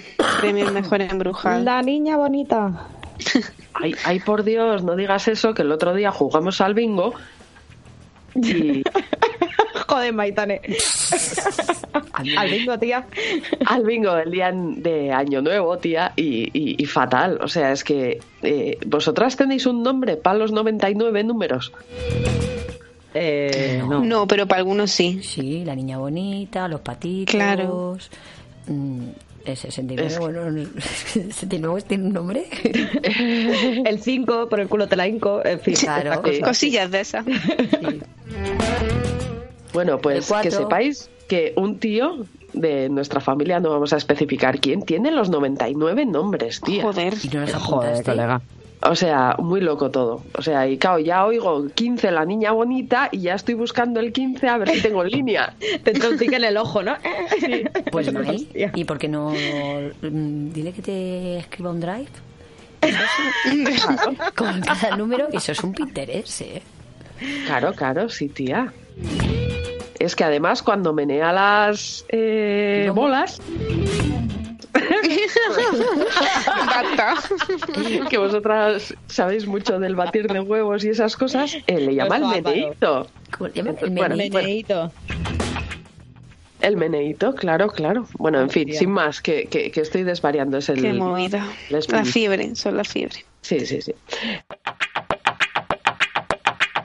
premio 0.41 0.71
mejor 0.71 1.03
embrujado. 1.03 1.63
La 1.63 1.83
niña 1.83 2.17
bonita. 2.17 2.89
Ay, 3.75 3.95
ay, 4.05 4.21
por 4.21 4.45
Dios, 4.45 4.83
no 4.85 4.95
digas 4.97 5.27
eso, 5.29 5.53
que 5.55 5.63
el 5.63 5.73
otro 5.73 5.95
día 5.95 6.11
jugamos 6.13 6.61
al 6.61 6.75
bingo 6.75 7.13
y 8.35 8.83
Joder, 9.89 10.13
Maitane. 10.15 10.61
Al 12.37 12.51
bingo, 12.51 12.79
tía. 12.79 13.07
al 13.67 13.85
bingo 13.85 14.15
del 14.15 14.31
día 14.31 14.51
de 14.53 15.13
Año 15.13 15.43
Nuevo, 15.43 15.77
tía, 15.79 16.13
y, 16.17 16.45
y- 16.53 16.83
y 16.83 16.87
fatal. 16.87 17.39
O 17.43 17.49
sea, 17.49 17.71
es 17.73 17.85
que 17.85 18.19
eh, 18.43 18.79
vosotras 18.87 19.37
tenéis 19.37 19.67
un 19.67 19.83
nombre 19.83 20.17
para 20.17 20.39
los 20.39 20.53
99 20.53 21.23
números. 21.25 21.73
Eh, 23.15 23.83
no. 23.87 24.05
No, 24.05 24.27
pero 24.27 24.47
para 24.49 24.61
algunos 24.61 24.91
sí. 24.91 25.21
Sí, 25.23 25.65
la 25.65 25.75
niña 25.77 25.99
bonita, 25.99 26.67
los 26.69 26.81
patitos. 26.81 27.35
Claro. 27.35 27.97
Mm, 28.67 29.09
el 29.45 29.57
69, 29.57 30.07
Es 30.07 30.19
bueno, 30.19 30.67
69 30.81 31.83
tiene 31.87 32.05
un 32.05 32.13
nombre. 32.13 32.47
El 33.85 34.01
5, 34.01 34.49
por 34.49 34.61
el 34.61 34.69
culo 34.69 34.89
te 34.89 34.97
la 34.97 35.07
hinco. 35.07 35.45
En 35.45 35.61
fin, 35.61 35.75
Claro. 35.75 36.23
cosas. 36.23 36.41
Cosillas 36.41 36.91
de 36.91 37.01
esas. 37.01 37.25
Bueno, 39.73 39.95
El 39.95 40.01
pues 40.01 40.33
que 40.43 40.51
sepáis 40.51 41.11
que 41.29 41.53
un 41.57 41.79
tío 41.79 42.27
de 42.53 42.89
nuestra 42.89 43.21
familia, 43.21 43.61
no 43.61 43.71
vamos 43.71 43.93
a 43.93 43.97
especificar 43.97 44.61
quién, 44.61 44.83
tiene 44.83 45.11
los 45.11 45.29
99 45.29 46.07
nombres, 46.07 46.61
tía. 46.61 46.83
Joder. 46.83 47.15
Y 47.23 47.29
no 47.29 47.47
Joder, 47.59 48.05
colega. 48.05 48.41
O 48.83 48.95
sea, 48.95 49.37
muy 49.39 49.61
loco 49.61 49.91
todo. 49.91 50.23
O 50.37 50.43
sea, 50.43 50.69
y 50.69 50.77
claro, 50.77 50.99
ya 50.99 51.25
oigo 51.25 51.69
15 51.75 52.11
la 52.11 52.25
niña 52.27 52.53
bonita 52.53 53.09
y 53.11 53.21
ya 53.21 53.35
estoy 53.35 53.55
buscando 53.55 53.99
el 54.01 54.13
15 54.13 54.47
a 54.47 54.59
ver 54.59 54.69
si 54.71 54.83
tengo 54.83 55.03
en 55.03 55.11
línea. 55.11 55.55
Te 55.85 55.93
entra 55.93 56.11
un 56.11 56.19
tic 56.19 56.33
en 56.33 56.45
el 56.45 56.57
ojo, 56.57 56.83
¿no? 56.83 56.95
Pues 57.91 58.13
no 58.13 58.21
hay. 58.21 58.37
Hostia. 58.37 58.73
¿Y 58.75 58.85
por 58.85 58.99
qué 58.99 59.09
no? 59.09 59.31
mm, 59.31 60.53
Dile 60.53 60.73
que 60.73 60.83
te 60.83 61.39
escriba 61.39 61.71
un 61.71 61.81
drive. 61.81 62.09
Con 64.35 64.61
cada 64.61 64.97
número, 64.97 65.29
eso 65.33 65.53
es 65.53 65.65
un 65.65 65.73
Pinterest, 65.73 66.43
¿eh? 66.43 66.63
Claro, 67.47 67.73
claro, 67.73 68.09
sí, 68.09 68.29
tía. 68.29 68.73
Es 69.99 70.15
que 70.15 70.25
además 70.25 70.63
cuando 70.63 70.93
menea 70.93 71.33
las 71.33 72.05
eh, 72.09 72.91
bolas, 72.95 73.41
Que 78.11 78.19
vosotras 78.19 78.95
sabéis 79.07 79.47
mucho 79.47 79.79
del 79.79 79.95
batir 79.97 80.27
de 80.29 80.41
huevos 80.41 80.85
y 80.85 80.91
esas 80.91 81.17
cosas, 81.17 81.57
eh, 81.67 81.79
le 81.79 81.95
llama 81.95 82.17
el 82.17 82.27
meneíto. 82.27 83.09
¿Cómo 83.37 83.49
le 83.49 83.55
llaman? 83.55 83.77
El 83.81 83.91
Bueno, 83.91 84.17
meneíto. 84.17 84.37
Meneíto. 84.39 84.93
El 86.61 86.77
meneíto, 86.79 87.35
claro, 87.35 87.69
claro. 87.69 88.07
Bueno, 88.19 88.41
en 88.41 88.49
fin, 88.49 88.73
sin 88.73 88.91
más, 88.91 89.21
que, 89.21 89.47
que, 89.47 89.71
que 89.71 89.81
estoy 89.81 90.03
desvariando. 90.03 90.57
Es 90.57 90.71
el, 90.71 90.81
Qué 90.81 90.95
movida. 90.95 91.47
el 91.69 91.85
La 91.89 92.05
fiebre, 92.05 92.55
son 92.57 92.79
la 92.79 92.85
fiebre. 92.85 93.25
Sí, 93.43 93.61
sí, 93.67 93.83
sí. 93.83 93.95